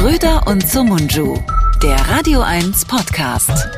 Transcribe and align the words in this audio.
Schröder 0.00 0.46
und 0.46 0.66
Sumunju, 0.66 1.36
der 1.82 1.96
Radio 2.08 2.40
1 2.40 2.86
Podcast. 2.86 3.68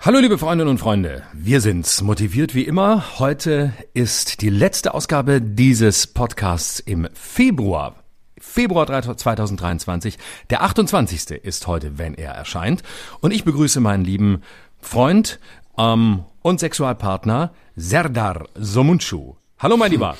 Hallo 0.00 0.18
liebe 0.20 0.38
Freundinnen 0.38 0.70
und 0.70 0.78
Freunde, 0.78 1.22
wir 1.34 1.60
sind's, 1.60 2.00
motiviert 2.00 2.54
wie 2.54 2.62
immer. 2.62 3.18
Heute 3.18 3.74
ist 3.92 4.40
die 4.40 4.48
letzte 4.48 4.94
Ausgabe 4.94 5.42
dieses 5.42 6.06
Podcasts 6.06 6.80
im 6.80 7.08
Februar. 7.12 7.96
Februar 8.38 8.86
2023. 8.86 10.16
Der 10.48 10.62
28. 10.62 11.44
ist 11.44 11.66
heute, 11.66 11.98
wenn 11.98 12.14
er 12.14 12.32
erscheint. 12.32 12.82
Und 13.20 13.34
ich 13.34 13.44
begrüße 13.44 13.80
meinen 13.80 14.06
lieben 14.06 14.40
Freund 14.80 15.40
ähm, 15.76 16.24
und 16.40 16.58
Sexualpartner 16.58 17.52
Serdar 17.76 18.48
Somuncu. 18.54 19.34
Hallo 19.58 19.76
mein 19.76 19.90
Lieber. 19.90 20.16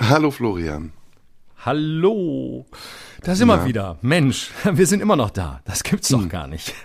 Hallo 0.00 0.32
Florian. 0.32 0.92
Hallo. 1.64 2.66
Da 3.24 3.36
sind 3.36 3.48
ja. 3.48 3.60
wir 3.60 3.66
wieder. 3.66 3.98
Mensch, 4.02 4.50
wir 4.72 4.86
sind 4.86 5.00
immer 5.00 5.16
noch 5.16 5.30
da. 5.30 5.60
Das 5.64 5.82
gibt's 5.82 6.08
doch 6.08 6.22
hm. 6.22 6.28
gar 6.28 6.46
nicht. 6.46 6.74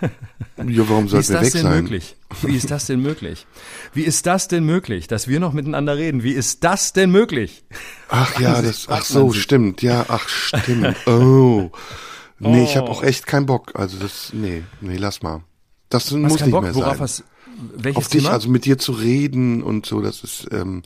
Ja, 0.66 0.88
warum 0.88 1.06
sollten 1.06 1.28
wir 1.28 1.40
weg 1.40 1.52
sein? 1.52 1.62
denn 1.62 1.70
möglich? 1.70 2.16
Wie 2.42 2.56
ist 2.56 2.68
das 2.72 2.86
denn 2.86 3.00
möglich? 3.00 3.46
Wie 3.94 4.02
ist 4.02 4.26
das 4.26 4.48
denn 4.48 4.64
möglich, 4.64 5.06
dass 5.06 5.28
wir 5.28 5.38
noch 5.38 5.52
miteinander 5.52 5.96
reden? 5.96 6.24
Wie 6.24 6.32
ist 6.32 6.64
das 6.64 6.92
denn 6.92 7.12
möglich? 7.12 7.64
Ach 8.08 8.40
ja, 8.40 8.60
das, 8.62 8.88
ach 8.88 9.04
so, 9.04 9.32
stimmt. 9.32 9.82
Ja, 9.82 10.06
ach 10.08 10.28
stimmt. 10.28 10.96
Oh. 11.06 11.70
Nee, 12.40 12.60
oh. 12.60 12.64
ich 12.64 12.76
habe 12.76 12.88
auch 12.88 13.04
echt 13.04 13.28
keinen 13.28 13.46
Bock. 13.46 13.70
Also 13.74 13.98
das, 13.98 14.32
nee, 14.32 14.64
nee, 14.80 14.96
lass 14.96 15.22
mal. 15.22 15.44
Das 15.90 16.10
muss 16.10 16.40
nicht 16.40 16.50
Bock? 16.50 16.64
mehr 16.64 16.74
Worauf 16.74 17.08
sein. 17.08 17.24
Welches 17.76 17.96
Auf 17.96 18.08
dich, 18.08 18.22
Thema? 18.22 18.34
also 18.34 18.48
mit 18.48 18.64
dir 18.64 18.78
zu 18.78 18.90
reden 18.90 19.62
und 19.62 19.86
so, 19.86 20.00
das 20.00 20.24
ist 20.24 20.48
ähm, 20.52 20.82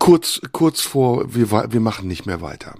kurz, 0.00 0.40
kurz 0.50 0.80
vor, 0.80 1.32
wir, 1.34 1.50
wir 1.50 1.80
machen 1.80 2.08
nicht 2.08 2.26
mehr 2.26 2.40
weiter. 2.40 2.74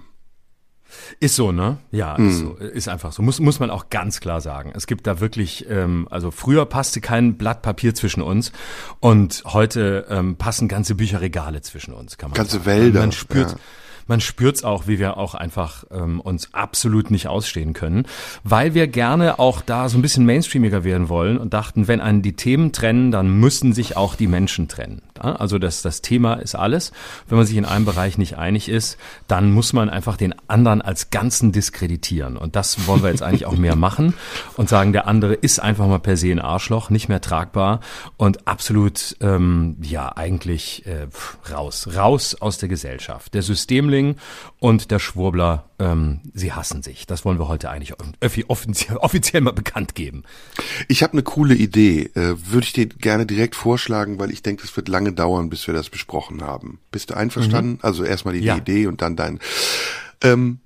Ist 1.19 1.35
so, 1.35 1.51
ne? 1.51 1.77
Ja, 1.91 2.17
mhm. 2.17 2.29
ist 2.29 2.39
so. 2.39 2.55
Ist 2.55 2.87
einfach 2.87 3.11
so. 3.11 3.21
Muss, 3.21 3.39
muss 3.39 3.59
man 3.59 3.69
auch 3.69 3.89
ganz 3.89 4.19
klar 4.19 4.41
sagen. 4.41 4.71
Es 4.75 4.87
gibt 4.87 5.07
da 5.07 5.19
wirklich, 5.19 5.65
ähm, 5.69 6.07
also 6.09 6.31
früher 6.31 6.65
passte 6.65 7.01
kein 7.01 7.37
Blatt 7.37 7.61
Papier 7.61 7.93
zwischen 7.95 8.21
uns 8.21 8.51
und 8.99 9.43
heute 9.45 10.05
ähm, 10.09 10.35
passen 10.35 10.67
ganze 10.67 10.95
Bücherregale 10.95 11.61
zwischen 11.61 11.93
uns, 11.93 12.17
kann 12.17 12.31
man 12.31 12.35
Ganze 12.35 12.57
sagen. 12.57 12.65
Wälder. 12.65 12.99
Man 12.99 13.11
spürt, 13.11 13.51
ja 13.51 13.57
man 14.07 14.19
spürt's 14.19 14.63
auch, 14.63 14.87
wie 14.87 14.99
wir 14.99 15.17
auch 15.17 15.35
einfach 15.35 15.85
ähm, 15.91 16.19
uns 16.19 16.53
absolut 16.53 17.11
nicht 17.11 17.27
ausstehen 17.27 17.73
können, 17.73 18.05
weil 18.43 18.73
wir 18.73 18.87
gerne 18.87 19.39
auch 19.39 19.61
da 19.61 19.89
so 19.89 19.97
ein 19.97 20.01
bisschen 20.01 20.25
mainstreamiger 20.25 20.83
werden 20.83 21.09
wollen 21.09 21.37
und 21.37 21.53
dachten, 21.53 21.87
wenn 21.87 22.01
einen 22.01 22.21
die 22.21 22.35
Themen 22.35 22.71
trennen, 22.73 23.11
dann 23.11 23.39
müssen 23.39 23.73
sich 23.73 23.97
auch 23.97 24.15
die 24.15 24.27
Menschen 24.27 24.67
trennen. 24.67 25.01
Also 25.21 25.59
das, 25.59 25.81
das 25.81 26.01
Thema 26.01 26.35
ist 26.35 26.55
alles. 26.55 26.91
Wenn 27.27 27.37
man 27.37 27.47
sich 27.47 27.57
in 27.57 27.65
einem 27.65 27.85
Bereich 27.85 28.17
nicht 28.17 28.37
einig 28.37 28.69
ist, 28.69 28.97
dann 29.27 29.51
muss 29.51 29.73
man 29.73 29.89
einfach 29.89 30.17
den 30.17 30.35
anderen 30.47 30.81
als 30.81 31.09
Ganzen 31.09 31.51
diskreditieren. 31.51 32.37
Und 32.37 32.55
das 32.55 32.87
wollen 32.87 33.03
wir 33.03 33.09
jetzt 33.09 33.23
eigentlich 33.23 33.45
auch 33.45 33.57
mehr 33.57 33.75
machen 33.75 34.13
und 34.57 34.69
sagen, 34.69 34.93
der 34.93 35.07
andere 35.07 35.33
ist 35.33 35.59
einfach 35.59 35.87
mal 35.87 35.99
per 35.99 36.17
se 36.17 36.31
ein 36.31 36.39
Arschloch, 36.39 36.89
nicht 36.89 37.09
mehr 37.09 37.21
tragbar 37.21 37.79
und 38.17 38.47
absolut, 38.47 39.15
ähm, 39.21 39.77
ja, 39.81 40.15
eigentlich 40.15 40.85
äh, 40.85 41.07
raus, 41.51 41.89
raus 41.95 42.35
aus 42.39 42.57
der 42.57 42.69
Gesellschaft. 42.69 43.33
Der 43.33 43.41
Systemling 43.41 44.15
und 44.61 44.91
der 44.91 44.99
Schwurbler, 44.99 45.71
ähm, 45.79 46.19
sie 46.35 46.53
hassen 46.53 46.83
sich. 46.83 47.07
Das 47.07 47.25
wollen 47.25 47.39
wir 47.39 47.47
heute 47.47 47.71
eigentlich 47.71 47.95
offiziell, 48.47 48.97
offiziell 49.01 49.41
mal 49.41 49.53
bekannt 49.53 49.95
geben. 49.95 50.21
Ich 50.87 51.01
habe 51.01 51.13
eine 51.13 51.23
coole 51.23 51.55
Idee. 51.55 52.11
Äh, 52.13 52.35
Würde 52.45 52.67
ich 52.67 52.71
dir 52.71 52.85
gerne 52.85 53.25
direkt 53.25 53.55
vorschlagen, 53.55 54.19
weil 54.19 54.29
ich 54.29 54.43
denke, 54.43 54.63
es 54.63 54.75
wird 54.77 54.87
lange 54.87 55.13
dauern, 55.13 55.49
bis 55.49 55.65
wir 55.65 55.73
das 55.73 55.89
besprochen 55.89 56.43
haben. 56.43 56.77
Bist 56.91 57.09
du 57.09 57.15
einverstanden? 57.15 57.71
Mhm. 57.71 57.79
Also 57.81 58.03
erstmal 58.03 58.35
die 58.35 58.41
ja. 58.41 58.55
Idee 58.55 58.85
und 58.85 59.01
dann 59.01 59.15
dein. 59.15 59.39
Ähm, 60.21 60.59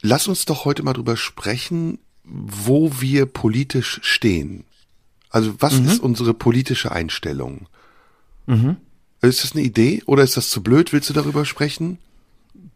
lass 0.00 0.28
uns 0.28 0.44
doch 0.44 0.64
heute 0.64 0.84
mal 0.84 0.92
drüber 0.92 1.16
sprechen, 1.16 1.98
wo 2.22 2.92
wir 3.00 3.26
politisch 3.26 3.98
stehen. 4.04 4.62
Also 5.28 5.56
was 5.58 5.80
mhm. 5.80 5.88
ist 5.88 5.98
unsere 5.98 6.34
politische 6.34 6.92
Einstellung? 6.92 7.66
Mhm. 8.46 8.76
Ist 9.22 9.42
das 9.42 9.56
eine 9.56 9.62
Idee 9.62 10.04
oder 10.06 10.22
ist 10.22 10.36
das 10.36 10.50
zu 10.50 10.62
blöd? 10.62 10.92
Willst 10.92 11.10
du 11.10 11.14
darüber 11.14 11.44
sprechen? 11.44 11.98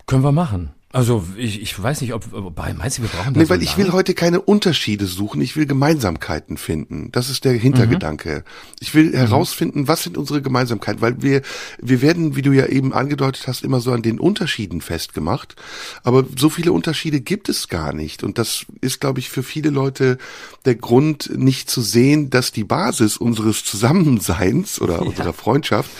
Können 0.08 0.24
wir 0.24 0.32
machen. 0.32 0.72
Also 0.90 1.22
ich, 1.36 1.60
ich 1.60 1.80
weiß 1.80 2.00
nicht, 2.00 2.14
ob, 2.14 2.32
ob 2.32 2.56
meinst 2.56 2.96
du, 2.96 3.02
wir 3.02 3.10
brauchen 3.10 3.34
das 3.34 3.36
Nee, 3.36 3.44
so 3.44 3.50
weil 3.50 3.62
ich 3.62 3.76
will 3.76 3.92
heute 3.92 4.14
keine 4.14 4.40
Unterschiede 4.40 5.04
suchen, 5.04 5.42
ich 5.42 5.54
will 5.54 5.66
Gemeinsamkeiten 5.66 6.56
finden. 6.56 7.12
Das 7.12 7.28
ist 7.28 7.44
der 7.44 7.52
Hintergedanke. 7.52 8.36
Mhm. 8.36 8.72
Ich 8.80 8.94
will 8.94 9.10
mhm. 9.10 9.16
herausfinden, 9.16 9.86
was 9.86 10.04
sind 10.04 10.16
unsere 10.16 10.40
Gemeinsamkeiten, 10.40 11.02
weil 11.02 11.20
wir 11.20 11.42
wir 11.78 12.00
werden, 12.00 12.36
wie 12.36 12.42
du 12.42 12.52
ja 12.52 12.64
eben 12.64 12.94
angedeutet 12.94 13.46
hast, 13.48 13.64
immer 13.64 13.80
so 13.80 13.92
an 13.92 14.00
den 14.00 14.18
Unterschieden 14.18 14.80
festgemacht, 14.80 15.56
aber 16.04 16.24
so 16.38 16.48
viele 16.48 16.72
Unterschiede 16.72 17.20
gibt 17.20 17.50
es 17.50 17.68
gar 17.68 17.92
nicht 17.92 18.24
und 18.24 18.38
das 18.38 18.64
ist 18.80 18.98
glaube 18.98 19.20
ich 19.20 19.28
für 19.28 19.42
viele 19.42 19.68
Leute 19.68 20.16
der 20.64 20.76
Grund 20.76 21.36
nicht 21.36 21.68
zu 21.68 21.82
sehen, 21.82 22.30
dass 22.30 22.50
die 22.50 22.64
Basis 22.64 23.18
unseres 23.18 23.62
Zusammenseins 23.62 24.80
oder 24.80 24.94
ja. 25.00 25.00
unserer 25.00 25.34
Freundschaft 25.34 25.90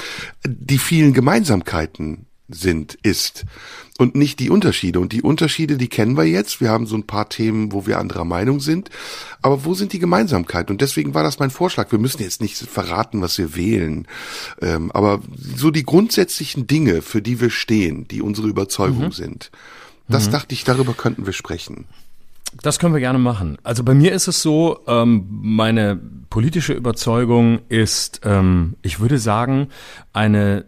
die 0.46 0.78
vielen 0.78 1.12
Gemeinsamkeiten 1.12 2.24
sind, 2.48 2.94
ist 3.02 3.44
und 3.98 4.14
nicht 4.14 4.38
die 4.38 4.48
Unterschiede. 4.48 5.00
Und 5.00 5.12
die 5.12 5.22
Unterschiede, 5.22 5.76
die 5.76 5.88
kennen 5.88 6.16
wir 6.16 6.24
jetzt. 6.24 6.60
Wir 6.60 6.70
haben 6.70 6.86
so 6.86 6.96
ein 6.96 7.06
paar 7.06 7.28
Themen, 7.28 7.72
wo 7.72 7.86
wir 7.86 7.98
anderer 7.98 8.24
Meinung 8.24 8.60
sind. 8.60 8.90
Aber 9.42 9.64
wo 9.64 9.74
sind 9.74 9.92
die 9.92 9.98
Gemeinsamkeiten? 9.98 10.72
Und 10.72 10.80
deswegen 10.80 11.14
war 11.14 11.24
das 11.24 11.40
mein 11.40 11.50
Vorschlag. 11.50 11.90
Wir 11.90 11.98
müssen 11.98 12.22
jetzt 12.22 12.40
nicht 12.40 12.56
verraten, 12.56 13.20
was 13.20 13.36
wir 13.38 13.56
wählen. 13.56 14.06
Ähm, 14.62 14.92
aber 14.92 15.20
so 15.56 15.70
die 15.70 15.82
grundsätzlichen 15.82 16.66
Dinge, 16.66 17.02
für 17.02 17.20
die 17.20 17.40
wir 17.40 17.50
stehen, 17.50 18.06
die 18.08 18.22
unsere 18.22 18.48
Überzeugung 18.48 19.06
mhm. 19.06 19.12
sind. 19.12 19.50
Das 20.08 20.28
mhm. 20.28 20.32
dachte 20.32 20.54
ich, 20.54 20.64
darüber 20.64 20.94
könnten 20.94 21.26
wir 21.26 21.32
sprechen. 21.32 21.86
Das 22.62 22.78
können 22.78 22.94
wir 22.94 23.00
gerne 23.00 23.18
machen. 23.18 23.58
Also 23.62 23.84
bei 23.84 23.94
mir 23.94 24.12
ist 24.12 24.26
es 24.26 24.40
so, 24.40 24.80
ähm, 24.86 25.26
meine 25.28 26.00
politische 26.30 26.72
Überzeugung 26.72 27.60
ist, 27.68 28.20
ähm, 28.24 28.74
ich 28.82 29.00
würde 29.00 29.18
sagen, 29.18 29.68
eine 30.12 30.64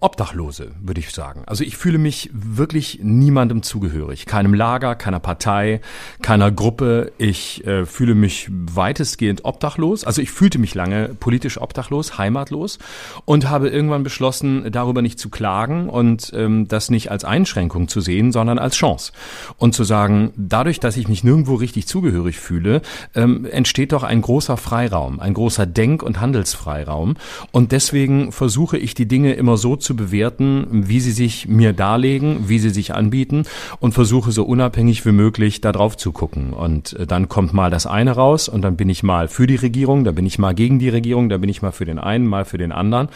Obdachlose, 0.00 0.70
würde 0.80 1.00
ich 1.00 1.10
sagen. 1.10 1.42
Also 1.46 1.64
ich 1.64 1.76
fühle 1.76 1.98
mich 1.98 2.30
wirklich 2.32 3.00
niemandem 3.02 3.62
zugehörig. 3.62 4.24
Keinem 4.24 4.54
Lager, 4.54 4.94
keiner 4.94 5.18
Partei, 5.18 5.80
keiner 6.22 6.52
Gruppe. 6.52 7.12
Ich 7.18 7.66
äh, 7.66 7.86
fühle 7.86 8.14
mich 8.14 8.48
weitestgehend 8.50 9.44
obdachlos. 9.44 10.04
Also 10.04 10.22
ich 10.22 10.30
fühlte 10.30 10.58
mich 10.58 10.76
lange 10.76 11.08
politisch 11.08 11.60
obdachlos, 11.60 12.18
heimatlos 12.18 12.78
und 13.24 13.50
habe 13.50 13.68
irgendwann 13.68 14.04
beschlossen, 14.04 14.70
darüber 14.70 15.02
nicht 15.02 15.18
zu 15.18 15.28
klagen 15.28 15.88
und 15.88 16.30
ähm, 16.34 16.68
das 16.68 16.88
nicht 16.88 17.10
als 17.10 17.24
Einschränkung 17.24 17.88
zu 17.88 18.00
sehen, 18.00 18.30
sondern 18.30 18.60
als 18.60 18.76
Chance. 18.76 19.10
Und 19.56 19.74
zu 19.74 19.82
sagen, 19.82 20.32
dadurch, 20.36 20.78
dass 20.78 20.96
ich 20.96 21.08
mich 21.08 21.24
nirgendwo 21.24 21.56
richtig 21.56 21.88
zugehörig 21.88 22.38
fühle, 22.38 22.80
ähm, 23.16 23.44
entsteht 23.44 23.90
doch 23.90 24.04
ein 24.04 24.22
großer 24.22 24.56
Freiraum, 24.56 25.18
ein 25.18 25.34
großer 25.34 25.66
Denk- 25.66 26.04
und 26.04 26.20
Handelsfreiraum. 26.20 27.16
Und 27.50 27.72
deswegen 27.72 28.30
versuche 28.30 28.78
ich 28.78 28.94
die 29.00 29.08
Dinge 29.08 29.32
immer 29.32 29.56
so 29.56 29.76
zu 29.76 29.96
bewerten, 29.96 30.66
wie 30.70 31.00
sie 31.00 31.12
sich 31.12 31.48
mir 31.48 31.72
darlegen, 31.72 32.50
wie 32.50 32.58
sie 32.58 32.68
sich 32.68 32.94
anbieten 32.94 33.44
und 33.80 33.92
versuche 33.92 34.30
so 34.30 34.44
unabhängig 34.44 35.06
wie 35.06 35.12
möglich 35.12 35.62
da 35.62 35.72
drauf 35.72 35.96
zu 35.96 36.12
gucken. 36.12 36.52
Und 36.52 36.92
äh, 36.92 37.06
dann 37.06 37.30
kommt 37.30 37.54
mal 37.54 37.70
das 37.70 37.86
eine 37.86 38.12
raus 38.12 38.50
und 38.50 38.60
dann 38.60 38.76
bin 38.76 38.90
ich 38.90 39.02
mal 39.02 39.28
für 39.28 39.46
die 39.46 39.56
Regierung, 39.56 40.04
da 40.04 40.12
bin 40.12 40.26
ich 40.26 40.38
mal 40.38 40.54
gegen 40.54 40.78
die 40.78 40.90
Regierung, 40.90 41.30
da 41.30 41.38
bin 41.38 41.48
ich 41.48 41.62
mal 41.62 41.72
für 41.72 41.86
den 41.86 41.98
einen, 41.98 42.26
mal 42.26 42.44
für 42.44 42.58
den 42.58 42.72
anderen. 42.72 43.08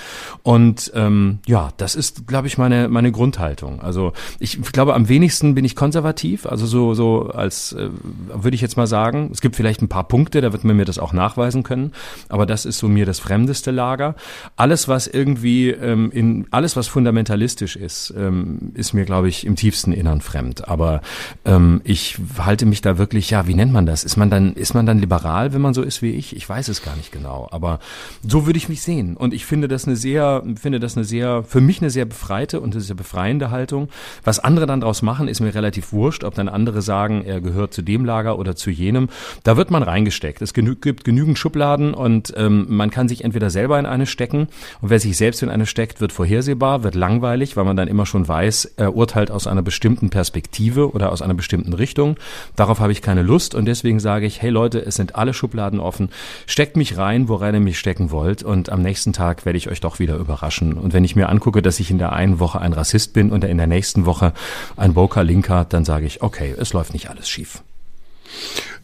Und 0.43 0.91
ähm, 0.95 1.41
ja, 1.47 1.69
das 1.77 1.97
ist, 1.97 2.27
glaube 2.27 2.47
ich, 2.47 2.57
meine, 2.57 2.89
meine 2.89 3.13
Grundhaltung. 3.13 3.83
Also 3.83 4.15
ich 4.39 4.63
glaube, 4.63 4.95
am 4.95 5.11
wenigsten 5.11 5.55
bin 5.55 5.67
ich 5.67 5.77
konservativ, 5.77 6.47
also 6.47 6.65
so, 6.65 6.95
so 6.95 7.27
als 7.29 7.75
äh, 7.75 7.91
würde 8.33 8.55
ich 8.55 8.63
jetzt 8.63 8.79
mal 8.79 8.87
sagen, 8.87 9.29
es 9.35 9.43
gibt 9.43 9.55
vielleicht 9.55 9.83
ein 9.83 9.89
paar 9.89 10.09
Punkte, 10.09 10.41
da 10.41 10.51
wird 10.55 10.65
man 10.65 10.79
mir 10.79 10.87
das 10.87 10.99
auch 10.99 11.13
nachweisen 11.13 11.63
können, 11.63 11.93
aber 12.31 12.47
das 12.47 12.65
ist 12.65 12.79
so 12.79 12.89
mir 12.89 13.05
das 13.05 13.19
fremdeste 13.19 13.71
Lager. 13.71 14.15
Alles, 14.57 14.89
was 14.89 15.07
irgendwie 15.07 15.74
ähm, 15.81 16.11
in 16.13 16.47
alles, 16.51 16.77
was 16.77 16.89
fundamentalistisch 16.89 17.77
ist, 17.77 18.13
ähm, 18.17 18.73
ist 18.75 18.93
mir, 18.93 19.05
glaube 19.05 19.29
ich, 19.29 19.47
im 19.47 19.57
tiefsten 19.57 19.93
Innern 19.93 20.21
fremd. 20.21 20.69
Aber 20.69 21.01
ähm, 21.45 21.81
ich 21.85 22.19
halte 22.39 22.67
mich 22.67 22.81
da 22.81 22.99
wirklich, 22.99 23.31
ja, 23.31 23.47
wie 23.47 23.55
nennt 23.55 23.73
man 23.73 23.87
das? 23.87 24.05
Ist 24.05 24.17
man 24.17 24.31
dann, 24.31 24.55
ist 24.55 24.75
man 24.75 24.87
dann 24.87 24.99
liberal, 24.99 25.53
wenn 25.53 25.61
man 25.61 25.75
so 25.75 25.83
ist 25.83 26.03
wie 26.03 26.11
ich? 26.11 26.37
Ich 26.37 26.49
weiß 26.49 26.69
es 26.69 26.83
gar 26.83 26.97
nicht 26.97 27.13
genau. 27.13 27.49
Aber 27.51 27.81
so 28.27 28.47
würde 28.47 28.57
ich 28.57 28.69
mich 28.69 28.83
sehen. 28.83 29.17
Und 29.17 29.35
ich 29.35 29.47
finde 29.47 29.69
das 29.69 29.87
eine 29.87 29.97
sehr, 29.97 30.43
finde 30.61 30.81
das 30.81 30.97
eine 30.97 31.05
sehr, 31.05 31.43
für 31.43 31.61
mich 31.61 31.81
eine 31.81 31.91
sehr 31.91 32.05
befreite 32.05 32.61
und 32.61 32.75
eine 32.75 32.83
sehr 32.83 32.97
befreiende 32.97 33.51
Haltung. 33.51 33.89
Was 34.25 34.39
andere 34.39 34.67
dann 34.67 34.81
daraus 34.81 35.03
machen, 35.03 35.29
ist 35.29 35.41
mir 35.41 35.55
relativ 35.55 35.93
wurscht, 35.93 36.25
ob 36.25 36.35
dann 36.35 36.49
andere 36.49 36.83
sagen, 36.83 37.25
er 37.25 37.41
gehört 37.41 37.75
zu 37.75 37.83
dem 37.83 38.05
Lager 38.05 38.39
oder 38.39 38.57
zu 38.57 38.71
jenem. 38.71 39.09
Da 39.43 39.57
wird 39.57 39.71
man 39.71 39.83
reingesteckt. 39.83 40.43
Es 40.43 40.55
genü 40.55 40.77
gibt 40.77 41.05
genügend 41.05 41.39
Schubladen 41.39 41.95
und 41.95 42.33
ähm, 42.37 42.67
man 42.69 42.91
kann 42.91 43.09
sich 43.09 43.25
entweder 43.25 43.51
selber 43.51 43.79
in 43.79 43.87
eine 43.87 44.07
stecken 44.07 44.49
und 44.81 44.91
wer 44.91 45.01
sich 45.01 45.17
selbst 45.17 45.43
in 45.43 45.51
eine 45.51 45.64
Ebene 45.65 45.67
steckt, 45.67 46.01
wird 46.01 46.13
vorhersehbar, 46.13 46.83
wird 46.83 46.95
langweilig, 46.95 47.57
weil 47.57 47.65
man 47.65 47.77
dann 47.77 47.89
immer 47.89 48.07
schon 48.07 48.29
weiß, 48.29 48.75
er 48.77 48.95
urteilt 48.95 49.31
aus 49.31 49.47
einer 49.47 49.63
bestimmten 49.63 50.11
Perspektive 50.11 50.93
oder 50.93 51.11
aus 51.11 51.23
einer 51.23 51.35
bestimmten 51.35 51.73
Richtung. 51.73 52.17
Darauf 52.55 52.81
habe 52.81 52.93
ich 52.93 53.01
keine 53.01 53.23
Lust 53.23 53.55
und 53.55 53.65
deswegen 53.65 53.99
sage 53.99 54.27
ich, 54.27 54.43
hey 54.43 54.51
Leute, 54.51 54.85
es 54.85 54.97
sind 54.97 55.17
alle 55.17 55.33
Schubladen 55.33 55.81
offen. 55.81 56.11
Steckt 56.47 56.77
mich 56.77 56.99
rein, 56.99 57.29
worein 57.29 57.55
ihr 57.55 57.61
mich 57.61 57.79
stecken 57.79 58.11
wollt 58.11 58.43
und 58.43 58.69
am 58.71 58.83
nächsten 58.83 59.13
Tag 59.13 59.47
werde 59.47 59.57
ich 59.57 59.71
euch 59.71 59.81
doch 59.81 59.99
wieder 59.99 60.17
überraschen. 60.17 60.75
Und 60.75 60.93
wenn 60.93 61.05
ich 61.05 61.17
mir 61.17 61.29
angucke, 61.29 61.63
dass 61.63 61.81
ich 61.81 61.91
in 61.91 61.99
der 61.99 62.13
einen 62.13 62.39
Woche 62.39 62.61
ein 62.61 62.75
Rassist 62.75 63.15
bin 63.15 63.31
und 63.31 63.43
in 63.45 63.57
der 63.57 63.67
nächsten 63.67 64.05
Woche 64.05 64.35
ein 64.77 64.95
Woker 64.95 65.25
Linker, 65.25 65.65
dann 65.65 65.85
sage 65.85 66.07
ich, 66.07 66.23
okay, 66.23 66.55
es 66.59 66.73
läuft 66.73 66.93
nicht 66.93 67.09
alles 67.09 67.29
schief. 67.29 67.63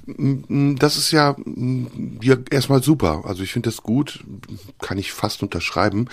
Das 0.07 0.97
ist 0.97 1.11
ja, 1.11 1.37
ja 2.23 2.37
erstmal 2.51 2.83
super. 2.83 3.23
Also 3.25 3.43
ich 3.43 3.53
finde 3.53 3.69
das 3.69 3.83
gut, 3.83 4.25
kann 4.81 4.99
ich 4.99 5.13
fast 5.13 5.43
unterschreiben. 5.43 6.09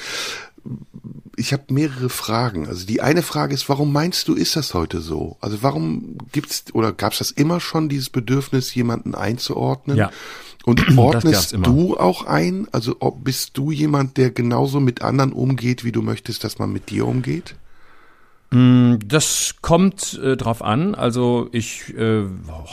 Ich 1.35 1.53
habe 1.53 1.71
mehrere 1.73 2.09
Fragen. 2.09 2.67
Also 2.67 2.85
die 2.85 3.01
eine 3.01 3.21
Frage 3.21 3.53
ist, 3.53 3.69
warum 3.69 3.93
meinst 3.93 4.27
du, 4.27 4.33
ist 4.33 4.55
das 4.55 4.73
heute 4.73 5.01
so? 5.01 5.37
Also 5.39 5.61
warum 5.61 6.17
gibt's 6.31 6.65
oder 6.73 6.91
gab 6.91 7.13
es 7.13 7.19
das 7.19 7.31
immer 7.31 7.59
schon, 7.59 7.89
dieses 7.89 8.09
Bedürfnis, 8.09 8.73
jemanden 8.73 9.15
einzuordnen? 9.15 9.97
Ja. 9.97 10.11
Und 10.65 10.97
ordnest 10.97 11.55
du 11.63 11.97
auch 11.97 12.25
ein? 12.25 12.67
Also 12.71 12.97
ob, 12.99 13.23
bist 13.23 13.57
du 13.57 13.71
jemand, 13.71 14.17
der 14.17 14.31
genauso 14.31 14.79
mit 14.79 15.01
anderen 15.01 15.31
umgeht, 15.31 15.83
wie 15.83 15.91
du 15.93 16.01
möchtest, 16.01 16.43
dass 16.43 16.59
man 16.59 16.73
mit 16.73 16.89
dir 16.89 17.07
umgeht? 17.07 17.55
Mm, 18.49 18.95
das 19.05 19.55
kommt 19.61 20.19
äh, 20.23 20.37
drauf 20.37 20.61
an. 20.61 20.95
Also 20.95 21.49
ich 21.51 21.93
äh, 21.97 22.23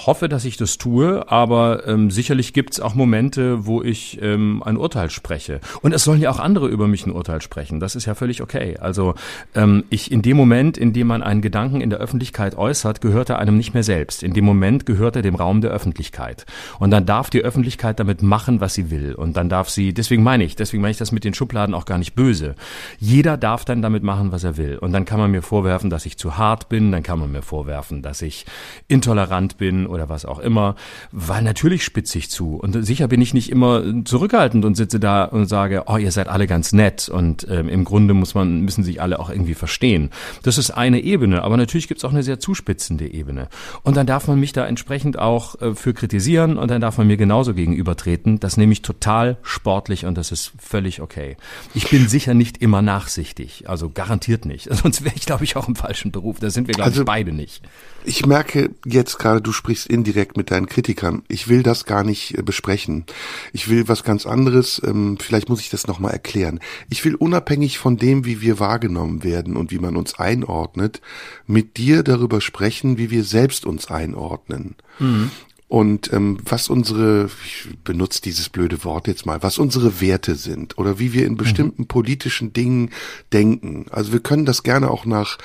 hoffe, 0.06 0.28
dass 0.28 0.44
ich 0.44 0.56
das 0.56 0.78
tue, 0.78 1.30
aber 1.30 1.88
ähm, 1.88 2.12
sicherlich 2.12 2.52
gibt 2.52 2.74
es 2.74 2.80
auch 2.80 2.94
Momente, 2.94 3.66
wo 3.66 3.82
ich 3.82 4.20
ähm, 4.22 4.62
ein 4.64 4.76
Urteil 4.76 5.10
spreche. 5.10 5.60
Und 5.82 5.92
es 5.92 6.04
sollen 6.04 6.20
ja 6.20 6.30
auch 6.30 6.38
andere 6.38 6.68
über 6.68 6.86
mich 6.86 7.06
ein 7.06 7.10
Urteil 7.10 7.42
sprechen. 7.42 7.80
Das 7.80 7.96
ist 7.96 8.04
ja 8.04 8.14
völlig 8.14 8.40
okay. 8.40 8.76
Also 8.78 9.14
ähm, 9.56 9.82
ich 9.90 10.12
in 10.12 10.22
dem 10.22 10.36
Moment, 10.36 10.78
in 10.78 10.92
dem 10.92 11.08
man 11.08 11.24
einen 11.24 11.42
Gedanken 11.42 11.80
in 11.80 11.90
der 11.90 11.98
Öffentlichkeit 11.98 12.56
äußert, 12.56 13.00
gehört 13.00 13.30
er 13.30 13.40
einem 13.40 13.56
nicht 13.56 13.74
mehr 13.74 13.82
selbst. 13.82 14.22
In 14.22 14.32
dem 14.32 14.44
Moment 14.44 14.86
gehört 14.86 15.16
er 15.16 15.22
dem 15.22 15.34
Raum 15.34 15.60
der 15.60 15.72
Öffentlichkeit. 15.72 16.46
Und 16.78 16.92
dann 16.92 17.04
darf 17.04 17.30
die 17.30 17.42
Öffentlichkeit 17.42 17.98
damit 17.98 18.22
machen, 18.22 18.60
was 18.60 18.74
sie 18.74 18.90
will. 18.90 19.14
Und 19.14 19.36
dann 19.36 19.48
darf 19.48 19.70
sie, 19.70 19.92
deswegen 19.92 20.22
meine 20.22 20.44
ich, 20.44 20.54
deswegen 20.54 20.82
meine 20.82 20.92
ich 20.92 20.98
das 20.98 21.10
mit 21.10 21.24
den 21.24 21.34
Schubladen 21.34 21.74
auch 21.74 21.84
gar 21.84 21.98
nicht 21.98 22.14
böse. 22.14 22.54
Jeder 23.00 23.36
darf 23.36 23.64
dann 23.64 23.82
damit 23.82 24.04
machen, 24.04 24.30
was 24.30 24.44
er 24.44 24.56
will. 24.56 24.78
Und 24.78 24.92
dann 24.92 25.04
kann 25.04 25.18
man 25.18 25.32
mir 25.32 25.42
vor 25.42 25.63
vorwerfen, 25.64 25.88
dass 25.88 26.04
ich 26.04 26.18
zu 26.18 26.36
hart 26.36 26.68
bin, 26.68 26.92
dann 26.92 27.02
kann 27.02 27.18
man 27.18 27.32
mir 27.32 27.40
vorwerfen, 27.40 28.02
dass 28.02 28.20
ich 28.20 28.44
intolerant 28.86 29.56
bin 29.56 29.86
oder 29.86 30.10
was 30.10 30.26
auch 30.26 30.38
immer, 30.38 30.76
weil 31.10 31.40
natürlich 31.42 31.84
spitze 31.84 32.18
ich 32.18 32.28
zu 32.28 32.56
und 32.56 32.84
sicher 32.84 33.08
bin 33.08 33.22
ich 33.22 33.32
nicht 33.32 33.50
immer 33.50 33.82
zurückhaltend 34.04 34.66
und 34.66 34.74
sitze 34.74 35.00
da 35.00 35.24
und 35.24 35.46
sage, 35.46 35.84
oh, 35.86 35.96
ihr 35.96 36.12
seid 36.12 36.28
alle 36.28 36.46
ganz 36.46 36.74
nett 36.74 37.08
und 37.08 37.46
ähm, 37.48 37.70
im 37.70 37.84
Grunde 37.84 38.12
muss 38.12 38.34
man 38.34 38.60
müssen 38.60 38.84
sich 38.84 39.00
alle 39.00 39.18
auch 39.18 39.30
irgendwie 39.30 39.54
verstehen. 39.54 40.10
Das 40.42 40.58
ist 40.58 40.70
eine 40.70 41.00
Ebene, 41.00 41.42
aber 41.42 41.56
natürlich 41.56 41.88
gibt 41.88 42.00
es 42.00 42.04
auch 42.04 42.12
eine 42.12 42.22
sehr 42.22 42.38
zuspitzende 42.38 43.10
Ebene 43.10 43.48
und 43.84 43.96
dann 43.96 44.06
darf 44.06 44.28
man 44.28 44.38
mich 44.38 44.52
da 44.52 44.66
entsprechend 44.66 45.18
auch 45.18 45.58
äh, 45.62 45.74
für 45.74 45.94
kritisieren 45.94 46.58
und 46.58 46.70
dann 46.70 46.82
darf 46.82 46.98
man 46.98 47.06
mir 47.06 47.16
genauso 47.16 47.54
gegenübertreten. 47.54 48.38
Das 48.38 48.58
nehme 48.58 48.74
ich 48.74 48.82
total 48.82 49.38
sportlich 49.40 50.04
und 50.04 50.18
das 50.18 50.30
ist 50.30 50.52
völlig 50.58 51.00
okay. 51.00 51.38
Ich 51.72 51.88
bin 51.88 52.06
sicher 52.06 52.34
nicht 52.34 52.58
immer 52.58 52.82
nachsichtig, 52.82 53.64
also 53.66 53.88
garantiert 53.88 54.44
nicht. 54.44 54.68
Sonst 54.82 55.04
wäre 55.04 55.14
ich, 55.16 55.24
glaube 55.24 55.44
ich, 55.44 55.53
auch 55.56 55.68
im 55.68 55.76
falschen 55.76 56.10
Beruf. 56.10 56.38
Da 56.40 56.50
sind 56.50 56.68
wir, 56.68 56.74
glaube 56.74 56.90
also, 56.90 57.02
ich, 57.02 57.06
beide 57.06 57.32
nicht. 57.32 57.62
Ich 58.04 58.26
merke 58.26 58.70
jetzt 58.84 59.18
gerade, 59.18 59.40
du 59.40 59.52
sprichst 59.52 59.86
indirekt 59.86 60.36
mit 60.36 60.50
deinen 60.50 60.66
Kritikern. 60.66 61.22
Ich 61.28 61.48
will 61.48 61.62
das 61.62 61.84
gar 61.84 62.04
nicht 62.04 62.36
äh, 62.36 62.42
besprechen. 62.42 63.04
Ich 63.52 63.68
will 63.68 63.88
was 63.88 64.04
ganz 64.04 64.26
anderes. 64.26 64.80
Ähm, 64.84 65.16
vielleicht 65.18 65.48
muss 65.48 65.60
ich 65.60 65.70
das 65.70 65.86
nochmal 65.86 66.12
erklären. 66.12 66.60
Ich 66.90 67.04
will 67.04 67.14
unabhängig 67.14 67.78
von 67.78 67.96
dem, 67.96 68.24
wie 68.24 68.40
wir 68.40 68.58
wahrgenommen 68.60 69.24
werden 69.24 69.56
und 69.56 69.70
wie 69.70 69.78
man 69.78 69.96
uns 69.96 70.18
einordnet, 70.18 71.00
mit 71.46 71.76
dir 71.76 72.02
darüber 72.02 72.40
sprechen, 72.40 72.98
wie 72.98 73.10
wir 73.10 73.24
selbst 73.24 73.64
uns 73.66 73.90
einordnen. 73.90 74.76
Mhm. 74.98 75.30
Und 75.66 76.12
ähm, 76.12 76.38
was 76.44 76.68
unsere, 76.68 77.30
ich 77.44 77.68
benutze 77.84 78.20
dieses 78.20 78.48
blöde 78.48 78.84
Wort 78.84 79.08
jetzt 79.08 79.24
mal, 79.24 79.42
was 79.42 79.58
unsere 79.58 80.00
Werte 80.00 80.34
sind 80.34 80.78
oder 80.78 80.98
wie 80.98 81.12
wir 81.14 81.26
in 81.26 81.36
bestimmten 81.36 81.82
mhm. 81.82 81.88
politischen 81.88 82.52
Dingen 82.52 82.90
denken. 83.32 83.86
Also 83.90 84.12
wir 84.12 84.20
können 84.20 84.44
das 84.44 84.62
gerne 84.62 84.90
auch 84.90 85.06
nach 85.06 85.38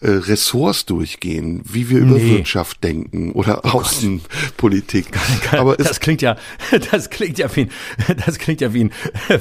äh, 0.00 0.10
Ressorts 0.10 0.86
durchgehen, 0.86 1.62
wie 1.64 1.90
wir 1.90 1.98
über 1.98 2.16
nee. 2.16 2.38
Wirtschaft 2.38 2.82
denken 2.82 3.32
oder 3.32 3.60
oh 3.64 3.80
Außenpolitik. 3.80 5.08
Aber 5.52 5.76
das 5.76 6.00
klingt 6.00 6.22
ja, 6.22 6.36
das 6.90 7.10
klingt 7.10 7.38
ja 7.38 7.54
wie 7.54 7.62
ein, 7.62 7.70
das 8.26 8.38
klingt 8.38 8.60
ja 8.60 8.72
wie 8.72 8.84
ein, 8.84 8.92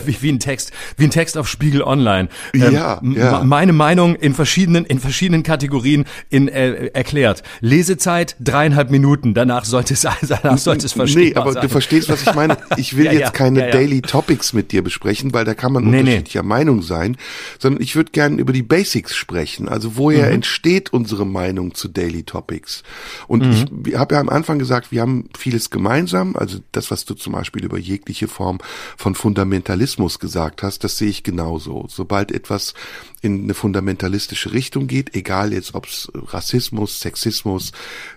wie, 0.06 0.22
wie 0.22 0.32
ein 0.32 0.40
Text, 0.40 0.72
wie 0.98 1.06
ein 1.06 1.12
Text 1.12 1.38
auf 1.38 1.48
Spiegel 1.48 1.82
Online. 1.82 2.30
Ähm, 2.54 2.74
ja, 2.74 3.02
ja. 3.02 3.44
Meine 3.44 3.74
Meinung 3.74 4.16
in 4.16 4.34
verschiedenen, 4.34 4.86
in 4.86 5.00
verschiedenen 5.00 5.44
Kategorien 5.44 6.06
in, 6.30 6.48
äh, 6.48 6.88
erklärt. 6.88 7.44
Lesezeit 7.62 8.36
dreieinhalb 8.40 8.92
Minuten. 8.92 9.34
Danach 9.34 9.66
sollte 9.66 9.94
es, 9.94 10.02
danach 10.02 10.58
sollte 10.58 10.88
es 10.88 10.94
verstehen. 10.94 11.30
Nee, 11.30 11.36
aber 11.36 11.54
sein. 11.54 11.62
du 11.62 11.70
verstehst, 11.70 12.10
was 12.10 12.24
ich 12.24 12.34
meine. 12.34 12.58
Ich 12.76 12.98
will 12.98 13.06
ja, 13.06 13.14
jetzt 13.14 13.34
keine 13.34 13.68
ja, 13.68 13.72
Daily 13.72 14.02
Topics 14.02 14.54
mit 14.54 14.72
dir 14.72 14.84
besprechen, 14.84 15.34
weil 15.34 15.46
da 15.46 15.54
kann 15.54 15.72
man 15.72 15.86
nee, 15.86 16.00
unterschiedlicher 16.00 16.44
nee. 16.44 16.50
Meinung 16.50 16.82
sein, 16.82 17.18
sondern 17.60 17.82
ich 17.82 17.96
würde 17.96 18.12
gerne 18.12 18.38
über 18.38 18.52
die 18.52 18.64
Basics 18.64 19.16
sprechen. 19.16 19.70
Also 19.70 19.96
woher 19.96 20.28
mhm 20.28 20.34
entsteht 20.34 20.49
unsere 20.92 21.26
Meinung 21.26 21.76
zu 21.76 21.88
Daily 21.88 22.24
Topics. 22.24 22.84
Und 23.28 23.46
mhm. 23.46 23.84
ich 23.86 23.96
habe 23.96 24.16
ja 24.16 24.22
am 24.22 24.30
Anfang 24.30 24.60
gesagt, 24.60 24.92
wir 24.92 25.02
haben 25.02 25.30
vieles 25.38 25.70
gemeinsam. 25.70 26.36
Also 26.36 26.60
das, 26.72 26.92
was 26.92 27.06
du 27.06 27.14
zum 27.14 27.34
Beispiel 27.34 27.64
über 27.64 27.78
jegliche 27.78 28.28
Form 28.28 28.60
von 28.98 29.16
Fundamentalismus 29.16 30.20
gesagt 30.20 30.64
hast, 30.64 30.84
das 30.84 30.98
sehe 30.98 31.10
ich 31.10 31.24
genauso. 31.24 31.86
Sobald 31.90 32.32
etwas 32.32 32.74
in 33.22 33.44
eine 33.44 33.54
fundamentalistische 33.54 34.54
Richtung 34.54 34.88
geht, 34.88 35.16
egal 35.16 35.54
jetzt 35.54 35.76
ob 35.76 35.86
es 35.88 36.12
Rassismus, 36.14 37.00
Sexismus, 37.00 37.72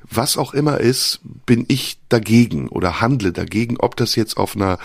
was 0.08 0.36
auch 0.36 0.54
immer 0.54 0.78
ist, 0.78 1.20
bin 1.46 1.64
ich 1.68 1.98
dagegen 2.12 2.68
oder 2.68 3.00
handle 3.00 3.32
dagegen, 3.32 3.76
ob 3.78 3.96
das 3.96 4.14
jetzt 4.16 4.36
auf 4.36 4.56
einer 4.56 4.78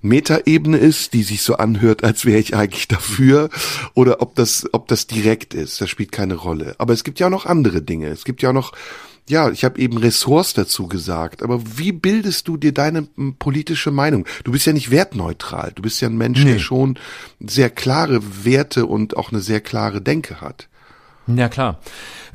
Metaebene 0.00 0.78
ist, 0.78 1.12
die 1.12 1.22
sich 1.22 1.42
so 1.42 1.56
anhört, 1.56 2.04
als 2.04 2.24
wäre 2.24 2.38
ich 2.38 2.56
eigentlich 2.56 2.88
dafür, 2.88 3.50
oder 3.94 4.20
ob 4.20 4.34
das, 4.34 4.68
ob 4.72 4.88
das 4.88 5.06
direkt 5.06 5.54
ist, 5.54 5.80
das 5.80 5.90
spielt 5.90 6.12
keine 6.12 6.34
Rolle. 6.34 6.74
Aber 6.78 6.92
es 6.92 7.04
gibt 7.04 7.20
ja 7.20 7.26
auch 7.26 7.30
noch 7.30 7.46
andere 7.46 7.82
Dinge. 7.82 8.08
Es 8.08 8.24
gibt 8.24 8.42
ja 8.42 8.50
auch 8.50 8.54
noch 8.54 8.72
ja, 9.28 9.50
ich 9.50 9.64
habe 9.64 9.78
eben 9.78 9.98
Ressorts 9.98 10.52
dazu 10.52 10.88
gesagt, 10.88 11.42
aber 11.42 11.62
wie 11.76 11.92
bildest 11.92 12.48
du 12.48 12.56
dir 12.56 12.74
deine 12.74 13.06
politische 13.38 13.92
Meinung? 13.92 14.26
Du 14.42 14.50
bist 14.50 14.66
ja 14.66 14.72
nicht 14.72 14.90
wertneutral, 14.90 15.70
du 15.74 15.82
bist 15.82 16.00
ja 16.00 16.08
ein 16.08 16.16
Mensch, 16.16 16.42
nee. 16.42 16.54
der 16.54 16.58
schon 16.58 16.98
sehr 17.38 17.70
klare 17.70 18.44
Werte 18.44 18.86
und 18.86 19.16
auch 19.16 19.30
eine 19.30 19.40
sehr 19.40 19.60
klare 19.60 20.02
Denke 20.02 20.40
hat. 20.40 20.68
Ja, 21.28 21.48
klar. 21.48 21.78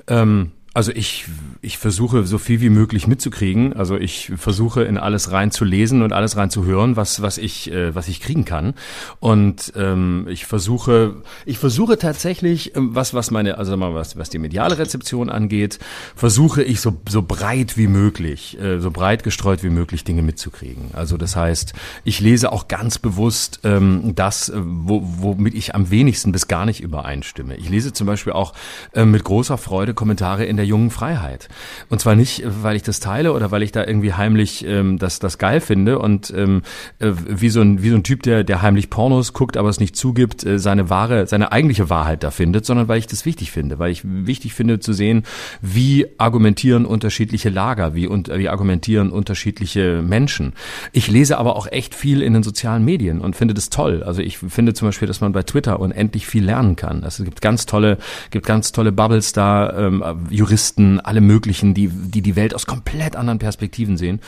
Ähm 0.07 0.51
also 0.77 0.91
ich, 0.91 1.25
ich 1.63 1.79
versuche 1.79 2.27
so 2.27 2.37
viel 2.37 2.61
wie 2.61 2.69
möglich 2.69 3.07
mitzukriegen. 3.07 3.73
Also 3.73 3.97
ich 3.97 4.31
versuche 4.35 4.83
in 4.83 4.99
alles 4.99 5.31
rein 5.31 5.49
zu 5.49 5.65
lesen 5.65 6.03
und 6.03 6.13
alles 6.13 6.37
rein 6.37 6.51
zu 6.51 6.65
hören, 6.65 6.95
was, 6.95 7.19
was 7.23 7.39
ich, 7.39 7.71
äh, 7.71 7.95
was 7.95 8.07
ich 8.07 8.21
kriegen 8.21 8.45
kann. 8.45 8.75
Und 9.19 9.73
ähm, 9.75 10.27
ich 10.29 10.45
versuche, 10.45 11.15
ich 11.47 11.57
versuche 11.57 11.97
tatsächlich, 11.97 12.75
ähm, 12.75 12.93
was, 12.93 13.15
was 13.15 13.31
meine, 13.31 13.57
also 13.57 13.75
mal 13.75 13.95
was, 13.95 14.17
was 14.17 14.29
die 14.29 14.37
mediale 14.37 14.77
Rezeption 14.77 15.31
angeht, 15.31 15.79
versuche 16.15 16.61
ich 16.61 16.79
so, 16.79 17.01
so 17.09 17.23
breit 17.23 17.75
wie 17.75 17.87
möglich, 17.87 18.59
äh, 18.59 18.79
so 18.79 18.91
breit 18.91 19.23
gestreut 19.23 19.63
wie 19.63 19.71
möglich 19.71 20.03
Dinge 20.03 20.21
mitzukriegen. 20.21 20.91
Also 20.93 21.17
das 21.17 21.35
heißt, 21.35 21.73
ich 22.03 22.19
lese 22.19 22.51
auch 22.51 22.67
ganz 22.67 22.99
bewusst 22.99 23.61
ähm, 23.63 24.13
das, 24.13 24.49
äh, 24.49 24.61
wo, 24.63 25.01
womit 25.03 25.55
ich 25.55 25.73
am 25.73 25.89
wenigsten 25.89 26.31
bis 26.31 26.47
gar 26.47 26.67
nicht 26.67 26.81
übereinstimme. 26.81 27.55
Ich 27.55 27.67
lese 27.67 27.93
zum 27.93 28.05
Beispiel 28.05 28.33
auch 28.33 28.53
äh, 28.93 29.05
mit 29.05 29.23
großer 29.23 29.57
Freude 29.57 29.95
Kommentare 29.95 30.45
in 30.45 30.55
der 30.55 30.66
jungen 30.67 30.91
Freiheit. 30.91 31.49
Und 31.89 31.99
zwar 31.99 32.15
nicht, 32.15 32.43
weil 32.45 32.75
ich 32.75 32.83
das 32.83 32.99
teile 32.99 33.33
oder 33.33 33.51
weil 33.51 33.63
ich 33.63 33.71
da 33.71 33.85
irgendwie 33.85 34.13
heimlich 34.13 34.65
ähm, 34.65 34.97
das, 34.97 35.19
das 35.19 35.37
geil 35.37 35.61
finde 35.61 35.99
und 35.99 36.33
ähm, 36.35 36.61
äh, 36.99 37.11
wie, 37.27 37.49
so 37.49 37.61
ein, 37.61 37.81
wie 37.81 37.89
so 37.89 37.95
ein 37.95 38.03
Typ, 38.03 38.23
der, 38.23 38.43
der 38.43 38.61
heimlich 38.61 38.89
Pornos 38.89 39.33
guckt, 39.33 39.57
aber 39.57 39.69
es 39.69 39.79
nicht 39.79 39.95
zugibt, 39.95 40.45
äh, 40.45 40.59
seine 40.59 40.89
wahre, 40.89 41.27
seine 41.27 41.51
eigentliche 41.51 41.89
Wahrheit 41.89 42.23
da 42.23 42.31
findet, 42.31 42.65
sondern 42.65 42.87
weil 42.87 42.99
ich 42.99 43.07
das 43.07 43.25
wichtig 43.25 43.51
finde, 43.51 43.79
weil 43.79 43.91
ich 43.91 44.01
wichtig 44.03 44.53
finde 44.53 44.79
zu 44.79 44.93
sehen, 44.93 45.23
wie 45.61 46.07
argumentieren 46.17 46.85
unterschiedliche 46.85 47.49
Lager, 47.49 47.95
wie, 47.95 48.07
und, 48.07 48.29
wie 48.29 48.49
argumentieren 48.49 49.11
unterschiedliche 49.11 50.01
Menschen. 50.01 50.53
Ich 50.91 51.07
lese 51.07 51.37
aber 51.37 51.55
auch 51.55 51.67
echt 51.67 51.95
viel 51.95 52.21
in 52.21 52.33
den 52.33 52.43
sozialen 52.43 52.83
Medien 52.83 53.21
und 53.21 53.35
finde 53.35 53.53
das 53.53 53.69
toll. 53.69 54.03
Also 54.03 54.21
ich 54.21 54.37
finde 54.37 54.73
zum 54.73 54.87
Beispiel, 54.87 55.07
dass 55.07 55.21
man 55.21 55.31
bei 55.31 55.43
Twitter 55.43 55.79
unendlich 55.79 56.27
viel 56.27 56.43
lernen 56.43 56.75
kann. 56.75 57.03
Also 57.03 57.23
es 57.23 57.25
gibt 57.25 57.41
ganz 57.41 57.65
tolle, 57.65 57.97
gibt 58.31 58.45
ganz 58.45 58.71
tolle 58.71 58.91
Bubbles 58.91 59.33
da, 59.33 59.73
ähm, 59.77 60.03
Juristen 60.29 60.56
Juristen, 60.57 60.99
alle 60.99 61.21
möglichen, 61.21 61.75
die, 61.75 61.87
die 61.87 62.23
die 62.23 62.35
Welt 62.35 62.55
aus 62.55 62.65
komplett 62.65 63.15
anderen 63.15 63.37
Perspektiven 63.37 63.95
sehen. 63.95 64.21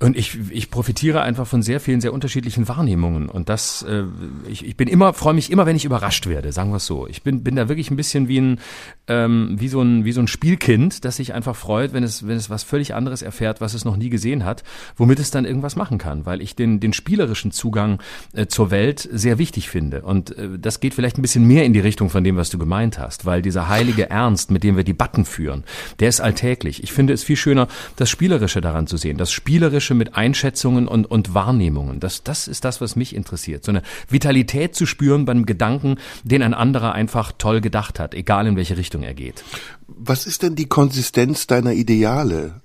Und 0.00 0.16
ich, 0.16 0.38
ich 0.50 0.70
profitiere 0.70 1.20
einfach 1.20 1.46
von 1.46 1.62
sehr 1.62 1.78
vielen, 1.78 2.00
sehr 2.00 2.14
unterschiedlichen 2.14 2.68
Wahrnehmungen. 2.68 3.28
Und 3.28 3.50
das, 3.50 3.82
äh, 3.82 4.04
ich, 4.48 4.64
ich 4.64 4.78
bin 4.78 4.88
immer, 4.88 5.12
freue 5.12 5.34
mich 5.34 5.50
immer, 5.50 5.66
wenn 5.66 5.76
ich 5.76 5.84
überrascht 5.84 6.26
werde, 6.26 6.52
sagen 6.52 6.70
wir 6.70 6.76
es 6.76 6.86
so. 6.86 7.06
Ich 7.06 7.22
bin, 7.22 7.44
bin 7.44 7.54
da 7.54 7.68
wirklich 7.68 7.90
ein 7.90 7.96
bisschen 7.96 8.28
wie 8.28 8.40
ein, 8.40 8.60
ähm, 9.08 9.56
wie 9.58 9.68
so 9.68 9.82
ein 9.82 10.04
wie 10.04 10.12
so 10.12 10.20
ein 10.20 10.28
Spielkind, 10.28 11.04
das 11.04 11.16
sich 11.16 11.34
einfach 11.34 11.56
freut, 11.56 11.92
wenn 11.92 12.02
es 12.02 12.26
wenn 12.26 12.36
es 12.36 12.48
was 12.48 12.62
völlig 12.62 12.94
anderes 12.94 13.22
erfährt, 13.22 13.60
was 13.60 13.74
es 13.74 13.84
noch 13.84 13.96
nie 13.96 14.08
gesehen 14.08 14.44
hat, 14.44 14.64
womit 14.96 15.18
es 15.18 15.30
dann 15.30 15.44
irgendwas 15.44 15.76
machen 15.76 15.98
kann, 15.98 16.24
weil 16.24 16.40
ich 16.40 16.56
den 16.56 16.80
den 16.80 16.92
spielerischen 16.92 17.50
Zugang 17.50 18.00
äh, 18.32 18.46
zur 18.46 18.70
Welt 18.70 19.06
sehr 19.12 19.38
wichtig 19.38 19.68
finde 19.68 20.02
und 20.02 20.36
äh, 20.38 20.58
das 20.58 20.80
geht 20.80 20.94
vielleicht 20.94 21.18
ein 21.18 21.22
bisschen 21.22 21.46
mehr 21.46 21.64
in 21.64 21.74
die 21.74 21.80
Richtung 21.80 22.08
von 22.08 22.24
dem, 22.24 22.36
was 22.36 22.48
du 22.48 22.58
gemeint 22.58 22.98
hast, 22.98 23.26
weil 23.26 23.42
dieser 23.42 23.68
heilige 23.68 24.08
Ernst, 24.08 24.50
mit 24.50 24.64
dem 24.64 24.76
wir 24.76 24.84
Debatten 24.84 25.24
führen, 25.24 25.64
der 26.00 26.08
ist 26.08 26.20
alltäglich. 26.20 26.82
Ich 26.82 26.92
finde 26.92 27.12
es 27.12 27.24
viel 27.24 27.36
schöner, 27.36 27.68
das 27.96 28.08
Spielerische 28.08 28.62
daran 28.62 28.86
zu 28.86 28.96
sehen, 28.96 29.18
das 29.18 29.32
Spielerische 29.32 29.94
mit 29.94 30.14
Einschätzungen 30.14 30.88
und 30.88 31.04
und 31.04 31.34
Wahrnehmungen. 31.34 32.00
Das 32.00 32.22
das 32.22 32.48
ist 32.48 32.64
das, 32.64 32.80
was 32.80 32.96
mich 32.96 33.14
interessiert, 33.14 33.64
so 33.64 33.72
eine 33.72 33.82
Vitalität 34.08 34.74
zu 34.74 34.86
spüren 34.86 35.26
beim 35.26 35.44
Gedanken, 35.44 35.96
den 36.22 36.42
ein 36.42 36.54
anderer 36.54 36.94
einfach 36.94 37.32
toll 37.36 37.60
gedacht 37.60 38.00
hat, 38.00 38.14
egal 38.14 38.46
in 38.46 38.56
welche 38.56 38.78
Richtung 38.78 38.93
Richtung 38.94 39.02
er 39.02 39.14
geht. 39.14 39.44
Was 39.86 40.26
ist 40.26 40.42
denn 40.42 40.54
die 40.54 40.66
Konsistenz 40.66 41.46
deiner 41.46 41.72
Ideale? 41.72 42.60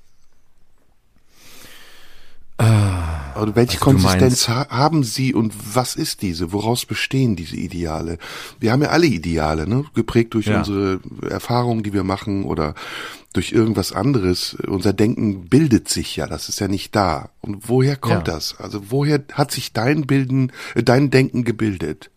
Ah, 2.58 3.32
also 3.36 3.56
welche 3.56 3.82
also 3.82 3.86
Konsistenz 3.86 4.50
ha 4.50 4.68
haben 4.70 5.04
sie 5.04 5.34
und 5.34 5.54
was 5.74 5.96
ist 5.96 6.22
diese? 6.22 6.52
Woraus 6.52 6.86
bestehen 6.86 7.38
diese 7.38 7.56
Ideale? 7.56 8.18
Wir 8.60 8.74
haben 8.74 8.82
ja 8.82 8.90
alle 8.90 9.08
Ideale, 9.08 9.68
ne? 9.68 9.86
geprägt 9.96 10.34
durch 10.34 10.48
ja. 10.48 10.60
unsere 10.60 11.00
Erfahrungen, 11.30 11.84
die 11.84 11.94
wir 11.94 12.04
machen 12.04 12.44
oder 12.44 12.76
durch 13.32 13.54
irgendwas 13.54 13.94
anderes. 13.94 14.56
Unser 14.68 14.92
Denken 14.92 15.48
bildet 15.48 15.88
sich 15.88 16.18
ja, 16.18 16.28
das 16.28 16.50
ist 16.50 16.60
ja 16.60 16.68
nicht 16.68 16.94
da. 16.96 17.30
Und 17.40 17.70
woher 17.70 17.96
kommt 17.96 18.28
ja. 18.28 18.34
das? 18.34 18.60
Also 18.60 18.92
woher 18.92 19.24
hat 19.32 19.52
sich 19.52 19.72
dein 19.72 20.06
Bilden, 20.06 20.52
äh, 20.76 20.84
dein 20.84 21.10
Denken 21.10 21.46
gebildet? 21.46 22.12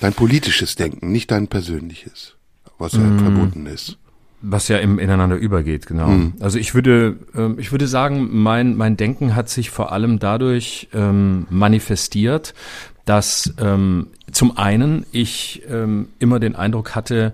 Dein 0.00 0.14
politisches 0.14 0.76
Denken, 0.76 1.10
nicht 1.10 1.32
dein 1.32 1.48
persönliches 1.48 2.37
was 2.78 2.92
ja 2.92 3.00
mm. 3.00 3.18
verbunden 3.18 3.66
ist. 3.66 3.98
Was 4.40 4.68
ja 4.68 4.78
im 4.78 4.98
ineinander 4.98 5.36
übergeht, 5.36 5.86
genau. 5.86 6.08
Mm. 6.08 6.34
Also 6.40 6.58
ich 6.58 6.74
würde, 6.74 7.16
äh, 7.34 7.60
ich 7.60 7.72
würde 7.72 7.88
sagen, 7.88 8.28
mein, 8.30 8.76
mein 8.76 8.96
Denken 8.96 9.34
hat 9.34 9.48
sich 9.48 9.70
vor 9.70 9.92
allem 9.92 10.18
dadurch 10.18 10.88
ähm, 10.92 11.46
manifestiert, 11.50 12.54
dass 13.04 13.54
ähm, 13.58 14.08
zum 14.30 14.56
einen 14.56 15.06
ich 15.12 15.62
ähm, 15.68 16.08
immer 16.18 16.38
den 16.38 16.54
Eindruck 16.54 16.94
hatte, 16.94 17.32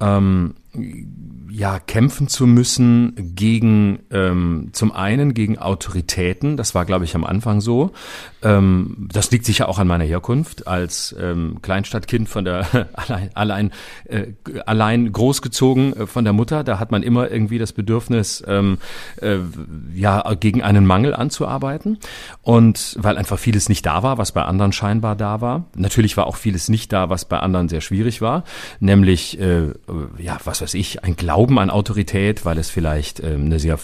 ähm, 0.00 0.54
ja, 1.50 1.78
kämpfen 1.78 2.28
zu 2.28 2.46
müssen 2.46 3.34
gegen 3.34 4.00
ähm, 4.10 4.68
zum 4.72 4.92
einen 4.92 5.34
gegen 5.34 5.58
Autoritäten, 5.58 6.56
das 6.56 6.74
war, 6.74 6.84
glaube 6.84 7.04
ich, 7.04 7.14
am 7.14 7.24
Anfang 7.24 7.60
so. 7.60 7.90
Ähm, 8.42 9.08
das 9.12 9.30
liegt 9.30 9.44
sicher 9.44 9.68
auch 9.68 9.78
an 9.78 9.86
meiner 9.86 10.04
Herkunft 10.04 10.66
als 10.66 11.14
ähm, 11.20 11.58
Kleinstadtkind 11.62 12.28
von 12.28 12.44
der 12.44 12.88
allein 12.94 13.30
allein 13.34 13.70
äh, 14.04 14.28
allein 14.66 15.12
großgezogen 15.12 15.96
äh, 15.96 16.06
von 16.06 16.24
der 16.24 16.32
Mutter. 16.32 16.64
Da 16.64 16.78
hat 16.78 16.90
man 16.90 17.02
immer 17.02 17.30
irgendwie 17.30 17.58
das 17.58 17.72
Bedürfnis, 17.72 18.42
ähm, 18.46 18.78
äh, 19.20 19.38
ja, 19.94 20.22
gegen 20.34 20.62
einen 20.62 20.86
Mangel 20.86 21.14
anzuarbeiten 21.14 21.98
und 22.42 22.96
weil 22.98 23.18
einfach 23.18 23.38
vieles 23.38 23.68
nicht 23.68 23.84
da 23.86 24.02
war, 24.02 24.18
was 24.18 24.32
bei 24.32 24.42
anderen 24.42 24.72
scheinbar 24.72 25.16
da 25.16 25.40
war. 25.40 25.64
Natürlich 25.74 26.16
war 26.16 26.26
auch 26.26 26.36
vieles 26.36 26.68
nicht 26.68 26.92
da, 26.92 27.10
was 27.10 27.24
bei 27.24 27.38
anderen 27.38 27.68
sehr 27.68 27.80
schwierig 27.80 28.20
war, 28.20 28.44
nämlich 28.78 29.38
äh, 29.40 29.68
ja, 30.18 30.38
was 30.44 30.62
weiß 30.62 30.74
ich, 30.74 31.02
ein 31.04 31.16
Glaube 31.16 31.39
Glauben 31.40 31.58
an 31.58 31.70
Autorität, 31.70 32.44
weil 32.44 32.58
es 32.58 32.68
vielleicht 32.68 33.20
ähm, 33.20 33.46
eine 33.46 33.58
sehr 33.58 33.78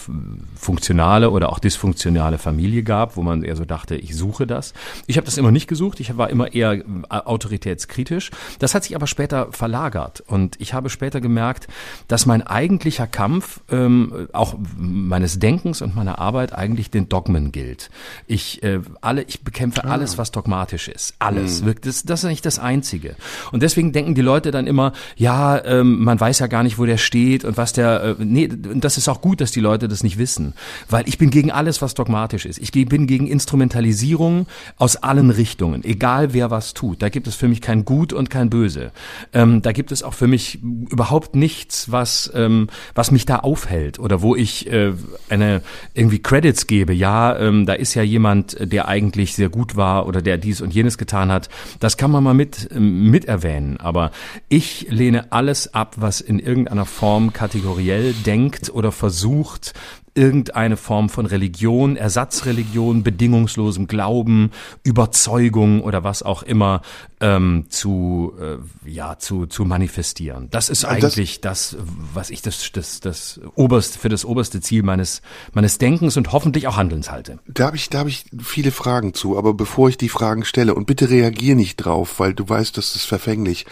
funktionale 0.55 1.31
oder 1.31 1.49
auch 1.49 1.57
dysfunktionale 1.57 2.37
Familie 2.37 2.83
gab, 2.83 3.17
wo 3.17 3.23
man 3.23 3.41
eher 3.41 3.55
so 3.55 3.65
dachte, 3.65 3.95
ich 3.95 4.15
suche 4.15 4.45
das. 4.45 4.75
Ich 5.07 5.17
habe 5.17 5.25
das 5.25 5.39
immer 5.39 5.49
nicht 5.49 5.67
gesucht, 5.67 5.99
ich 5.99 6.15
war 6.17 6.29
immer 6.29 6.53
eher 6.53 6.73
äh, 6.73 6.83
autoritätskritisch. 7.09 8.29
Das 8.59 8.75
hat 8.75 8.83
sich 8.83 8.95
aber 8.95 9.07
später 9.07 9.51
verlagert 9.53 10.23
und 10.27 10.55
ich 10.59 10.75
habe 10.75 10.91
später 10.91 11.19
gemerkt, 11.19 11.67
dass 12.07 12.27
mein 12.27 12.45
eigentlicher 12.45 13.07
Kampf 13.07 13.59
ähm, 13.71 14.27
auch 14.33 14.53
meines 14.77 15.39
Denkens 15.39 15.81
und 15.81 15.95
meiner 15.95 16.19
Arbeit 16.19 16.53
eigentlich 16.53 16.91
den 16.91 17.09
Dogmen 17.09 17.51
gilt. 17.51 17.89
Ich 18.27 18.61
äh, 18.61 18.81
alle, 19.01 19.23
ich 19.23 19.41
bekämpfe 19.41 19.83
ah. 19.83 19.89
alles, 19.89 20.19
was 20.19 20.29
dogmatisch 20.29 20.89
ist. 20.89 21.15
Alles. 21.17 21.63
Mhm. 21.63 21.73
Das, 21.81 22.03
das 22.03 22.23
ist 22.23 22.29
nicht 22.29 22.45
das 22.45 22.59
Einzige. 22.59 23.15
Und 23.51 23.63
deswegen 23.63 23.93
denken 23.93 24.13
die 24.13 24.21
Leute 24.21 24.51
dann 24.51 24.67
immer, 24.67 24.93
ja, 25.15 25.59
ähm, 25.65 26.03
man 26.03 26.19
weiß 26.19 26.37
ja 26.37 26.45
gar 26.45 26.61
nicht, 26.61 26.77
wo 26.77 26.85
der 26.85 26.97
steht 26.97 27.46
und 27.47 27.57
was 27.57 27.73
der, 27.73 28.03
äh, 28.03 28.15
nee, 28.19 28.47
das 28.47 28.97
ist 28.97 29.07
auch 29.07 29.21
gut, 29.21 29.41
dass 29.41 29.51
die 29.51 29.59
Leute 29.59 29.87
das 29.87 30.03
nicht 30.03 30.17
wissen, 30.17 30.53
weil 30.89 31.07
ich 31.07 31.17
bin 31.17 31.29
gegen 31.29 31.51
alles, 31.51 31.81
was 31.81 31.93
dogmatisch 31.93 32.45
ist. 32.45 32.59
Ich 32.59 32.71
bin 32.71 33.07
gegen 33.07 33.27
Instrumentalisierung 33.27 34.47
aus 34.77 34.97
allen 34.97 35.31
Richtungen, 35.31 35.83
egal 35.83 36.33
wer 36.33 36.51
was 36.51 36.73
tut. 36.73 37.01
Da 37.01 37.09
gibt 37.09 37.27
es 37.27 37.35
für 37.35 37.47
mich 37.47 37.61
kein 37.61 37.85
Gut 37.85 38.13
und 38.13 38.29
kein 38.29 38.49
Böse. 38.49 38.91
Ähm, 39.33 39.61
da 39.61 39.71
gibt 39.71 39.91
es 39.91 40.03
auch 40.03 40.13
für 40.13 40.27
mich 40.27 40.61
überhaupt 40.61 41.35
nichts, 41.35 41.91
was, 41.91 42.31
ähm, 42.35 42.67
was 42.93 43.11
mich 43.11 43.25
da 43.25 43.37
aufhält 43.37 43.99
oder 43.99 44.21
wo 44.21 44.35
ich 44.35 44.71
äh, 44.71 44.93
eine 45.29 45.61
irgendwie 45.93 46.19
Credits 46.19 46.67
gebe. 46.67 46.93
Ja, 46.93 47.37
ähm, 47.37 47.65
da 47.65 47.73
ist 47.73 47.93
ja 47.93 48.03
jemand, 48.03 48.57
der 48.59 48.87
eigentlich 48.87 49.35
sehr 49.35 49.49
gut 49.49 49.75
war 49.75 50.07
oder 50.07 50.21
der 50.21 50.37
dies 50.37 50.61
und 50.61 50.73
jenes 50.73 50.97
getan 50.97 51.31
hat. 51.31 51.49
Das 51.79 51.97
kann 51.97 52.11
man 52.11 52.23
mal 52.23 52.33
mit, 52.33 52.69
mit 52.77 53.25
erwähnen. 53.25 53.77
Aber 53.77 54.11
ich 54.49 54.87
lehne 54.89 55.31
alles 55.31 55.73
ab, 55.73 55.95
was 55.97 56.21
in 56.21 56.39
irgendeiner 56.39 56.85
Form 56.85 57.33
kategoriell 57.37 58.13
denkt 58.13 58.71
oder 58.71 58.91
versucht, 58.91 59.73
irgendeine 60.15 60.75
Form 60.75 61.07
von 61.09 61.27
Religion, 61.27 61.95
Ersatzreligion, 61.95 63.03
bedingungslosem 63.03 63.85
Glauben, 63.85 64.49
Überzeugung 64.83 65.83
oder 65.83 66.03
was 66.03 66.23
auch 66.23 66.41
immer 66.41 66.81
ähm, 67.21 67.65
zu 67.69 68.33
äh, 68.41 68.89
ja 68.89 69.19
zu 69.19 69.45
zu 69.45 69.65
manifestieren. 69.65 70.47
Das 70.49 70.69
ist 70.69 70.83
eigentlich 70.85 71.39
das, 71.39 71.75
das 71.77 71.85
was 72.15 72.31
ich 72.31 72.41
das 72.41 72.71
das 72.71 73.01
das 73.01 73.39
oberste 73.53 73.99
für 73.99 74.09
das 74.09 74.25
oberste 74.25 74.59
Ziel 74.59 74.81
meines 74.81 75.21
meines 75.53 75.77
Denkens 75.77 76.17
und 76.17 76.31
hoffentlich 76.31 76.67
auch 76.67 76.77
Handelns 76.77 77.11
halte. 77.11 77.37
Da 77.47 77.67
habe 77.67 77.77
ich 77.77 77.91
da 77.91 77.99
habe 77.99 78.09
ich 78.09 78.25
viele 78.39 78.71
Fragen 78.71 79.13
zu, 79.13 79.37
aber 79.37 79.53
bevor 79.53 79.89
ich 79.89 79.97
die 79.97 80.09
Fragen 80.09 80.43
stelle 80.45 80.73
und 80.73 80.87
bitte 80.87 81.11
reagier 81.11 81.55
nicht 81.55 81.77
drauf, 81.77 82.19
weil 82.19 82.33
du 82.33 82.49
weißt, 82.49 82.75
das 82.75 82.95
ist 82.95 83.05
verfänglich. 83.05 83.67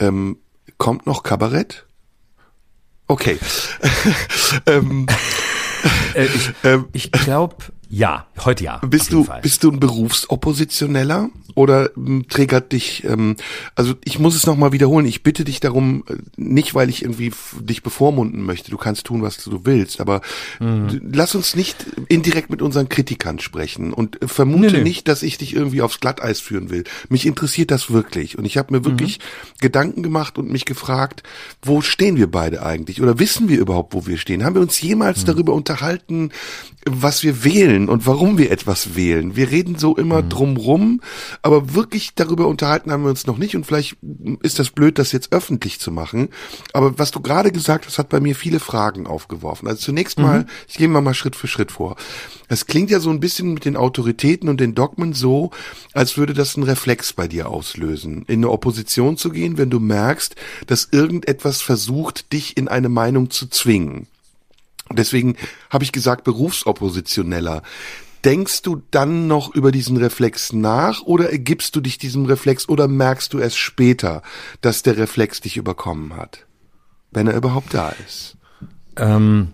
Ähm, 0.00 0.38
kommt 0.76 1.06
noch 1.06 1.22
Kabarett? 1.22 1.83
Okay. 3.06 3.38
ähm, 4.66 5.06
äh, 6.14 6.24
ich 6.24 6.52
ähm, 6.64 6.86
ich 6.92 7.12
glaube, 7.12 7.56
ja, 7.88 8.26
heute 8.44 8.64
ja. 8.64 8.78
Bist 8.78 9.12
du 9.12 9.24
Fall. 9.24 9.40
bist 9.42 9.62
du 9.62 9.70
ein 9.70 9.80
Berufsoppositioneller 9.80 11.28
oder 11.54 11.90
ähm, 11.96 12.26
triggert 12.28 12.72
dich? 12.72 13.04
Ähm, 13.04 13.36
also 13.74 13.94
ich 14.04 14.18
muss 14.18 14.34
es 14.34 14.46
noch 14.46 14.56
mal 14.56 14.72
wiederholen. 14.72 15.06
Ich 15.06 15.22
bitte 15.22 15.44
dich 15.44 15.60
darum, 15.60 16.04
äh, 16.08 16.16
nicht 16.36 16.74
weil 16.74 16.88
ich 16.88 17.02
irgendwie 17.02 17.32
dich 17.60 17.82
bevormunden 17.82 18.42
möchte. 18.42 18.70
Du 18.70 18.76
kannst 18.76 19.04
tun, 19.04 19.22
was 19.22 19.36
du 19.38 19.64
willst, 19.64 20.00
aber 20.00 20.20
mhm. 20.60 21.00
lass 21.12 21.34
uns 21.34 21.54
nicht 21.54 21.86
indirekt 22.08 22.50
mit 22.50 22.62
unseren 22.62 22.88
Kritikern 22.88 23.38
sprechen 23.38 23.92
und 23.92 24.22
äh, 24.22 24.28
vermute 24.28 24.66
nee, 24.66 24.78
nee. 24.78 24.82
nicht, 24.84 25.08
dass 25.08 25.22
ich 25.22 25.38
dich 25.38 25.54
irgendwie 25.54 25.82
aufs 25.82 26.00
Glatteis 26.00 26.40
führen 26.40 26.70
will. 26.70 26.84
Mich 27.08 27.26
interessiert 27.26 27.70
das 27.70 27.90
wirklich 27.90 28.38
und 28.38 28.44
ich 28.44 28.56
habe 28.56 28.74
mir 28.74 28.84
wirklich 28.84 29.18
mhm. 29.18 29.60
Gedanken 29.60 30.02
gemacht 30.02 30.38
und 30.38 30.50
mich 30.50 30.64
gefragt, 30.64 31.22
wo 31.62 31.80
stehen 31.80 32.16
wir 32.16 32.30
beide 32.30 32.64
eigentlich 32.64 33.00
oder 33.00 33.18
wissen 33.18 33.48
wir 33.48 33.58
überhaupt, 33.58 33.94
wo 33.94 34.06
wir 34.06 34.18
stehen? 34.18 34.44
Haben 34.44 34.54
wir 34.54 34.62
uns 34.62 34.80
jemals 34.80 35.22
mhm. 35.22 35.26
darüber 35.26 35.54
unterhalten, 35.54 36.30
was 36.86 37.22
wir 37.22 37.44
wählen 37.44 37.88
und 37.88 38.06
warum 38.06 38.38
wir 38.38 38.50
etwas 38.50 38.94
wählen. 38.94 39.36
Wir 39.36 39.50
reden 39.50 39.76
so 39.76 39.96
immer 39.96 40.22
mhm. 40.22 40.28
drumrum, 40.28 41.00
aber 41.44 41.74
wirklich 41.74 42.14
darüber 42.14 42.48
unterhalten 42.48 42.90
haben 42.90 43.02
wir 43.02 43.10
uns 43.10 43.26
noch 43.26 43.36
nicht 43.36 43.54
und 43.54 43.66
vielleicht 43.66 43.98
ist 44.40 44.58
das 44.58 44.70
blöd, 44.70 44.98
das 44.98 45.12
jetzt 45.12 45.30
öffentlich 45.30 45.78
zu 45.78 45.92
machen. 45.92 46.30
Aber 46.72 46.98
was 46.98 47.10
du 47.10 47.20
gerade 47.20 47.52
gesagt 47.52 47.84
hast, 47.84 47.98
hat 47.98 48.08
bei 48.08 48.18
mir 48.18 48.34
viele 48.34 48.60
Fragen 48.60 49.06
aufgeworfen. 49.06 49.68
Also 49.68 49.82
zunächst 49.82 50.18
mal, 50.18 50.40
mhm. 50.40 50.46
ich 50.66 50.78
gehe 50.78 50.88
mal 50.88 51.02
mal 51.02 51.12
Schritt 51.12 51.36
für 51.36 51.46
Schritt 51.46 51.70
vor. 51.70 51.96
Es 52.48 52.64
klingt 52.64 52.90
ja 52.90 52.98
so 52.98 53.10
ein 53.10 53.20
bisschen 53.20 53.52
mit 53.52 53.66
den 53.66 53.76
Autoritäten 53.76 54.48
und 54.48 54.58
den 54.58 54.74
Dogmen 54.74 55.12
so, 55.12 55.50
als 55.92 56.16
würde 56.16 56.32
das 56.32 56.56
einen 56.56 56.64
Reflex 56.64 57.12
bei 57.12 57.28
dir 57.28 57.50
auslösen, 57.50 58.24
in 58.26 58.38
eine 58.38 58.50
Opposition 58.50 59.18
zu 59.18 59.28
gehen, 59.28 59.58
wenn 59.58 59.68
du 59.68 59.80
merkst, 59.80 60.36
dass 60.66 60.88
irgendetwas 60.92 61.60
versucht, 61.60 62.32
dich 62.32 62.56
in 62.56 62.68
eine 62.68 62.88
Meinung 62.88 63.28
zu 63.28 63.48
zwingen. 63.48 64.06
Deswegen 64.90 65.36
habe 65.68 65.84
ich 65.84 65.92
gesagt, 65.92 66.24
Berufsoppositioneller. 66.24 67.62
Denkst 68.24 68.62
du 68.62 68.82
dann 68.90 69.26
noch 69.26 69.54
über 69.54 69.70
diesen 69.70 69.98
Reflex 69.98 70.52
nach 70.52 71.02
oder 71.02 71.30
ergibst 71.30 71.76
du 71.76 71.80
dich 71.80 71.98
diesem 71.98 72.24
Reflex 72.24 72.68
oder 72.68 72.88
merkst 72.88 73.32
du 73.34 73.38
erst 73.38 73.58
später, 73.58 74.22
dass 74.62 74.82
der 74.82 74.96
Reflex 74.96 75.40
dich 75.40 75.56
überkommen 75.58 76.16
hat? 76.16 76.46
Wenn 77.10 77.26
er 77.26 77.36
überhaupt 77.36 77.74
da 77.74 77.92
ist. 78.06 78.36
Ähm, 78.96 79.52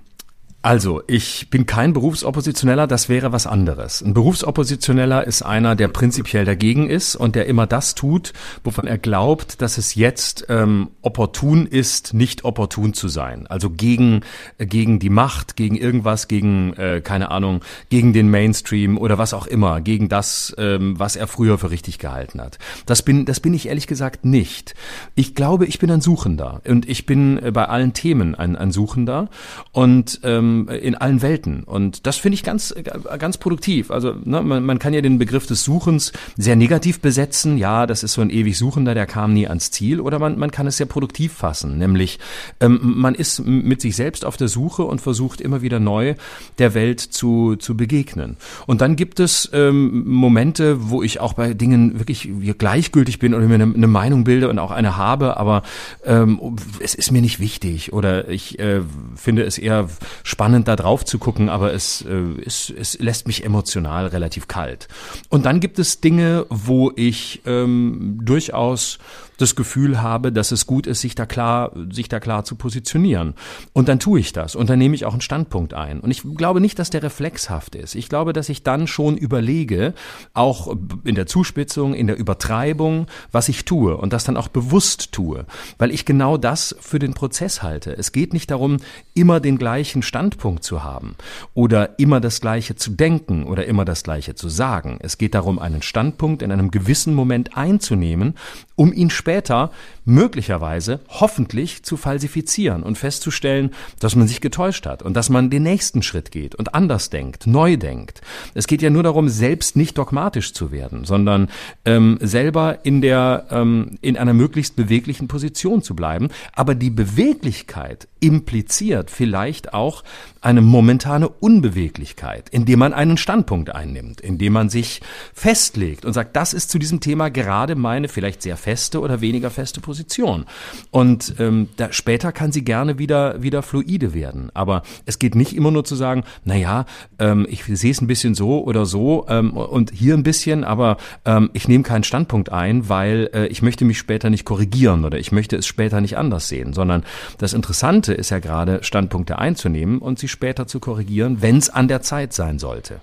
Also, 0.62 1.00
ich 1.06 1.48
bin 1.48 1.64
kein 1.64 1.94
Berufsoppositioneller, 1.94 2.86
das 2.86 3.08
wäre 3.08 3.32
was 3.32 3.46
anderes. 3.46 4.02
Ein 4.02 4.12
Berufsoppositioneller 4.12 5.26
ist 5.26 5.40
einer, 5.40 5.74
der 5.74 5.88
prinzipiell 5.88 6.44
dagegen 6.44 6.90
ist 6.90 7.16
und 7.16 7.34
der 7.34 7.46
immer 7.46 7.66
das 7.66 7.94
tut, 7.94 8.34
wovon 8.62 8.86
er 8.86 8.98
glaubt, 8.98 9.62
dass 9.62 9.78
es 9.78 9.94
jetzt 9.94 10.44
ähm, 10.50 10.90
opportun 11.00 11.66
ist, 11.66 12.12
nicht 12.12 12.44
opportun 12.44 12.92
zu 12.92 13.08
sein. 13.08 13.46
Also 13.46 13.70
gegen, 13.70 14.20
äh, 14.58 14.66
gegen 14.66 14.98
die 14.98 15.08
Macht, 15.08 15.56
gegen 15.56 15.76
irgendwas, 15.76 16.28
gegen, 16.28 16.74
äh, 16.74 17.00
keine 17.02 17.30
Ahnung, 17.30 17.62
gegen 17.88 18.12
den 18.12 18.30
Mainstream 18.30 18.98
oder 18.98 19.16
was 19.16 19.32
auch 19.32 19.46
immer, 19.46 19.80
gegen 19.80 20.10
das, 20.10 20.54
ähm, 20.58 20.98
was 20.98 21.16
er 21.16 21.26
früher 21.26 21.56
für 21.56 21.70
richtig 21.70 21.98
gehalten 21.98 22.38
hat. 22.38 22.58
Das 22.84 23.00
bin, 23.00 23.24
das 23.24 23.40
bin 23.40 23.54
ich 23.54 23.68
ehrlich 23.68 23.86
gesagt 23.86 24.26
nicht. 24.26 24.74
Ich 25.14 25.34
glaube, 25.34 25.64
ich 25.64 25.78
bin 25.78 25.90
ein 25.90 26.02
Suchender 26.02 26.60
und 26.68 26.86
ich 26.86 27.06
bin 27.06 27.42
äh, 27.42 27.50
bei 27.50 27.64
allen 27.64 27.94
Themen 27.94 28.34
ein, 28.34 28.56
ein 28.56 28.72
Suchender 28.72 29.30
und 29.72 30.20
ähm, 30.22 30.49
ähm, 30.50 30.68
in 30.68 30.94
allen 30.94 31.22
Welten. 31.22 31.64
Und 31.64 32.06
das 32.06 32.16
finde 32.16 32.34
ich 32.34 32.42
ganz, 32.42 32.74
ganz 33.18 33.38
produktiv. 33.38 33.90
Also 33.90 34.14
ne, 34.24 34.42
man, 34.42 34.64
man 34.64 34.78
kann 34.78 34.92
ja 34.92 35.00
den 35.00 35.18
Begriff 35.18 35.46
des 35.46 35.64
Suchens 35.64 36.12
sehr 36.36 36.56
negativ 36.56 37.00
besetzen. 37.00 37.58
Ja, 37.58 37.86
das 37.86 38.02
ist 38.02 38.14
so 38.14 38.20
ein 38.20 38.30
ewig 38.30 38.56
Suchender, 38.58 38.94
der 38.94 39.06
kam 39.06 39.32
nie 39.32 39.46
ans 39.46 39.70
Ziel. 39.70 40.00
Oder 40.00 40.18
man, 40.18 40.38
man 40.38 40.50
kann 40.50 40.66
es 40.66 40.76
sehr 40.76 40.86
produktiv 40.86 41.32
fassen, 41.32 41.78
nämlich 41.78 42.18
ähm, 42.60 42.80
man 42.82 43.14
ist 43.14 43.44
mit 43.44 43.80
sich 43.80 43.96
selbst 43.96 44.24
auf 44.24 44.36
der 44.36 44.48
Suche 44.48 44.82
und 44.82 45.00
versucht 45.00 45.40
immer 45.40 45.62
wieder 45.62 45.80
neu 45.80 46.14
der 46.58 46.74
Welt 46.74 47.00
zu, 47.00 47.56
zu 47.56 47.76
begegnen. 47.76 48.36
Und 48.66 48.80
dann 48.80 48.96
gibt 48.96 49.20
es 49.20 49.50
ähm, 49.52 50.08
Momente, 50.08 50.90
wo 50.90 51.02
ich 51.02 51.20
auch 51.20 51.34
bei 51.34 51.54
Dingen 51.54 51.98
wirklich 51.98 52.28
gleichgültig 52.58 53.18
bin 53.18 53.34
oder 53.34 53.46
mir 53.46 53.54
eine, 53.54 53.72
eine 53.74 53.86
Meinung 53.86 54.24
bilde 54.24 54.48
und 54.48 54.58
auch 54.58 54.70
eine 54.70 54.96
habe, 54.96 55.36
aber 55.36 55.62
ähm, 56.04 56.56
es 56.80 56.94
ist 56.94 57.10
mir 57.10 57.22
nicht 57.22 57.40
wichtig 57.40 57.92
oder 57.92 58.28
ich 58.28 58.58
äh, 58.58 58.80
finde 59.16 59.44
es 59.44 59.58
eher 59.58 59.88
spannend 60.22 60.39
spannend, 60.40 60.68
da 60.68 60.76
drauf 60.76 61.04
zu 61.04 61.18
gucken, 61.18 61.50
aber 61.50 61.74
es, 61.74 62.00
äh, 62.00 62.40
es, 62.46 62.70
es 62.70 62.98
lässt 62.98 63.26
mich 63.26 63.44
emotional 63.44 64.06
relativ 64.06 64.48
kalt. 64.48 64.88
Und 65.28 65.44
dann 65.44 65.60
gibt 65.60 65.78
es 65.78 66.00
Dinge, 66.00 66.46
wo 66.48 66.90
ich 66.96 67.42
ähm, 67.44 68.20
durchaus 68.22 68.98
das 69.40 69.56
Gefühl 69.56 70.02
habe, 70.02 70.32
dass 70.32 70.52
es 70.52 70.66
gut 70.66 70.86
ist, 70.86 71.00
sich 71.00 71.14
da 71.14 71.24
klar, 71.24 71.72
sich 71.90 72.08
da 72.08 72.20
klar 72.20 72.44
zu 72.44 72.56
positionieren. 72.56 73.34
Und 73.72 73.88
dann 73.88 73.98
tue 73.98 74.20
ich 74.20 74.32
das 74.32 74.54
und 74.54 74.68
dann 74.68 74.78
nehme 74.78 74.94
ich 74.94 75.06
auch 75.06 75.12
einen 75.12 75.20
Standpunkt 75.20 75.72
ein. 75.74 76.00
Und 76.00 76.10
ich 76.10 76.22
glaube 76.36 76.60
nicht, 76.60 76.78
dass 76.78 76.90
der 76.90 77.02
reflexhaft 77.02 77.74
ist. 77.74 77.94
Ich 77.94 78.08
glaube, 78.08 78.32
dass 78.32 78.48
ich 78.48 78.62
dann 78.62 78.86
schon 78.86 79.16
überlege, 79.16 79.94
auch 80.34 80.76
in 81.04 81.14
der 81.14 81.26
Zuspitzung, 81.26 81.94
in 81.94 82.06
der 82.06 82.18
Übertreibung, 82.18 83.06
was 83.32 83.48
ich 83.48 83.64
tue 83.64 83.96
und 83.96 84.12
das 84.12 84.24
dann 84.24 84.36
auch 84.36 84.48
bewusst 84.48 85.12
tue, 85.12 85.46
weil 85.78 85.90
ich 85.90 86.04
genau 86.04 86.36
das 86.36 86.76
für 86.80 86.98
den 86.98 87.14
Prozess 87.14 87.62
halte. 87.62 87.96
Es 87.96 88.12
geht 88.12 88.34
nicht 88.34 88.50
darum, 88.50 88.76
immer 89.14 89.40
den 89.40 89.58
gleichen 89.58 90.02
Standpunkt 90.02 90.64
zu 90.64 90.84
haben 90.84 91.16
oder 91.54 91.98
immer 91.98 92.20
das 92.20 92.40
Gleiche 92.40 92.76
zu 92.76 92.90
denken 92.90 93.44
oder 93.44 93.64
immer 93.66 93.84
das 93.84 94.02
Gleiche 94.02 94.34
zu 94.34 94.48
sagen. 94.48 94.98
Es 95.00 95.16
geht 95.16 95.34
darum, 95.34 95.58
einen 95.58 95.82
Standpunkt 95.82 96.42
in 96.42 96.52
einem 96.52 96.70
gewissen 96.70 97.14
Moment 97.14 97.56
einzunehmen, 97.56 98.34
um 98.76 98.92
ihn 98.92 99.10
später 99.10 99.29
später 99.30 99.70
möglicherweise 100.04 100.98
hoffentlich 101.08 101.84
zu 101.84 101.96
falsifizieren 101.96 102.82
und 102.82 102.98
festzustellen, 102.98 103.70
dass 104.00 104.16
man 104.16 104.26
sich 104.26 104.40
getäuscht 104.40 104.86
hat 104.86 105.04
und 105.04 105.14
dass 105.14 105.30
man 105.30 105.50
den 105.50 105.62
nächsten 105.62 106.02
Schritt 106.02 106.32
geht 106.32 106.56
und 106.56 106.74
anders 106.74 107.10
denkt, 107.10 107.46
neu 107.46 107.76
denkt. 107.76 108.22
Es 108.54 108.66
geht 108.66 108.82
ja 108.82 108.90
nur 108.90 109.04
darum, 109.04 109.28
selbst 109.28 109.76
nicht 109.76 109.98
dogmatisch 109.98 110.52
zu 110.52 110.72
werden, 110.72 111.04
sondern 111.04 111.48
ähm, 111.84 112.18
selber 112.20 112.78
in 112.82 113.02
der 113.02 113.46
ähm, 113.50 113.98
in 114.00 114.16
einer 114.16 114.34
möglichst 114.34 114.74
beweglichen 114.74 115.28
Position 115.28 115.80
zu 115.80 115.94
bleiben. 115.94 116.30
Aber 116.52 116.74
die 116.74 116.90
Beweglichkeit 116.90 118.08
impliziert 118.18 119.12
vielleicht 119.12 119.74
auch 119.74 120.02
eine 120.40 120.62
momentane 120.62 121.28
Unbeweglichkeit, 121.28 122.48
indem 122.50 122.78
man 122.78 122.94
einen 122.94 123.18
Standpunkt 123.18 123.74
einnimmt, 123.74 124.20
indem 124.20 124.54
man 124.54 124.68
sich 124.70 125.02
festlegt 125.34 126.04
und 126.04 126.14
sagt, 126.14 126.34
das 126.34 126.54
ist 126.54 126.70
zu 126.70 126.78
diesem 126.78 127.00
Thema 127.00 127.28
gerade 127.28 127.74
meine 127.74 128.08
vielleicht 128.08 128.42
sehr 128.42 128.56
feste 128.56 129.00
oder 129.00 129.20
weniger 129.20 129.50
feste 129.50 129.80
Position. 129.80 130.46
Und 130.90 131.34
ähm, 131.38 131.68
da, 131.76 131.92
später 131.92 132.32
kann 132.32 132.52
sie 132.52 132.64
gerne 132.64 132.98
wieder 132.98 133.42
wieder 133.42 133.62
fluide 133.62 134.14
werden. 134.14 134.50
Aber 134.54 134.82
es 135.04 135.18
geht 135.18 135.34
nicht 135.34 135.54
immer 135.54 135.70
nur 135.70 135.84
zu 135.84 135.94
sagen, 135.94 136.24
na 136.44 136.56
ja, 136.56 136.86
ähm, 137.18 137.46
ich 137.48 137.64
sehe 137.64 137.90
es 137.90 138.00
ein 138.00 138.06
bisschen 138.06 138.34
so 138.34 138.64
oder 138.64 138.86
so 138.86 139.26
ähm, 139.28 139.52
und 139.52 139.92
hier 139.92 140.14
ein 140.14 140.22
bisschen, 140.22 140.64
aber 140.64 140.96
ähm, 141.26 141.50
ich 141.52 141.68
nehme 141.68 141.84
keinen 141.84 142.04
Standpunkt 142.04 142.50
ein, 142.50 142.88
weil 142.88 143.28
äh, 143.34 143.46
ich 143.48 143.60
möchte 143.60 143.84
mich 143.84 143.98
später 143.98 144.30
nicht 144.30 144.46
korrigieren 144.46 145.04
oder 145.04 145.18
ich 145.18 145.32
möchte 145.32 145.56
es 145.56 145.66
später 145.66 146.00
nicht 146.00 146.16
anders 146.16 146.48
sehen, 146.48 146.72
sondern 146.72 147.04
das 147.36 147.52
Interessante 147.52 148.14
ist 148.14 148.30
ja 148.30 148.38
gerade 148.38 148.82
Standpunkte 148.82 149.38
einzunehmen 149.38 149.98
und 149.98 150.18
sie 150.18 150.29
später 150.30 150.66
zu 150.66 150.80
korrigieren, 150.80 151.42
wenn 151.42 151.58
es 151.58 151.68
an 151.70 151.88
der 151.88 152.02
Zeit 152.02 152.32
sein 152.32 152.58
sollte. 152.58 153.00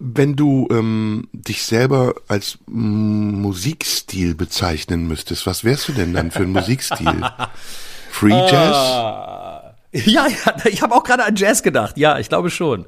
Wenn 0.00 0.36
du 0.36 0.68
ähm, 0.70 1.28
dich 1.32 1.64
selber 1.64 2.14
als 2.28 2.58
Musikstil 2.66 4.34
bezeichnen 4.34 5.08
müsstest, 5.08 5.46
was 5.46 5.64
wärst 5.64 5.88
du 5.88 5.92
denn 5.92 6.12
dann 6.12 6.30
für 6.30 6.44
ein 6.44 6.52
Musikstil? 6.52 7.20
Free 8.10 8.30
Jazz? 8.30 8.76
Ah. 8.76 9.48
Ja, 9.92 10.26
ja, 10.26 10.54
ich 10.66 10.82
habe 10.82 10.94
auch 10.94 11.02
gerade 11.02 11.24
an 11.24 11.34
Jazz 11.34 11.62
gedacht. 11.62 11.96
Ja, 11.96 12.18
ich 12.18 12.28
glaube 12.28 12.50
schon. 12.50 12.84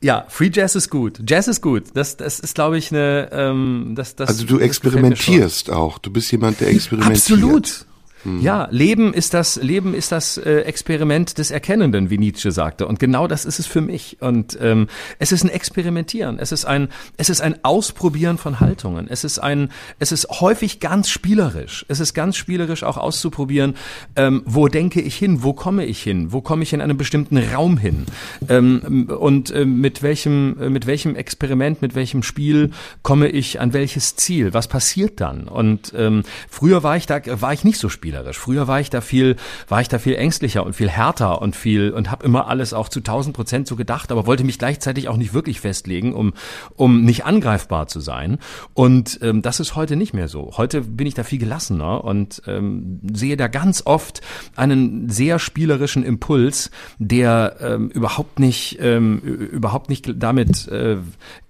Ja, 0.00 0.24
Free 0.28 0.50
Jazz 0.52 0.74
ist 0.74 0.88
gut. 0.88 1.20
Jazz 1.26 1.46
ist 1.46 1.60
gut. 1.60 1.84
Das, 1.94 2.16
das 2.16 2.40
ist, 2.40 2.54
glaube 2.54 2.78
ich, 2.78 2.90
eine. 2.90 3.28
Ähm, 3.32 3.92
das, 3.94 4.16
das, 4.16 4.30
also 4.30 4.46
du 4.46 4.58
experimentierst 4.58 5.70
auch. 5.70 5.98
Du 5.98 6.10
bist 6.10 6.32
jemand, 6.32 6.60
der 6.60 6.68
experimentiert. 6.68 7.38
Absolut. 7.38 7.86
Mhm. 8.24 8.40
Ja, 8.40 8.68
Leben 8.70 9.14
ist 9.14 9.34
das, 9.34 9.56
Leben 9.56 9.94
ist 9.94 10.12
das 10.12 10.38
äh, 10.38 10.60
Experiment 10.60 11.38
des 11.38 11.50
Erkennenden, 11.50 12.10
wie 12.10 12.18
Nietzsche 12.18 12.52
sagte. 12.52 12.86
Und 12.86 12.98
genau 12.98 13.26
das 13.26 13.44
ist 13.44 13.58
es 13.58 13.66
für 13.66 13.80
mich. 13.80 14.18
Und 14.20 14.58
ähm, 14.60 14.88
es 15.18 15.32
ist 15.32 15.44
ein 15.44 15.50
Experimentieren. 15.50 16.38
Es 16.38 16.52
ist 16.52 16.64
ein, 16.64 16.88
es 17.16 17.28
ist 17.28 17.40
ein 17.40 17.64
Ausprobieren 17.64 18.38
von 18.38 18.60
Haltungen. 18.60 19.08
Es 19.08 19.24
ist 19.24 19.38
ein, 19.38 19.70
es 19.98 20.12
ist 20.12 20.28
häufig 20.40 20.80
ganz 20.80 21.10
spielerisch. 21.10 21.84
Es 21.88 22.00
ist 22.00 22.14
ganz 22.14 22.36
spielerisch 22.36 22.82
auch 22.82 22.96
auszuprobieren, 22.96 23.74
ähm, 24.16 24.42
wo 24.44 24.68
denke 24.68 25.00
ich 25.00 25.16
hin, 25.16 25.42
wo 25.42 25.52
komme 25.52 25.84
ich 25.84 26.02
hin, 26.02 26.32
wo 26.32 26.40
komme 26.40 26.62
ich 26.62 26.72
in 26.72 26.80
einem 26.80 26.96
bestimmten 26.96 27.38
Raum 27.38 27.78
hin 27.78 28.06
ähm, 28.48 29.08
und 29.08 29.50
äh, 29.50 29.64
mit 29.64 30.02
welchem, 30.02 30.56
äh, 30.60 30.70
mit 30.70 30.86
welchem 30.86 31.14
Experiment, 31.14 31.82
mit 31.82 31.94
welchem 31.94 32.22
Spiel 32.22 32.70
komme 33.02 33.28
ich 33.28 33.60
an 33.60 33.72
welches 33.72 34.16
Ziel? 34.16 34.54
Was 34.54 34.68
passiert 34.68 35.20
dann? 35.20 35.48
Und 35.48 35.92
ähm, 35.96 36.22
früher 36.48 36.82
war 36.82 36.96
ich 36.96 37.06
da, 37.06 37.20
war 37.40 37.52
ich 37.52 37.64
nicht 37.64 37.78
so 37.78 37.88
spielerisch 37.88 38.07
spielerisch. 38.08 38.38
Früher 38.38 38.66
war 38.68 38.80
ich 38.80 38.88
da 38.88 39.02
viel, 39.02 39.36
war 39.68 39.82
ich 39.82 39.88
da 39.88 39.98
viel 39.98 40.14
ängstlicher 40.14 40.64
und 40.64 40.74
viel 40.74 40.88
härter 40.88 41.42
und 41.42 41.54
viel 41.54 41.90
und 41.90 42.10
habe 42.10 42.24
immer 42.24 42.48
alles 42.48 42.72
auch 42.72 42.88
zu 42.88 43.00
1000 43.00 43.36
Prozent 43.36 43.68
so 43.68 43.76
gedacht, 43.76 44.10
aber 44.10 44.26
wollte 44.26 44.44
mich 44.44 44.58
gleichzeitig 44.58 45.08
auch 45.08 45.18
nicht 45.18 45.34
wirklich 45.34 45.60
festlegen, 45.60 46.14
um 46.14 46.32
um 46.74 47.04
nicht 47.04 47.26
angreifbar 47.26 47.86
zu 47.86 48.00
sein. 48.00 48.38
Und 48.72 49.18
ähm, 49.20 49.42
das 49.42 49.60
ist 49.60 49.76
heute 49.76 49.96
nicht 49.96 50.14
mehr 50.14 50.28
so. 50.28 50.52
Heute 50.56 50.80
bin 50.80 51.06
ich 51.06 51.14
da 51.14 51.22
viel 51.22 51.38
gelassener 51.38 52.02
und 52.02 52.42
ähm, 52.46 53.00
sehe 53.12 53.36
da 53.36 53.48
ganz 53.48 53.82
oft 53.84 54.22
einen 54.56 55.10
sehr 55.10 55.38
spielerischen 55.38 56.02
Impuls, 56.02 56.70
der 56.98 57.56
ähm, 57.60 57.90
überhaupt 57.90 58.38
nicht 58.38 58.78
ähm, 58.80 59.18
überhaupt 59.18 59.90
nicht 59.90 60.10
damit 60.16 60.66
äh, 60.68 60.96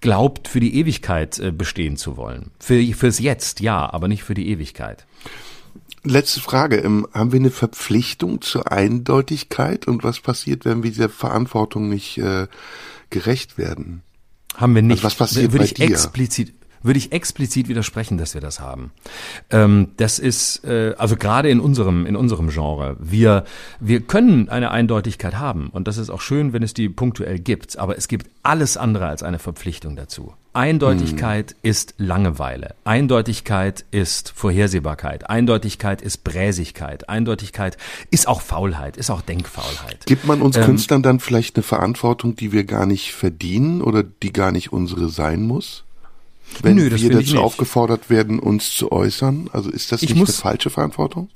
glaubt, 0.01 0.49
für 0.49 0.59
die 0.59 0.75
Ewigkeit 0.75 1.39
äh, 1.39 1.51
bestehen 1.51 1.95
zu 1.95 2.17
wollen. 2.17 2.51
Für 2.59 2.83
fürs 2.93 3.19
Jetzt, 3.19 3.61
ja, 3.61 3.91
aber 3.91 4.09
nicht 4.09 4.23
für 4.23 4.33
die 4.33 4.49
Ewigkeit. 4.49 5.05
Letzte 6.03 6.39
Frage. 6.39 6.77
Ähm, 6.77 7.07
haben 7.13 7.31
wir 7.31 7.39
eine 7.39 7.51
Verpflichtung 7.51 8.41
zur 8.41 8.71
Eindeutigkeit 8.71 9.87
und 9.87 10.03
was 10.03 10.19
passiert, 10.19 10.65
wenn 10.65 10.83
wir 10.83 10.91
dieser 10.91 11.09
Verantwortung 11.09 11.89
nicht 11.89 12.17
äh, 12.17 12.47
gerecht 13.09 13.57
werden? 13.57 14.01
Haben 14.55 14.75
wir 14.75 14.81
nicht. 14.81 15.03
Also 15.03 15.05
was 15.05 15.15
passiert 15.15 15.51
Würde 15.51 15.59
bei 15.59 15.65
ich 15.65 15.73
dir? 15.73 15.89
explizit 15.89 16.53
würde 16.81 16.97
ich 16.97 17.11
explizit 17.11 17.67
widersprechen, 17.67 18.17
dass 18.17 18.33
wir 18.33 18.41
das 18.41 18.59
haben. 18.59 18.91
Ähm, 19.49 19.89
das 19.97 20.19
ist 20.19 20.63
äh, 20.63 20.95
also 20.97 21.17
gerade 21.17 21.49
in 21.49 21.59
unserem 21.59 22.05
in 22.05 22.15
unserem 22.15 22.49
Genre. 22.49 22.95
Wir 22.99 23.43
wir 23.79 24.01
können 24.01 24.49
eine 24.49 24.71
Eindeutigkeit 24.71 25.37
haben 25.37 25.69
und 25.69 25.87
das 25.87 25.97
ist 25.97 26.09
auch 26.09 26.21
schön, 26.21 26.53
wenn 26.53 26.63
es 26.63 26.73
die 26.73 26.89
punktuell 26.89 27.39
gibt. 27.39 27.77
Aber 27.77 27.97
es 27.97 28.07
gibt 28.07 28.29
alles 28.43 28.77
andere 28.77 29.07
als 29.07 29.23
eine 29.23 29.39
Verpflichtung 29.39 29.95
dazu. 29.95 30.33
Eindeutigkeit 30.53 31.51
hm. 31.51 31.57
ist 31.61 31.93
Langeweile. 31.97 32.75
Eindeutigkeit 32.83 33.85
ist 33.91 34.33
Vorhersehbarkeit. 34.35 35.29
Eindeutigkeit 35.29 36.01
ist 36.01 36.23
Bräsigkeit. 36.23 37.07
Eindeutigkeit 37.07 37.77
ist 38.09 38.27
auch 38.27 38.41
Faulheit, 38.41 38.97
ist 38.97 39.11
auch 39.11 39.21
Denkfaulheit. 39.21 40.05
Gibt 40.05 40.25
man 40.25 40.41
uns 40.41 40.57
ähm, 40.57 40.63
Künstlern 40.63 41.03
dann 41.03 41.19
vielleicht 41.19 41.55
eine 41.55 41.63
Verantwortung, 41.63 42.35
die 42.35 42.51
wir 42.51 42.63
gar 42.63 42.85
nicht 42.87 43.13
verdienen 43.13 43.81
oder 43.81 44.03
die 44.03 44.33
gar 44.33 44.51
nicht 44.51 44.73
unsere 44.73 45.09
sein 45.09 45.43
muss? 45.43 45.83
Wenn 46.63 46.77
Nö, 46.77 46.89
wir 46.89 47.11
dazu 47.11 47.39
aufgefordert 47.39 48.09
werden, 48.09 48.39
uns 48.39 48.71
zu 48.71 48.91
äußern, 48.91 49.49
also 49.53 49.69
ist 49.69 49.91
das 49.91 50.01
Ich 50.01 50.09
nicht 50.09 50.19
muss- 50.19 50.29
eine 50.29 50.41
falsche 50.41 50.69
Verantwortung? 50.71 51.29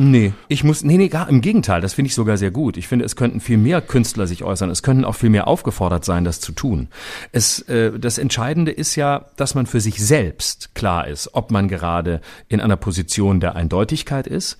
Nee, 0.00 0.32
ich 0.46 0.62
muss, 0.62 0.84
nee, 0.84 0.96
nee, 0.96 1.08
gar 1.08 1.28
im 1.28 1.40
Gegenteil, 1.40 1.80
das 1.80 1.92
finde 1.92 2.06
ich 2.06 2.14
sogar 2.14 2.36
sehr 2.36 2.52
gut. 2.52 2.76
Ich 2.76 2.86
finde, 2.86 3.04
es 3.04 3.16
könnten 3.16 3.40
viel 3.40 3.58
mehr 3.58 3.80
Künstler 3.80 4.28
sich 4.28 4.44
äußern, 4.44 4.70
es 4.70 4.84
könnten 4.84 5.04
auch 5.04 5.16
viel 5.16 5.28
mehr 5.28 5.48
aufgefordert 5.48 6.04
sein, 6.04 6.22
das 6.22 6.38
zu 6.38 6.52
tun. 6.52 6.86
Es, 7.32 7.62
äh, 7.62 7.98
das 7.98 8.16
Entscheidende 8.16 8.70
ist 8.70 8.94
ja, 8.94 9.26
dass 9.34 9.56
man 9.56 9.66
für 9.66 9.80
sich 9.80 9.98
selbst 9.98 10.72
klar 10.76 11.08
ist, 11.08 11.30
ob 11.34 11.50
man 11.50 11.66
gerade 11.66 12.20
in 12.46 12.60
einer 12.60 12.76
Position 12.76 13.40
der 13.40 13.56
Eindeutigkeit 13.56 14.28
ist 14.28 14.56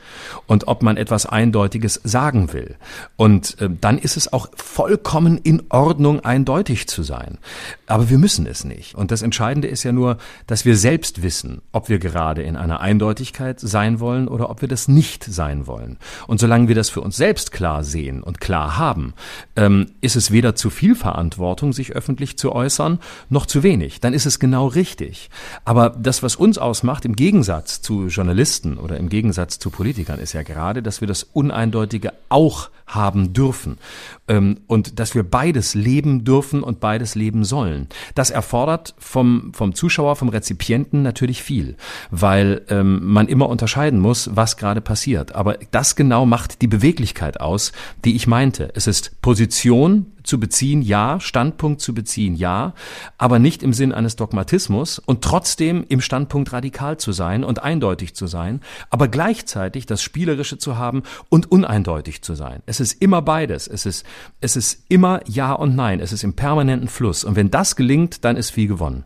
und 0.49 0.67
ob 0.67 0.83
man 0.83 0.97
etwas 0.97 1.25
Eindeutiges 1.25 2.01
sagen 2.03 2.53
will. 2.53 2.75
Und 3.17 3.61
äh, 3.61 3.71
dann 3.81 3.99
ist 3.99 4.17
es 4.17 4.33
auch 4.33 4.49
vollkommen 4.57 5.39
in 5.39 5.63
Ordnung, 5.69 6.19
eindeutig 6.19 6.89
zu 6.89 7.05
sein. 7.05 7.39
Aber 7.87 8.11
wir 8.11 8.19
müssen 8.19 8.45
es 8.47 8.65
nicht. 8.65 8.97
Und 8.97 9.13
das 9.13 9.23
Entscheidende 9.23 9.69
ist 9.69 9.85
ja 9.85 9.93
nur, 9.93 10.19
dass 10.49 10.65
wir 10.65 10.77
selbst 10.77 11.23
wissen, 11.23 11.63
ob 11.71 11.89
wir 11.89 12.01
gerade 12.01 12.43
in 12.43 12.57
einer 12.57 12.81
Eindeutigkeit 12.81 13.61
sein 13.61 14.01
wollen 14.01 14.27
oder 14.27 14.51
ob 14.51 14.63
wir 14.63 14.69
das 14.69 14.89
nicht 14.89 15.28
sein 15.33 15.67
wollen. 15.67 15.99
Und 16.27 16.41
solange 16.41 16.69
wir 16.69 16.75
das 16.75 16.91
für 16.91 17.01
uns 17.01 17.17
selbst 17.17 17.53
klar 17.53 17.85
sehen 17.85 18.23
und 18.23 18.41
klar 18.41 18.79
haben, 18.79 19.15
ähm, 19.57 19.87
ist 20.01 20.17
es 20.17 20.31
weder 20.31 20.55
zu 20.55 20.71
viel 20.71 20.95
Verantwortung, 20.95 21.73
sich 21.73 21.93
öffentlich 21.93 22.39
zu 22.39 22.53
äußern, 22.53 22.99
noch 23.29 23.47
zu 23.47 23.63
wenig. 23.63 24.01
Dann 24.01 24.15
ist 24.15 24.27
es 24.27 24.39
genau 24.39 24.67
richtig. 24.67 25.31
Aber 25.65 25.91
das, 25.91 26.23
was 26.23 26.37
uns 26.37 26.59
ausmacht, 26.59 27.05
im 27.05 27.17
Gegensatz 27.17 27.81
zu 27.83 28.07
Journalisten 28.07 28.79
oder 28.79 28.97
im 28.97 29.09
Gegensatz 29.09 29.59
zu 29.59 29.71
Politikern, 29.71 30.19
ist 30.19 30.33
ja 30.33 30.43
gerade, 30.43 30.83
dass 30.83 31.01
wir 31.01 31.09
das 31.09 31.23
Uneindeutige 31.23 32.13
auch 32.29 32.71
haben 32.89 33.33
dürfen 33.33 33.79
ähm, 34.27 34.61
und 34.67 34.99
dass 34.99 35.15
wir 35.15 35.23
beides 35.23 35.75
leben 35.75 36.25
dürfen 36.25 36.63
und 36.63 36.81
beides 36.81 37.15
leben 37.15 37.45
sollen. 37.45 37.89
Das 38.15 38.31
erfordert 38.31 38.95
vom, 38.99 39.53
vom 39.55 39.75
Zuschauer, 39.75 40.17
vom 40.17 40.29
Rezipienten 40.29 41.03
natürlich 41.03 41.43
viel, 41.43 41.77
weil 42.11 42.63
ähm, 42.69 43.01
man 43.05 43.29
immer 43.29 43.49
unterscheiden 43.49 44.01
muss, 44.01 44.31
was 44.35 44.57
gerade 44.57 44.81
passiert. 44.81 45.35
Aber 45.35 45.59
das 45.71 45.97
genau 45.97 46.27
macht 46.27 46.63
die 46.63 46.69
Beweglichkeit 46.69 47.41
aus, 47.41 47.73
die 48.05 48.17
ich 48.17 48.27
meinte. 48.27 48.73
Es 48.75 48.87
ist 48.87 49.21
Position, 49.23 50.07
zu 50.29 50.39
beziehen, 50.39 50.83
ja, 50.83 51.19
Standpunkt 51.21 51.81
zu 51.81 51.95
beziehen, 51.95 52.37
ja, 52.37 52.75
aber 53.17 53.39
nicht 53.39 53.63
im 53.63 53.73
Sinn 53.73 53.93
eines 53.93 54.17
Dogmatismus 54.17 54.99
und 54.99 55.23
trotzdem 55.23 55.85
im 55.89 56.01
Standpunkt 56.01 56.53
radikal 56.53 56.99
zu 56.99 57.13
sein 57.13 57.43
und 57.43 57.63
eindeutig 57.63 58.15
zu 58.15 58.27
sein, 58.27 58.61
aber 58.91 59.09
gleichzeitig 59.09 59.87
das 59.87 60.03
Spielerische 60.03 60.59
zu 60.59 60.77
haben 60.77 61.03
und 61.29 61.51
uneindeutig 61.51 62.23
zu 62.23 62.35
sein. 62.35 62.63
Es 62.67 62.79
ist 62.81 63.01
immer 63.01 63.23
beides. 63.23 63.67
Es 63.67 63.87
ist, 63.87 64.05
es 64.41 64.57
ist 64.57 64.85
immer 64.89 65.21
Ja 65.27 65.53
und 65.53 65.75
Nein. 65.75 66.01
Es 66.01 66.13
ist 66.13 66.23
im 66.23 66.35
permanenten 66.35 66.89
Fluss. 66.89 67.25
Und 67.25 67.35
wenn 67.37 67.51
das 67.51 67.75
gelingt, 67.75 68.25
dann 68.25 68.37
ist 68.37 68.51
viel 68.51 68.69
gewonnen. 68.69 69.05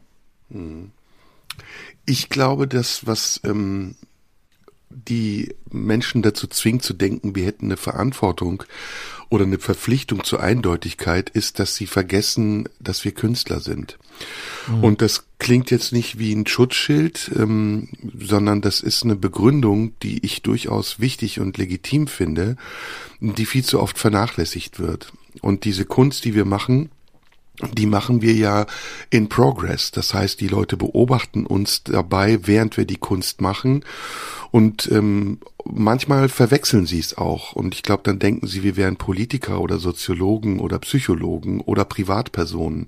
Ich 2.04 2.28
glaube, 2.28 2.66
dass 2.66 3.06
was 3.06 3.40
ähm, 3.44 3.94
die 4.90 5.54
Menschen 5.70 6.22
dazu 6.22 6.46
zwingt 6.46 6.82
zu 6.82 6.92
denken, 6.92 7.34
wir 7.34 7.46
hätten 7.46 7.66
eine 7.66 7.76
Verantwortung 7.76 8.64
oder 9.32 9.44
eine 9.44 9.58
Verpflichtung 9.58 10.24
zur 10.24 10.42
Eindeutigkeit, 10.42 11.30
ist, 11.30 11.58
dass 11.58 11.74
sie 11.74 11.86
vergessen, 11.86 12.68
dass 12.80 13.02
wir 13.02 13.12
Künstler 13.12 13.60
sind. 13.60 13.98
Mhm. 14.68 14.84
Und 14.84 15.00
das 15.00 15.24
klingt 15.38 15.70
jetzt 15.70 15.90
nicht 15.90 16.18
wie 16.18 16.34
ein 16.34 16.46
Schutzschild, 16.46 17.30
ähm, 17.34 17.88
sondern 18.18 18.60
das 18.60 18.82
ist 18.82 19.04
eine 19.04 19.16
Begründung, 19.16 19.98
die 20.02 20.22
ich 20.22 20.42
durchaus 20.42 21.00
wichtig 21.00 21.40
und 21.40 21.56
legitim 21.56 22.08
finde, 22.08 22.56
die 23.20 23.46
viel 23.46 23.64
zu 23.64 23.80
oft 23.80 23.98
vernachlässigt 23.98 24.78
wird. 24.78 25.14
Und 25.40 25.64
diese 25.64 25.86
Kunst, 25.86 26.26
die 26.26 26.34
wir 26.34 26.44
machen, 26.44 26.90
die 27.72 27.86
machen 27.86 28.20
wir 28.20 28.34
ja 28.34 28.66
in 29.08 29.30
Progress. 29.30 29.92
Das 29.92 30.12
heißt, 30.12 30.40
die 30.40 30.48
Leute 30.48 30.76
beobachten 30.76 31.46
uns 31.46 31.84
dabei, 31.84 32.46
während 32.46 32.76
wir 32.76 32.84
die 32.84 32.96
Kunst 32.96 33.40
machen. 33.40 33.84
Und 34.50 34.90
ähm, 34.92 35.38
manchmal 35.64 36.28
verwechseln 36.28 36.86
sie 36.86 36.98
es 36.98 37.16
auch. 37.16 37.52
Und 37.52 37.74
ich 37.74 37.82
glaube, 37.82 38.02
dann 38.04 38.18
denken 38.18 38.46
sie, 38.46 38.62
wir 38.62 38.76
wären 38.76 38.96
Politiker 38.96 39.60
oder 39.60 39.78
Soziologen 39.78 40.60
oder 40.60 40.78
Psychologen 40.78 41.60
oder 41.60 41.84
Privatpersonen. 41.84 42.86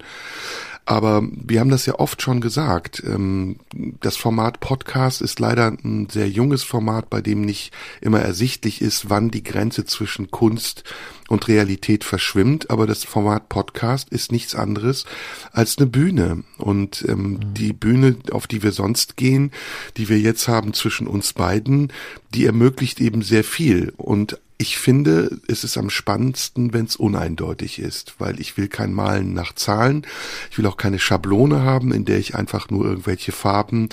Aber 0.86 1.22
wir 1.32 1.60
haben 1.60 1.70
das 1.70 1.86
ja 1.86 1.98
oft 1.98 2.20
schon 2.20 2.40
gesagt. 2.40 3.02
Ähm, 3.06 3.56
das 4.00 4.16
Format 4.16 4.60
Podcast 4.60 5.22
ist 5.22 5.40
leider 5.40 5.68
ein 5.68 6.08
sehr 6.10 6.28
junges 6.28 6.62
Format, 6.62 7.08
bei 7.08 7.22
dem 7.22 7.40
nicht 7.40 7.72
immer 8.02 8.20
ersichtlich 8.20 8.82
ist, 8.82 9.08
wann 9.08 9.30
die 9.30 9.42
Grenze 9.42 9.86
zwischen 9.86 10.30
Kunst 10.30 10.84
und 11.28 11.48
Realität 11.48 12.04
verschwimmt. 12.04 12.70
Aber 12.70 12.86
das 12.86 13.04
Format 13.04 13.48
Podcast 13.48 14.10
ist 14.10 14.30
nichts 14.30 14.54
anderes 14.54 15.06
als 15.52 15.78
eine 15.78 15.86
Bühne. 15.86 16.44
Und 16.58 17.04
ähm, 17.08 17.22
mhm. 17.22 17.54
die 17.54 17.72
Bühne, 17.72 18.16
auf 18.30 18.46
die 18.46 18.62
wir 18.62 18.72
sonst 18.72 19.16
gehen, 19.16 19.52
die 19.96 20.10
wir 20.10 20.18
jetzt 20.18 20.48
haben 20.48 20.74
zwischen 20.74 21.06
uns 21.06 21.32
beiden, 21.32 21.92
die 22.34 22.44
ermöglicht 22.44 23.00
eben 23.00 23.22
sehr 23.22 23.44
viel. 23.44 23.94
Und 23.96 24.38
ich 24.56 24.78
finde, 24.78 25.40
es 25.48 25.64
ist 25.64 25.76
am 25.76 25.90
spannendsten, 25.90 26.72
wenn 26.72 26.84
es 26.84 26.94
uneindeutig 26.94 27.80
ist, 27.80 28.14
weil 28.18 28.40
ich 28.40 28.56
will 28.56 28.68
kein 28.68 28.92
Malen 28.92 29.34
nach 29.34 29.52
Zahlen. 29.54 30.06
Ich 30.50 30.58
will 30.58 30.66
auch 30.66 30.76
keine 30.76 31.00
Schablone 31.00 31.62
haben, 31.62 31.92
in 31.92 32.04
der 32.04 32.18
ich 32.18 32.36
einfach 32.36 32.70
nur 32.70 32.84
irgendwelche 32.84 33.32
Farben 33.32 33.88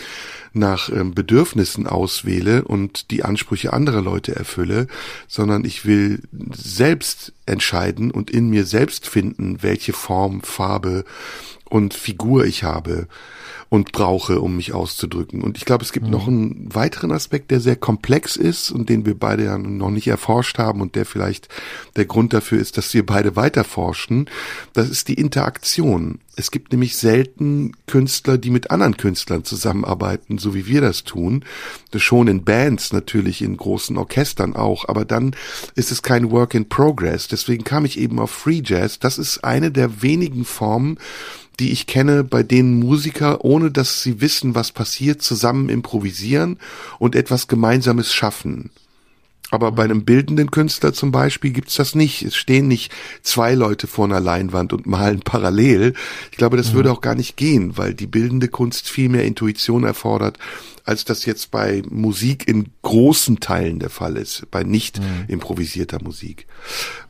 nach 0.53 0.89
ähm, 0.89 1.15
Bedürfnissen 1.15 1.87
auswähle 1.87 2.63
und 2.63 3.09
die 3.09 3.23
Ansprüche 3.23 3.73
anderer 3.73 4.01
Leute 4.01 4.35
erfülle, 4.35 4.87
sondern 5.27 5.65
ich 5.65 5.85
will 5.85 6.21
selbst 6.53 7.33
entscheiden 7.47 8.11
und 8.11 8.29
in 8.29 8.49
mir 8.49 8.65
selbst 8.65 9.07
finden, 9.07 9.63
welche 9.63 9.93
Form, 9.93 10.41
Farbe 10.41 11.05
und 11.65 11.95
Figur 11.95 12.45
ich 12.45 12.63
habe 12.63 13.07
und 13.71 13.93
brauche, 13.93 14.41
um 14.41 14.57
mich 14.57 14.73
auszudrücken. 14.73 15.41
Und 15.41 15.57
ich 15.57 15.63
glaube, 15.63 15.85
es 15.85 15.93
gibt 15.93 16.07
mhm. 16.07 16.11
noch 16.11 16.27
einen 16.27 16.75
weiteren 16.75 17.13
Aspekt, 17.13 17.51
der 17.51 17.61
sehr 17.61 17.77
komplex 17.77 18.35
ist 18.35 18.69
und 18.69 18.89
den 18.89 19.05
wir 19.05 19.17
beide 19.17 19.45
ja 19.45 19.57
noch 19.57 19.91
nicht 19.91 20.09
erforscht 20.09 20.57
haben 20.57 20.81
und 20.81 20.95
der 20.95 21.05
vielleicht 21.05 21.47
der 21.95 22.03
Grund 22.03 22.33
dafür 22.33 22.59
ist, 22.59 22.77
dass 22.77 22.93
wir 22.93 23.05
beide 23.05 23.37
weiter 23.37 23.63
forschen. 23.63 24.29
Das 24.73 24.89
ist 24.89 25.07
die 25.07 25.13
Interaktion. 25.13 26.19
Es 26.35 26.51
gibt 26.51 26.73
nämlich 26.73 26.97
selten 26.97 27.71
Künstler, 27.87 28.37
die 28.37 28.49
mit 28.49 28.71
anderen 28.71 28.97
Künstlern 28.97 29.45
zusammenarbeiten, 29.45 30.37
so 30.37 30.53
wie 30.53 30.65
wir 30.65 30.81
das 30.81 31.05
tun. 31.05 31.45
Das 31.91 32.01
schon 32.01 32.27
in 32.27 32.43
Bands 32.43 32.91
natürlich, 32.91 33.41
in 33.41 33.55
großen 33.55 33.97
Orchestern 33.97 34.53
auch, 34.53 34.89
aber 34.89 35.05
dann 35.05 35.33
ist 35.75 35.91
es 35.91 36.01
kein 36.01 36.29
Work 36.31 36.55
in 36.55 36.67
Progress. 36.67 37.29
Deswegen 37.29 37.63
kam 37.63 37.85
ich 37.85 37.97
eben 37.97 38.19
auf 38.19 38.31
Free 38.31 38.61
Jazz. 38.65 38.99
Das 38.99 39.17
ist 39.17 39.45
eine 39.45 39.71
der 39.71 40.01
wenigen 40.01 40.43
Formen, 40.43 40.97
die 41.59 41.71
ich 41.71 41.87
kenne, 41.87 42.23
bei 42.23 42.43
denen 42.43 42.79
Musiker, 42.79 43.43
ohne 43.43 43.71
dass 43.71 44.01
sie 44.03 44.21
wissen, 44.21 44.55
was 44.55 44.71
passiert, 44.71 45.21
zusammen 45.21 45.69
improvisieren 45.69 46.57
und 46.99 47.15
etwas 47.15 47.47
Gemeinsames 47.47 48.13
schaffen. 48.13 48.69
Aber 49.51 49.73
bei 49.73 49.83
einem 49.83 50.05
bildenden 50.05 50.49
Künstler 50.49 50.93
zum 50.93 51.11
Beispiel 51.11 51.51
gibt's 51.51 51.75
das 51.75 51.93
nicht. 51.93 52.23
Es 52.23 52.35
stehen 52.35 52.67
nicht 52.67 52.91
zwei 53.21 53.53
Leute 53.53 53.85
vor 53.85 54.05
einer 54.05 54.21
Leinwand 54.21 54.73
und 54.73 54.87
malen 54.87 55.19
parallel. 55.23 55.93
Ich 56.31 56.37
glaube, 56.37 56.57
das 56.57 56.71
mhm. 56.71 56.75
würde 56.77 56.91
auch 56.91 57.01
gar 57.01 57.15
nicht 57.15 57.37
gehen, 57.37 57.77
weil 57.77 57.93
die 57.93 58.07
bildende 58.07 58.47
Kunst 58.47 58.89
viel 58.89 59.09
mehr 59.09 59.25
Intuition 59.25 59.83
erfordert 59.83 60.39
als 60.83 61.05
das 61.05 61.25
jetzt 61.25 61.51
bei 61.51 61.83
Musik 61.89 62.47
in 62.47 62.67
großen 62.81 63.39
Teilen 63.39 63.79
der 63.79 63.89
Fall 63.89 64.17
ist, 64.17 64.49
bei 64.51 64.63
nicht 64.63 64.99
mhm. 64.99 65.25
improvisierter 65.27 66.01
Musik. 66.01 66.47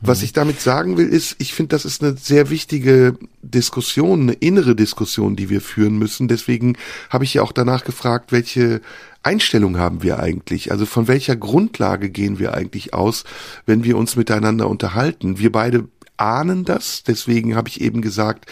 Was 0.00 0.18
mhm. 0.18 0.24
ich 0.24 0.32
damit 0.32 0.60
sagen 0.60 0.98
will, 0.98 1.08
ist, 1.08 1.36
ich 1.38 1.54
finde, 1.54 1.70
das 1.70 1.84
ist 1.84 2.02
eine 2.02 2.16
sehr 2.16 2.50
wichtige 2.50 3.16
Diskussion, 3.42 4.22
eine 4.22 4.34
innere 4.34 4.76
Diskussion, 4.76 5.36
die 5.36 5.48
wir 5.48 5.60
führen 5.60 5.98
müssen. 5.98 6.28
Deswegen 6.28 6.76
habe 7.10 7.24
ich 7.24 7.34
ja 7.34 7.42
auch 7.42 7.52
danach 7.52 7.84
gefragt, 7.84 8.30
welche 8.30 8.80
Einstellung 9.22 9.78
haben 9.78 10.02
wir 10.02 10.18
eigentlich? 10.20 10.72
Also 10.72 10.86
von 10.86 11.08
welcher 11.08 11.36
Grundlage 11.36 12.10
gehen 12.10 12.38
wir 12.38 12.54
eigentlich 12.54 12.94
aus, 12.94 13.24
wenn 13.66 13.84
wir 13.84 13.96
uns 13.96 14.16
miteinander 14.16 14.68
unterhalten? 14.68 15.38
Wir 15.38 15.52
beide 15.52 15.88
ahnen 16.16 16.64
das. 16.64 17.02
Deswegen 17.02 17.56
habe 17.56 17.68
ich 17.68 17.80
eben 17.80 18.02
gesagt, 18.02 18.46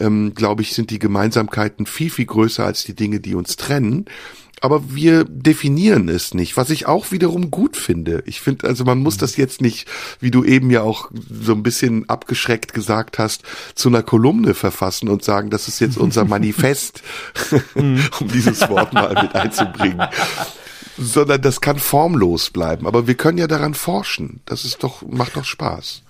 ähm, 0.00 0.34
glaube 0.34 0.62
ich, 0.62 0.74
sind 0.74 0.90
die 0.90 0.98
Gemeinsamkeiten 0.98 1.86
viel, 1.86 2.10
viel 2.10 2.26
größer 2.26 2.64
als 2.64 2.84
die 2.84 2.94
Dinge, 2.94 3.20
die 3.20 3.34
uns 3.34 3.56
trennen 3.56 4.06
aber 4.62 4.94
wir 4.94 5.24
definieren 5.24 6.08
es 6.08 6.34
nicht, 6.34 6.56
was 6.56 6.70
ich 6.70 6.86
auch 6.86 7.10
wiederum 7.10 7.50
gut 7.50 7.76
finde. 7.76 8.22
Ich 8.26 8.40
finde, 8.40 8.68
also 8.68 8.84
man 8.84 9.00
muss 9.00 9.16
das 9.16 9.36
jetzt 9.36 9.60
nicht, 9.60 9.88
wie 10.20 10.30
du 10.30 10.44
eben 10.44 10.70
ja 10.70 10.82
auch 10.82 11.10
so 11.30 11.52
ein 11.52 11.64
bisschen 11.64 12.08
abgeschreckt 12.08 12.72
gesagt 12.72 13.18
hast, 13.18 13.42
zu 13.74 13.88
einer 13.88 14.04
Kolumne 14.04 14.54
verfassen 14.54 15.08
und 15.08 15.24
sagen, 15.24 15.50
das 15.50 15.66
ist 15.66 15.80
jetzt 15.80 15.98
unser 15.98 16.24
Manifest, 16.32 17.02
mhm. 17.74 18.04
um 18.20 18.28
dieses 18.28 18.68
Wort 18.68 18.92
mal 18.92 19.20
mit 19.20 19.34
einzubringen. 19.34 20.06
Sondern 20.96 21.42
das 21.42 21.60
kann 21.60 21.80
formlos 21.80 22.50
bleiben. 22.50 22.86
Aber 22.86 23.08
wir 23.08 23.14
können 23.14 23.38
ja 23.38 23.48
daran 23.48 23.74
forschen. 23.74 24.42
Das 24.46 24.64
ist 24.64 24.84
doch, 24.84 25.02
macht 25.02 25.36
doch 25.36 25.44
Spaß. 25.44 26.02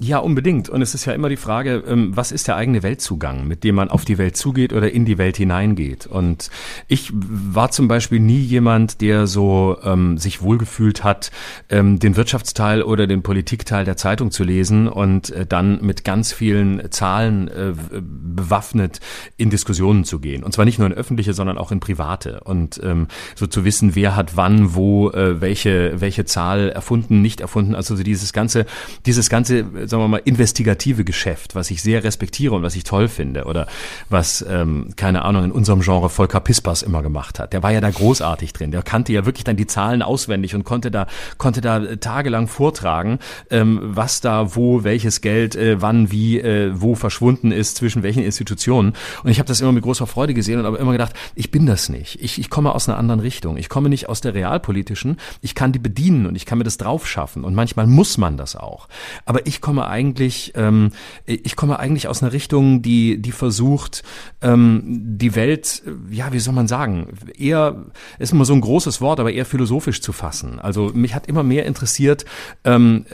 Ja, 0.00 0.18
unbedingt. 0.18 0.68
Und 0.68 0.80
es 0.80 0.94
ist 0.94 1.06
ja 1.06 1.12
immer 1.12 1.28
die 1.28 1.36
Frage, 1.36 1.82
ähm, 1.88 2.16
was 2.16 2.30
ist 2.30 2.46
der 2.46 2.54
eigene 2.54 2.84
Weltzugang, 2.84 3.48
mit 3.48 3.64
dem 3.64 3.74
man 3.74 3.90
auf 3.90 4.04
die 4.04 4.16
Welt 4.16 4.36
zugeht 4.36 4.72
oder 4.72 4.92
in 4.92 5.04
die 5.04 5.18
Welt 5.18 5.36
hineingeht? 5.36 6.06
Und 6.06 6.50
ich 6.86 7.10
war 7.12 7.72
zum 7.72 7.88
Beispiel 7.88 8.20
nie 8.20 8.38
jemand, 8.38 9.00
der 9.00 9.26
so 9.26 9.76
ähm, 9.82 10.16
sich 10.16 10.40
wohlgefühlt 10.40 11.02
hat, 11.02 11.32
ähm, 11.68 11.98
den 11.98 12.14
Wirtschaftsteil 12.14 12.82
oder 12.82 13.08
den 13.08 13.24
Politikteil 13.24 13.84
der 13.84 13.96
Zeitung 13.96 14.30
zu 14.30 14.44
lesen 14.44 14.86
und 14.86 15.30
äh, 15.30 15.44
dann 15.44 15.84
mit 15.84 16.04
ganz 16.04 16.32
vielen 16.32 16.92
Zahlen 16.92 17.48
äh, 17.48 17.72
bewaffnet 18.00 19.00
in 19.36 19.50
Diskussionen 19.50 20.04
zu 20.04 20.20
gehen. 20.20 20.44
Und 20.44 20.52
zwar 20.52 20.64
nicht 20.64 20.78
nur 20.78 20.86
in 20.86 20.94
öffentliche, 20.94 21.34
sondern 21.34 21.58
auch 21.58 21.72
in 21.72 21.80
private. 21.80 22.42
Und 22.44 22.80
ähm, 22.84 23.08
so 23.34 23.48
zu 23.48 23.64
wissen, 23.64 23.96
wer 23.96 24.14
hat 24.14 24.36
wann, 24.36 24.76
wo, 24.76 25.10
äh, 25.10 25.40
welche, 25.40 26.00
welche 26.00 26.24
Zahl 26.24 26.68
erfunden, 26.68 27.20
nicht 27.20 27.40
erfunden. 27.40 27.74
Also 27.74 27.96
so 27.96 28.04
dieses 28.04 28.32
ganze, 28.32 28.64
dieses 29.04 29.28
ganze 29.28 29.87
sagen 29.88 30.02
wir 30.02 30.08
mal, 30.08 30.22
investigative 30.24 31.04
Geschäft, 31.04 31.54
was 31.54 31.70
ich 31.70 31.82
sehr 31.82 32.04
respektiere 32.04 32.54
und 32.54 32.62
was 32.62 32.76
ich 32.76 32.84
toll 32.84 33.08
finde 33.08 33.44
oder 33.44 33.66
was, 34.08 34.44
ähm, 34.48 34.90
keine 34.96 35.24
Ahnung, 35.24 35.44
in 35.44 35.52
unserem 35.52 35.80
Genre 35.80 36.08
Volker 36.08 36.40
Pispers 36.40 36.82
immer 36.82 37.02
gemacht 37.02 37.38
hat. 37.38 37.52
Der 37.52 37.62
war 37.62 37.72
ja 37.72 37.80
da 37.80 37.90
großartig 37.90 38.52
drin. 38.52 38.70
Der 38.70 38.82
kannte 38.82 39.12
ja 39.12 39.26
wirklich 39.26 39.44
dann 39.44 39.56
die 39.56 39.66
Zahlen 39.66 40.02
auswendig 40.02 40.54
und 40.54 40.64
konnte 40.64 40.90
da, 40.90 41.06
konnte 41.36 41.60
da 41.60 41.96
tagelang 41.96 42.48
vortragen, 42.48 43.18
ähm, 43.50 43.80
was 43.82 44.20
da, 44.20 44.54
wo, 44.54 44.84
welches 44.84 45.20
Geld, 45.20 45.56
äh, 45.56 45.80
wann, 45.80 46.10
wie, 46.10 46.40
äh, 46.40 46.72
wo 46.74 46.94
verschwunden 46.94 47.52
ist, 47.52 47.76
zwischen 47.76 48.02
welchen 48.02 48.22
Institutionen. 48.22 48.94
Und 49.22 49.30
ich 49.30 49.38
habe 49.38 49.48
das 49.48 49.60
immer 49.60 49.72
mit 49.72 49.84
großer 49.84 50.06
Freude 50.06 50.34
gesehen 50.34 50.58
und 50.58 50.66
aber 50.66 50.78
immer 50.78 50.92
gedacht, 50.92 51.14
ich 51.34 51.50
bin 51.50 51.66
das 51.66 51.88
nicht. 51.88 52.22
Ich, 52.22 52.38
ich 52.38 52.50
komme 52.50 52.74
aus 52.74 52.88
einer 52.88 52.98
anderen 52.98 53.20
Richtung. 53.20 53.56
Ich 53.56 53.68
komme 53.68 53.88
nicht 53.88 54.08
aus 54.08 54.20
der 54.20 54.34
realpolitischen. 54.34 55.16
Ich 55.40 55.54
kann 55.54 55.72
die 55.72 55.78
bedienen 55.78 56.26
und 56.26 56.34
ich 56.34 56.46
kann 56.46 56.58
mir 56.58 56.64
das 56.64 56.76
drauf 56.76 57.06
schaffen. 57.06 57.44
Und 57.44 57.54
manchmal 57.54 57.86
muss 57.86 58.18
man 58.18 58.36
das 58.36 58.56
auch. 58.56 58.88
Aber 59.24 59.46
ich 59.46 59.60
komme 59.60 59.77
komme 59.78 59.90
eigentlich, 59.90 60.52
ähm, 60.56 60.90
ich 61.24 61.54
komme 61.54 61.78
eigentlich 61.78 62.08
aus 62.08 62.20
einer 62.20 62.32
Richtung, 62.32 62.82
die, 62.82 63.22
die 63.22 63.30
versucht, 63.30 64.02
ähm, 64.42 64.82
die 64.84 65.36
Welt, 65.36 65.82
ja, 66.10 66.32
wie 66.32 66.40
soll 66.40 66.54
man 66.54 66.66
sagen, 66.66 67.06
eher, 67.38 67.86
ist 68.18 68.32
immer 68.32 68.44
so 68.44 68.54
ein 68.54 68.60
großes 68.60 69.00
Wort, 69.00 69.20
aber 69.20 69.30
eher 69.30 69.44
philosophisch 69.44 70.00
zu 70.00 70.12
fassen. 70.12 70.58
Also 70.58 70.90
mich 70.94 71.14
hat 71.14 71.28
immer 71.28 71.44
mehr 71.44 71.64
interessiert, 71.64 72.24
ähm, 72.64 73.04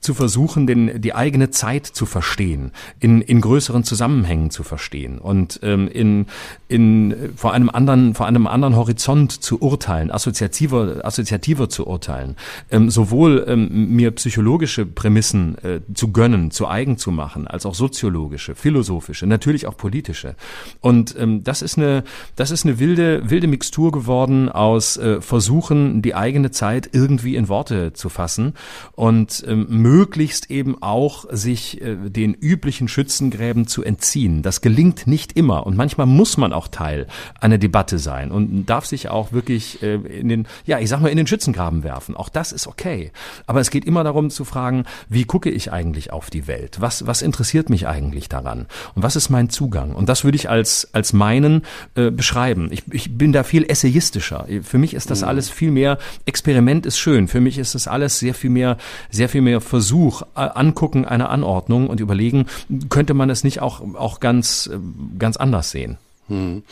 zu 0.00 0.14
versuchen, 0.14 0.68
den, 0.68 1.00
die 1.00 1.12
eigene 1.12 1.50
Zeit 1.50 1.86
zu 1.86 2.06
verstehen, 2.06 2.70
in, 3.00 3.20
in 3.20 3.40
größeren 3.40 3.82
Zusammenhängen 3.82 4.50
zu 4.50 4.62
verstehen 4.62 5.18
und 5.18 5.58
ähm, 5.64 5.88
in, 5.88 6.26
in, 6.68 7.32
vor 7.34 7.52
einem 7.52 7.68
anderen, 7.68 8.14
vor 8.14 8.26
einem 8.26 8.46
anderen 8.46 8.76
Horizont 8.76 9.32
zu 9.32 9.60
urteilen, 9.60 10.12
assoziativer, 10.12 11.04
assoziativer 11.04 11.68
zu 11.68 11.88
urteilen, 11.88 12.36
ähm, 12.70 12.90
sowohl 12.90 13.44
ähm, 13.48 13.96
mir 13.96 14.12
psychologische 14.12 14.86
Prämissen 14.86 15.58
äh, 15.64 15.80
zu 15.94 16.11
gönnen, 16.12 16.50
zu 16.50 16.68
eigen 16.68 16.96
zu 16.98 17.10
machen, 17.10 17.46
als 17.46 17.66
auch 17.66 17.74
soziologische, 17.74 18.54
philosophische, 18.54 19.26
natürlich 19.26 19.66
auch 19.66 19.76
politische. 19.76 20.34
Und 20.80 21.14
ähm, 21.18 21.44
das 21.44 21.62
ist 21.62 21.78
eine, 21.78 22.04
das 22.36 22.50
ist 22.50 22.64
eine 22.64 22.78
wilde, 22.78 23.30
wilde 23.30 23.46
Mixtur 23.46 23.92
geworden 23.92 24.48
aus 24.48 24.96
äh, 24.96 25.20
Versuchen, 25.20 26.02
die 26.02 26.14
eigene 26.14 26.50
Zeit 26.50 26.90
irgendwie 26.92 27.36
in 27.36 27.48
Worte 27.48 27.92
zu 27.92 28.08
fassen 28.08 28.54
und 28.92 29.44
ähm, 29.46 29.66
möglichst 29.68 30.50
eben 30.50 30.82
auch 30.82 31.26
sich 31.30 31.80
äh, 31.80 31.96
den 31.96 32.34
üblichen 32.34 32.88
Schützengräben 32.88 33.66
zu 33.66 33.82
entziehen. 33.82 34.42
Das 34.42 34.60
gelingt 34.60 35.06
nicht 35.06 35.36
immer 35.36 35.66
und 35.66 35.76
manchmal 35.76 36.06
muss 36.06 36.36
man 36.36 36.52
auch 36.52 36.68
Teil 36.68 37.06
einer 37.40 37.58
Debatte 37.58 37.98
sein 37.98 38.30
und 38.30 38.66
darf 38.66 38.86
sich 38.86 39.08
auch 39.08 39.32
wirklich 39.32 39.82
äh, 39.82 39.94
in 39.94 40.28
den, 40.28 40.46
ja, 40.66 40.78
ich 40.78 40.88
sag 40.88 41.00
mal, 41.00 41.08
in 41.08 41.16
den 41.16 41.26
Schützengraben 41.26 41.84
werfen. 41.84 42.16
Auch 42.16 42.28
das 42.28 42.52
ist 42.52 42.66
okay. 42.66 43.12
Aber 43.46 43.60
es 43.60 43.70
geht 43.70 43.84
immer 43.84 44.04
darum 44.04 44.30
zu 44.30 44.44
fragen, 44.44 44.84
wie 45.08 45.24
gucke 45.24 45.50
ich 45.50 45.72
eigentlich 45.72 46.01
eigentlich 46.02 46.12
auf 46.12 46.30
die 46.30 46.46
Welt? 46.46 46.80
Was, 46.80 47.06
was 47.06 47.22
interessiert 47.22 47.70
mich 47.70 47.86
eigentlich 47.86 48.28
daran? 48.28 48.66
Und 48.94 49.02
was 49.02 49.16
ist 49.16 49.30
mein 49.30 49.50
Zugang? 49.50 49.94
Und 49.94 50.08
das 50.08 50.24
würde 50.24 50.36
ich 50.36 50.48
als, 50.48 50.88
als 50.92 51.12
meinen 51.12 51.62
äh, 51.94 52.10
beschreiben. 52.10 52.68
Ich, 52.72 52.84
ich 52.90 53.16
bin 53.16 53.32
da 53.32 53.44
viel 53.44 53.64
essayistischer. 53.68 54.46
Für 54.62 54.78
mich 54.78 54.94
ist 54.94 55.10
das 55.10 55.22
mhm. 55.22 55.28
alles 55.28 55.50
viel 55.50 55.70
mehr, 55.70 55.98
Experiment 56.26 56.86
ist 56.86 56.98
schön. 56.98 57.28
Für 57.28 57.40
mich 57.40 57.58
ist 57.58 57.74
das 57.74 57.86
alles 57.86 58.18
sehr 58.18 58.34
viel 58.34 58.50
mehr, 58.50 58.78
sehr 59.10 59.28
viel 59.28 59.42
mehr 59.42 59.60
Versuch, 59.60 60.22
äh, 60.34 60.40
angucken 60.40 61.04
einer 61.04 61.30
Anordnung 61.30 61.88
und 61.88 62.00
überlegen, 62.00 62.46
könnte 62.88 63.14
man 63.14 63.30
es 63.30 63.44
nicht 63.44 63.60
auch, 63.60 63.80
auch 63.94 64.20
ganz, 64.20 64.68
äh, 64.72 64.78
ganz 65.18 65.36
anders 65.36 65.70
sehen? 65.70 65.98
Mhm. 66.28 66.62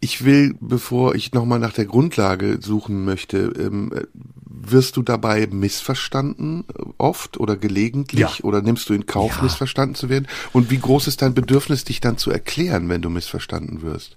Ich 0.00 0.24
will, 0.24 0.54
bevor 0.60 1.16
ich 1.16 1.32
nochmal 1.32 1.58
nach 1.58 1.72
der 1.72 1.86
Grundlage 1.86 2.58
suchen 2.62 3.04
möchte, 3.04 3.52
ähm, 3.58 3.90
wirst 4.70 4.96
du 4.96 5.02
dabei 5.02 5.46
missverstanden 5.50 6.64
äh, 6.68 6.82
oft 6.98 7.38
oder 7.38 7.56
gelegentlich 7.56 8.20
ja. 8.20 8.30
oder 8.42 8.62
nimmst 8.62 8.88
du 8.88 8.94
in 8.94 9.06
Kauf, 9.06 9.36
ja. 9.36 9.42
missverstanden 9.42 9.94
zu 9.94 10.08
werden? 10.08 10.28
Und 10.52 10.70
wie 10.70 10.78
groß 10.78 11.06
ist 11.08 11.22
dein 11.22 11.34
Bedürfnis, 11.34 11.84
dich 11.84 12.00
dann 12.00 12.18
zu 12.18 12.30
erklären, 12.30 12.88
wenn 12.88 13.02
du 13.02 13.10
missverstanden 13.10 13.82
wirst? 13.82 14.16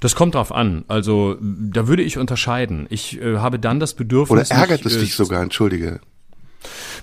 Das 0.00 0.14
kommt 0.14 0.34
drauf 0.34 0.52
an. 0.52 0.84
Also 0.88 1.36
da 1.40 1.88
würde 1.88 2.02
ich 2.02 2.18
unterscheiden. 2.18 2.86
Ich 2.90 3.20
äh, 3.20 3.38
habe 3.38 3.58
dann 3.58 3.80
das 3.80 3.94
Bedürfnis. 3.94 4.50
Oder 4.50 4.60
ärgert 4.60 4.84
mich, 4.84 4.94
es 4.94 5.00
dich 5.00 5.12
äh, 5.12 5.16
sogar, 5.16 5.42
entschuldige. 5.42 6.00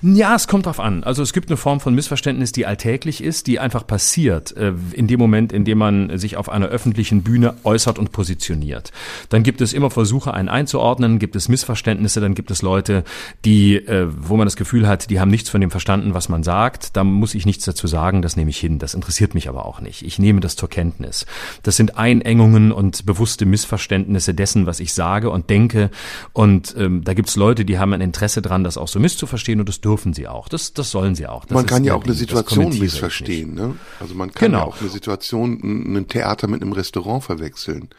Ja, 0.01 0.35
es 0.35 0.47
kommt 0.47 0.65
drauf 0.65 0.79
an. 0.79 1.03
Also 1.03 1.23
es 1.23 1.33
gibt 1.33 1.49
eine 1.49 1.57
Form 1.57 1.79
von 1.79 1.95
Missverständnis, 1.95 2.51
die 2.51 2.65
alltäglich 2.65 3.23
ist, 3.23 3.47
die 3.47 3.59
einfach 3.59 3.85
passiert 3.85 4.55
äh, 4.57 4.73
in 4.93 5.07
dem 5.07 5.19
Moment, 5.19 5.51
in 5.51 5.65
dem 5.65 5.77
man 5.77 6.17
sich 6.17 6.37
auf 6.37 6.49
einer 6.49 6.67
öffentlichen 6.67 7.23
Bühne 7.23 7.55
äußert 7.63 7.99
und 7.99 8.11
positioniert. 8.11 8.91
Dann 9.29 9.43
gibt 9.43 9.61
es 9.61 9.73
immer 9.73 9.89
Versuche, 9.89 10.33
einen 10.33 10.49
einzuordnen, 10.49 11.19
gibt 11.19 11.35
es 11.35 11.49
Missverständnisse, 11.49 12.21
dann 12.21 12.35
gibt 12.35 12.51
es 12.51 12.61
Leute, 12.61 13.03
die, 13.45 13.75
äh, 13.75 14.07
wo 14.09 14.37
man 14.37 14.45
das 14.45 14.55
Gefühl 14.55 14.87
hat, 14.87 15.09
die 15.09 15.19
haben 15.19 15.31
nichts 15.31 15.49
von 15.49 15.61
dem 15.61 15.71
verstanden, 15.71 16.13
was 16.13 16.29
man 16.29 16.43
sagt. 16.43 16.95
Da 16.95 17.03
muss 17.03 17.35
ich 17.35 17.45
nichts 17.45 17.65
dazu 17.65 17.87
sagen, 17.87 18.21
das 18.21 18.35
nehme 18.35 18.49
ich 18.49 18.59
hin. 18.59 18.79
Das 18.79 18.93
interessiert 18.93 19.33
mich 19.33 19.49
aber 19.49 19.65
auch 19.65 19.81
nicht. 19.81 20.03
Ich 20.03 20.19
nehme 20.19 20.39
das 20.39 20.55
zur 20.55 20.69
Kenntnis. 20.69 21.25
Das 21.63 21.77
sind 21.77 21.97
Einengungen 21.97 22.71
und 22.71 23.05
bewusste 23.05 23.45
Missverständnisse 23.45 24.33
dessen, 24.33 24.65
was 24.65 24.79
ich 24.79 24.93
sage 24.93 25.29
und 25.29 25.49
denke. 25.49 25.89
Und 26.33 26.75
ähm, 26.77 27.03
da 27.03 27.13
gibt 27.13 27.29
es 27.29 27.35
Leute, 27.35 27.65
die 27.65 27.79
haben 27.79 27.93
ein 27.93 28.01
Interesse 28.01 28.41
dran, 28.41 28.63
das 28.63 28.77
auch 28.77 28.87
so 28.87 28.99
misszuverstehen 28.99 29.59
und 29.59 29.69
das 29.69 29.81
dürfen 29.81 29.92
sie 30.13 30.27
auch. 30.27 30.49
Das, 30.49 30.73
das 30.73 30.89
sollen 30.91 31.15
sie 31.15 31.27
auch. 31.27 31.45
Das 31.45 31.55
man 31.55 31.65
kann 31.65 31.83
ja 31.83 31.93
auch 31.93 32.03
eine 32.03 32.13
Situation 32.13 32.77
missverstehen. 32.77 33.53
Ne? 33.53 33.75
Also 33.99 34.15
man 34.15 34.33
kann 34.33 34.51
genau. 34.51 34.59
ja 34.59 34.65
auch 34.65 34.81
eine 34.81 34.89
Situation, 34.89 35.59
ein 35.95 36.07
Theater 36.07 36.47
mit 36.47 36.61
einem 36.61 36.73
Restaurant 36.73 37.23
verwechseln 37.23 37.89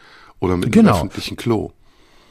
oder 0.41 0.57
mit 0.57 0.73
genau. 0.73 0.91
einem 0.91 1.07
öffentlichen 1.07 1.37
Klo. 1.37 1.73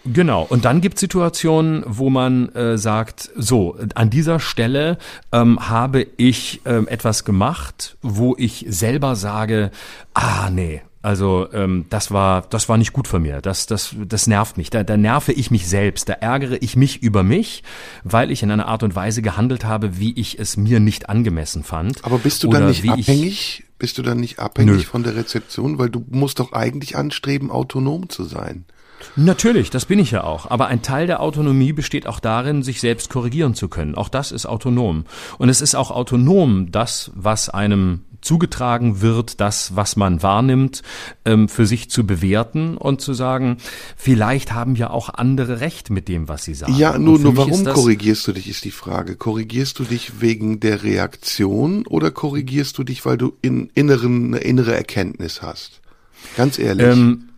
Genau, 0.06 0.44
und 0.44 0.66
dann 0.66 0.82
gibt 0.82 1.00
Situationen, 1.00 1.84
wo 1.88 2.10
man 2.10 2.50
äh, 2.50 2.78
sagt, 2.78 3.30
so, 3.38 3.78
an 3.96 4.10
dieser 4.10 4.42
Stelle 4.42 4.98
ähm, 5.32 5.70
habe 5.70 6.06
ich 6.18 6.60
ähm, 6.66 6.90
etwas 6.90 7.24
gemacht, 7.24 7.96
wo 8.02 8.36
ich 8.38 8.66
selber 8.68 9.16
sage, 9.16 9.72
ah 10.14 10.50
nee, 10.50 10.82
also 11.04 11.50
ähm, 11.52 11.86
das 11.90 12.12
war 12.12 12.44
das 12.50 12.70
war 12.70 12.78
nicht 12.78 12.94
gut 12.94 13.10
von 13.10 13.22
mir. 13.22 13.42
Das 13.42 13.68
das 13.68 13.94
das 14.08 14.26
nervt 14.26 14.56
mich. 14.56 14.70
Da, 14.70 14.84
da 14.84 14.96
nerve 14.96 15.34
ich 15.34 15.52
mich 15.52 15.68
selbst. 15.68 16.08
Da 16.08 16.14
ärgere 16.14 16.58
ich 16.62 16.78
mich 16.78 17.04
über 17.04 17.24
mich, 17.24 17.62
weil 18.06 18.32
ich 18.32 18.42
in 18.42 18.50
einer 18.50 18.68
Art 18.68 18.84
und 18.84 18.96
Weise 18.96 19.22
gehandelt 19.22 19.66
habe, 19.66 20.00
wie 20.00 20.14
ich 20.18 20.40
es 20.40 20.56
mir 20.56 20.80
nicht 20.80 21.10
angemessen 21.10 21.64
fand. 21.64 22.06
Aber 22.06 22.20
bist 22.20 22.44
du 22.44 22.50
dann 22.50 22.68
nicht 22.68 22.90
abhängig? 22.90 23.66
Bist 23.78 23.98
du 23.98 24.02
dann 24.02 24.22
nicht 24.22 24.40
abhängig 24.40 24.76
Nö. 24.76 24.82
von 24.84 25.04
der 25.04 25.18
Rezeption, 25.18 25.78
weil 25.78 25.90
du 25.90 26.06
musst 26.10 26.40
doch 26.40 26.54
eigentlich 26.54 26.96
anstreben, 26.96 27.52
autonom 27.52 28.08
zu 28.08 28.24
sein. 28.24 28.64
Natürlich, 29.16 29.70
das 29.70 29.86
bin 29.86 30.00
ich 30.00 30.12
ja 30.12 30.24
auch. 30.24 30.50
Aber 30.50 30.68
ein 30.68 30.82
Teil 30.82 31.08
der 31.08 31.22
Autonomie 31.22 31.74
besteht 31.74 32.08
auch 32.08 32.20
darin, 32.20 32.64
sich 32.64 32.80
selbst 32.80 33.10
korrigieren 33.10 33.56
zu 33.56 33.68
können. 33.68 33.96
Auch 33.96 34.10
das 34.10 34.32
ist 34.32 34.46
autonom. 34.46 35.06
Und 35.38 35.50
es 35.50 35.62
ist 35.62 35.76
auch 35.76 35.92
autonom, 35.92 36.72
das, 36.72 37.12
was 37.16 37.50
einem 37.50 38.02
zugetragen 38.24 39.02
wird, 39.02 39.40
das, 39.40 39.76
was 39.76 39.96
man 39.96 40.24
wahrnimmt, 40.24 40.82
ähm, 41.26 41.50
für 41.50 41.66
sich 41.66 41.90
zu 41.90 42.06
bewerten 42.06 42.78
und 42.78 43.02
zu 43.02 43.14
sagen, 43.14 43.58
vielleicht 43.98 44.54
haben 44.54 44.76
ja 44.76 44.90
auch 44.90 45.10
andere 45.10 45.60
Recht 45.60 45.90
mit 45.90 46.08
dem, 46.08 46.28
was 46.28 46.44
sie 46.44 46.54
sagen. 46.54 46.76
Ja, 46.76 46.98
nur, 46.98 47.20
nur 47.20 47.38
warum 47.38 47.66
korrigierst 47.66 48.28
du 48.28 48.32
dich, 48.32 48.48
ist 48.48 48.66
die 48.66 48.72
Frage. 48.72 49.16
Korrigierst 49.16 49.78
du 49.80 49.84
dich 49.84 50.22
wegen 50.22 50.60
der 50.60 50.84
Reaktion 50.84 51.86
oder 51.86 52.12
korrigierst 52.12 52.78
du 52.78 52.84
dich, 52.84 53.06
weil 53.06 53.18
du 53.18 53.34
in 53.42 53.70
inneren, 53.74 54.34
eine 54.34 54.38
innere 54.38 54.74
Erkenntnis 54.74 55.42
hast? 55.42 55.82
Ganz 56.38 56.58
ehrlich. 56.58 56.88
Ähm, 56.88 57.30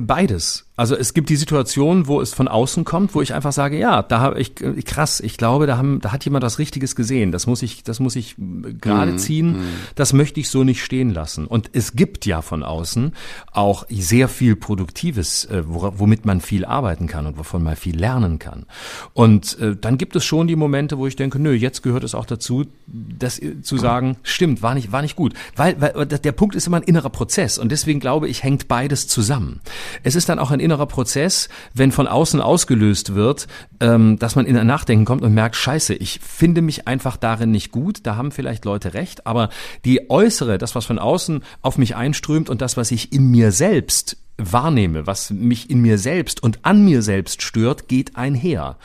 beides. 0.00 0.66
Also 0.76 0.96
es 0.96 1.12
gibt 1.12 1.28
die 1.28 1.36
Situation, 1.36 2.06
wo 2.06 2.22
es 2.22 2.32
von 2.32 2.48
außen 2.48 2.84
kommt, 2.84 3.14
wo 3.14 3.20
ich 3.20 3.34
einfach 3.34 3.52
sage, 3.52 3.78
ja, 3.78 4.02
da 4.02 4.20
habe 4.20 4.40
ich 4.40 4.54
krass, 4.86 5.20
ich 5.20 5.36
glaube, 5.36 5.66
da 5.66 5.76
haben, 5.76 6.00
da 6.00 6.10
hat 6.10 6.24
jemand 6.24 6.42
was 6.42 6.58
Richtiges 6.58 6.96
gesehen. 6.96 7.32
Das 7.32 7.46
muss 7.46 7.62
ich, 7.62 7.84
das 7.84 8.00
muss 8.00 8.16
ich 8.16 8.36
gerade 8.80 9.12
mhm, 9.12 9.18
ziehen. 9.18 9.52
Mm. 9.52 9.64
Das 9.94 10.14
möchte 10.14 10.40
ich 10.40 10.48
so 10.48 10.64
nicht 10.64 10.82
stehen 10.82 11.10
lassen. 11.10 11.46
Und 11.46 11.70
es 11.74 11.92
gibt 11.92 12.24
ja 12.24 12.40
von 12.40 12.62
außen 12.62 13.12
auch 13.52 13.84
sehr 13.90 14.28
viel 14.28 14.56
Produktives, 14.56 15.44
äh, 15.44 15.62
womit 15.66 16.24
man 16.24 16.40
viel 16.40 16.64
arbeiten 16.64 17.06
kann 17.06 17.26
und 17.26 17.38
wovon 17.38 17.62
man 17.62 17.76
viel 17.76 17.98
lernen 17.98 18.38
kann. 18.38 18.64
Und 19.12 19.58
äh, 19.58 19.76
dann 19.76 19.98
gibt 19.98 20.16
es 20.16 20.24
schon 20.24 20.46
die 20.46 20.56
Momente, 20.56 20.96
wo 20.96 21.06
ich 21.06 21.16
denke, 21.16 21.38
nö, 21.38 21.52
jetzt 21.52 21.82
gehört 21.82 22.04
es 22.04 22.14
auch 22.14 22.26
dazu, 22.26 22.64
das 22.86 23.38
äh, 23.38 23.60
zu 23.60 23.76
sagen, 23.76 24.16
stimmt, 24.22 24.62
war 24.62 24.74
nicht, 24.74 24.92
war 24.92 25.02
nicht 25.02 25.16
gut, 25.16 25.34
weil, 25.56 25.78
weil 25.78 26.06
der 26.06 26.32
Punkt 26.32 26.54
ist 26.54 26.66
immer 26.66 26.78
ein 26.78 26.84
innerer 26.84 27.10
Prozess 27.10 27.58
und 27.58 27.70
deswegen 27.70 28.00
glaube 28.00 28.28
ich, 28.28 28.42
hängt 28.42 28.66
beides 28.66 29.06
zusammen 29.08 29.19
zusammen. 29.20 29.60
Es 30.02 30.14
ist 30.14 30.30
dann 30.30 30.38
auch 30.38 30.50
ein 30.50 30.60
innerer 30.60 30.86
Prozess, 30.86 31.50
wenn 31.74 31.92
von 31.92 32.06
außen 32.06 32.40
ausgelöst 32.40 33.14
wird, 33.14 33.48
ähm, 33.80 34.18
dass 34.18 34.34
man 34.34 34.46
in 34.46 34.56
ein 34.56 34.66
Nachdenken 34.66 35.04
kommt 35.04 35.22
und 35.22 35.34
merkt, 35.34 35.56
scheiße, 35.56 35.92
ich 35.92 36.20
finde 36.20 36.62
mich 36.62 36.88
einfach 36.88 37.18
darin 37.18 37.50
nicht 37.50 37.70
gut, 37.70 38.00
da 38.04 38.16
haben 38.16 38.32
vielleicht 38.32 38.64
Leute 38.64 38.94
recht, 38.94 39.26
aber 39.26 39.50
die 39.84 40.08
äußere, 40.08 40.56
das, 40.56 40.74
was 40.74 40.86
von 40.86 40.98
außen 40.98 41.42
auf 41.60 41.76
mich 41.76 41.96
einströmt 41.96 42.48
und 42.48 42.62
das, 42.62 42.78
was 42.78 42.90
ich 42.92 43.12
in 43.12 43.30
mir 43.30 43.52
selbst 43.52 44.16
wahrnehme, 44.40 45.06
was 45.06 45.30
mich 45.30 45.70
in 45.70 45.80
mir 45.80 45.98
selbst 45.98 46.42
und 46.42 46.60
an 46.62 46.84
mir 46.84 47.02
selbst 47.02 47.42
stört, 47.42 47.88
geht 47.88 48.16
einher. 48.16 48.76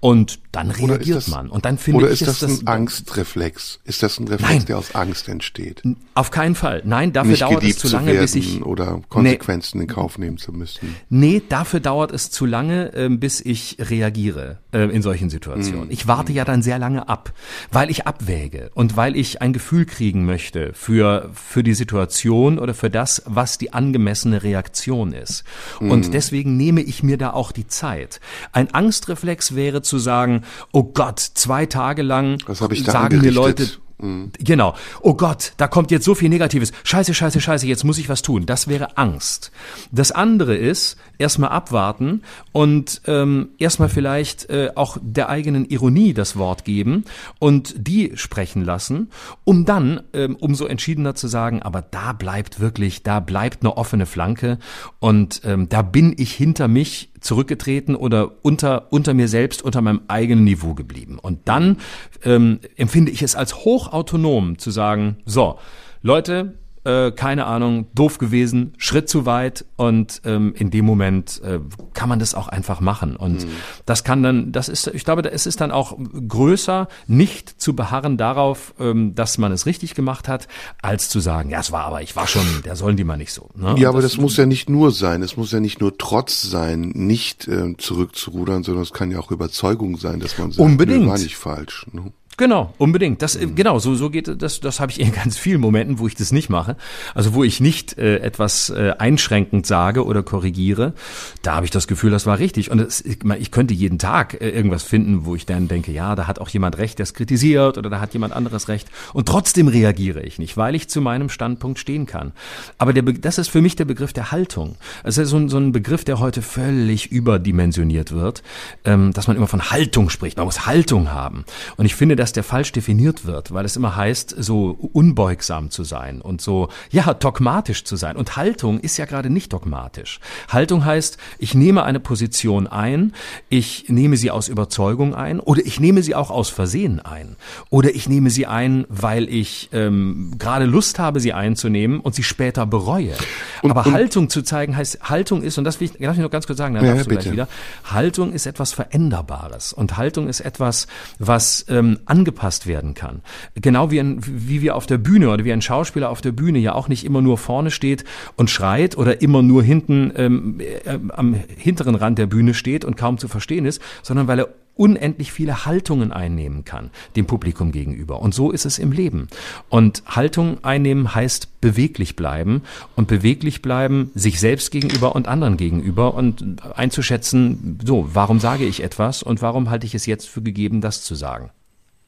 Und 0.00 0.40
dann 0.52 0.70
reagiert 0.70 1.16
das, 1.16 1.28
man. 1.28 1.48
Und 1.50 1.64
dann 1.64 1.78
finde 1.78 1.98
oder 1.98 2.10
ich, 2.12 2.22
ist 2.22 2.28
das 2.28 2.42
ein 2.42 2.50
das, 2.50 2.66
Angstreflex? 2.66 3.80
Ist 3.84 4.02
das 4.02 4.18
ein 4.18 4.28
Reflex, 4.28 4.52
nein, 4.52 4.64
der 4.66 4.78
aus 4.78 4.94
Angst 4.94 5.28
entsteht? 5.28 5.82
Auf 6.14 6.30
keinen 6.30 6.54
Fall. 6.54 6.82
Nein, 6.84 7.12
dafür 7.12 7.30
Nicht 7.30 7.42
dauert 7.42 7.64
es 7.64 7.78
zu 7.78 7.88
lange, 7.88 8.12
zu 8.12 8.20
bis 8.20 8.34
ich 8.34 8.62
oder 8.62 9.00
Konsequenzen 9.08 9.78
nee, 9.78 9.84
in 9.84 9.88
Kauf 9.88 10.18
nehmen 10.18 10.38
zu 10.38 10.52
müssen. 10.52 10.94
Nee, 11.08 11.42
dafür 11.48 11.80
dauert 11.80 12.12
es 12.12 12.30
zu 12.30 12.46
lange, 12.46 12.92
äh, 12.94 13.08
bis 13.08 13.40
ich 13.40 13.78
reagiere 13.80 14.58
äh, 14.72 14.84
in 14.84 15.02
solchen 15.02 15.30
Situationen. 15.30 15.88
Mm. 15.88 15.92
Ich 15.92 16.06
warte 16.06 16.32
mm. 16.32 16.36
ja 16.36 16.44
dann 16.44 16.62
sehr 16.62 16.78
lange 16.78 17.08
ab, 17.08 17.32
weil 17.72 17.90
ich 17.90 18.06
abwäge 18.06 18.70
und 18.74 18.96
weil 18.96 19.16
ich 19.16 19.42
ein 19.42 19.52
Gefühl 19.52 19.86
kriegen 19.86 20.24
möchte 20.24 20.72
für 20.74 21.30
für 21.32 21.62
die 21.62 21.74
Situation 21.74 22.58
oder 22.58 22.74
für 22.74 22.90
das, 22.90 23.22
was 23.26 23.58
die 23.58 23.72
angemessene 23.72 24.42
Reaktion 24.42 25.03
ist. 25.12 25.44
Mm. 25.80 25.90
Und 25.90 26.14
deswegen 26.14 26.56
nehme 26.56 26.82
ich 26.82 27.02
mir 27.02 27.18
da 27.18 27.32
auch 27.32 27.52
die 27.52 27.66
Zeit. 27.66 28.20
Ein 28.52 28.72
Angstreflex 28.72 29.54
wäre 29.54 29.82
zu 29.82 29.98
sagen, 29.98 30.42
oh 30.72 30.84
Gott, 30.84 31.20
zwei 31.20 31.66
Tage 31.66 32.02
lang 32.02 32.38
sagen 32.48 33.20
mir 33.20 33.32
Leute, 33.32 33.68
Mhm. 33.98 34.32
Genau. 34.38 34.74
Oh 35.00 35.14
Gott, 35.14 35.52
da 35.56 35.68
kommt 35.68 35.90
jetzt 35.90 36.04
so 36.04 36.14
viel 36.14 36.28
Negatives. 36.28 36.72
Scheiße, 36.82 37.14
scheiße, 37.14 37.40
scheiße, 37.40 37.66
jetzt 37.66 37.84
muss 37.84 37.98
ich 37.98 38.08
was 38.08 38.22
tun. 38.22 38.46
Das 38.46 38.68
wäre 38.68 38.98
Angst. 38.98 39.50
Das 39.92 40.12
andere 40.12 40.56
ist, 40.56 40.96
erstmal 41.18 41.50
abwarten 41.50 42.22
und 42.52 43.02
ähm, 43.06 43.50
erstmal 43.58 43.88
vielleicht 43.88 44.48
äh, 44.50 44.70
auch 44.74 44.98
der 45.00 45.28
eigenen 45.28 45.64
Ironie 45.64 46.14
das 46.14 46.36
Wort 46.36 46.64
geben 46.64 47.04
und 47.38 47.74
die 47.76 48.12
sprechen 48.14 48.64
lassen, 48.64 49.10
um 49.44 49.64
dann 49.64 50.02
ähm, 50.12 50.36
umso 50.36 50.66
entschiedener 50.66 51.14
zu 51.14 51.28
sagen, 51.28 51.62
aber 51.62 51.82
da 51.82 52.12
bleibt 52.12 52.60
wirklich, 52.60 53.02
da 53.02 53.20
bleibt 53.20 53.62
eine 53.62 53.76
offene 53.76 54.06
Flanke 54.06 54.58
und 55.00 55.40
ähm, 55.44 55.68
da 55.68 55.82
bin 55.82 56.14
ich 56.16 56.32
hinter 56.32 56.68
mich 56.68 57.10
zurückgetreten 57.20 57.96
oder 57.96 58.32
unter, 58.42 58.92
unter 58.92 59.14
mir 59.14 59.28
selbst, 59.28 59.62
unter 59.62 59.80
meinem 59.80 60.02
eigenen 60.08 60.44
Niveau 60.44 60.74
geblieben. 60.74 61.18
Und 61.18 61.40
dann 61.48 61.78
ähm, 62.22 62.60
empfinde 62.76 63.10
ich 63.10 63.22
es 63.22 63.34
als 63.34 63.64
hochautonom 63.64 64.58
zu 64.58 64.70
sagen, 64.70 65.16
so, 65.24 65.58
Leute, 66.02 66.58
äh, 66.84 67.10
keine 67.12 67.46
Ahnung, 67.46 67.86
doof 67.94 68.18
gewesen, 68.18 68.74
Schritt 68.78 69.08
zu 69.08 69.26
weit 69.26 69.64
und 69.76 70.20
ähm, 70.24 70.54
in 70.56 70.70
dem 70.70 70.84
Moment 70.84 71.40
äh, 71.42 71.60
kann 71.94 72.08
man 72.08 72.18
das 72.18 72.34
auch 72.34 72.48
einfach 72.48 72.80
machen. 72.80 73.16
Und 73.16 73.44
mhm. 73.44 73.50
das 73.86 74.04
kann 74.04 74.22
dann, 74.22 74.52
das 74.52 74.68
ist, 74.68 74.86
ich 74.88 75.04
glaube, 75.04 75.28
es 75.30 75.46
ist 75.46 75.60
dann 75.60 75.70
auch 75.70 75.96
größer, 76.28 76.88
nicht 77.06 77.60
zu 77.60 77.74
beharren 77.74 78.16
darauf, 78.16 78.74
ähm, 78.78 79.14
dass 79.14 79.38
man 79.38 79.52
es 79.52 79.66
richtig 79.66 79.94
gemacht 79.94 80.28
hat, 80.28 80.48
als 80.82 81.08
zu 81.08 81.20
sagen, 81.20 81.50
ja, 81.50 81.60
es 81.60 81.72
war 81.72 81.84
aber, 81.84 82.02
ich 82.02 82.16
war 82.16 82.26
schon, 82.26 82.46
der 82.64 82.76
sollen 82.76 82.96
die 82.96 83.04
mal 83.04 83.16
nicht 83.16 83.32
so. 83.32 83.48
Ne? 83.54 83.74
Ja, 83.78 83.88
aber 83.88 84.02
das, 84.02 84.12
das, 84.12 84.20
muss 84.20 84.36
ja 84.36 84.46
nicht 84.46 84.68
nur 84.68 84.90
sein, 84.90 85.22
es 85.22 85.36
muss 85.36 85.52
ja 85.52 85.60
nicht 85.60 85.80
nur 85.80 85.96
Trotz 85.96 86.42
sein, 86.42 86.92
nicht 86.94 87.48
äh, 87.48 87.76
zurückzurudern, 87.76 88.62
sondern 88.62 88.82
es 88.82 88.92
kann 88.92 89.10
ja 89.10 89.18
auch 89.18 89.30
Überzeugung 89.30 89.96
sein, 89.96 90.20
dass 90.20 90.38
man 90.38 90.52
sagt, 90.52 90.60
unbedingt 90.60 91.06
war 91.06 91.18
nicht 91.18 91.36
falsch. 91.36 91.86
Ne? 91.92 92.12
Genau, 92.36 92.74
unbedingt. 92.78 93.22
Das 93.22 93.38
mhm. 93.38 93.54
genau 93.54 93.78
so 93.78 93.94
so 93.94 94.10
geht 94.10 94.42
das. 94.42 94.60
Das 94.60 94.80
habe 94.80 94.90
ich 94.90 95.00
in 95.00 95.12
ganz 95.12 95.36
vielen 95.36 95.60
Momenten, 95.60 95.98
wo 95.98 96.08
ich 96.08 96.16
das 96.16 96.32
nicht 96.32 96.50
mache. 96.50 96.76
Also 97.14 97.34
wo 97.34 97.44
ich 97.44 97.60
nicht 97.60 97.96
äh, 97.96 98.18
etwas 98.18 98.70
äh, 98.70 98.94
einschränkend 98.98 99.66
sage 99.66 100.04
oder 100.04 100.22
korrigiere. 100.22 100.94
Da 101.42 101.54
habe 101.54 101.64
ich 101.64 101.70
das 101.70 101.86
Gefühl, 101.86 102.10
das 102.10 102.26
war 102.26 102.38
richtig. 102.38 102.70
Und 102.70 102.78
das, 102.78 103.00
ich, 103.00 103.18
ich 103.38 103.50
könnte 103.50 103.74
jeden 103.74 103.98
Tag 103.98 104.40
äh, 104.40 104.50
irgendwas 104.50 104.82
finden, 104.82 105.24
wo 105.26 105.36
ich 105.36 105.46
dann 105.46 105.68
denke, 105.68 105.92
ja, 105.92 106.16
da 106.16 106.26
hat 106.26 106.40
auch 106.40 106.48
jemand 106.48 106.78
recht, 106.78 106.98
der 106.98 107.04
es 107.04 107.14
kritisiert 107.14 107.78
oder 107.78 107.88
da 107.88 108.00
hat 108.00 108.12
jemand 108.14 108.32
anderes 108.32 108.68
recht. 108.68 108.88
Und 109.12 109.28
trotzdem 109.28 109.68
reagiere 109.68 110.22
ich 110.22 110.38
nicht, 110.38 110.56
weil 110.56 110.74
ich 110.74 110.88
zu 110.88 111.00
meinem 111.00 111.28
Standpunkt 111.28 111.78
stehen 111.78 112.06
kann. 112.06 112.32
Aber 112.78 112.92
der, 112.92 113.04
das 113.04 113.38
ist 113.38 113.48
für 113.48 113.60
mich 113.60 113.76
der 113.76 113.84
Begriff 113.84 114.12
der 114.12 114.32
Haltung. 114.32 114.76
Es 115.04 115.18
ist 115.18 115.28
so 115.28 115.36
ein, 115.36 115.48
so 115.48 115.58
ein 115.58 115.70
Begriff, 115.70 116.04
der 116.04 116.18
heute 116.18 116.42
völlig 116.42 117.12
überdimensioniert 117.12 118.10
wird, 118.10 118.42
ähm, 118.84 119.12
dass 119.12 119.28
man 119.28 119.36
immer 119.36 119.46
von 119.46 119.70
Haltung 119.70 120.10
spricht. 120.10 120.36
Man 120.36 120.46
muss 120.46 120.66
Haltung 120.66 121.12
haben. 121.12 121.44
Und 121.76 121.86
ich 121.86 121.94
finde, 121.94 122.16
dass 122.24 122.32
der 122.32 122.42
falsch 122.42 122.72
definiert 122.72 123.26
wird, 123.26 123.52
weil 123.52 123.66
es 123.66 123.76
immer 123.76 123.96
heißt, 123.96 124.34
so 124.38 124.78
unbeugsam 124.94 125.70
zu 125.70 125.84
sein 125.84 126.22
und 126.22 126.40
so, 126.40 126.70
ja, 126.90 127.12
dogmatisch 127.12 127.84
zu 127.84 127.96
sein. 127.96 128.16
Und 128.16 128.34
Haltung 128.38 128.80
ist 128.80 128.96
ja 128.96 129.04
gerade 129.04 129.28
nicht 129.28 129.52
dogmatisch. 129.52 130.20
Haltung 130.48 130.86
heißt, 130.86 131.18
ich 131.38 131.54
nehme 131.54 131.82
eine 131.82 132.00
Position 132.00 132.66
ein, 132.66 133.12
ich 133.50 133.90
nehme 133.90 134.16
sie 134.16 134.30
aus 134.30 134.48
Überzeugung 134.48 135.14
ein 135.14 135.38
oder 135.38 135.66
ich 135.66 135.80
nehme 135.80 136.02
sie 136.02 136.14
auch 136.14 136.30
aus 136.30 136.48
Versehen 136.48 136.98
ein. 136.98 137.36
Oder 137.68 137.94
ich 137.94 138.08
nehme 138.08 138.30
sie 138.30 138.46
ein, 138.46 138.86
weil 138.88 139.28
ich 139.28 139.68
ähm, 139.74 140.32
gerade 140.38 140.64
Lust 140.64 140.98
habe, 140.98 141.20
sie 141.20 141.34
einzunehmen 141.34 142.00
und 142.00 142.14
sie 142.14 142.22
später 142.22 142.64
bereue. 142.64 143.12
Und, 143.60 143.72
Aber 143.72 143.84
und, 143.84 143.92
Haltung 143.92 144.30
zu 144.30 144.40
zeigen 144.40 144.78
heißt, 144.78 145.10
Haltung 145.10 145.42
ist, 145.42 145.58
und 145.58 145.64
das 145.64 145.78
will 145.78 145.90
ich, 145.92 146.00
darf 146.00 146.16
ich 146.16 146.22
noch 146.22 146.30
ganz 146.30 146.46
kurz 146.46 146.56
sagen, 146.56 146.74
dann 146.74 146.86
ja, 146.86 146.94
darfst 146.94 147.04
du 147.04 147.10
gleich 147.10 147.30
wieder, 147.30 147.48
Haltung 147.84 148.32
ist 148.32 148.46
etwas 148.46 148.72
Veränderbares. 148.72 149.74
Und 149.74 149.98
Haltung 149.98 150.26
ist 150.26 150.40
etwas, 150.40 150.86
was 151.18 151.66
ähm, 151.68 151.98
angepasst 152.14 152.68
werden 152.68 152.94
kann. 152.94 153.22
Genau 153.56 153.90
wie, 153.90 153.98
ein, 153.98 154.20
wie 154.24 154.62
wir 154.62 154.76
auf 154.76 154.86
der 154.86 154.98
Bühne 154.98 155.30
oder 155.30 155.44
wie 155.44 155.52
ein 155.52 155.62
Schauspieler 155.62 156.10
auf 156.10 156.20
der 156.20 156.30
Bühne 156.30 156.60
ja 156.60 156.74
auch 156.74 156.86
nicht 156.86 157.04
immer 157.04 157.20
nur 157.20 157.38
vorne 157.38 157.72
steht 157.72 158.04
und 158.36 158.50
schreit 158.50 158.96
oder 158.96 159.20
immer 159.20 159.42
nur 159.42 159.64
hinten 159.64 160.12
ähm, 160.14 160.60
äh, 160.60 160.98
am 161.08 161.34
hinteren 161.34 161.96
Rand 161.96 162.18
der 162.18 162.26
Bühne 162.26 162.54
steht 162.54 162.84
und 162.84 162.96
kaum 162.96 163.18
zu 163.18 163.26
verstehen 163.26 163.66
ist, 163.66 163.82
sondern 164.02 164.28
weil 164.28 164.38
er 164.38 164.48
unendlich 164.76 165.32
viele 165.32 165.66
Haltungen 165.66 166.12
einnehmen 166.12 166.64
kann, 166.64 166.90
dem 167.16 167.26
Publikum 167.26 167.72
gegenüber. 167.72 168.20
Und 168.20 168.34
so 168.34 168.50
ist 168.50 168.64
es 168.64 168.78
im 168.78 168.92
Leben. 168.92 169.28
Und 169.68 170.02
Haltung 170.06 170.62
einnehmen 170.62 171.14
heißt 171.14 171.60
beweglich 171.60 172.16
bleiben 172.16 172.62
und 172.96 173.08
beweglich 173.08 173.62
bleiben 173.62 174.10
sich 174.14 174.40
selbst 174.40 174.70
gegenüber 174.70 175.14
und 175.14 175.28
anderen 175.28 175.56
gegenüber 175.56 176.14
und 176.14 176.62
einzuschätzen, 176.76 177.78
so, 177.84 178.08
warum 178.12 178.40
sage 178.40 178.64
ich 178.64 178.82
etwas 178.82 179.22
und 179.22 179.42
warum 179.42 179.70
halte 179.70 179.86
ich 179.86 179.94
es 179.94 180.06
jetzt 180.06 180.28
für 180.28 180.42
gegeben, 180.42 180.80
das 180.80 181.02
zu 181.02 181.14
sagen. 181.14 181.50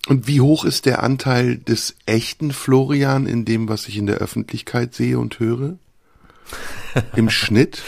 Und 0.07 0.29
wie 0.29 0.41
hoch 0.41 0.65
ist 0.65 0.87
der 0.87 1.03
Anteil 1.03 1.57
des 1.57 1.97
echten 2.07 2.53
Florian 2.53 3.27
in 3.27 3.45
dem, 3.45 3.69
was 3.69 3.89
ich 3.89 3.97
in 3.97 4.07
der 4.07 4.17
Öffentlichkeit 4.17 4.95
sehe 4.95 5.19
und 5.19 5.41
höre? 5.41 5.79
Im 7.17 7.29
Schnitt? 7.29 7.83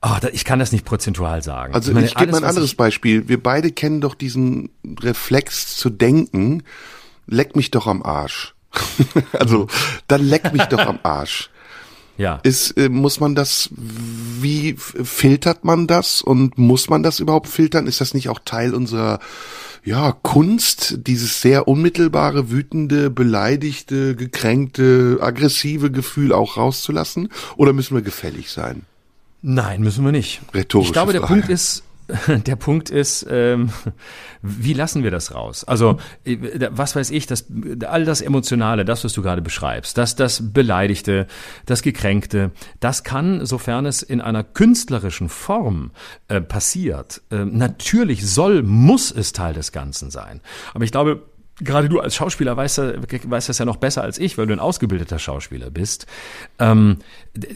Oh, 0.00 0.14
ich 0.32 0.44
kann 0.44 0.60
das 0.60 0.70
nicht 0.70 0.84
prozentual 0.84 1.42
sagen. 1.42 1.74
Also 1.74 1.90
ich, 1.90 1.94
meine, 1.94 2.06
ich 2.06 2.14
gebe 2.14 2.30
mal 2.30 2.38
ein 2.38 2.44
anderes 2.44 2.74
Beispiel. 2.74 3.28
Wir 3.28 3.42
beide 3.42 3.72
kennen 3.72 4.00
doch 4.00 4.14
diesen 4.14 4.70
Reflex 5.00 5.76
zu 5.76 5.90
denken, 5.90 6.62
leck 7.26 7.56
mich 7.56 7.72
doch 7.72 7.88
am 7.88 8.04
Arsch. 8.04 8.54
also, 9.32 9.66
dann 10.06 10.22
leck 10.22 10.52
mich 10.52 10.64
doch 10.64 10.86
am 10.86 11.00
Arsch. 11.02 11.50
Ja. 12.18 12.40
Ist, 12.42 12.72
äh, 12.72 12.88
muss 12.88 13.20
man 13.20 13.36
das, 13.36 13.70
wie 13.76 14.74
filtert 14.76 15.64
man 15.64 15.86
das 15.86 16.20
und 16.20 16.58
muss 16.58 16.90
man 16.90 17.04
das 17.04 17.20
überhaupt 17.20 17.46
filtern? 17.46 17.86
Ist 17.86 18.00
das 18.00 18.12
nicht 18.12 18.28
auch 18.28 18.40
Teil 18.44 18.74
unserer 18.74 19.20
ja, 19.84 20.12
Kunst, 20.12 21.06
dieses 21.06 21.40
sehr 21.40 21.68
unmittelbare, 21.68 22.50
wütende, 22.50 23.10
beleidigte, 23.10 24.16
gekränkte, 24.16 25.18
aggressive 25.20 25.90
Gefühl 25.90 26.32
auch 26.32 26.56
rauszulassen? 26.56 27.28
Oder 27.56 27.72
müssen 27.72 27.94
wir 27.94 28.02
gefällig 28.02 28.50
sein? 28.50 28.82
Nein, 29.42 29.82
müssen 29.82 30.04
wir 30.04 30.12
nicht. 30.12 30.40
Rhetorische 30.52 30.88
ich 30.88 30.92
glaube, 30.92 31.12
Frage. 31.12 31.20
der 31.20 31.26
Punkt 31.26 31.48
ist, 31.48 31.84
der 32.46 32.56
Punkt 32.56 32.90
ist, 32.90 33.26
ähm, 33.28 33.70
wie 34.42 34.72
lassen 34.72 35.02
wir 35.04 35.10
das 35.10 35.34
raus? 35.34 35.64
Also, 35.64 35.98
äh, 36.24 36.38
was 36.70 36.96
weiß 36.96 37.10
ich, 37.10 37.26
das, 37.26 37.46
all 37.86 38.04
das 38.04 38.20
Emotionale, 38.20 38.84
das, 38.84 39.04
was 39.04 39.12
du 39.12 39.22
gerade 39.22 39.42
beschreibst, 39.42 39.98
das, 39.98 40.16
das 40.16 40.52
Beleidigte, 40.52 41.26
das 41.66 41.82
Gekränkte, 41.82 42.52
das 42.80 43.04
kann, 43.04 43.44
sofern 43.44 43.86
es 43.86 44.02
in 44.02 44.20
einer 44.20 44.42
künstlerischen 44.42 45.28
Form 45.28 45.90
äh, 46.28 46.40
passiert, 46.40 47.20
äh, 47.30 47.44
natürlich 47.44 48.26
soll, 48.26 48.62
muss 48.62 49.10
es 49.10 49.32
Teil 49.32 49.54
des 49.54 49.72
Ganzen 49.72 50.10
sein. 50.10 50.40
Aber 50.72 50.84
ich 50.84 50.92
glaube, 50.92 51.22
gerade 51.60 51.88
du 51.88 52.00
als 52.00 52.14
Schauspieler 52.14 52.56
weißt, 52.56 52.78
weißt 53.24 53.48
das 53.48 53.58
ja 53.58 53.64
noch 53.64 53.76
besser 53.76 54.02
als 54.02 54.18
ich, 54.18 54.38
weil 54.38 54.46
du 54.46 54.52
ein 54.52 54.60
ausgebildeter 54.60 55.18
Schauspieler 55.18 55.70
bist. 55.70 56.06
Ähm, 56.58 56.98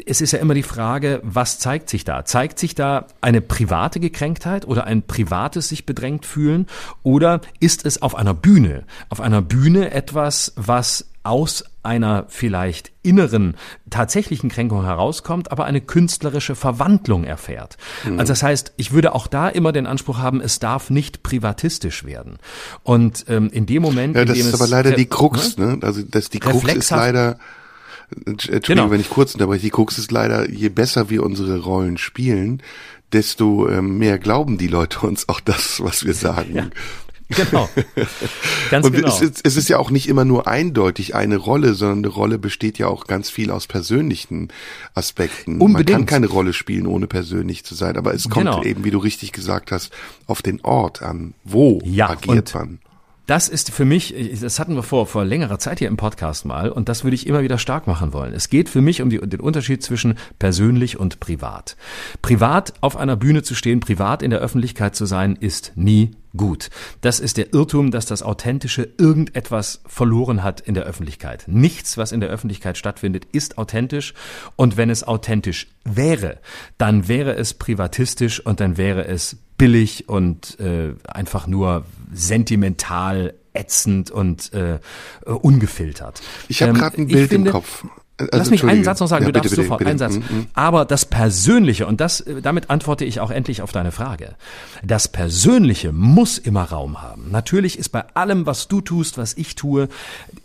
es 0.07 0.21
ist 0.21 0.33
ja 0.33 0.39
immer 0.39 0.55
die 0.55 0.63
Frage, 0.63 1.21
was 1.23 1.59
zeigt 1.59 1.89
sich 1.89 2.05
da? 2.05 2.25
Zeigt 2.25 2.59
sich 2.59 2.75
da 2.75 3.07
eine 3.21 3.41
private 3.41 4.01
Gekränktheit 4.01 4.67
oder 4.67 4.85
ein 4.85 5.03
privates 5.03 5.69
sich 5.69 5.87
bedrängt 5.87 6.27
fühlen? 6.27 6.67
Oder 7.03 7.41
ist 7.61 7.85
es 7.87 8.03
auf 8.03 8.15
einer 8.15 8.35
Bühne, 8.35 8.85
auf 9.09 9.21
einer 9.21 9.43
Bühne 9.43 9.93
etwas, 9.93 10.53
was 10.57 11.07
aus 11.23 11.65
einer 11.83 12.27
vielleicht 12.29 12.93
inneren 13.03 13.57
tatsächlichen 13.91 14.49
Kränkung 14.51 14.85
herauskommt, 14.85 15.51
aber 15.51 15.65
eine 15.65 15.81
künstlerische 15.81 16.55
Verwandlung 16.55 17.25
erfährt. 17.25 17.77
Mhm. 18.05 18.21
Also 18.21 18.33
das 18.33 18.43
heißt, 18.43 18.75
ich 18.77 18.93
würde 18.93 19.15
auch 19.15 19.27
da 19.27 19.49
immer 19.49 19.73
den 19.73 19.87
Anspruch 19.87 20.19
haben, 20.19 20.41
es 20.41 20.59
darf 20.59 20.91
nicht 20.91 21.23
privatistisch 21.23 22.05
werden. 22.05 22.39
Und 22.83 23.25
ähm, 23.29 23.51
in 23.51 23.67
dem 23.67 23.83
Moment, 23.83 24.17
ja, 24.17 24.25
das 24.25 24.37
in 24.37 24.45
dem 24.45 24.49
ist 24.49 24.61
aber 24.61 24.69
leider 24.69 24.93
die 24.93 25.07
Krux, 25.07 25.59
ne? 25.59 25.79
Also 25.83 26.03
das 26.03 26.29
die 26.29 26.39
Krux 26.39 26.73
ist 26.73 26.91
leider 26.91 27.39
Entschuldigung, 28.27 28.61
genau. 28.63 28.91
wenn 28.91 29.01
ich 29.01 29.11
kurz 29.11 29.33
unterbreche, 29.33 29.63
die 29.63 29.71
Krux 29.71 29.99
ist 29.99 30.13
leider, 30.13 30.49
je 30.51 30.69
besser 30.69 31.09
wir 31.11 31.23
unsere 31.23 31.59
Rollen 31.61 31.97
spielen, 31.97 32.63
desto 33.13 33.69
ähm, 33.69 33.99
mehr 33.99 34.19
glauben 34.19 34.59
die 34.59 34.67
Leute 34.67 35.01
uns 35.01 35.29
auch 35.29 35.41
das, 35.41 35.83
was 35.83 36.05
wir 36.05 36.15
sagen. 36.29 36.55
Ja. 36.55 36.67
Genau. 37.37 37.69
Ganz 38.71 38.87
und 38.87 38.93
genau. 38.93 39.09
Es, 39.09 39.21
ist, 39.21 39.41
es 39.43 39.57
ist 39.57 39.69
ja 39.69 39.79
auch 39.79 39.91
nicht 39.91 40.09
immer 40.09 40.25
nur 40.25 40.47
eindeutig 40.47 41.15
eine 41.15 41.37
Rolle, 41.37 41.75
sondern 41.75 41.99
eine 41.99 42.09
Rolle 42.09 42.39
besteht 42.39 42.79
ja 42.79 42.89
auch 42.89 43.07
ganz 43.07 43.31
viel 43.31 43.51
aus 43.51 43.67
persönlichen 43.67 44.49
Aspekten. 44.95 45.61
Unbedingt. 45.61 45.99
Man 45.99 46.07
kann 46.07 46.23
keine 46.23 46.29
Rolle 46.29 46.53
spielen, 46.53 46.87
ohne 46.87 47.07
persönlich 47.07 47.65
zu 47.65 47.75
sein, 47.75 47.97
aber 47.97 48.15
es 48.15 48.29
kommt 48.29 48.47
genau. 48.47 48.63
eben, 48.63 48.85
wie 48.85 48.91
du 48.91 48.99
richtig 48.99 49.33
gesagt 49.33 49.73
hast, 49.73 49.93
auf 50.27 50.43
den 50.43 50.61
Ort 50.63 51.03
an. 51.03 51.35
Wo 51.45 51.81
ja, 51.85 52.11
agiert 52.11 52.55
man? 52.55 52.79
Das 53.27 53.49
ist 53.49 53.71
für 53.71 53.85
mich, 53.85 54.15
das 54.41 54.59
hatten 54.59 54.75
wir 54.75 54.83
vor, 54.83 55.07
vor 55.07 55.25
längerer 55.25 55.61
Zeit 55.61 55.79
hier 55.79 55.87
im 55.87 55.97
Podcast 55.97 56.45
mal, 56.45 56.71
und 56.71 56.89
das 56.89 57.05
würde 57.05 57.15
ich 57.15 57.27
immer 57.29 57.43
wieder 57.43 57.57
stark 57.57 57.87
machen 57.87 58.13
wollen. 58.13 58.35
Es 58.35 58.51
geht 58.51 58.69
für 58.69 58.81
mich 58.81 59.01
um, 59.01 59.11
die, 59.11 59.21
um 59.21 59.31
den 59.31 59.41
Unterschied 59.41 59.83
zwischen 59.83 60.19
persönlich 60.41 60.99
und 60.99 61.21
privat. 61.21 61.77
Privat 62.21 62.75
auf 62.81 62.97
einer 62.97 63.15
Bühne 63.15 63.45
zu 63.45 63.55
stehen, 63.55 63.79
privat 63.79 64.23
in 64.23 64.31
der 64.31 64.41
Öffentlichkeit 64.41 64.97
zu 64.97 65.07
sein, 65.07 65.37
ist 65.39 65.73
nie 65.77 66.11
gut. 66.37 66.71
Das 67.01 67.21
ist 67.21 67.37
der 67.37 67.53
Irrtum, 67.53 67.91
dass 67.91 68.07
das 68.07 68.23
Authentische 68.23 68.89
irgendetwas 68.99 69.83
verloren 69.87 70.43
hat 70.43 70.61
in 70.61 70.75
der 70.75 70.85
Öffentlichkeit. 70.85 71.45
Nichts, 71.47 71.97
was 71.97 72.13
in 72.13 72.21
der 72.21 72.31
Öffentlichkeit 72.31 72.79
stattfindet, 72.79 73.27
ist 73.33 73.59
authentisch. 73.59 74.15
Und 74.57 74.77
wenn 74.77 74.91
es 74.91 75.05
authentisch 75.05 75.69
wäre, 75.85 76.39
dann 76.79 77.09
wäre 77.09 77.35
es 77.35 77.55
privatistisch 77.55 78.45
und 78.45 78.61
dann 78.61 78.77
wäre 78.77 79.07
es 79.07 79.37
billig 79.59 80.09
und 80.09 80.59
äh, 80.61 80.95
einfach 81.07 81.47
nur 81.47 81.85
sentimental 82.13 83.35
ätzend 83.55 84.11
und 84.11 84.53
äh, 84.55 84.79
ungefiltert. 85.25 86.23
Ich 86.49 86.63
habe 86.63 86.73
ähm, 86.73 86.79
gerade 86.79 87.03
ein 87.03 87.07
Bild 87.07 87.29
finde, 87.29 87.51
im 87.51 87.53
Kopf. 87.53 87.85
Also, 88.23 88.39
Lass 88.39 88.51
mich 88.51 88.65
einen 88.65 88.85
Satz 88.85 89.01
noch 89.01 89.07
sagen, 89.07 89.25
ja, 89.25 89.29
du 89.29 89.33
bitte, 89.33 89.43
darfst 89.43 89.57
bitte, 89.57 89.63
sofort 89.63 89.79
bitte. 89.79 89.91
einen 89.91 89.99
Satz. 89.99 90.15
Mhm, 90.15 90.25
mhm. 90.31 90.47
Aber 90.55 90.85
das 90.85 91.05
Persönliche, 91.05 91.87
und 91.87 92.01
das, 92.01 92.25
damit 92.43 92.71
antworte 92.71 93.05
ich 93.05 93.21
auch 93.21 93.31
endlich 93.31 93.63
auf 93.63 93.73
deine 93.73 93.93
Frage. 93.93 94.35
Das 94.83 95.09
Persönliche 95.09 95.93
muss 95.93 96.39
immer 96.39 96.65
Raum 96.65 97.03
haben. 97.03 97.31
Natürlich 97.31 97.79
ist 97.79 97.91
bei 97.91 98.05
allem, 98.15 98.47
was 98.47 98.69
du 98.69 98.81
tust, 98.81 99.19
was 99.19 99.35
ich 99.35 99.55
tue, 99.55 99.89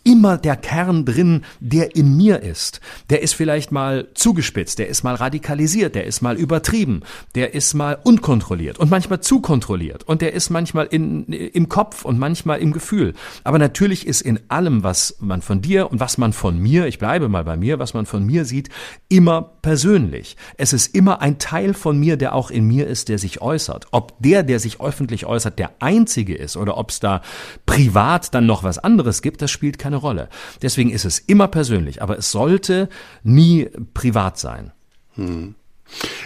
immer 0.03 0.37
der 0.37 0.55
Kern 0.55 1.05
drin, 1.05 1.43
der 1.59 1.95
in 1.95 2.15
mir 2.15 2.41
ist. 2.41 2.81
Der 3.09 3.21
ist 3.21 3.33
vielleicht 3.33 3.71
mal 3.71 4.07
zugespitzt, 4.13 4.79
der 4.79 4.87
ist 4.87 5.03
mal 5.03 5.15
radikalisiert, 5.15 5.95
der 5.95 6.05
ist 6.05 6.21
mal 6.21 6.37
übertrieben, 6.37 7.01
der 7.35 7.53
ist 7.53 7.73
mal 7.73 7.97
unkontrolliert 8.03 8.79
und 8.79 8.89
manchmal 8.89 9.21
zu 9.21 9.41
kontrolliert 9.41 10.03
und 10.03 10.21
der 10.21 10.33
ist 10.33 10.49
manchmal 10.49 10.85
in, 10.85 11.25
im 11.25 11.69
Kopf 11.69 12.05
und 12.05 12.19
manchmal 12.19 12.59
im 12.59 12.71
Gefühl. 12.71 13.13
Aber 13.43 13.59
natürlich 13.59 14.07
ist 14.07 14.21
in 14.21 14.39
allem, 14.47 14.83
was 14.83 15.15
man 15.19 15.41
von 15.41 15.61
dir 15.61 15.91
und 15.91 15.99
was 15.99 16.17
man 16.17 16.33
von 16.33 16.57
mir, 16.59 16.87
ich 16.87 16.99
bleibe 16.99 17.29
mal 17.29 17.43
bei 17.43 17.57
mir, 17.57 17.66
was 17.79 17.93
man 17.93 18.05
von 18.05 18.25
mir 18.25 18.45
sieht, 18.45 18.69
immer 19.09 19.41
persönlich. 19.61 20.37
Es 20.57 20.73
ist 20.73 20.95
immer 20.95 21.21
ein 21.21 21.39
Teil 21.39 21.73
von 21.73 21.99
mir, 21.99 22.17
der 22.17 22.33
auch 22.33 22.49
in 22.51 22.65
mir 22.65 22.87
ist, 22.87 23.09
der 23.09 23.19
sich 23.19 23.41
äußert. 23.41 23.87
Ob 23.91 24.13
der, 24.19 24.43
der 24.43 24.59
sich 24.59 24.81
öffentlich 24.81 25.25
äußert, 25.25 25.59
der 25.59 25.71
einzige 25.79 26.35
ist 26.35 26.57
oder 26.57 26.77
ob 26.77 26.91
es 26.91 26.99
da 26.99 27.21
privat 27.65 28.33
dann 28.33 28.45
noch 28.45 28.63
was 28.63 28.77
anderes 28.79 29.21
gibt, 29.21 29.41
das 29.41 29.51
spielt 29.51 29.77
keine 29.77 29.97
Rolle. 29.97 30.29
Deswegen 30.61 30.89
ist 30.89 31.05
es 31.05 31.19
immer 31.19 31.47
persönlich, 31.47 32.01
aber 32.01 32.17
es 32.17 32.31
sollte 32.31 32.89
nie 33.23 33.69
privat 33.93 34.37
sein. 34.37 34.71
Hm. 35.15 35.55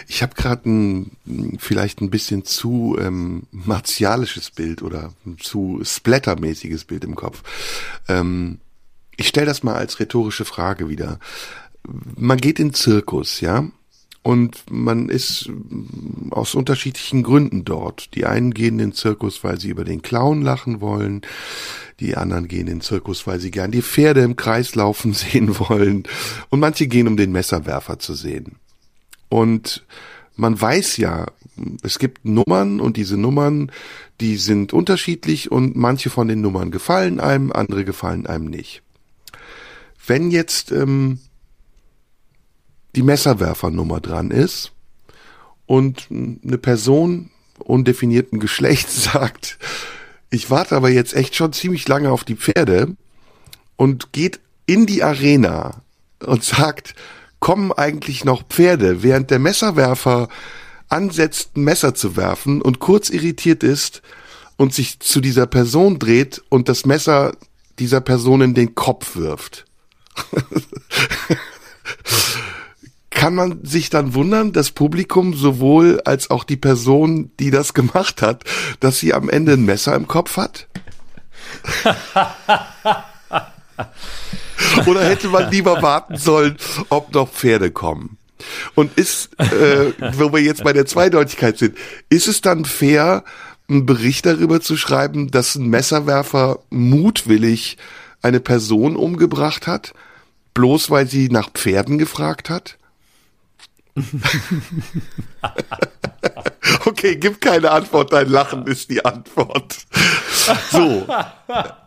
Ich 0.08 0.22
habe 0.22 0.34
gerade 0.34 0.68
ein 0.68 1.58
vielleicht 1.58 2.00
ein 2.00 2.10
bisschen 2.10 2.44
zu 2.44 2.96
ähm, 3.00 3.44
martialisches 3.50 4.50
Bild 4.50 4.82
oder 4.82 5.12
zu 5.38 5.80
splattermäßiges 5.82 6.84
Bild 6.84 7.04
im 7.04 7.14
Kopf. 7.14 7.42
Ähm, 8.08 8.58
ich 9.16 9.28
stelle 9.28 9.46
das 9.46 9.62
mal 9.62 9.74
als 9.74 10.00
rhetorische 10.00 10.44
Frage 10.44 10.88
wieder. 10.88 11.18
Man 12.16 12.38
geht 12.38 12.58
in 12.58 12.72
Zirkus, 12.72 13.40
ja, 13.40 13.68
und 14.22 14.62
man 14.70 15.08
ist 15.08 15.50
aus 16.30 16.54
unterschiedlichen 16.54 17.24
Gründen 17.24 17.64
dort. 17.64 18.14
Die 18.14 18.24
einen 18.24 18.54
gehen 18.54 18.74
in 18.74 18.78
den 18.78 18.92
Zirkus, 18.92 19.42
weil 19.42 19.58
sie 19.58 19.68
über 19.68 19.84
den 19.84 20.00
Clown 20.00 20.42
lachen 20.42 20.80
wollen. 20.80 21.22
Die 21.98 22.16
anderen 22.16 22.46
gehen 22.46 22.68
in 22.68 22.78
den 22.78 22.80
Zirkus, 22.82 23.26
weil 23.26 23.40
sie 23.40 23.50
gern 23.50 23.72
die 23.72 23.82
Pferde 23.82 24.20
im 24.20 24.36
Kreis 24.36 24.76
laufen 24.76 25.12
sehen 25.12 25.58
wollen. 25.58 26.04
Und 26.50 26.60
manche 26.60 26.86
gehen, 26.86 27.08
um 27.08 27.16
den 27.16 27.32
Messerwerfer 27.32 27.98
zu 27.98 28.14
sehen. 28.14 28.56
Und 29.28 29.84
man 30.36 30.60
weiß 30.60 30.98
ja, 30.98 31.26
es 31.82 31.98
gibt 31.98 32.24
Nummern 32.24 32.80
und 32.80 32.96
diese 32.96 33.16
Nummern, 33.16 33.72
die 34.20 34.36
sind 34.36 34.72
unterschiedlich 34.72 35.50
und 35.50 35.74
manche 35.74 36.10
von 36.10 36.28
den 36.28 36.40
Nummern 36.40 36.70
gefallen 36.70 37.18
einem, 37.18 37.50
andere 37.50 37.84
gefallen 37.84 38.26
einem 38.26 38.46
nicht. 38.46 38.82
Wenn 40.06 40.30
jetzt 40.30 40.72
ähm, 40.72 41.20
die 42.94 43.02
Messerwerfernummer 43.02 44.00
dran 44.00 44.30
ist 44.30 44.72
und 45.66 46.08
eine 46.10 46.58
Person 46.58 47.30
undefinierten 47.58 48.40
Geschlechts 48.40 49.04
sagt, 49.04 49.58
ich 50.30 50.50
warte 50.50 50.76
aber 50.76 50.88
jetzt 50.88 51.14
echt 51.14 51.34
schon 51.34 51.52
ziemlich 51.52 51.86
lange 51.88 52.10
auf 52.10 52.24
die 52.24 52.36
Pferde 52.36 52.96
und 53.76 54.12
geht 54.12 54.40
in 54.66 54.86
die 54.86 55.02
Arena 55.02 55.82
und 56.20 56.42
sagt, 56.42 56.94
kommen 57.40 57.72
eigentlich 57.72 58.24
noch 58.24 58.44
Pferde, 58.44 59.02
während 59.02 59.30
der 59.30 59.38
Messerwerfer 59.38 60.28
ansetzt, 60.88 61.56
ein 61.56 61.64
Messer 61.64 61.94
zu 61.94 62.16
werfen 62.16 62.62
und 62.62 62.78
kurz 62.78 63.10
irritiert 63.10 63.62
ist 63.62 64.02
und 64.56 64.72
sich 64.72 65.00
zu 65.00 65.20
dieser 65.20 65.46
Person 65.46 65.98
dreht 65.98 66.42
und 66.48 66.68
das 66.68 66.86
Messer 66.86 67.36
dieser 67.78 68.00
Person 68.00 68.42
in 68.42 68.54
den 68.54 68.74
Kopf 68.74 69.16
wirft. 69.16 69.64
kann 73.10 73.34
man 73.34 73.64
sich 73.64 73.90
dann 73.90 74.14
wundern, 74.14 74.52
das 74.52 74.70
Publikum 74.72 75.34
sowohl 75.34 76.00
als 76.04 76.30
auch 76.30 76.44
die 76.44 76.56
Person, 76.56 77.30
die 77.38 77.50
das 77.50 77.74
gemacht 77.74 78.22
hat, 78.22 78.44
dass 78.80 78.98
sie 78.98 79.14
am 79.14 79.28
Ende 79.28 79.52
ein 79.52 79.64
Messer 79.64 79.94
im 79.94 80.08
Kopf 80.08 80.36
hat? 80.36 80.66
Oder 84.86 85.04
hätte 85.04 85.28
man 85.28 85.50
lieber 85.50 85.82
warten 85.82 86.16
sollen, 86.16 86.56
ob 86.88 87.12
noch 87.14 87.30
Pferde 87.30 87.70
kommen? 87.70 88.16
Und 88.74 88.98
ist, 88.98 89.38
äh, 89.38 89.92
wo 90.14 90.32
wir 90.32 90.40
jetzt 90.40 90.64
bei 90.64 90.72
der 90.72 90.86
Zweideutigkeit 90.86 91.58
sind, 91.58 91.76
ist 92.08 92.26
es 92.26 92.40
dann 92.40 92.64
fair, 92.64 93.22
einen 93.68 93.86
Bericht 93.86 94.26
darüber 94.26 94.60
zu 94.60 94.76
schreiben, 94.76 95.30
dass 95.30 95.54
ein 95.54 95.68
Messerwerfer 95.68 96.58
mutwillig 96.70 97.76
eine 98.22 98.40
Person 98.40 98.96
umgebracht 98.96 99.66
hat, 99.66 99.92
bloß 100.54 100.90
weil 100.90 101.06
sie 101.06 101.28
nach 101.28 101.50
Pferden 101.50 101.98
gefragt 101.98 102.50
hat? 102.50 102.78
okay, 106.86 107.16
gib 107.16 107.40
keine 107.40 107.70
Antwort, 107.70 108.12
dein 108.12 108.28
Lachen 108.30 108.66
ist 108.66 108.88
die 108.90 109.04
Antwort. 109.04 109.76
So, 110.70 111.06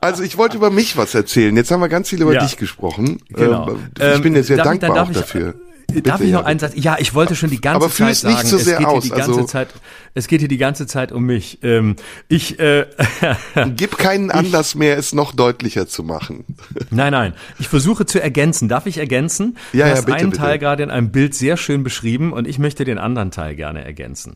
also 0.01 0.23
ich 0.23 0.37
wollte 0.37 0.57
über 0.57 0.69
mich 0.69 0.97
was 0.97 1.15
erzählen. 1.15 1.55
Jetzt 1.57 1.71
haben 1.71 1.79
wir 1.81 1.89
ganz 1.89 2.09
viel 2.09 2.21
über 2.21 2.33
ja, 2.33 2.43
dich 2.43 2.57
gesprochen. 2.57 3.21
Genau. 3.29 3.77
Ähm, 3.99 4.15
ich 4.15 4.21
bin 4.21 4.35
dir 4.35 4.43
sehr 4.43 4.59
ähm, 4.59 4.63
dankbar 4.63 5.03
auch 5.03 5.11
dafür. 5.11 5.55
Bitte, 5.95 6.09
Darf 6.09 6.19
ich 6.19 6.31
noch 6.31 6.43
einen 6.43 6.59
Satz? 6.59 6.73
Ja, 6.75 6.97
ich 6.99 7.13
wollte 7.13 7.35
schon 7.35 7.49
die 7.49 7.61
ganze 7.61 7.85
aber 7.85 7.89
Zeit 7.89 8.15
sagen, 8.17 8.35
nicht 8.35 8.47
so 8.47 8.57
sehr 8.57 8.73
es 8.73 8.79
geht 8.79 8.87
aus, 8.87 9.03
hier 9.03 9.13
die 9.13 9.17
ganze 9.17 9.31
also 9.31 9.43
Zeit, 9.45 9.69
es 10.13 10.27
geht 10.27 10.39
hier 10.41 10.49
die 10.49 10.57
ganze 10.57 10.87
Zeit 10.87 11.13
um 11.13 11.23
mich. 11.23 11.59
Ähm, 11.63 11.95
ich 12.27 12.59
äh, 12.59 12.85
gib 13.77 13.97
keinen 13.97 14.29
Anlass 14.29 14.71
ich, 14.71 14.75
mehr, 14.75 14.97
es 14.97 15.13
noch 15.13 15.33
deutlicher 15.33 15.87
zu 15.87 16.03
machen. 16.03 16.43
Nein, 16.89 17.13
nein. 17.13 17.33
Ich 17.59 17.69
versuche 17.69 18.05
zu 18.05 18.21
ergänzen. 18.21 18.67
Darf 18.67 18.85
ich 18.87 18.97
ergänzen? 18.97 19.57
Ja, 19.71 19.85
du 19.85 19.91
hast 19.91 19.99
ja, 19.99 20.05
bitte, 20.05 20.17
einen 20.17 20.29
bitte. 20.31 20.41
Teil 20.41 20.59
gerade 20.59 20.83
in 20.83 20.91
einem 20.91 21.11
Bild 21.11 21.33
sehr 21.33 21.55
schön 21.55 21.83
beschrieben 21.83 22.33
und 22.33 22.45
ich 22.45 22.59
möchte 22.59 22.83
den 22.83 22.97
anderen 22.97 23.31
Teil 23.31 23.55
gerne 23.55 23.83
ergänzen. 23.85 24.35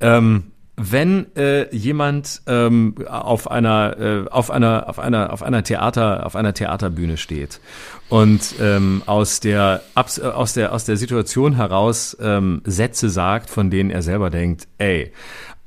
Ähm, 0.00 0.50
wenn 0.76 1.34
äh, 1.36 1.74
jemand 1.74 2.42
ähm, 2.46 2.94
auf 3.08 3.50
einer 3.50 3.98
äh, 3.98 4.28
auf 4.28 4.50
einer 4.50 4.88
auf 4.88 4.98
einer 4.98 5.32
auf 5.32 5.42
einer 5.42 5.64
Theater 5.64 6.26
auf 6.26 6.36
einer 6.36 6.52
Theaterbühne 6.52 7.16
steht 7.16 7.60
und 8.10 8.54
ähm, 8.60 9.02
aus 9.06 9.40
der 9.40 9.82
aus 9.94 10.52
der 10.52 10.72
aus 10.74 10.84
der 10.84 10.96
Situation 10.98 11.54
heraus 11.54 12.16
ähm, 12.20 12.60
Sätze 12.64 13.08
sagt, 13.08 13.48
von 13.48 13.70
denen 13.70 13.90
er 13.90 14.02
selber 14.02 14.28
denkt, 14.28 14.68
ey, 14.78 15.12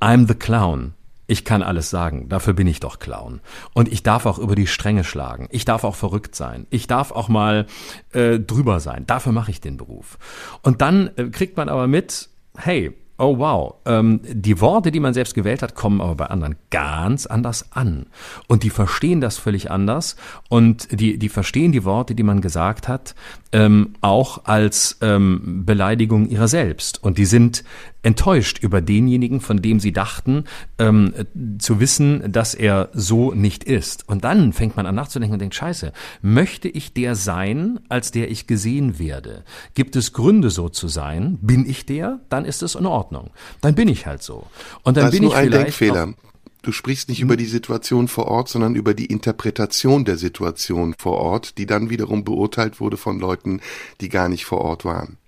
I'm 0.00 0.28
the 0.28 0.34
clown. 0.34 0.94
Ich 1.26 1.44
kann 1.44 1.62
alles 1.62 1.90
sagen, 1.90 2.28
dafür 2.28 2.54
bin 2.54 2.66
ich 2.66 2.80
doch 2.80 2.98
Clown. 2.98 3.38
Und 3.72 3.86
ich 3.86 4.02
darf 4.02 4.26
auch 4.26 4.40
über 4.40 4.56
die 4.56 4.66
Stränge 4.66 5.04
schlagen. 5.04 5.46
Ich 5.52 5.64
darf 5.64 5.84
auch 5.84 5.94
verrückt 5.94 6.34
sein. 6.34 6.66
Ich 6.70 6.88
darf 6.88 7.12
auch 7.12 7.28
mal 7.28 7.66
äh, 8.12 8.40
drüber 8.40 8.80
sein. 8.80 9.04
Dafür 9.06 9.30
mache 9.30 9.52
ich 9.52 9.60
den 9.60 9.76
Beruf. 9.76 10.18
Und 10.62 10.80
dann 10.80 11.08
äh, 11.14 11.26
kriegt 11.26 11.56
man 11.56 11.68
aber 11.68 11.86
mit, 11.86 12.30
hey, 12.56 12.96
Oh 13.22 13.36
wow. 13.36 13.74
Ähm, 13.84 14.22
die 14.24 14.62
Worte, 14.62 14.90
die 14.90 14.98
man 14.98 15.12
selbst 15.12 15.34
gewählt 15.34 15.60
hat, 15.60 15.74
kommen 15.74 16.00
aber 16.00 16.14
bei 16.14 16.26
anderen 16.28 16.56
ganz 16.70 17.26
anders 17.26 17.66
an. 17.70 18.06
Und 18.48 18.62
die 18.62 18.70
verstehen 18.70 19.20
das 19.20 19.36
völlig 19.36 19.70
anders. 19.70 20.16
Und 20.48 20.88
die, 20.98 21.18
die 21.18 21.28
verstehen 21.28 21.70
die 21.70 21.84
Worte, 21.84 22.14
die 22.14 22.22
man 22.22 22.40
gesagt 22.40 22.88
hat, 22.88 23.14
ähm, 23.52 23.94
auch 24.00 24.44
als 24.44 24.98
ähm, 25.00 25.64
Beleidigung 25.64 26.28
ihrer 26.28 26.48
selbst. 26.48 27.02
Und 27.02 27.18
die 27.18 27.24
sind 27.24 27.64
enttäuscht 28.02 28.58
über 28.62 28.80
denjenigen, 28.80 29.40
von 29.40 29.60
dem 29.60 29.80
sie 29.80 29.92
dachten, 29.92 30.44
ähm, 30.78 31.12
zu 31.58 31.80
wissen, 31.80 32.32
dass 32.32 32.54
er 32.54 32.88
so 32.92 33.32
nicht 33.34 33.64
ist. 33.64 34.08
Und 34.08 34.24
dann 34.24 34.52
fängt 34.52 34.76
man 34.76 34.86
an 34.86 34.94
nachzudenken 34.94 35.34
und 35.34 35.40
denkt, 35.40 35.54
scheiße, 35.54 35.92
möchte 36.22 36.68
ich 36.68 36.94
der 36.94 37.14
sein, 37.14 37.80
als 37.88 38.10
der 38.10 38.30
ich 38.30 38.46
gesehen 38.46 38.98
werde? 38.98 39.44
Gibt 39.74 39.96
es 39.96 40.12
Gründe, 40.12 40.50
so 40.50 40.68
zu 40.68 40.88
sein? 40.88 41.38
Bin 41.42 41.68
ich 41.68 41.84
der? 41.84 42.20
Dann 42.28 42.44
ist 42.44 42.62
es 42.62 42.74
in 42.74 42.86
Ordnung. 42.86 43.30
Dann 43.60 43.74
bin 43.74 43.88
ich 43.88 44.06
halt 44.06 44.22
so. 44.22 44.46
Und 44.82 44.96
dann 44.96 45.06
das 45.06 45.12
bin 45.12 45.24
ist 45.24 45.28
nur 45.28 45.32
ich 45.32 45.38
ein 45.38 45.46
vielleicht 45.46 45.64
Denkfehler. 45.66 46.04
Auch, 46.04 46.29
Du 46.62 46.72
sprichst 46.72 47.08
nicht 47.08 47.20
über 47.20 47.36
die 47.36 47.46
Situation 47.46 48.08
vor 48.08 48.26
Ort, 48.26 48.48
sondern 48.48 48.74
über 48.74 48.92
die 48.92 49.06
Interpretation 49.06 50.04
der 50.04 50.18
Situation 50.18 50.94
vor 50.98 51.16
Ort, 51.16 51.56
die 51.56 51.66
dann 51.66 51.88
wiederum 51.88 52.24
beurteilt 52.24 52.80
wurde 52.80 52.98
von 52.98 53.18
Leuten, 53.18 53.60
die 54.00 54.10
gar 54.10 54.28
nicht 54.28 54.44
vor 54.44 54.60
Ort 54.60 54.84
waren. 54.84 55.19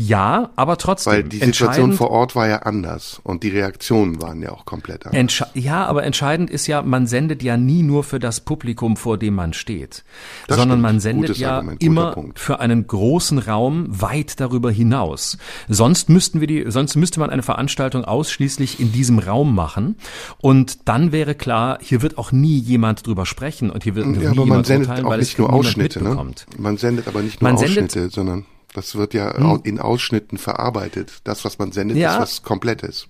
Ja, 0.00 0.50
aber 0.54 0.78
trotzdem. 0.78 1.12
Weil 1.12 1.24
die 1.24 1.38
Situation 1.38 1.92
vor 1.92 2.12
Ort 2.12 2.36
war 2.36 2.46
ja 2.46 2.58
anders 2.58 3.20
und 3.24 3.42
die 3.42 3.48
Reaktionen 3.48 4.22
waren 4.22 4.40
ja 4.40 4.52
auch 4.52 4.64
komplett 4.64 5.04
anders. 5.06 5.42
Ja, 5.54 5.86
aber 5.86 6.04
entscheidend 6.04 6.50
ist 6.50 6.68
ja, 6.68 6.82
man 6.82 7.08
sendet 7.08 7.42
ja 7.42 7.56
nie 7.56 7.82
nur 7.82 8.04
für 8.04 8.20
das 8.20 8.40
Publikum, 8.40 8.96
vor 8.96 9.18
dem 9.18 9.34
man 9.34 9.54
steht, 9.54 10.04
Das 10.46 10.56
sondern 10.56 10.76
stimmt. 10.78 10.82
man 10.82 11.00
sendet 11.00 11.26
Gutes 11.30 11.40
ja 11.40 11.56
Argument, 11.56 11.82
immer 11.82 12.14
für 12.36 12.60
einen 12.60 12.86
großen 12.86 13.40
Raum 13.40 13.86
weit 13.88 14.38
darüber 14.38 14.70
hinaus. 14.70 15.36
Sonst 15.66 16.08
müssten 16.10 16.38
wir 16.40 16.46
die, 16.46 16.66
sonst 16.68 16.94
müsste 16.94 17.18
man 17.18 17.30
eine 17.30 17.42
Veranstaltung 17.42 18.04
ausschließlich 18.04 18.78
in 18.78 18.92
diesem 18.92 19.18
Raum 19.18 19.52
machen 19.52 19.96
und 20.40 20.88
dann 20.88 21.10
wäre 21.10 21.34
klar, 21.34 21.78
hier 21.82 22.02
wird 22.02 22.18
auch 22.18 22.30
nie 22.30 22.58
jemand 22.58 23.04
drüber 23.04 23.26
sprechen 23.26 23.68
und 23.68 23.82
hier 23.82 23.96
wird 23.96 24.06
Ja, 24.06 24.12
nie 24.12 24.18
aber 24.28 24.34
man 24.36 24.44
jemand 24.44 24.66
sendet 24.66 24.88
urteilen, 24.90 25.06
auch 25.06 25.10
weil 25.10 25.18
nicht 25.18 25.32
es 25.32 25.38
nur 25.38 25.52
Ausschnitte, 25.52 26.04
ne? 26.04 26.34
Man 26.56 26.76
sendet 26.76 27.08
aber 27.08 27.20
nicht 27.20 27.42
nur 27.42 27.50
Man 27.50 27.60
Ausschnitte, 27.60 28.10
sondern 28.10 28.44
das 28.78 28.94
wird 28.94 29.12
ja 29.14 29.34
au- 29.38 29.56
in 29.62 29.80
Ausschnitten 29.80 30.38
verarbeitet. 30.38 31.20
Das, 31.24 31.44
was 31.44 31.58
man 31.58 31.72
sendet, 31.72 31.96
Ja. 31.98 32.14
ist 32.14 32.20
was 32.20 32.42
Komplettes. 32.42 33.08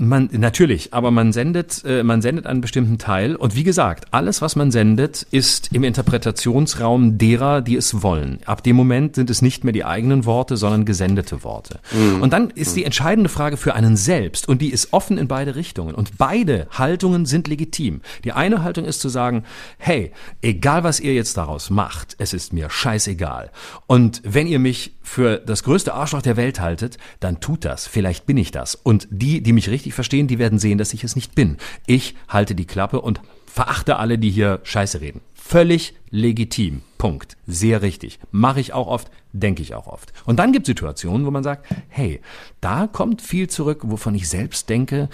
Man 0.00 0.30
natürlich, 0.32 0.94
aber 0.94 1.10
man 1.10 1.32
sendet, 1.32 1.84
äh, 1.84 2.02
man 2.02 2.22
sendet 2.22 2.46
einen 2.46 2.60
bestimmten 2.60 2.98
Teil 2.98 3.36
und 3.36 3.54
wie 3.54 3.64
gesagt, 3.64 4.06
alles, 4.12 4.40
was 4.40 4.56
man 4.56 4.70
sendet, 4.70 5.26
ist 5.30 5.72
im 5.72 5.84
Interpretationsraum 5.84 7.18
derer, 7.18 7.60
die 7.60 7.76
es 7.76 8.02
wollen. 8.02 8.38
Ab 8.46 8.62
dem 8.62 8.76
Moment 8.76 9.14
sind 9.14 9.28
es 9.28 9.42
nicht 9.42 9.62
mehr 9.62 9.72
die 9.72 9.84
eigenen 9.84 10.24
Worte, 10.24 10.56
sondern 10.56 10.84
gesendete 10.84 11.44
Worte. 11.44 11.80
Und 12.20 12.32
dann 12.32 12.50
ist 12.50 12.76
die 12.76 12.84
entscheidende 12.84 13.28
Frage 13.28 13.56
für 13.56 13.74
einen 13.74 13.96
selbst 13.96 14.48
und 14.48 14.62
die 14.62 14.70
ist 14.70 14.92
offen 14.92 15.18
in 15.18 15.28
beide 15.28 15.54
Richtungen 15.54 15.94
und 15.94 16.16
beide 16.16 16.66
Haltungen 16.70 17.26
sind 17.26 17.46
legitim. 17.48 18.00
Die 18.24 18.32
eine 18.32 18.62
Haltung 18.62 18.86
ist 18.86 19.00
zu 19.00 19.08
sagen, 19.08 19.44
hey, 19.78 20.12
egal 20.40 20.82
was 20.82 21.00
ihr 21.00 21.12
jetzt 21.12 21.36
daraus 21.36 21.70
macht, 21.70 22.16
es 22.18 22.32
ist 22.32 22.52
mir 22.52 22.70
scheißegal. 22.70 23.50
Und 23.86 24.22
wenn 24.24 24.46
ihr 24.46 24.58
mich 24.58 24.94
für 25.02 25.38
das 25.38 25.64
größte 25.64 25.92
Arschloch 25.92 26.22
der 26.22 26.36
Welt 26.36 26.60
haltet, 26.60 26.96
dann 27.18 27.40
tut 27.40 27.64
das. 27.64 27.86
Vielleicht 27.86 28.26
bin 28.26 28.36
ich 28.36 28.52
das. 28.52 28.76
Und 28.76 29.08
die, 29.10 29.42
die 29.42 29.52
mich 29.52 29.68
richtig 29.68 29.89
verstehen, 29.94 30.26
die 30.26 30.38
werden 30.38 30.58
sehen, 30.58 30.78
dass 30.78 30.94
ich 30.94 31.04
es 31.04 31.16
nicht 31.16 31.34
bin. 31.34 31.56
Ich 31.86 32.14
halte 32.28 32.54
die 32.54 32.66
Klappe 32.66 33.00
und 33.00 33.20
verachte 33.46 33.96
alle, 33.96 34.18
die 34.18 34.30
hier 34.30 34.60
Scheiße 34.62 35.00
reden. 35.00 35.20
Völlig 35.50 35.94
legitim. 36.10 36.82
Punkt. 36.96 37.36
Sehr 37.44 37.82
richtig. 37.82 38.20
Mache 38.30 38.60
ich 38.60 38.72
auch 38.72 38.86
oft, 38.86 39.10
denke 39.32 39.62
ich 39.62 39.74
auch 39.74 39.88
oft. 39.88 40.12
Und 40.24 40.38
dann 40.38 40.52
gibt 40.52 40.66
es 40.66 40.68
Situationen, 40.68 41.26
wo 41.26 41.32
man 41.32 41.42
sagt, 41.42 41.66
hey, 41.88 42.20
da 42.60 42.86
kommt 42.86 43.20
viel 43.20 43.50
zurück, 43.50 43.80
wovon 43.82 44.14
ich 44.14 44.28
selbst 44.28 44.68
denke, 44.68 45.08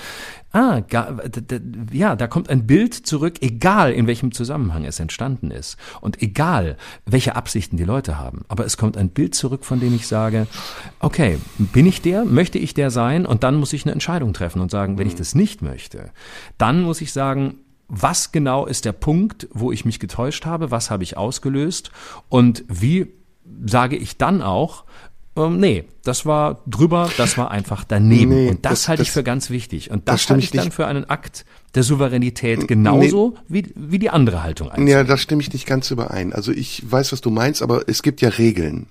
ah, 0.53 0.83
ja, 1.91 2.17
da 2.17 2.27
kommt 2.27 2.51
ein 2.51 2.67
Bild 2.67 2.93
zurück, 2.93 3.37
egal 3.41 3.95
in 3.95 4.07
welchem 4.07 4.31
Zusammenhang 4.31 4.85
es 4.85 5.01
entstanden 5.01 5.51
ist 5.51 5.79
und 6.03 6.21
egal 6.21 6.77
welche 7.07 7.35
Absichten 7.35 7.79
die 7.79 7.85
Leute 7.85 8.19
haben. 8.19 8.45
Aber 8.49 8.67
es 8.67 8.77
kommt 8.77 8.99
ein 8.99 9.09
Bild 9.09 9.35
zurück, 9.35 9.65
von 9.65 9.81
dem 9.81 9.95
ich 9.95 10.07
sage, 10.07 10.47
okay, 11.01 11.39
bin 11.57 11.87
ich 11.87 12.03
der, 12.03 12.27
möchte 12.27 12.59
ich 12.59 12.75
der 12.75 12.91
sein? 12.91 13.25
Und 13.25 13.43
dann 13.43 13.55
muss 13.55 13.73
ich 13.73 13.87
eine 13.87 13.93
Entscheidung 13.93 14.35
treffen 14.35 14.61
und 14.61 14.71
sagen, 14.71 14.99
wenn 14.99 15.07
ich 15.07 15.15
das 15.15 15.35
nicht 15.35 15.63
möchte, 15.63 16.11
dann 16.59 16.83
muss 16.83 17.01
ich 17.01 17.15
sagen, 17.15 17.55
was 17.89 18.33
genau 18.33 18.67
ist 18.67 18.85
der 18.85 18.93
Punkt, 18.93 19.49
wo 19.53 19.71
ich 19.73 19.85
mich 19.85 20.01
getäuscht 20.01 20.45
habe, 20.47 20.71
was 20.71 20.91
habe 20.91 21.03
ich 21.05 21.17
ausgelöst 21.17 21.91
und 22.29 22.65
wie 22.69 23.07
sage 23.65 23.97
ich 23.97 24.17
dann 24.17 24.43
auch, 24.43 24.85
ähm, 25.37 25.61
nee, 25.61 25.85
das 26.03 26.25
war 26.27 26.63
drüber, 26.67 27.11
das 27.17 27.37
war 27.39 27.51
einfach 27.51 27.85
daneben. 27.85 28.31
Nee, 28.35 28.49
und 28.51 28.65
das, 28.65 28.73
das- 28.73 28.89
halte 28.89 29.03
ich 29.03 29.09
das- 29.09 29.15
für 29.15 29.23
ganz 29.23 29.51
wichtig. 29.51 29.91
Und 29.91 30.09
das 30.09 30.23
das, 30.23 30.31
halte 30.31 30.39
ich 30.41 30.45
ich 30.47 30.51
dann 30.53 30.65
nicht. 30.67 30.75
für 30.75 30.87
einen 30.87 31.09
Akt 31.11 31.45
der 31.75 31.83
Souveränität 31.83 32.67
genauso 32.67 33.37
wie, 33.49 33.71
wie 33.77 33.99
die 33.99 34.09
andere 34.11 34.43
Haltung 34.43 34.69
einzunehmen. 34.71 34.93
Ja, 34.99 35.05
da 35.05 35.17
stimme 35.19 35.43
ich 35.43 35.53
nicht 35.53 35.67
ganz 35.67 35.91
überein. 35.91 36.33
Also 36.33 36.53
ich 36.53 36.83
weiß, 36.91 37.13
was 37.13 37.21
du 37.21 37.31
meinst, 37.31 37.63
aber 37.63 37.89
es 37.89 38.03
gibt 38.03 38.21
ja 38.23 38.31
Regeln. 38.31 38.87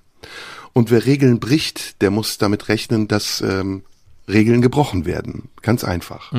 Und 0.72 0.90
wer 0.90 1.04
Regeln 1.04 1.40
bricht, 1.40 2.00
der 2.00 2.10
muss 2.10 2.38
damit 2.38 2.68
rechnen, 2.68 3.08
dass 3.08 3.40
ähm, 3.40 3.82
Regeln 4.28 4.62
gebrochen 4.62 5.04
werden. 5.04 5.48
Ganz 5.62 5.82
einfach. 5.84 6.32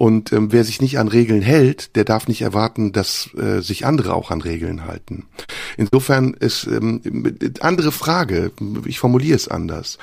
Und 0.00 0.32
ähm, 0.32 0.50
wer 0.50 0.64
sich 0.64 0.80
nicht 0.80 0.98
an 0.98 1.08
Regeln 1.08 1.42
hält, 1.42 1.94
der 1.94 2.04
darf 2.04 2.26
nicht 2.26 2.40
erwarten, 2.40 2.90
dass 2.92 3.28
äh, 3.36 3.60
sich 3.60 3.84
andere 3.84 4.14
auch 4.14 4.30
an 4.30 4.40
Regeln 4.40 4.86
halten. 4.86 5.26
Insofern 5.76 6.32
ist 6.32 6.66
ähm, 6.66 7.02
andere 7.60 7.92
Frage, 7.92 8.50
ich 8.86 8.98
formuliere 8.98 9.36
es 9.36 9.48
anders. 9.48 9.98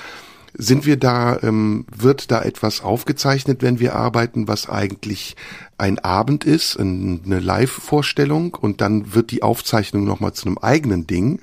Sind 0.54 0.86
wir 0.86 0.98
da, 0.98 1.40
ähm, 1.42 1.88
wird 1.96 2.30
da 2.30 2.44
etwas 2.44 2.82
aufgezeichnet, 2.82 3.64
wenn 3.64 3.80
wir 3.80 3.96
arbeiten, 3.96 4.48
was 4.48 4.70
eigentlich 4.70 5.36
ein 5.80 5.98
Abend 5.98 6.44
ist, 6.46 6.76
ein- 6.78 7.22
eine 7.26 7.40
Live-Vorstellung 7.40 8.54
und 8.54 8.82
dann 8.82 9.16
wird 9.16 9.32
die 9.32 9.42
Aufzeichnung 9.42 10.04
nochmal 10.04 10.34
zu 10.34 10.46
einem 10.46 10.60
eigenen 10.60 11.08
Ding? 11.08 11.40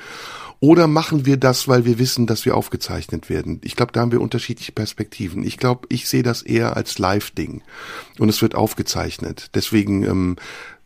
Oder 0.64 0.86
machen 0.86 1.26
wir 1.26 1.36
das, 1.36 1.68
weil 1.68 1.84
wir 1.84 1.98
wissen, 1.98 2.26
dass 2.26 2.46
wir 2.46 2.56
aufgezeichnet 2.56 3.28
werden? 3.28 3.60
Ich 3.62 3.76
glaube, 3.76 3.92
da 3.92 4.00
haben 4.00 4.12
wir 4.12 4.22
unterschiedliche 4.22 4.72
Perspektiven. 4.72 5.44
Ich 5.44 5.58
glaube, 5.58 5.86
ich 5.90 6.08
sehe 6.08 6.22
das 6.22 6.40
eher 6.40 6.74
als 6.74 6.98
Live-Ding 6.98 7.60
und 8.18 8.30
es 8.30 8.40
wird 8.40 8.54
aufgezeichnet. 8.54 9.50
Deswegen 9.54 10.04
ähm, 10.04 10.36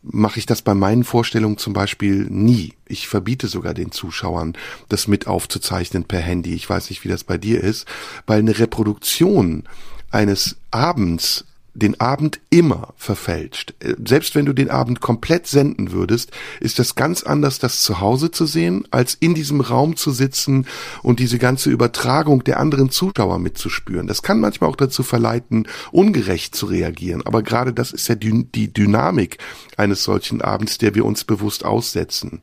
mache 0.02 0.40
ich 0.40 0.46
das 0.46 0.62
bei 0.62 0.74
meinen 0.74 1.04
Vorstellungen 1.04 1.58
zum 1.58 1.74
Beispiel 1.74 2.26
nie. 2.28 2.72
Ich 2.88 3.06
verbiete 3.06 3.46
sogar 3.46 3.72
den 3.72 3.92
Zuschauern, 3.92 4.54
das 4.88 5.06
mit 5.06 5.28
aufzuzeichnen 5.28 6.02
per 6.02 6.18
Handy. 6.18 6.54
Ich 6.54 6.68
weiß 6.68 6.90
nicht, 6.90 7.04
wie 7.04 7.08
das 7.08 7.22
bei 7.22 7.38
dir 7.38 7.62
ist, 7.62 7.86
weil 8.26 8.40
eine 8.40 8.58
Reproduktion 8.58 9.62
eines 10.10 10.56
Abends 10.72 11.44
den 11.74 12.00
Abend 12.00 12.40
immer 12.50 12.94
verfälscht. 12.96 13.74
Äh, 13.80 13.94
Selbst 14.04 14.34
wenn 14.34 14.46
du 14.46 14.52
den 14.52 14.70
Abend 14.70 15.00
komplett 15.00 15.46
senden 15.46 15.92
würdest, 15.92 16.32
ist 16.60 16.78
das 16.78 16.94
ganz 16.94 17.22
anders, 17.22 17.58
das 17.58 17.80
zu 17.80 18.00
Hause 18.00 18.30
zu 18.30 18.46
sehen, 18.46 18.86
als 18.90 19.14
in 19.14 19.34
diesem 19.34 19.60
Raum 19.60 19.96
zu 19.96 20.10
sitzen 20.10 20.66
und 21.02 21.20
diese 21.20 21.38
ganze 21.38 21.70
Übertragung 21.70 22.44
der 22.44 22.58
anderen 22.58 22.90
Zuschauer 22.90 23.38
mitzuspüren. 23.38 24.06
Das 24.06 24.22
kann 24.22 24.40
manchmal 24.40 24.70
auch 24.70 24.76
dazu 24.76 25.02
verleiten, 25.02 25.68
ungerecht 25.92 26.54
zu 26.54 26.66
reagieren. 26.66 27.22
Aber 27.24 27.42
gerade 27.42 27.72
das 27.72 27.92
ist 27.92 28.08
ja 28.08 28.14
die, 28.14 28.72
Dynamik 28.72 29.38
eines 29.76 30.02
solchen 30.02 30.42
Abends, 30.42 30.78
der 30.78 30.94
wir 30.94 31.04
uns 31.04 31.24
bewusst 31.24 31.64
aussetzen. 31.64 32.40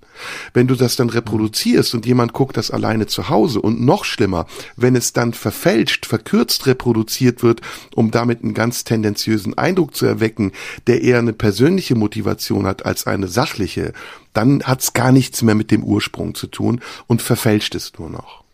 Wenn 0.54 0.68
du 0.68 0.76
das 0.76 0.96
dann 0.96 1.10
reproduzierst 1.10 1.94
und 1.94 2.06
jemand 2.06 2.34
guckt 2.34 2.58
das 2.58 2.72
alleine 2.72 3.08
zu 3.08 3.30
Hause 3.30 3.62
und 3.62 3.82
noch 3.82 4.06
schlimmer, 4.06 4.48
wenn 4.78 4.96
es 4.96 5.14
dann 5.14 5.34
verfälscht, 5.34 6.06
verkürzt 6.06 6.66
reproduziert 6.68 7.44
wird, 7.44 7.62
um 7.94 8.12
damit 8.12 8.44
einen 8.44 8.54
ganz 8.54 8.84
tendenziösen 9.16 9.58
Eindruck 9.58 9.96
zu 9.96 10.06
erwecken, 10.06 10.52
der 10.88 11.02
eher 11.02 11.20
eine 11.20 11.34
persönliche 11.34 11.96
Motivation 11.96 12.68
hat 12.68 12.86
als 12.86 13.08
eine 13.08 13.28
sachliche, 13.28 13.94
dann 14.34 14.64
hat's 14.64 14.94
gar 14.94 15.12
nichts 15.12 15.42
mehr 15.42 15.56
mit 15.56 15.72
dem 15.72 15.84
Ursprung 15.84 16.36
zu 16.36 16.48
tun 16.48 16.82
und 17.08 17.22
verfälscht 17.22 17.76
es 17.76 17.94
nur 17.98 18.10
noch. 18.10 18.45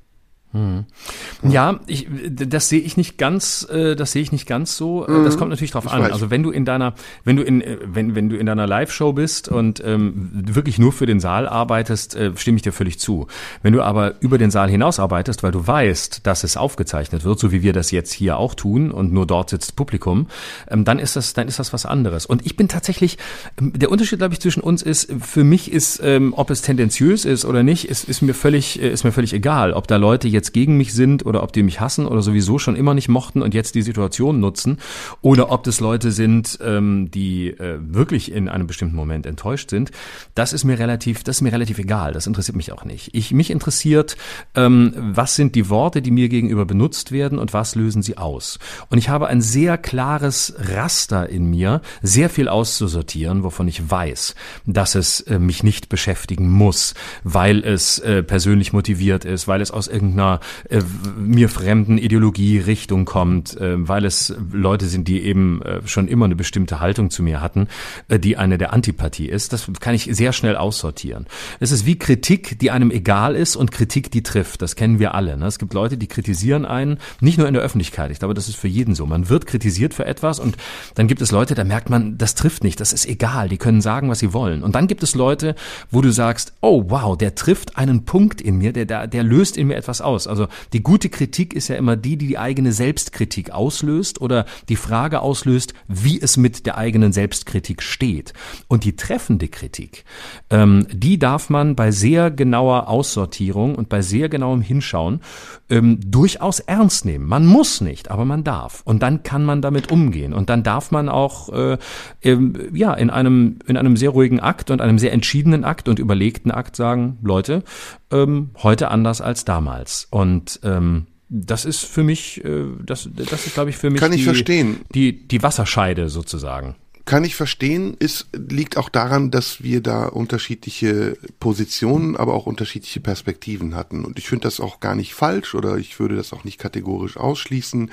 Ja, 1.43 1.79
ich, 1.87 2.07
das 2.29 2.69
sehe 2.69 2.81
ich 2.81 2.97
nicht 2.97 3.17
ganz, 3.17 3.67
äh, 3.71 3.95
das 3.95 4.11
sehe 4.11 4.21
ich 4.21 4.31
nicht 4.31 4.47
ganz 4.47 4.75
so. 4.77 5.07
Äh, 5.07 5.23
Das 5.23 5.37
kommt 5.37 5.49
natürlich 5.49 5.71
drauf 5.71 5.85
Ich 5.85 5.91
an. 5.91 6.01
weiß. 6.03 6.11
Also 6.11 6.29
wenn 6.29 6.43
du 6.43 6.51
in 6.51 6.65
deiner, 6.65 6.93
wenn 7.23 7.35
du 7.37 7.43
in, 7.43 7.61
äh, 7.61 7.77
wenn, 7.85 8.15
wenn 8.15 8.29
du 8.29 8.35
in 8.37 8.45
deiner 8.45 8.67
Live-Show 8.67 9.13
bist 9.13 9.47
und 9.49 9.81
ähm, 9.85 10.29
wirklich 10.33 10.77
nur 10.77 10.91
für 10.91 11.05
den 11.05 11.19
Saal 11.19 11.47
arbeitest, 11.47 12.15
äh, 12.15 12.31
stimme 12.35 12.57
ich 12.57 12.61
dir 12.63 12.73
völlig 12.73 12.99
zu. 12.99 13.27
Wenn 13.63 13.73
du 13.73 13.81
aber 13.81 14.15
über 14.21 14.37
den 14.37 14.51
Saal 14.51 14.69
hinaus 14.69 14.99
arbeitest, 14.99 15.41
weil 15.43 15.51
du 15.51 15.65
weißt, 15.65 16.27
dass 16.27 16.43
es 16.43 16.57
aufgezeichnet 16.57 17.23
wird, 17.23 17.39
so 17.39 17.51
wie 17.51 17.61
wir 17.63 17.73
das 17.73 17.91
jetzt 17.91 18.11
hier 18.11 18.37
auch 18.37 18.53
tun 18.53 18.91
und 18.91 19.13
nur 19.13 19.25
dort 19.25 19.49
sitzt 19.51 19.75
Publikum, 19.75 20.27
ähm, 20.69 20.83
dann 20.83 20.99
ist 20.99 21.15
das, 21.15 21.33
dann 21.33 21.47
ist 21.47 21.59
das 21.59 21.71
was 21.73 21.85
anderes. 21.85 22.25
Und 22.25 22.45
ich 22.45 22.55
bin 22.57 22.67
tatsächlich, 22.67 23.17
ähm, 23.59 23.71
der 23.73 23.89
Unterschied, 23.91 24.19
glaube 24.19 24.33
ich, 24.33 24.41
zwischen 24.41 24.61
uns 24.61 24.81
ist, 24.81 25.11
für 25.21 25.43
mich 25.43 25.71
ist, 25.71 26.01
ähm, 26.03 26.33
ob 26.35 26.49
es 26.49 26.61
tendenziös 26.61 27.25
ist 27.25 27.45
oder 27.45 27.63
nicht, 27.63 27.87
ist, 27.89 28.03
ist 28.09 28.21
mir 28.21 28.33
völlig, 28.33 28.81
äh, 28.81 28.89
ist 28.89 29.03
mir 29.03 29.11
völlig 29.11 29.33
egal, 29.33 29.73
ob 29.73 29.87
da 29.87 29.95
Leute 29.97 30.27
jetzt 30.27 30.40
jetzt 30.41 30.53
gegen 30.53 30.75
mich 30.75 30.93
sind 30.93 31.23
oder 31.25 31.43
ob 31.43 31.53
die 31.53 31.61
mich 31.61 31.79
hassen 31.79 32.07
oder 32.07 32.23
sowieso 32.23 32.57
schon 32.57 32.75
immer 32.75 32.95
nicht 32.95 33.09
mochten 33.09 33.43
und 33.43 33.53
jetzt 33.53 33.75
die 33.75 33.83
Situation 33.83 34.39
nutzen 34.39 34.79
oder 35.21 35.51
ob 35.51 35.63
das 35.63 35.79
Leute 35.79 36.11
sind, 36.11 36.57
ähm, 36.63 37.11
die 37.11 37.49
äh, 37.49 37.77
wirklich 37.79 38.31
in 38.31 38.49
einem 38.49 38.65
bestimmten 38.65 38.95
Moment 38.95 39.27
enttäuscht 39.27 39.69
sind, 39.69 39.91
das 40.33 40.51
ist 40.51 40.63
mir 40.63 40.79
relativ, 40.79 41.23
das 41.23 41.37
ist 41.37 41.41
mir 41.41 41.51
relativ 41.51 41.77
egal. 41.77 42.13
Das 42.13 42.25
interessiert 42.25 42.55
mich 42.55 42.71
auch 42.71 42.85
nicht. 42.85 43.11
Ich 43.13 43.31
mich 43.31 43.51
interessiert, 43.51 44.17
ähm, 44.55 44.93
was 44.95 45.35
sind 45.35 45.53
die 45.53 45.69
Worte, 45.69 46.01
die 46.01 46.09
mir 46.09 46.27
gegenüber 46.27 46.65
benutzt 46.65 47.11
werden 47.11 47.37
und 47.37 47.53
was 47.53 47.75
lösen 47.75 48.01
sie 48.01 48.17
aus. 48.17 48.57
Und 48.89 48.97
ich 48.97 49.09
habe 49.09 49.27
ein 49.27 49.41
sehr 49.41 49.77
klares 49.77 50.55
Raster 50.57 51.29
in 51.29 51.45
mir, 51.49 51.81
sehr 52.01 52.29
viel 52.29 52.47
auszusortieren, 52.47 53.43
wovon 53.43 53.67
ich 53.67 53.91
weiß, 53.91 54.33
dass 54.65 54.95
es 54.95 55.21
äh, 55.21 55.37
mich 55.37 55.63
nicht 55.63 55.89
beschäftigen 55.89 56.49
muss, 56.49 56.95
weil 57.23 57.63
es 57.63 57.99
äh, 57.99 58.23
persönlich 58.23 58.73
motiviert 58.73 59.23
ist, 59.23 59.47
weil 59.47 59.61
es 59.61 59.69
aus 59.69 59.87
irgendeiner 59.87 60.30
äh, 60.69 60.81
mir 61.17 61.49
fremden 61.49 61.97
Ideologie 61.97 62.59
Richtung 62.59 63.05
kommt, 63.05 63.57
äh, 63.57 63.87
weil 63.87 64.05
es 64.05 64.33
Leute 64.51 64.87
sind, 64.87 65.07
die 65.07 65.21
eben 65.21 65.61
äh, 65.61 65.81
schon 65.85 66.07
immer 66.07 66.25
eine 66.25 66.35
bestimmte 66.35 66.79
Haltung 66.79 67.09
zu 67.09 67.23
mir 67.23 67.41
hatten, 67.41 67.67
äh, 68.07 68.19
die 68.19 68.37
eine 68.37 68.57
der 68.57 68.73
Antipathie 68.73 69.27
ist. 69.27 69.53
Das 69.53 69.69
kann 69.79 69.95
ich 69.95 70.09
sehr 70.11 70.33
schnell 70.33 70.55
aussortieren. 70.55 71.27
Es 71.59 71.71
ist 71.71 71.85
wie 71.85 71.97
Kritik, 71.97 72.59
die 72.59 72.71
einem 72.71 72.91
egal 72.91 73.35
ist 73.35 73.55
und 73.55 73.71
Kritik, 73.71 74.11
die 74.11 74.23
trifft. 74.23 74.61
Das 74.61 74.75
kennen 74.75 74.99
wir 74.99 75.15
alle. 75.15 75.37
Ne? 75.37 75.45
Es 75.45 75.59
gibt 75.59 75.73
Leute, 75.73 75.97
die 75.97 76.07
kritisieren 76.07 76.65
einen, 76.65 76.97
nicht 77.19 77.37
nur 77.37 77.47
in 77.47 77.53
der 77.53 77.63
Öffentlichkeit. 77.63 78.11
Ich 78.11 78.19
glaube, 78.19 78.33
das 78.33 78.47
ist 78.47 78.57
für 78.57 78.67
jeden 78.67 78.95
so. 78.95 79.05
Man 79.05 79.29
wird 79.29 79.45
kritisiert 79.45 79.93
für 79.93 80.05
etwas 80.05 80.39
und 80.39 80.57
dann 80.95 81.07
gibt 81.07 81.21
es 81.21 81.31
Leute, 81.31 81.55
da 81.55 81.63
merkt 81.63 81.89
man, 81.89 82.17
das 82.17 82.35
trifft 82.35 82.63
nicht, 82.63 82.79
das 82.79 82.93
ist 82.93 83.07
egal. 83.07 83.49
Die 83.49 83.57
können 83.57 83.81
sagen, 83.81 84.09
was 84.09 84.19
sie 84.19 84.33
wollen. 84.33 84.63
Und 84.63 84.75
dann 84.75 84.87
gibt 84.87 85.03
es 85.03 85.15
Leute, 85.15 85.55
wo 85.89 86.01
du 86.01 86.11
sagst, 86.11 86.53
oh 86.61 86.85
wow, 86.87 87.17
der 87.17 87.35
trifft 87.35 87.77
einen 87.77 88.05
Punkt 88.05 88.41
in 88.41 88.57
mir, 88.57 88.73
der, 88.73 88.85
der, 88.85 89.07
der 89.07 89.23
löst 89.23 89.57
in 89.57 89.67
mir 89.67 89.75
etwas 89.75 90.01
aus. 90.01 90.20
Also 90.27 90.47
die 90.73 90.83
gute 90.83 91.09
Kritik 91.09 91.53
ist 91.53 91.67
ja 91.67 91.75
immer 91.75 91.95
die, 91.95 92.17
die 92.17 92.27
die 92.27 92.37
eigene 92.37 92.71
Selbstkritik 92.71 93.51
auslöst 93.51 94.21
oder 94.21 94.45
die 94.69 94.75
Frage 94.75 95.21
auslöst, 95.21 95.73
wie 95.87 96.21
es 96.21 96.37
mit 96.37 96.65
der 96.65 96.77
eigenen 96.77 97.11
Selbstkritik 97.11 97.81
steht. 97.81 98.33
Und 98.67 98.83
die 98.85 98.95
treffende 98.95 99.47
Kritik, 99.49 100.05
ähm, 100.49 100.87
die 100.91 101.19
darf 101.19 101.49
man 101.49 101.75
bei 101.75 101.91
sehr 101.91 102.31
genauer 102.31 102.87
Aussortierung 102.87 103.75
und 103.75 103.89
bei 103.89 104.01
sehr 104.01 104.29
genauem 104.29 104.61
Hinschauen 104.61 105.21
ähm, 105.69 105.99
durchaus 106.05 106.59
ernst 106.59 107.05
nehmen. 107.05 107.27
Man 107.27 107.45
muss 107.45 107.81
nicht, 107.81 108.09
aber 108.09 108.25
man 108.25 108.43
darf. 108.43 108.81
Und 108.85 109.03
dann 109.03 109.23
kann 109.23 109.43
man 109.43 109.61
damit 109.61 109.91
umgehen. 109.91 110.33
Und 110.33 110.49
dann 110.49 110.63
darf 110.63 110.91
man 110.91 111.09
auch 111.09 111.49
äh, 111.49 111.77
ähm, 112.21 112.69
ja 112.73 112.93
in 112.93 113.09
einem 113.09 113.59
in 113.67 113.77
einem 113.77 113.97
sehr 113.97 114.11
ruhigen 114.11 114.39
Akt 114.39 114.71
und 114.71 114.81
einem 114.81 114.99
sehr 114.99 115.11
entschiedenen 115.11 115.63
Akt 115.63 115.87
und 115.89 115.99
überlegten 115.99 116.51
Akt 116.51 116.75
sagen, 116.75 117.17
Leute, 117.21 117.63
ähm, 118.11 118.51
heute 118.61 118.89
anders 118.89 119.21
als 119.21 119.45
damals. 119.45 120.07
Und 120.09 120.59
ähm, 120.63 121.07
das 121.29 121.63
ist 121.65 121.85
für 121.85 122.03
mich, 122.03 122.43
äh, 122.43 122.65
das, 122.83 123.09
das 123.15 123.47
ist, 123.47 123.53
glaube 123.53 123.69
ich, 123.69 123.77
für 123.77 123.89
mich 123.89 123.99
Kann 123.99 124.11
ich 124.11 124.19
die, 124.19 124.25
verstehen. 124.25 124.81
Die, 124.93 125.27
die 125.27 125.41
Wasserscheide 125.41 126.09
sozusagen. 126.09 126.75
Kann 127.05 127.23
ich 127.23 127.35
verstehen, 127.35 127.95
ist, 127.97 128.27
liegt 128.33 128.77
auch 128.77 128.89
daran, 128.89 129.31
dass 129.31 129.63
wir 129.63 129.81
da 129.81 130.05
unterschiedliche 130.05 131.17
Positionen, 131.39 132.15
aber 132.15 132.33
auch 132.33 132.45
unterschiedliche 132.45 132.99
Perspektiven 132.99 133.75
hatten. 133.75 134.05
Und 134.05 134.19
ich 134.19 134.27
finde 134.27 134.43
das 134.43 134.59
auch 134.59 134.79
gar 134.79 134.93
nicht 134.93 135.13
falsch 135.13 135.55
oder 135.55 135.77
ich 135.77 135.99
würde 135.99 136.15
das 136.15 136.31
auch 136.31 136.43
nicht 136.43 136.59
kategorisch 136.59 137.17
ausschließen. 137.17 137.91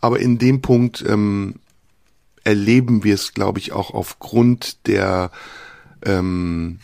Aber 0.00 0.20
in 0.20 0.38
dem 0.38 0.60
Punkt 0.60 1.02
ähm, 1.08 1.54
erleben 2.42 3.02
wir 3.02 3.14
es, 3.14 3.32
glaube 3.32 3.60
ich, 3.60 3.72
auch 3.72 3.92
aufgrund 3.92 4.86
der 4.86 5.30
ähm, 6.04 6.80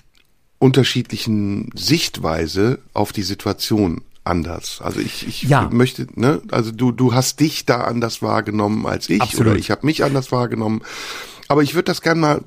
unterschiedlichen 0.60 1.70
Sichtweise 1.74 2.78
auf 2.92 3.12
die 3.12 3.22
Situation 3.22 4.02
anders. 4.22 4.80
Also 4.82 5.00
ich, 5.00 5.26
ich 5.26 5.42
Ja. 5.44 5.68
möchte, 5.72 6.06
ne, 6.14 6.42
also 6.50 6.70
du, 6.70 6.92
du 6.92 7.14
hast 7.14 7.40
dich 7.40 7.64
da 7.66 7.80
anders 7.80 8.22
wahrgenommen 8.22 8.86
als 8.86 9.08
ich 9.08 9.20
Absolut. 9.22 9.52
oder 9.52 9.58
ich 9.58 9.70
habe 9.70 9.86
mich 9.86 10.04
anders 10.04 10.30
wahrgenommen. 10.30 10.82
Aber 11.50 11.64
ich 11.64 11.74
würde 11.74 11.86
das 11.86 12.00
gerne 12.00 12.20
mal, 12.20 12.40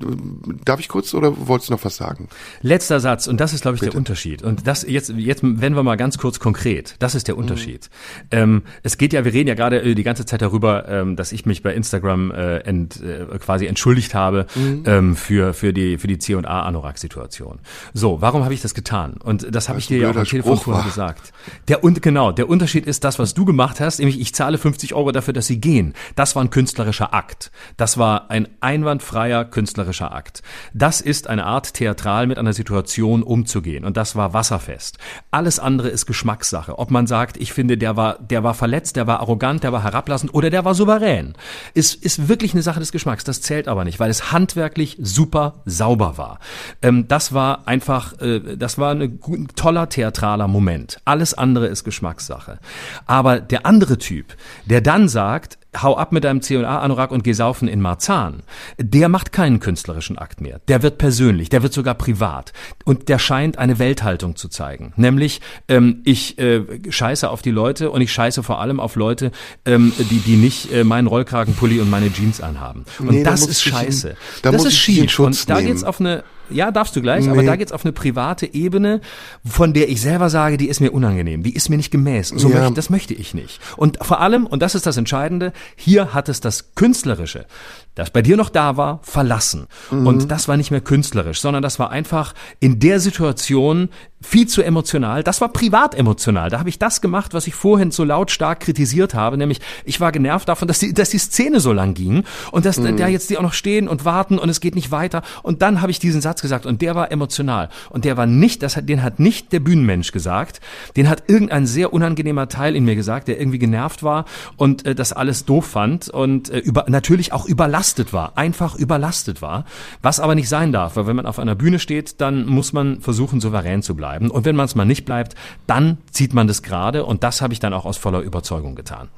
darf 0.64 0.80
ich 0.80 0.88
kurz 0.88 1.12
oder 1.12 1.46
wolltest 1.46 1.68
du 1.68 1.74
noch 1.74 1.84
was 1.84 1.94
sagen? 1.94 2.30
Letzter 2.62 3.00
Satz, 3.00 3.26
und 3.26 3.38
das 3.38 3.52
ist, 3.52 3.60
glaube 3.60 3.74
ich, 3.74 3.82
Bitte. 3.82 3.90
der 3.90 3.98
Unterschied. 3.98 4.42
Und 4.42 4.66
das 4.66 4.82
jetzt, 4.88 5.10
jetzt 5.10 5.42
werden 5.42 5.76
wir 5.76 5.82
mal 5.82 5.96
ganz 5.96 6.16
kurz 6.16 6.40
konkret. 6.40 6.96
Das 7.00 7.14
ist 7.14 7.28
der 7.28 7.36
Unterschied. 7.36 7.90
Ähm, 8.30 8.62
es 8.82 8.96
geht 8.96 9.12
ja, 9.12 9.26
wir 9.26 9.34
reden 9.34 9.48
ja 9.48 9.56
gerade 9.56 9.82
äh, 9.82 9.94
die 9.94 10.04
ganze 10.04 10.24
Zeit 10.24 10.40
darüber, 10.40 10.88
ähm, 10.88 11.16
dass 11.16 11.32
ich 11.32 11.44
mich 11.44 11.62
bei 11.62 11.74
Instagram 11.74 12.30
äh, 12.30 12.60
ent, 12.60 13.02
äh, 13.02 13.26
quasi 13.40 13.66
entschuldigt 13.66 14.14
habe 14.14 14.46
ähm, 14.56 15.16
für 15.16 15.52
für 15.52 15.74
die 15.74 15.98
für 15.98 16.06
die 16.06 16.18
C 16.18 16.34
und 16.34 16.46
A 16.46 16.62
Anorak-Situation. 16.62 17.58
So, 17.92 18.22
warum 18.22 18.42
habe 18.42 18.54
ich 18.54 18.62
das 18.62 18.72
getan? 18.72 19.18
Und 19.22 19.54
das 19.54 19.68
habe 19.68 19.80
ich 19.80 19.86
dir 19.86 19.98
ja 19.98 20.12
auch 20.12 20.16
am 20.16 20.24
Telefon 20.24 20.56
vorher 20.56 20.82
gesagt. 20.82 21.34
Der 21.68 21.84
und 21.84 22.00
genau, 22.00 22.32
der 22.32 22.48
Unterschied 22.48 22.86
ist 22.86 23.04
das, 23.04 23.18
was 23.18 23.34
du 23.34 23.44
gemacht 23.44 23.80
hast, 23.80 23.98
nämlich 23.98 24.18
ich 24.18 24.34
zahle 24.34 24.56
50 24.56 24.94
Euro 24.94 25.12
dafür, 25.12 25.34
dass 25.34 25.46
sie 25.46 25.60
gehen. 25.60 25.92
Das 26.16 26.34
war 26.36 26.42
ein 26.42 26.48
künstlerischer 26.48 27.12
Akt. 27.12 27.50
Das 27.76 27.98
war 27.98 28.30
ein 28.30 28.48
einwandfreier 28.94 29.44
künstlerischer 29.44 30.14
Akt. 30.14 30.42
Das 30.72 31.00
ist 31.00 31.28
eine 31.28 31.44
Art 31.44 31.74
theatral 31.74 32.26
mit 32.26 32.38
einer 32.38 32.52
Situation 32.52 33.22
umzugehen 33.22 33.84
und 33.84 33.96
das 33.96 34.14
war 34.14 34.32
wasserfest. 34.32 34.98
Alles 35.30 35.58
andere 35.58 35.88
ist 35.88 36.06
Geschmackssache. 36.06 36.78
Ob 36.78 36.90
man 36.90 37.06
sagt, 37.06 37.36
ich 37.36 37.52
finde, 37.52 37.76
der 37.76 37.96
war 37.96 38.18
der 38.18 38.44
war 38.44 38.54
verletzt, 38.54 38.96
der 38.96 39.06
war 39.06 39.20
arrogant, 39.20 39.64
der 39.64 39.72
war 39.72 39.82
herablassend 39.82 40.32
oder 40.32 40.50
der 40.50 40.64
war 40.64 40.74
souverän, 40.74 41.34
ist 41.74 41.94
ist 42.04 42.28
wirklich 42.28 42.54
eine 42.54 42.62
Sache 42.62 42.80
des 42.80 42.92
Geschmacks. 42.92 43.24
Das 43.24 43.40
zählt 43.40 43.68
aber 43.68 43.84
nicht, 43.84 43.98
weil 43.98 44.10
es 44.10 44.32
handwerklich 44.32 44.96
super 45.00 45.62
sauber 45.64 46.16
war. 46.16 46.38
Ähm, 46.82 47.08
das 47.08 47.32
war 47.32 47.66
einfach, 47.66 48.20
äh, 48.20 48.56
das 48.56 48.78
war 48.78 48.92
ein 48.92 49.18
toller 49.56 49.88
theatraler 49.88 50.48
Moment. 50.48 51.00
Alles 51.04 51.34
andere 51.34 51.66
ist 51.66 51.84
Geschmackssache. 51.84 52.58
Aber 53.06 53.40
der 53.40 53.66
andere 53.66 53.98
Typ, 53.98 54.36
der 54.66 54.80
dann 54.80 55.08
sagt, 55.08 55.58
hau 55.82 55.96
ab 55.96 56.12
mit 56.12 56.24
deinem 56.24 56.40
C&A-Anorak 56.42 57.10
und 57.10 57.24
geh 57.24 57.32
saufen 57.32 57.68
in 57.68 57.80
Marzahn, 57.80 58.42
der 58.78 59.08
macht 59.08 59.32
keinen 59.32 59.60
künstlerischen 59.60 60.18
Akt 60.18 60.40
mehr. 60.40 60.60
Der 60.68 60.82
wird 60.82 60.98
persönlich, 60.98 61.48
der 61.48 61.62
wird 61.62 61.72
sogar 61.72 61.94
privat. 61.94 62.52
Und 62.84 63.08
der 63.08 63.18
scheint 63.18 63.58
eine 63.58 63.78
Welthaltung 63.78 64.36
zu 64.36 64.48
zeigen. 64.48 64.92
Nämlich, 64.96 65.40
ähm, 65.68 66.00
ich 66.04 66.38
äh, 66.38 66.62
scheiße 66.88 67.28
auf 67.28 67.42
die 67.42 67.50
Leute 67.50 67.90
und 67.90 68.00
ich 68.00 68.12
scheiße 68.12 68.42
vor 68.42 68.60
allem 68.60 68.80
auf 68.80 68.96
Leute, 68.96 69.30
ähm, 69.64 69.92
die, 69.98 70.18
die 70.18 70.36
nicht 70.36 70.72
äh, 70.72 70.84
meinen 70.84 71.06
Rollkragenpulli 71.06 71.80
und 71.80 71.90
meine 71.90 72.12
Jeans 72.12 72.40
anhaben. 72.40 72.84
Und 72.98 73.10
Nee, 73.10 73.22
da 73.24 73.30
das 73.30 73.42
ist 73.46 73.60
ich 73.60 73.66
in- 73.66 73.72
scheiße. 73.72 74.16
da 74.42 74.50
das 74.52 74.64
ist 74.64 74.76
schief. 74.76 75.18
Und 75.18 75.48
da 75.50 75.56
nehmen. 75.56 75.66
geht's 75.68 75.84
auf 75.84 76.00
eine, 76.00 76.24
ja, 76.50 76.70
darfst 76.70 76.94
du 76.96 77.02
gleich, 77.02 77.28
aber 77.28 77.40
Nee. 77.42 77.46
da 77.46 77.56
geht's 77.56 77.72
auf 77.72 77.84
eine 77.84 77.92
private 77.92 78.52
Ebene, 78.54 79.00
von 79.44 79.72
der 79.72 79.88
ich 79.88 80.00
selber 80.00 80.30
sage, 80.30 80.56
die 80.56 80.68
ist 80.68 80.80
mir 80.80 80.90
unangenehm, 80.92 81.42
die 81.42 81.54
ist 81.54 81.68
mir 81.70 81.76
nicht 81.76 81.90
gemäß. 81.90 82.28
So 82.28 82.48
Ja. 82.50 82.60
möchte, 82.60 82.74
das 82.74 82.90
möchte 82.90 83.14
ich 83.14 83.34
nicht. 83.34 83.60
Und 83.76 83.98
vor 84.02 84.20
allem, 84.20 84.46
und 84.46 84.60
das 84.62 84.74
ist 84.74 84.86
das 84.86 84.96
Entscheidende, 84.96 85.52
hier 85.76 86.12
hat 86.14 86.28
es 86.28 86.40
das 86.40 86.74
Künstlerische, 86.74 87.46
das 87.94 88.10
bei 88.10 88.22
dir 88.22 88.36
noch 88.36 88.50
da 88.50 88.76
war, 88.76 89.00
verlassen. 89.02 89.66
Mhm. 89.90 90.06
Und 90.06 90.30
das 90.30 90.48
war 90.48 90.56
nicht 90.56 90.70
mehr 90.70 90.80
künstlerisch, 90.80 91.40
sondern 91.40 91.62
das 91.62 91.78
war 91.78 91.90
einfach 91.90 92.34
in 92.60 92.78
der 92.78 93.00
Situation 93.00 93.88
viel 94.20 94.48
zu 94.48 94.62
emotional. 94.62 95.22
Das 95.22 95.40
war 95.40 95.48
privat 95.48 95.94
emotional. 95.94 96.48
Da 96.48 96.58
habe 96.58 96.70
ich 96.70 96.78
das 96.78 97.00
gemacht, 97.00 97.34
was 97.34 97.46
ich 97.46 97.54
vorhin 97.54 97.90
so 97.90 98.04
lautstark 98.04 98.60
kritisiert 98.60 99.14
habe, 99.14 99.36
nämlich 99.36 99.60
ich 99.84 100.00
war 100.00 100.12
genervt 100.12 100.48
davon, 100.48 100.66
dass 100.66 100.78
die, 100.78 100.94
dass 100.94 101.10
die 101.10 101.18
Szene 101.18 101.60
so 101.60 101.72
lang 101.72 101.94
ging 101.94 102.24
und 102.50 102.64
dass 102.64 102.78
Mhm. 102.78 102.96
da 102.96 103.06
jetzt 103.06 103.30
die 103.30 103.38
auch 103.38 103.42
noch 103.42 103.52
stehen 103.52 103.86
und 103.86 104.04
warten 104.04 104.38
und 104.38 104.48
es 104.48 104.60
geht 104.60 104.74
nicht 104.74 104.90
weiter. 104.90 105.22
Und 105.42 105.62
dann 105.62 105.80
habe 105.80 105.90
ich 105.90 105.98
diesen 105.98 106.20
Satz 106.20 106.42
gesagt 106.42 106.66
und 106.66 106.82
der 106.82 106.94
war 106.94 107.12
emotional. 107.12 107.68
Und 107.90 108.04
der 108.04 108.16
war 108.16 108.26
nicht, 108.26 108.62
das 108.62 108.76
hat, 108.76 108.88
den 108.88 109.02
hat 109.02 109.20
nicht 109.20 109.52
der 109.52 109.60
Bühnenmensch 109.60 110.10
gesagt, 110.10 110.60
den 110.96 111.08
hat 111.08 111.24
irgendein 111.28 111.66
sehr 111.66 111.92
unangenehmer 111.92 112.48
Teil 112.48 112.76
in 112.76 112.84
mir 112.84 112.96
gesagt, 112.96 113.28
der 113.28 113.38
irgendwie 113.38 113.58
genervt 113.58 114.02
war 114.02 114.24
und 114.56 114.86
äh, 114.86 114.94
das 114.94 115.12
alles 115.12 115.44
doof 115.44 115.66
fand 115.66 116.08
und 116.08 116.50
äh, 116.50 116.58
über, 116.58 116.86
natürlich 116.88 117.32
auch 117.32 117.46
überlastet 117.84 118.12
war, 118.14 118.38
einfach 118.38 118.76
überlastet 118.76 119.42
war, 119.42 119.64
was 120.00 120.18
aber 120.18 120.34
nicht 120.34 120.48
sein 120.48 120.72
darf, 120.72 120.96
weil 120.96 121.06
wenn 121.06 121.16
man 121.16 121.26
auf 121.26 121.38
einer 121.38 121.54
Bühne 121.54 121.78
steht, 121.78 122.20
dann 122.20 122.46
muss 122.46 122.72
man 122.72 123.00
versuchen, 123.02 123.40
souverän 123.40 123.82
zu 123.82 123.94
bleiben. 123.94 124.30
Und 124.30 124.46
wenn 124.46 124.56
man 124.56 124.64
es 124.64 124.74
mal 124.74 124.86
nicht 124.86 125.04
bleibt, 125.04 125.34
dann 125.66 125.98
zieht 126.10 126.32
man 126.32 126.46
das 126.46 126.62
gerade 126.62 127.04
und 127.04 127.22
das 127.22 127.42
habe 127.42 127.52
ich 127.52 127.60
dann 127.60 127.74
auch 127.74 127.84
aus 127.84 127.98
voller 127.98 128.20
Überzeugung 128.20 128.74
getan. 128.74 129.08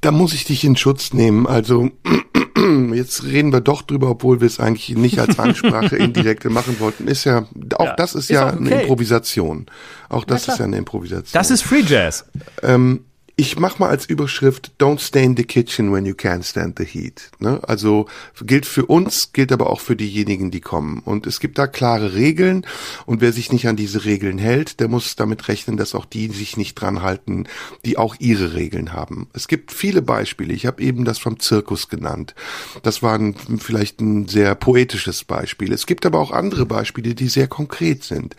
Da 0.00 0.10
muss 0.10 0.32
ich 0.32 0.44
dich 0.44 0.64
in 0.64 0.76
Schutz 0.76 1.12
nehmen. 1.12 1.46
Also 1.46 1.90
jetzt 2.94 3.24
reden 3.24 3.52
wir 3.52 3.60
doch 3.60 3.82
drüber, 3.82 4.08
obwohl 4.10 4.40
wir 4.40 4.46
es 4.46 4.58
eigentlich 4.58 4.96
nicht 4.96 5.18
als 5.18 5.38
Ansprache 5.38 5.96
indirekte 5.98 6.48
machen 6.48 6.80
wollten. 6.80 7.08
Ist 7.08 7.24
ja 7.24 7.44
auch 7.76 7.84
Ja, 7.84 7.96
das 7.96 8.14
ist, 8.14 8.24
ist 8.24 8.30
ja 8.30 8.46
auch 8.48 8.52
eine 8.56 8.70
okay. 8.70 8.80
Improvisation. 8.82 9.66
Auch 10.08 10.24
das 10.24 10.48
ist 10.48 10.58
ja 10.58 10.64
eine 10.64 10.78
Improvisation. 10.78 11.38
Das 11.38 11.50
ist 11.50 11.62
Free 11.62 11.82
Jazz. 11.86 12.24
ähm, 12.62 13.04
Ich 13.38 13.58
mach 13.58 13.78
mal 13.78 13.90
als 13.90 14.06
Überschrift 14.06 14.72
Don't 14.78 14.98
stay 14.98 15.22
in 15.22 15.36
the 15.36 15.44
kitchen 15.44 15.92
when 15.92 16.06
you 16.06 16.14
can't 16.14 16.42
stand 16.42 16.78
the 16.78 16.86
heat. 16.86 17.30
Ne? 17.38 17.60
Also 17.64 18.06
gilt 18.40 18.64
für 18.64 18.86
uns, 18.86 19.34
gilt 19.34 19.52
aber 19.52 19.68
auch 19.68 19.80
für 19.80 19.94
diejenigen, 19.94 20.50
die 20.50 20.62
kommen. 20.62 21.00
Und 21.00 21.26
es 21.26 21.38
gibt 21.38 21.58
da 21.58 21.66
klare 21.66 22.14
Regeln 22.14 22.66
und 23.04 23.20
wer 23.20 23.34
sich 23.34 23.52
nicht 23.52 23.68
an 23.68 23.76
diese 23.76 24.06
Regeln 24.06 24.38
hält, 24.38 24.80
der 24.80 24.88
muss 24.88 25.16
damit 25.16 25.48
rechnen, 25.48 25.76
dass 25.76 25.94
auch 25.94 26.06
die 26.06 26.28
sich 26.28 26.56
nicht 26.56 26.76
dran 26.76 27.02
halten, 27.02 27.44
die 27.84 27.98
auch 27.98 28.16
ihre 28.18 28.54
Regeln 28.54 28.94
haben. 28.94 29.28
Es 29.34 29.48
gibt 29.48 29.70
viele 29.70 30.00
Beispiele. 30.00 30.54
Ich 30.54 30.64
habe 30.64 30.82
eben 30.82 31.04
das 31.04 31.18
vom 31.18 31.38
Zirkus 31.38 31.90
genannt. 31.90 32.34
Das 32.82 33.02
war 33.02 33.18
ein, 33.18 33.34
vielleicht 33.58 34.00
ein 34.00 34.28
sehr 34.28 34.54
poetisches 34.54 35.24
Beispiel. 35.24 35.74
Es 35.74 35.84
gibt 35.84 36.06
aber 36.06 36.20
auch 36.20 36.30
andere 36.30 36.64
Beispiele, 36.64 37.14
die 37.14 37.28
sehr 37.28 37.48
konkret 37.48 38.02
sind. 38.02 38.34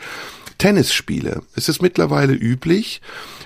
Tennisspiele. 0.57 1.43
Es 1.55 1.69
ist 1.69 1.81
mittlerweile 1.81 2.33
üblich, 2.33 3.01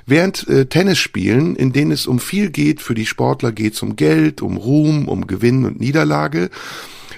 während 0.06 0.48
äh, 0.48 0.66
Tennisspielen, 0.66 1.41
in 1.56 1.74
denen 1.74 1.92
es 1.92 2.08
um 2.08 2.20
viel 2.20 2.50
geht, 2.50 2.82
für 2.82 2.96
die 2.96 3.06
Sportler 3.06 3.52
geht 3.52 3.74
es 3.74 3.82
um 3.82 3.96
Geld, 3.96 4.42
um 4.42 4.58
Ruhm, 4.58 5.08
um 5.08 5.28
Gewinn 5.28 5.66
und 5.66 5.80
Niederlage, 5.80 6.50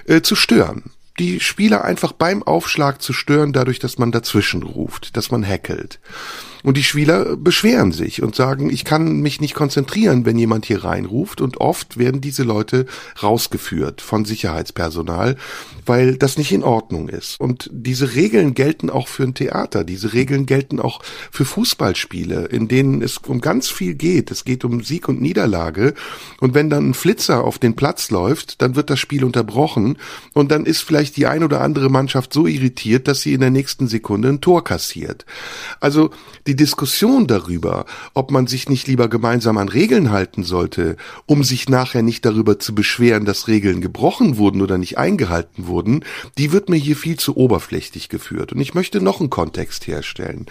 äh, 0.06 0.20
zu 0.20 0.34
stören 0.36 0.84
die 1.18 1.40
Spieler 1.40 1.84
einfach 1.84 2.12
beim 2.12 2.42
Aufschlag 2.42 3.00
zu 3.00 3.12
stören, 3.12 3.52
dadurch, 3.52 3.78
dass 3.78 3.98
man 3.98 4.12
dazwischen 4.12 4.62
ruft, 4.62 5.16
dass 5.16 5.30
man 5.30 5.46
hackelt. 5.46 6.00
Und 6.64 6.78
die 6.78 6.82
Spieler 6.82 7.36
beschweren 7.36 7.92
sich 7.92 8.22
und 8.22 8.34
sagen, 8.34 8.70
ich 8.70 8.86
kann 8.86 9.20
mich 9.20 9.38
nicht 9.38 9.54
konzentrieren, 9.54 10.24
wenn 10.24 10.38
jemand 10.38 10.64
hier 10.64 10.82
reinruft. 10.82 11.42
Und 11.42 11.58
oft 11.60 11.98
werden 11.98 12.22
diese 12.22 12.42
Leute 12.42 12.86
rausgeführt 13.22 14.00
von 14.00 14.24
Sicherheitspersonal, 14.24 15.36
weil 15.84 16.16
das 16.16 16.38
nicht 16.38 16.52
in 16.52 16.64
Ordnung 16.64 17.10
ist. 17.10 17.38
Und 17.38 17.68
diese 17.70 18.14
Regeln 18.14 18.54
gelten 18.54 18.88
auch 18.88 19.08
für 19.08 19.24
ein 19.24 19.34
Theater. 19.34 19.84
Diese 19.84 20.14
Regeln 20.14 20.46
gelten 20.46 20.80
auch 20.80 21.02
für 21.30 21.44
Fußballspiele, 21.44 22.46
in 22.46 22.66
denen 22.66 23.02
es 23.02 23.18
um 23.18 23.42
ganz 23.42 23.68
viel 23.68 23.94
geht. 23.94 24.30
Es 24.30 24.46
geht 24.46 24.64
um 24.64 24.82
Sieg 24.82 25.06
und 25.06 25.20
Niederlage. 25.20 25.92
Und 26.40 26.54
wenn 26.54 26.70
dann 26.70 26.88
ein 26.90 26.94
Flitzer 26.94 27.44
auf 27.44 27.58
den 27.58 27.76
Platz 27.76 28.10
läuft, 28.10 28.62
dann 28.62 28.74
wird 28.74 28.88
das 28.88 28.98
Spiel 28.98 29.24
unterbrochen. 29.24 29.98
Und 30.32 30.50
dann 30.50 30.64
ist 30.64 30.80
vielleicht 30.80 31.18
die 31.18 31.26
ein 31.26 31.44
oder 31.44 31.60
andere 31.60 31.90
Mannschaft 31.90 32.32
so 32.32 32.46
irritiert, 32.46 33.06
dass 33.06 33.20
sie 33.20 33.34
in 33.34 33.40
der 33.40 33.50
nächsten 33.50 33.86
Sekunde 33.86 34.30
ein 34.30 34.40
Tor 34.40 34.64
kassiert. 34.64 35.26
Also 35.78 36.10
die 36.46 36.53
die 36.54 36.64
Diskussion 36.64 37.26
darüber, 37.26 37.84
ob 38.14 38.30
man 38.30 38.46
sich 38.46 38.68
nicht 38.68 38.86
lieber 38.86 39.08
gemeinsam 39.08 39.58
an 39.58 39.68
Regeln 39.68 40.12
halten 40.12 40.44
sollte, 40.44 40.96
um 41.26 41.42
sich 41.42 41.68
nachher 41.68 42.02
nicht 42.02 42.24
darüber 42.24 42.60
zu 42.60 42.76
beschweren, 42.76 43.24
dass 43.24 43.48
Regeln 43.48 43.80
gebrochen 43.80 44.36
wurden 44.36 44.62
oder 44.62 44.78
nicht 44.78 44.96
eingehalten 44.96 45.66
wurden, 45.66 46.04
die 46.38 46.52
wird 46.52 46.68
mir 46.68 46.76
hier 46.76 46.94
viel 46.94 47.18
zu 47.18 47.36
oberflächlich 47.36 48.08
geführt. 48.08 48.52
Und 48.52 48.60
ich 48.60 48.72
möchte 48.72 49.00
noch 49.00 49.18
einen 49.18 49.30
Kontext 49.30 49.88
herstellen. 49.88 50.46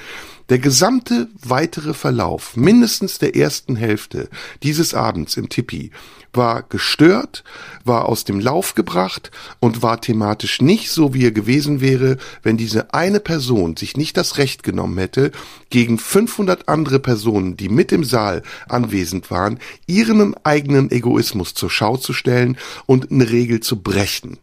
Der 0.49 0.59
gesamte 0.59 1.29
weitere 1.41 1.93
Verlauf, 1.93 2.57
mindestens 2.57 3.17
der 3.17 3.37
ersten 3.37 3.77
Hälfte 3.77 4.27
dieses 4.61 4.93
Abends 4.93 5.37
im 5.37 5.47
Tippi, 5.47 5.91
war 6.33 6.63
gestört, 6.63 7.43
war 7.85 8.05
aus 8.05 8.23
dem 8.23 8.39
Lauf 8.39 8.75
gebracht 8.75 9.31
und 9.59 9.81
war 9.81 10.01
thematisch 10.01 10.61
nicht 10.61 10.91
so, 10.91 11.13
wie 11.13 11.25
er 11.25 11.31
gewesen 11.31 11.81
wäre, 11.81 12.17
wenn 12.41 12.57
diese 12.57 12.93
eine 12.93 13.19
Person 13.19 13.77
sich 13.77 13.97
nicht 13.97 14.17
das 14.17 14.37
Recht 14.37 14.63
genommen 14.63 14.97
hätte, 14.97 15.31
gegen 15.69 15.97
500 15.97 16.67
andere 16.67 16.99
Personen, 16.99 17.57
die 17.57 17.69
mit 17.69 17.91
im 17.91 18.03
Saal 18.03 18.43
anwesend 18.67 19.31
waren, 19.31 19.59
ihren 19.87 20.35
eigenen 20.43 20.91
Egoismus 20.91 21.53
zur 21.53 21.69
Schau 21.69 21.97
zu 21.97 22.13
stellen 22.13 22.57
und 22.85 23.11
eine 23.11 23.29
Regel 23.29 23.59
zu 23.59 23.81
brechen. 23.81 24.39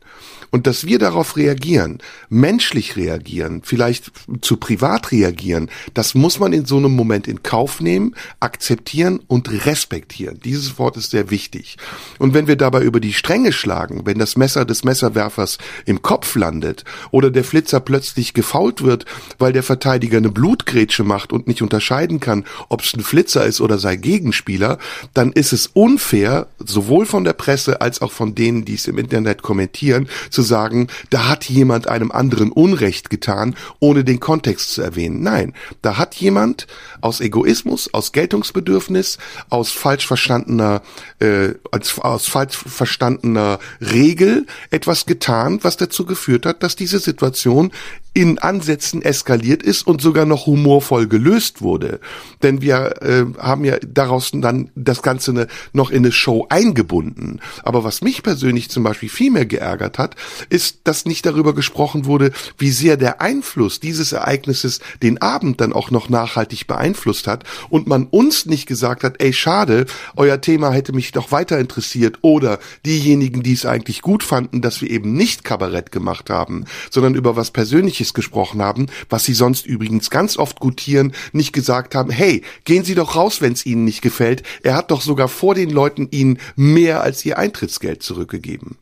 Und 0.51 0.67
dass 0.67 0.85
wir 0.85 0.99
darauf 0.99 1.37
reagieren, 1.37 1.99
menschlich 2.29 2.97
reagieren, 2.97 3.63
vielleicht 3.65 4.11
zu 4.41 4.57
privat 4.57 5.13
reagieren, 5.13 5.71
das 5.95 6.15
muss 6.15 6.41
man 6.41 6.53
in 6.53 6.65
so 6.65 6.77
einem 6.77 6.93
Moment 6.93 7.29
in 7.29 7.43
Kauf 7.43 7.81
nehmen, 7.81 8.15
akzeptieren 8.41 9.21
und 9.29 9.65
respektieren. 9.65 10.41
Dieses 10.45 10.79
Wort 10.79 10.97
ist 10.97 11.11
sehr 11.11 11.31
wichtig. 11.31 11.77
Und 12.19 12.35
wenn 12.35 12.49
wir 12.49 12.57
dabei 12.57 12.83
über 12.83 13.01
die 13.01 13.13
Stränge 13.13 13.53
schlagen, 13.53 14.07
wenn 14.07 14.19
das 14.19 14.37
Messer 14.37 14.65
des 14.65 14.85
Messerwerfers 14.85 15.59
im 15.87 16.03
Kopf 16.03 16.35
landet 16.35 16.85
oder 17.11 17.31
der 17.31 17.45
Flitzer 17.45 17.81
plötzlich 17.81 18.35
gefault 18.35 18.83
wird, 18.83 19.05
weil 19.39 19.53
der 19.53 19.63
Verteidiger 19.63 20.19
eine 20.19 20.31
Blutgrätsche 20.31 21.05
macht 21.05 21.33
und 21.33 21.47
nicht 21.47 21.63
unterscheiden 21.63 22.21
kann, 22.21 22.45
ob 22.69 22.83
es 22.83 22.95
ein 22.95 23.03
Flitzer 23.03 23.45
ist 23.47 23.61
oder 23.61 23.79
sein 23.79 24.01
Gegenspieler, 24.01 24.79
dann 25.15 25.33
ist 25.33 25.53
es 25.53 25.69
unfair, 25.69 26.49
sowohl 26.59 27.07
von 27.07 27.25
der 27.25 27.33
Presse 27.35 27.81
als 27.81 28.03
auch 28.03 28.13
von 28.13 28.35
denen, 28.35 28.65
die 28.65 28.75
es 28.75 28.89
im 28.89 28.99
Internet 28.99 29.43
kommentieren, 29.43 30.09
zu 30.31 30.40
sagen, 30.43 30.89
da 31.11 31.29
hat 31.29 31.45
jemand 31.45 31.89
einem 31.89 32.11
anderen 32.11 32.53
Unrecht 32.53 33.11
getan, 33.11 33.57
ohne 33.79 34.05
den 34.05 34.21
Kontext 34.21 34.73
zu 34.73 34.83
erwähnen. 34.83 35.23
Nein, 35.23 35.55
da 35.83 35.99
hat 35.99 36.15
jemand 36.17 36.67
aus 37.01 37.21
Egoismus, 37.21 37.93
aus 37.93 38.13
Geltungsbedürfnis, 38.13 39.19
aus 39.49 39.71
falsch 39.71 40.07
verstandener, 40.07 40.83
äh, 41.19 41.55
aus, 41.71 41.99
aus 41.99 42.29
falsch 42.29 42.57
verstandener 42.57 43.59
Regel 43.81 44.47
etwas 44.71 45.07
getan, 45.07 45.61
was 45.63 45.77
dazu 45.77 46.05
geführt 46.07 46.47
hat, 46.47 46.63
dass 46.63 46.77
diese 46.77 46.99
Situation 46.99 47.73
in 48.13 48.39
Ansätzen 48.39 49.03
eskaliert 49.03 49.63
ist 49.63 49.87
und 49.87 50.01
sogar 50.01 50.27
noch 50.27 50.47
humorvoll 50.47 51.07
gelöst 51.07 51.63
wurde. 51.63 52.01
Denn 52.43 52.61
wir 52.61 53.03
äh, 53.03 53.25
haben 53.39 53.65
ja 53.65 53.79
daraus 53.87 54.33
dann 54.33 54.71
das 54.75 55.03
Ganze 55.03 55.33
ne, 55.33 55.47
noch 55.73 55.91
in 55.91 55.99
eine 55.99 56.11
Show 56.11 56.47
eingebunden. 56.49 57.41
Aber 57.63 57.85
was 57.85 58.03
mich 58.03 58.25
persönlich 58.25 58.69
zum 58.69 58.83
Beispiel 58.83 59.09
viel 59.09 59.31
mehr 59.31 59.47
geärgert 59.47 59.99
hat, 59.99 60.17
ist, 60.49 60.81
dass 60.85 61.05
nicht 61.05 61.25
darüber 61.25 61.55
gesprochen 61.55 62.05
wurde, 62.05 62.33
wie 62.59 62.73
sehr 62.73 62.97
der 62.97 63.21
Einfluss 63.21 63.79
dieses 63.79 64.11
Ereignisses 64.13 64.81
den 65.03 65.23
Abend 65.23 65.61
dann 65.61 65.73
auch 65.73 65.93
noch 65.93 66.09
nachhaltig 66.09 66.67
beeinflusst 66.67 67.29
hat 67.29 67.45
und 67.69 67.87
man 67.87 68.07
uns 68.07 68.45
nicht 68.45 68.67
gesagt 68.67 69.05
hat, 69.05 69.23
ey 69.23 69.33
schade, 69.33 69.87
euer 70.17 70.41
Thema 70.41 70.73
hätte 70.73 70.93
mich 70.93 71.13
doch 71.13 71.31
weiter 71.31 71.61
interessiert 71.61 72.19
oder 72.23 72.59
diejenigen, 72.85 73.45
die 73.45 73.53
es 73.53 73.67
eigentlich 73.67 74.03
gut 74.03 74.25
fanden, 74.25 74.63
dass 74.63 74.83
wir 74.83 74.91
eben 74.91 75.13
nicht 75.13 75.45
Kabarett 75.45 75.93
gemacht 75.93 76.29
haben, 76.29 76.65
sondern 76.91 77.15
über 77.15 77.37
was 77.37 77.53
persönliches 77.53 78.00
Ähnliches 78.01 78.15
gesprochen 78.15 78.63
haben, 78.63 78.87
was 79.11 79.25
sie 79.25 79.35
sonst 79.35 79.67
übrigens 79.67 80.11
ganz 80.11 80.39
oft 80.39 80.59
gutieren, 80.59 81.13
nicht 81.33 81.53
gesagt 81.53 81.95
haben, 81.95 82.11
hey, 82.11 82.43
gehen 82.65 82.85
Sie 82.85 82.95
doch 82.95 83.15
raus, 83.15 83.41
wenn 83.41 83.53
es 83.53 83.67
Ihnen 83.67 83.85
nicht 83.85 84.01
gefällt. 84.01 84.43
Er 84.63 84.75
hat 84.75 84.91
doch 84.91 85.03
sogar 85.03 85.29
vor 85.29 85.55
den 85.55 85.71
Leuten 85.71 86.09
Ihnen 86.11 86.39
mehr 86.57 87.03
als 87.03 87.25
Ihr 87.25 87.39
Eintrittsgeld 87.39 88.03
zurückgegeben. 88.03 88.79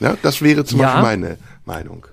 Ja, 0.00 0.16
das 0.22 0.40
wäre 0.40 0.64
zum 0.64 0.80
ja. 0.80 0.86
Beispiel 0.86 1.02
meine 1.02 1.38
Meinung. 1.66 2.06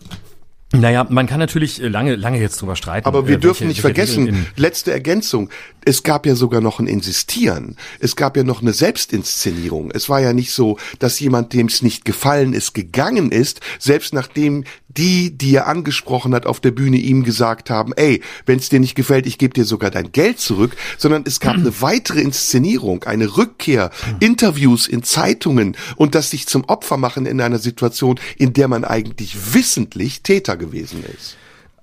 Naja, 0.71 1.07
man 1.09 1.25
kann 1.25 1.39
natürlich 1.39 1.79
lange, 1.79 2.15
lange 2.15 2.39
jetzt 2.39 2.61
drüber 2.61 2.75
streiten. 2.75 3.07
Aber 3.07 3.27
wir 3.27 3.37
äh, 3.37 3.39
dürfen 3.39 3.61
welche, 3.61 3.69
nicht 3.69 3.81
vergessen, 3.81 4.45
letzte 4.55 4.91
Ergänzung, 4.91 5.49
es 5.83 6.03
gab 6.03 6.27
ja 6.27 6.35
sogar 6.35 6.61
noch 6.61 6.79
ein 6.79 6.85
Insistieren. 6.85 7.75
Es 7.99 8.15
gab 8.15 8.37
ja 8.37 8.43
noch 8.43 8.61
eine 8.61 8.73
Selbstinszenierung. 8.73 9.89
Es 9.89 10.09
war 10.09 10.21
ja 10.21 10.33
nicht 10.33 10.51
so, 10.51 10.77
dass 10.99 11.19
jemand, 11.19 11.53
dem 11.53 11.67
es 11.67 11.81
nicht 11.81 12.05
gefallen 12.05 12.53
ist, 12.53 12.75
gegangen 12.75 13.31
ist, 13.31 13.61
selbst 13.79 14.13
nachdem 14.13 14.63
die, 14.89 15.37
die 15.37 15.55
er 15.55 15.67
angesprochen 15.67 16.33
hat 16.33 16.45
auf 16.45 16.59
der 16.59 16.71
Bühne, 16.71 16.97
ihm 16.97 17.23
gesagt 17.23 17.69
haben, 17.69 17.93
ey, 17.93 18.21
wenn 18.45 18.59
es 18.59 18.69
dir 18.69 18.79
nicht 18.79 18.95
gefällt, 18.95 19.27
ich 19.27 19.37
gebe 19.37 19.53
dir 19.53 19.65
sogar 19.65 19.91
dein 19.91 20.11
Geld 20.11 20.39
zurück, 20.39 20.75
sondern 20.97 21.23
es 21.25 21.39
gab 21.39 21.53
eine 21.55 21.81
weitere 21.81 22.21
Inszenierung, 22.21 23.03
eine 23.05 23.37
Rückkehr, 23.37 23.91
Interviews 24.19 24.87
in 24.87 25.03
Zeitungen 25.03 25.77
und 25.95 26.15
das 26.15 26.31
sich 26.31 26.47
zum 26.47 26.65
Opfer 26.65 26.97
machen 26.97 27.25
in 27.25 27.39
einer 27.39 27.59
Situation, 27.59 28.19
in 28.37 28.53
der 28.53 28.67
man 28.67 28.83
eigentlich 28.83 29.53
wissentlich 29.53 30.21
Täter 30.21 30.57
gewesen 30.59 31.03
ist. 31.03 31.37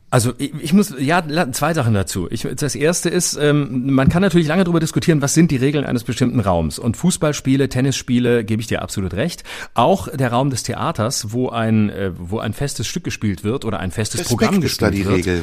Also 0.09 0.33
ich, 0.39 0.53
ich 0.61 0.72
muss 0.72 0.95
ja 0.99 1.24
zwei 1.51 1.74
Sachen 1.74 1.93
dazu. 1.93 2.29
Ich, 2.31 2.47
das 2.57 2.77
erste 2.77 3.11
ist, 3.11 3.37
ähm, 3.37 3.93
man 3.93 4.09
kann 4.09 4.22
natürlich 4.22 4.47
lange 4.47 4.62
darüber 4.62 4.79
diskutieren, 4.79 5.20
was 5.20 5.35
sind 5.35 5.51
die 5.51 5.57
Regeln 5.57 5.85
eines 5.85 6.05
bestimmten 6.05 6.39
Raums. 6.39 6.79
Und 6.79 6.97
Fußballspiele, 6.97 7.68
Tennisspiele, 7.68 8.45
gebe 8.45 8.62
ich 8.62 8.68
dir 8.68 8.83
absolut 8.83 9.14
recht. 9.14 9.43
Auch 9.74 10.09
der 10.09 10.31
Raum 10.31 10.51
des 10.51 10.62
Theaters, 10.62 11.33
wo 11.33 11.49
ein 11.49 11.91
äh, 11.91 12.12
wo 12.16 12.39
ein 12.39 12.53
festes 12.53 12.87
Stück 12.87 13.03
gespielt 13.03 13.43
wird 13.43 13.64
oder 13.64 13.81
ein 13.81 13.91
festes 13.91 14.20
Respekt 14.20 14.41
Programm 14.41 14.61
gespielt 14.61 14.72
ist 14.72 14.83
da 14.83 14.91
die 14.91 15.05
wird. 15.05 15.16
Regel. 15.16 15.43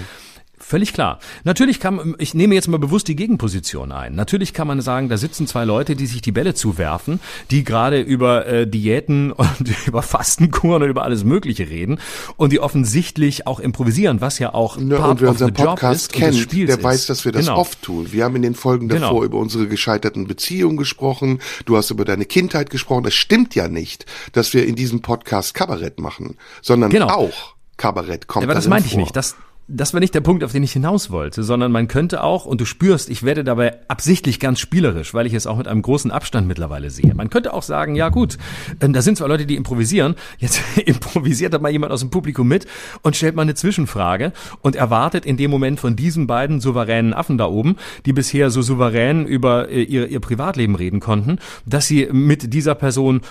Völlig 0.66 0.94
klar. 0.94 1.20
Natürlich 1.44 1.82
kann, 1.82 2.16
ich 2.20 2.34
nehme 2.34 2.56
jetzt 2.56 2.70
mal 2.70 2.80
bewusst 2.80 3.10
die 3.10 3.18
Gegenposition 3.18 3.92
ein. 3.92 4.16
Natürlich 4.16 4.54
kann 4.54 4.66
man 4.66 4.80
sagen, 4.80 5.10
da 5.10 5.18
sitzen 5.18 5.46
zwei 5.46 5.66
Leute, 5.66 5.98
die 5.98 6.06
sich 6.06 6.22
die 6.22 6.32
Bälle 6.32 6.54
zuwerfen, 6.54 7.20
die 7.52 7.66
gerade 7.66 8.00
über 8.00 8.48
äh, 8.48 8.66
Diäten 8.66 9.32
und 9.34 9.86
über 9.86 10.02
Fastenkuren 10.02 10.82
und 10.82 10.90
über 10.90 11.04
alles 11.04 11.26
Mögliche 11.26 11.70
reden 11.70 12.00
und 12.38 12.54
die 12.54 12.62
offensichtlich 12.62 13.46
auch 13.46 13.60
improvisieren, 13.60 14.22
was 14.22 14.40
ja 14.40 14.54
auch 14.54 14.78
ja, 14.78 14.98
Part 14.98 15.12
und 15.12 15.22
wer 15.22 15.30
of 15.32 15.38
the 15.40 15.52
Podcast 15.52 16.14
Job 16.14 16.22
kennt, 16.22 16.36
ist 16.36 16.50
kennt, 16.50 16.70
der 16.70 16.78
ist. 16.78 16.84
weiß, 16.84 17.06
dass 17.08 17.26
wir 17.26 17.34
das 17.34 17.46
genau. 17.46 17.58
oft 17.58 17.82
tun. 17.82 18.14
Wir 18.14 18.24
haben 18.24 18.38
in 18.38 18.42
den 18.42 18.56
Folgen 18.56 18.88
davor 18.88 19.10
genau. 19.10 19.24
über 19.24 19.40
unsere 19.40 19.68
gescheiterten 19.68 20.28
Beziehungen 20.28 20.78
gesprochen. 20.78 21.40
Du 21.66 21.76
hast 21.76 21.92
über 21.92 22.06
deine 22.06 22.24
Kindheit 22.24 22.70
gesprochen. 22.70 23.04
Das 23.04 23.14
stimmt 23.14 23.54
ja 23.54 23.68
nicht, 23.68 24.06
dass 24.32 24.54
wir 24.54 24.66
in 24.66 24.76
diesem 24.76 25.02
Podcast 25.02 25.56
Kabarett 25.56 26.00
machen, 26.00 26.38
sondern 26.62 26.90
genau. 26.90 27.10
auch 27.10 27.56
Kabarett 27.76 28.28
kommt. 28.28 28.44
Ja, 28.44 28.48
aber 28.48 28.56
das 28.56 28.70
meinte 28.70 28.88
ich 28.88 28.96
nicht. 28.96 29.14
Das 29.16 29.36
das 29.68 29.94
war 29.94 30.02
nicht 30.02 30.14
der 30.14 30.22
Punkt, 30.22 30.44
auf 30.44 30.52
den 30.52 30.64
ich 30.64 30.74
hinaus 30.74 31.10
wollte, 31.10 31.42
sondern 31.42 31.72
man 31.72 31.88
könnte 31.88 32.24
auch, 32.24 32.46
und 32.46 32.60
du 32.60 32.66
spürst, 32.66 33.10
ich 33.10 33.24
werde 33.24 33.44
dabei 33.44 33.80
absichtlich 33.88 34.40
ganz 34.40 34.60
spielerisch, 34.60 35.14
weil 35.14 35.26
ich 35.26 35.34
es 35.34 35.48
auch 35.48 35.58
mit 35.58 35.68
einem 35.68 35.82
großen 35.82 36.12
Abstand 36.12 36.48
mittlerweile 36.48 36.90
sehe. 36.90 37.14
Man 37.16 37.30
könnte 37.30 37.54
auch 37.54 37.64
sagen, 37.64 37.96
ja 37.96 38.10
gut, 38.10 38.38
ähm, 38.82 38.92
da 38.92 39.02
sind 39.02 39.18
zwar 39.18 39.30
Leute, 39.30 39.46
die 39.46 39.56
improvisieren, 39.56 40.16
jetzt 40.38 40.62
improvisiert 40.86 41.54
da 41.54 41.60
mal 41.60 41.72
jemand 41.72 41.94
aus 41.94 42.02
dem 42.02 42.10
Publikum 42.10 42.48
mit 42.48 42.66
und 43.04 43.16
stellt 43.16 43.36
mal 43.36 43.44
eine 43.44 43.56
Zwischenfrage 43.56 44.34
und 44.62 44.76
erwartet 44.76 45.26
in 45.26 45.38
dem 45.38 45.50
Moment 45.50 45.80
von 45.80 45.96
diesen 45.96 46.28
beiden 46.28 46.60
souveränen 46.60 47.14
Affen 47.14 47.38
da 47.38 47.46
oben, 47.46 47.78
die 48.06 48.14
bisher 48.14 48.50
so 48.50 48.62
souverän 48.62 49.26
über 49.26 49.70
äh, 49.70 49.84
ihr, 49.84 50.08
ihr 50.08 50.20
Privatleben 50.20 50.76
reden 50.76 51.00
konnten, 51.00 51.40
dass 51.66 51.88
sie 51.88 52.10
mit 52.12 52.54
dieser 52.54 52.76
Person 52.76 53.22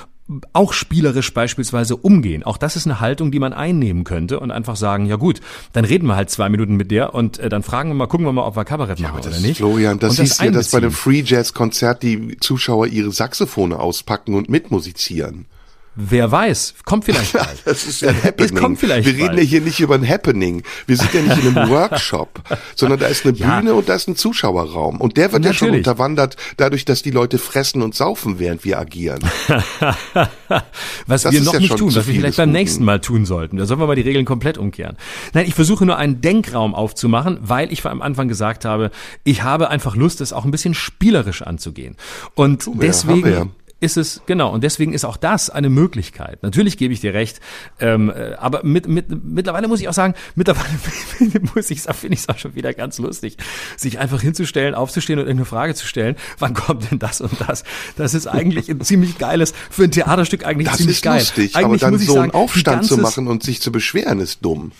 auch 0.52 0.72
spielerisch 0.72 1.34
beispielsweise 1.34 1.96
umgehen. 1.96 2.42
Auch 2.42 2.56
das 2.56 2.76
ist 2.76 2.86
eine 2.86 3.00
Haltung, 3.00 3.32
die 3.32 3.38
man 3.38 3.52
einnehmen 3.52 4.04
könnte 4.04 4.40
und 4.40 4.50
einfach 4.50 4.76
sagen, 4.76 5.06
ja 5.06 5.16
gut, 5.16 5.40
dann 5.72 5.84
reden 5.84 6.06
wir 6.06 6.16
halt 6.16 6.30
zwei 6.30 6.48
Minuten 6.48 6.76
mit 6.76 6.90
der 6.90 7.14
und 7.14 7.38
äh, 7.38 7.48
dann 7.48 7.62
fragen 7.62 7.90
wir 7.90 7.94
mal, 7.94 8.06
gucken 8.06 8.26
wir 8.26 8.32
mal, 8.32 8.46
ob 8.46 8.56
wir 8.56 8.64
Kabarett 8.64 8.98
ja, 8.98 9.08
machen 9.08 9.26
oder 9.26 9.40
nicht. 9.40 9.58
Florian, 9.58 9.98
das, 9.98 10.16
siehst 10.16 10.40
du 10.40 10.44
ja, 10.44 10.50
dass 10.50 10.70
bei 10.70 10.78
einem 10.78 10.92
Free 10.92 11.22
Jazz 11.24 11.52
Konzert 11.52 12.02
die 12.02 12.36
Zuschauer 12.38 12.86
ihre 12.86 13.12
Saxophone 13.12 13.72
auspacken 13.72 14.34
und 14.34 14.48
mitmusizieren. 14.48 15.46
Wer 15.94 16.30
weiß, 16.32 16.74
kommt 16.84 17.04
vielleicht 17.04 17.32
bald. 17.34 17.62
das 17.66 17.84
ist 17.84 18.00
ja 18.00 18.08
ein 18.10 18.22
Happening. 18.24 18.54
Es 18.56 18.60
kommt 18.60 18.78
vielleicht 18.78 19.06
Wir 19.06 19.14
reden 19.14 19.26
bald. 19.26 19.38
ja 19.40 19.44
hier 19.44 19.60
nicht 19.60 19.78
über 19.80 19.94
ein 19.94 20.08
Happening. 20.08 20.62
Wir 20.86 20.96
sind 20.96 21.12
ja 21.12 21.20
nicht 21.20 21.44
in 21.44 21.56
einem 21.56 21.68
Workshop, 21.70 22.40
sondern 22.74 22.98
da 23.00 23.06
ist 23.08 23.26
eine 23.26 23.36
Ja. 23.36 23.58
Bühne 23.60 23.74
und 23.74 23.88
da 23.88 23.94
ist 23.94 24.08
ein 24.08 24.16
Zuschauerraum. 24.16 25.00
Und 25.00 25.16
der 25.18 25.32
wird 25.32 25.44
ja 25.44 25.52
schon 25.52 25.68
Natürlich. 25.68 25.86
unterwandert 25.86 26.36
dadurch, 26.56 26.84
dass 26.86 27.02
die 27.02 27.10
Leute 27.10 27.36
fressen 27.38 27.82
und 27.82 27.94
saufen, 27.94 28.38
während 28.38 28.64
wir 28.64 28.78
agieren. 28.78 29.20
was 31.06 31.22
Das 31.22 31.32
wir 31.32 31.40
noch 31.42 31.54
ja 31.54 31.60
nicht 31.60 31.76
tun, 31.76 31.88
was 31.88 31.94
wir 31.96 32.02
viel 32.04 32.14
vielleicht 32.20 32.36
beim 32.36 32.52
nächsten 32.52 32.84
Mal 32.84 33.00
tun 33.00 33.24
sollten. 33.26 33.56
Da 33.56 33.66
sollen 33.66 33.80
wir 33.80 33.86
mal 33.86 33.96
die 33.96 34.02
Regeln 34.02 34.24
komplett 34.24 34.58
umkehren. 34.58 34.96
Nein, 35.34 35.46
ich 35.46 35.54
versuche 35.54 35.84
nur 35.86 35.96
einen 35.96 36.20
Denkraum 36.20 36.74
aufzumachen, 36.74 37.38
weil 37.42 37.72
ich 37.72 37.84
am 37.84 38.02
Anfang 38.02 38.28
gesagt 38.28 38.64
habe, 38.64 38.90
ich 39.24 39.42
habe 39.42 39.70
einfach 39.70 39.96
Lust, 39.96 40.20
es 40.20 40.32
auch 40.32 40.44
ein 40.44 40.50
bisschen 40.50 40.74
spielerisch 40.74 41.42
anzugehen. 41.42 41.96
Und 42.34 42.66
haben 42.66 42.78
deswegen. 42.80 43.50
Ist 43.82 43.96
es, 43.96 44.22
genau, 44.26 44.50
und 44.52 44.62
deswegen 44.62 44.92
ist 44.94 45.04
auch 45.04 45.16
das 45.16 45.50
eine 45.50 45.68
Möglichkeit. 45.68 46.42
Natürlich 46.42 46.76
gebe 46.76 46.94
ich 46.94 47.00
dir 47.00 47.14
recht, 47.14 47.40
ähm, 47.80 48.10
äh, 48.10 48.34
aber 48.34 48.62
mit, 48.64 48.86
mit, 48.86 49.06
mittlerweile 49.24 49.66
muss 49.68 49.80
ich 49.80 49.88
auch 49.88 49.92
sagen, 49.92 50.14
mittlerweile 50.34 50.68
muss 51.54 51.70
ich 51.70 51.82
finde 51.82 52.14
ich 52.14 52.20
es 52.20 52.28
auch 52.28 52.38
schon 52.38 52.54
wieder 52.54 52.72
ganz 52.74 52.98
lustig, 52.98 53.36
sich 53.76 53.98
einfach 53.98 54.20
hinzustellen, 54.20 54.74
aufzustehen 54.74 55.18
und 55.18 55.26
irgendeine 55.26 55.46
Frage 55.46 55.74
zu 55.74 55.86
stellen, 55.86 56.16
wann 56.38 56.54
kommt 56.54 56.90
denn 56.90 56.98
das 56.98 57.20
und 57.20 57.32
das? 57.46 57.64
Das 57.96 58.14
ist 58.14 58.26
eigentlich 58.28 58.68
ein 58.68 58.80
ziemlich 58.82 59.18
geiles, 59.18 59.52
für 59.70 59.84
ein 59.84 59.90
Theaterstück 59.90 60.46
eigentlich 60.46 60.68
Das 60.68 60.76
ziemlich 60.78 60.98
ist 60.98 61.02
geil. 61.02 61.18
lustig, 61.18 61.56
eigentlich 61.56 61.64
aber 61.64 61.76
dann 61.78 61.98
so 61.98 62.12
einen 62.12 62.20
sagen, 62.20 62.30
die 62.30 62.34
Aufstand 62.36 62.84
zu 62.84 62.96
ganze- 62.96 63.02
machen 63.02 63.26
und 63.26 63.42
sich 63.42 63.60
zu 63.60 63.72
beschweren, 63.72 64.20
ist 64.20 64.44
dumm. 64.44 64.72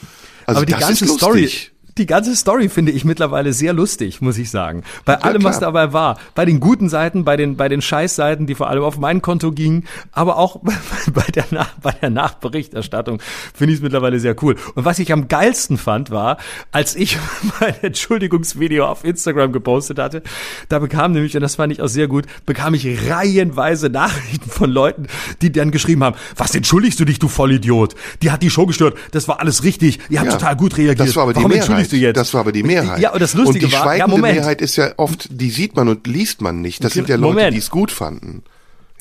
Also 0.47 0.59
aber 0.59 0.67
die 0.67 0.73
das 0.73 0.81
ganze 0.81 1.05
ist 1.05 1.11
lustig. 1.11 1.19
Story, 1.19 1.72
die 1.99 2.07
ganze 2.07 2.35
Story 2.37 2.69
finde 2.69 2.93
ich 2.93 3.05
mittlerweile 3.05 3.53
sehr 3.53 3.73
lustig, 3.73 4.21
muss 4.21 4.39
ich 4.39 4.51
sagen. 4.51 4.83
Bei 5.05 5.21
allem, 5.21 5.45
was 5.45 5.59
klar. 5.59 5.73
dabei 5.73 5.93
war. 5.93 6.19
Bei 6.35 6.45
den 6.45 6.59
guten 6.61 6.89
Seiten, 6.89 7.25
bei 7.25 7.37
den, 7.37 7.57
bei 7.57 7.69
den 7.69 7.83
Scheißseiten, 7.83 8.47
die 8.47 8.55
vor 8.55 8.69
allem 8.69 8.83
auf 8.83 8.99
mein 8.99 9.21
Konto 9.21 9.53
gingen, 9.53 9.85
aber 10.11 10.39
auch 10.39 10.61
bei 11.13 11.25
der, 11.35 11.45
Nach 11.51 11.71
bei 11.83 11.93
der 11.93 12.11
Nachberichterstattung 12.11 13.21
finde 13.55 13.73
ich 13.73 13.79
es 13.79 13.83
mittlerweile 13.83 14.21
sehr 14.21 14.35
cool. 14.43 14.57
Und 14.75 14.85
was 14.85 14.99
ich 14.99 15.13
am 15.13 15.29
geilsten 15.29 15.77
fand, 15.77 16.11
war, 16.11 16.39
als 16.71 16.97
ich 16.97 17.19
mein 17.61 17.75
Entschuldigungsvideo 17.83 18.87
auf 18.87 19.05
Instagram 19.05 19.53
gepostet 19.53 19.99
hatte, 19.99 20.23
da 20.69 20.79
bekam 20.79 21.13
nämlich, 21.13 21.35
und 21.35 21.43
das 21.43 21.57
fand 21.57 21.73
ich 21.73 21.83
auch 21.83 21.89
sehr 21.89 22.09
gut, 22.09 22.25
bekam 22.47 22.75
ich 22.75 23.11
reihenweise 23.11 23.91
Nachrichten 23.91 24.49
von 24.49 24.71
Leuten, 24.71 25.09
die 25.43 25.53
dann 25.53 25.71
geschrieben 25.71 26.05
haben, 26.05 26.17
was 26.37 26.55
entschuldigst 26.55 26.99
du 27.01 27.05
dich, 27.05 27.19
du 27.19 27.29
Vollidiot? 27.29 27.95
Die 28.23 28.31
hat 28.31 28.43
die 28.43 28.51
Show 28.51 28.67
gestört, 28.67 28.97
das 29.11 29.29
war 29.29 29.41
alles 29.41 29.63
richtig, 29.63 29.99
ihr 30.09 30.21
habt 30.21 30.33
Ja, 30.33 30.39
total 30.39 30.57
gut 30.57 30.79
reagiert. 30.79 31.09
Das 31.09 31.17
war 31.17 31.25
aber 31.25 31.33
die 31.33 31.37
Warum 31.39 31.51
Mehrheit. 31.51 31.82
Entschuldigst 31.83 31.93
du 31.93 31.97
jetzt? 31.97 32.17
Das 32.17 32.35
war 32.35 32.41
aber 32.41 32.53
die 32.53 32.63
Mehrheit. 32.63 32.99
Ja, 33.01 33.13
und 33.13 33.21
das 33.23 33.35
Lustige 33.35 33.67
und 33.67 33.73
die 33.73 33.77
war, 33.77 33.81
ja, 33.81 33.85
schweigende 33.97 34.17
Moment. 34.17 34.35
Mehrheit 34.37 34.61
ist 34.61 34.77
ja 34.77 34.93
oft, 34.97 35.29
die 35.31 35.51
sieht 35.51 35.77
man 35.77 35.89
und 35.89 36.07
liest 36.07 36.41
man 36.41 36.61
nicht. 36.61 36.83
Das 36.85 36.93
sind 36.93 37.09
ja 37.09 37.17
Leute, 37.17 37.51
die 37.51 37.59
es 37.59 37.71
gut 37.71 37.91
fanden. 37.91 38.43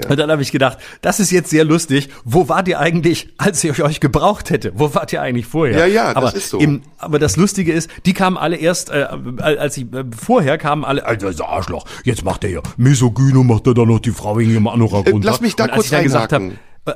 Und 0.09 0.17
dann 0.19 0.31
habe 0.31 0.41
ich 0.41 0.51
gedacht, 0.51 0.79
das 1.03 1.19
ist 1.19 1.29
jetzt 1.29 1.51
sehr 1.51 1.63
lustig. 1.63 2.09
Wo 2.25 2.49
wart 2.49 2.67
ihr 2.67 2.79
eigentlich, 2.79 3.29
als 3.37 3.63
ich 3.63 3.83
euch 3.83 3.99
gebraucht 3.99 4.49
hätte? 4.49 4.71
Wo 4.75 4.95
wart 4.95 5.13
ihr 5.13 5.21
eigentlich 5.21 5.45
vorher? 5.45 5.77
Ja, 5.77 5.85
ja, 5.85 6.07
das 6.07 6.15
aber 6.15 6.35
ist 6.35 6.49
so. 6.49 6.57
Im, 6.57 6.81
aber 6.97 7.19
das 7.19 7.37
Lustige 7.37 7.71
ist, 7.71 7.87
die 8.07 8.13
kamen 8.13 8.35
alle 8.35 8.55
erst, 8.55 8.89
äh, 8.89 9.05
als 9.37 9.77
ich 9.77 9.83
äh, 9.93 10.03
vorher 10.17 10.57
kamen 10.57 10.85
alle, 10.85 11.03
das 11.19 11.39
Arschloch, 11.39 11.85
jetzt 12.03 12.25
macht 12.25 12.43
er 12.43 12.49
ja 12.49 12.61
Misogyne, 12.77 13.43
macht 13.43 13.67
er 13.67 13.75
da 13.75 13.85
noch 13.85 13.99
die 13.99 14.09
Frau 14.09 14.39
wegen 14.39 14.49
ihrem 14.51 14.67
Anorak 14.67 15.05
Äh, 15.05 15.11
runter. 15.11 15.29
lass 15.29 15.39
mich 15.39 15.55
da 15.55 15.65
Und 15.65 15.73
kurz 15.73 15.85
ich 15.85 15.91
dann 15.91 16.03
gesagt 16.03 16.33
habe, 16.33 16.51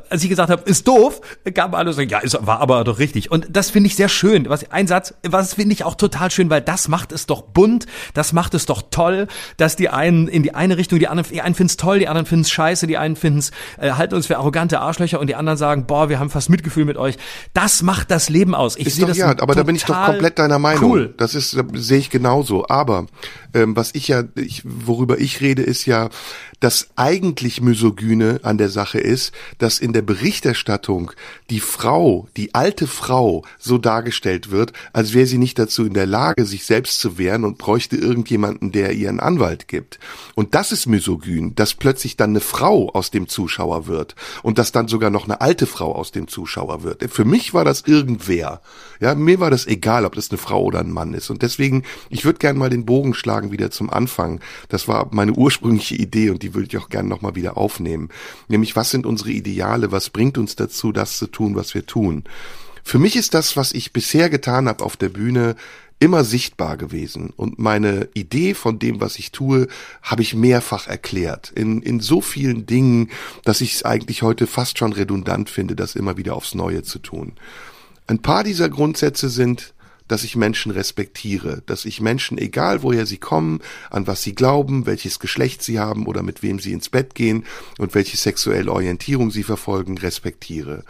als 0.10 0.24
ich 0.24 0.30
gesagt 0.30 0.50
habe, 0.50 0.64
ist 0.64 0.88
doof, 0.88 1.22
gaben 1.54 1.76
alle 1.76 1.94
so, 1.94 2.02
ja, 2.02 2.18
ist, 2.20 2.36
war 2.42 2.60
aber 2.60 2.84
doch 2.84 2.98
richtig. 2.98 3.30
Und 3.30 3.48
das 3.50 3.70
finde 3.70 3.88
ich 3.88 3.96
sehr 3.96 4.10
schön. 4.10 4.50
Was, 4.50 4.72
ein 4.72 4.88
Satz, 4.88 5.14
was 5.22 5.54
finde 5.54 5.74
ich 5.74 5.84
auch 5.84 5.94
total 5.94 6.32
schön, 6.32 6.50
weil 6.50 6.62
das 6.62 6.88
macht 6.88 7.12
es 7.12 7.28
doch 7.28 7.44
bunt, 7.44 7.86
das 8.16 8.34
macht 8.34 8.56
es 8.56 8.66
doch 8.66 8.82
toll, 8.90 9.28
dass 9.58 9.76
die 9.76 9.90
einen 9.90 10.28
in 10.28 10.42
die 10.42 10.56
eine 10.56 10.78
Richtung, 10.78 10.98
die 10.98 11.08
anderen, 11.08 11.30
die 11.32 11.42
einen 11.42 11.54
finden 11.54 11.70
es 11.70 11.78
toll, 11.78 12.00
die 12.00 12.08
anderen 12.08 12.26
finden 12.26 12.42
es 12.42 12.50
scheiße, 12.50 12.88
die 12.88 12.98
einen 12.98 13.16
finden 13.16 13.40
es, 13.40 13.52
äh, 13.78 13.92
halten 13.92 14.16
uns 14.16 14.26
für 14.26 14.38
arrogante 14.38 14.80
Arschlöcher 14.80 15.20
und 15.20 15.28
die 15.28 15.36
anderen 15.36 15.58
sagen, 15.58 15.86
boah, 15.86 16.10
wir 16.10 16.20
haben 16.20 16.32
fast 16.32 16.50
Mitgefühl 16.50 16.86
mit 16.86 16.98
euch. 16.98 17.18
Das 17.54 17.84
macht 17.84 18.10
das 18.10 18.30
Leben 18.30 18.56
aus. 18.56 18.78
Ich 18.78 18.96
sehe 18.96 19.06
das 19.06 19.18
ja, 19.18 19.30
aber 19.40 19.54
da 19.54 19.64
bin 19.64 19.76
ich 19.76 19.86
doch 19.86 20.06
komplett 20.06 20.40
deiner 20.40 20.58
Meinung. 20.58 20.92
Cool. 20.92 21.14
Das 21.18 21.36
ist, 21.36 21.56
das 21.56 21.66
sehe 21.74 22.00
ich 22.00 22.10
genauso. 22.10 22.68
Aber 22.68 23.06
ähm, 23.56 23.76
was 23.76 23.96
ich 23.96 24.10
ja, 24.10 24.24
ich, 24.36 24.62
worüber 24.64 25.18
ich 25.20 25.42
rede, 25.42 25.64
ist 25.64 25.86
ja, 25.86 26.10
dass 26.60 26.90
eigentlich 26.96 27.62
Misogyne 27.62 28.42
an 28.44 28.58
der 28.58 28.70
Sache 28.70 29.00
ist, 29.00 29.34
dass 29.58 29.80
in 29.80 29.94
der 29.94 30.02
Berichterstattung 30.02 31.12
die 31.50 31.60
Frau, 31.62 32.28
die 32.38 32.54
alte 32.54 32.86
Frau, 32.86 33.44
so 33.58 33.78
dargestellt 33.78 34.52
wird, 34.52 34.74
als 34.94 35.14
wäre 35.14 35.26
sie 35.26 35.38
nicht 35.38 35.58
dazu 35.58 35.86
in 35.86 35.94
der 35.94 36.06
Lage, 36.06 36.46
sich 36.46 36.66
selbst 36.66 37.00
zu 37.00 37.18
wehren 37.18 37.46
und 37.46 37.58
bräuchte 37.58 37.96
irgendjemanden, 37.96 38.72
der 38.72 38.92
ihr 38.92 39.10
einen 39.10 39.20
Anwalt 39.20 39.68
gibt. 39.68 40.00
Und 40.36 40.54
das 40.54 40.72
ist 40.72 40.86
misogyn, 40.86 41.56
dass 41.56 41.74
plötzlich 41.74 42.18
dann 42.18 42.32
eine 42.32 42.42
Frau 42.42 42.90
aus 42.90 43.10
dem 43.10 43.28
Zuschauer 43.28 43.88
wird 43.88 44.16
und 44.44 44.58
dass 44.58 44.74
dann 44.74 44.88
sogar 44.88 45.10
noch 45.10 45.26
eine 45.26 45.40
alte 45.40 45.66
Frau 45.66 45.96
aus 45.96 46.12
dem 46.12 46.28
Zuschauer 46.28 46.84
wird. 46.84 47.10
Für 47.10 47.26
mich 47.26 47.54
war 47.54 47.64
das 47.64 47.84
irgendwer. 47.86 48.62
Ja, 49.00 49.16
mir 49.16 49.40
war 49.40 49.50
das 49.50 49.66
egal, 49.66 50.06
ob 50.06 50.16
das 50.16 50.30
eine 50.30 50.38
Frau 50.38 50.64
oder 50.64 50.80
ein 50.80 50.92
Mann 50.92 51.14
ist. 51.14 51.30
Und 51.30 51.42
deswegen, 51.42 51.84
ich 52.10 52.26
würde 52.26 52.40
gerne 52.40 52.60
mal 52.60 52.70
den 52.70 52.86
Bogen 52.86 53.14
schlagen 53.14 53.45
wieder 53.52 53.72
zum 53.72 53.90
Anfang. 53.90 54.40
Das 54.70 54.88
war 54.88 55.10
meine 55.12 55.34
ursprüngliche 55.34 55.96
Idee 55.96 56.30
und 56.30 56.44
die 56.44 56.54
würde 56.54 56.68
ich 56.68 56.78
auch 56.78 56.90
gerne 56.90 57.10
nochmal 57.10 57.36
wieder 57.36 57.58
aufnehmen. 57.58 58.10
Nämlich, 58.48 58.76
was 58.76 58.90
sind 58.90 59.06
unsere 59.06 59.32
Ideale? 59.32 59.92
Was 59.92 60.10
bringt 60.10 60.38
uns 60.38 60.56
dazu, 60.56 60.92
das 60.92 61.18
zu 61.18 61.28
tun, 61.28 61.56
was 61.56 61.74
wir 61.74 61.86
tun? 61.86 62.24
Für 62.84 63.00
mich 63.00 63.16
ist 63.16 63.34
das, 63.34 63.58
was 63.58 63.72
ich 63.72 63.94
bisher 63.94 64.30
getan 64.30 64.68
habe 64.68 64.84
auf 64.84 64.96
der 64.96 65.10
Bühne, 65.10 65.56
immer 66.00 66.24
sichtbar 66.24 66.78
gewesen. 66.78 67.32
Und 67.36 67.58
meine 67.58 68.10
Idee 68.14 68.54
von 68.54 68.80
dem, 68.80 69.00
was 69.02 69.18
ich 69.18 69.32
tue, 69.32 69.68
habe 70.02 70.22
ich 70.22 70.36
mehrfach 70.36 70.88
erklärt. 70.88 71.52
In, 71.56 71.82
in 71.82 72.00
so 72.00 72.22
vielen 72.22 72.66
Dingen, 72.66 73.10
dass 73.44 73.62
ich 73.62 73.76
es 73.76 73.84
eigentlich 73.84 74.22
heute 74.22 74.46
fast 74.46 74.78
schon 74.78 74.94
redundant 74.94 75.50
finde, 75.50 75.76
das 75.76 75.96
immer 75.96 76.18
wieder 76.18 76.36
aufs 76.36 76.54
Neue 76.54 76.84
zu 76.84 77.00
tun. 77.00 77.34
Ein 78.08 78.22
paar 78.22 78.44
dieser 78.44 78.70
Grundsätze 78.70 79.30
sind, 79.30 79.74
dass 80.08 80.24
ich 80.24 80.36
Menschen 80.36 80.72
respektiere, 80.72 81.64
dass 81.66 81.86
ich 81.86 82.02
Menschen, 82.02 82.38
egal 82.38 82.84
woher 82.84 83.06
sie 83.06 83.18
kommen, 83.18 83.60
an 83.90 84.08
was 84.08 84.24
sie 84.24 84.36
glauben, 84.36 84.86
welches 84.86 85.20
Geschlecht 85.20 85.64
sie 85.64 85.80
haben 85.80 86.06
oder 86.06 86.24
mit 86.24 86.44
wem 86.44 86.60
sie 86.60 86.74
ins 86.74 86.90
Bett 86.90 87.16
gehen 87.16 87.46
und 87.78 87.96
welche 87.96 88.18
sexuelle 88.18 88.72
Orientierung 88.72 89.32
sie 89.32 89.44
verfolgen, 89.44 89.98
respektiere. 89.98 90.84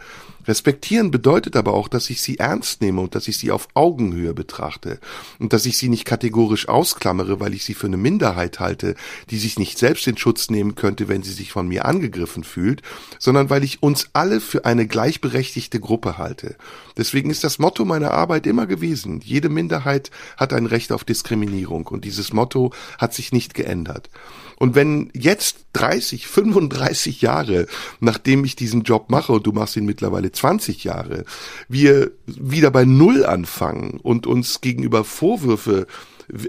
Respektieren 0.46 1.10
bedeutet 1.10 1.56
aber 1.56 1.74
auch, 1.74 1.88
dass 1.88 2.10
ich 2.10 2.22
sie 2.22 2.38
ernst 2.38 2.80
nehme 2.80 3.00
und 3.00 3.14
dass 3.14 3.28
ich 3.28 3.38
sie 3.38 3.50
auf 3.50 3.68
Augenhöhe 3.74 4.34
betrachte 4.34 5.00
und 5.38 5.52
dass 5.52 5.66
ich 5.66 5.76
sie 5.78 5.88
nicht 5.88 6.04
kategorisch 6.04 6.68
ausklammere, 6.68 7.40
weil 7.40 7.54
ich 7.54 7.64
sie 7.64 7.74
für 7.74 7.86
eine 7.86 7.96
Minderheit 7.96 8.60
halte, 8.60 8.94
die 9.30 9.38
sich 9.38 9.58
nicht 9.58 9.78
selbst 9.78 10.06
in 10.06 10.16
Schutz 10.16 10.50
nehmen 10.50 10.74
könnte, 10.74 11.08
wenn 11.08 11.22
sie 11.22 11.32
sich 11.32 11.52
von 11.52 11.68
mir 11.68 11.84
angegriffen 11.84 12.44
fühlt, 12.44 12.82
sondern 13.18 13.50
weil 13.50 13.64
ich 13.64 13.82
uns 13.82 14.08
alle 14.12 14.40
für 14.40 14.64
eine 14.64 14.86
gleichberechtigte 14.86 15.80
Gruppe 15.80 16.18
halte. 16.18 16.56
Deswegen 16.96 17.30
ist 17.30 17.44
das 17.44 17.58
Motto 17.58 17.84
meiner 17.84 18.12
Arbeit 18.12 18.46
immer 18.46 18.66
gewesen, 18.66 19.20
jede 19.24 19.48
Minderheit 19.48 20.10
hat 20.36 20.52
ein 20.52 20.66
Recht 20.66 20.92
auf 20.92 21.04
Diskriminierung 21.04 21.86
und 21.86 22.04
dieses 22.04 22.32
Motto 22.32 22.72
hat 22.98 23.14
sich 23.14 23.32
nicht 23.32 23.54
geändert. 23.54 24.10
Und 24.56 24.74
wenn 24.74 25.10
jetzt 25.14 25.66
30, 25.74 26.26
35 26.26 27.22
Jahre, 27.22 27.66
nachdem 28.00 28.44
ich 28.44 28.56
diesen 28.56 28.82
Job 28.82 29.10
mache 29.10 29.32
und 29.32 29.46
du 29.46 29.52
machst 29.52 29.76
ihn 29.76 29.84
mittlerweile 29.84 30.32
20 30.32 30.84
Jahre, 30.84 31.24
wir 31.68 32.10
wieder 32.26 32.70
bei 32.70 32.84
Null 32.84 33.24
anfangen 33.24 34.00
und 34.02 34.26
uns 34.26 34.60
gegenüber 34.60 35.04
Vorwürfe 35.04 35.86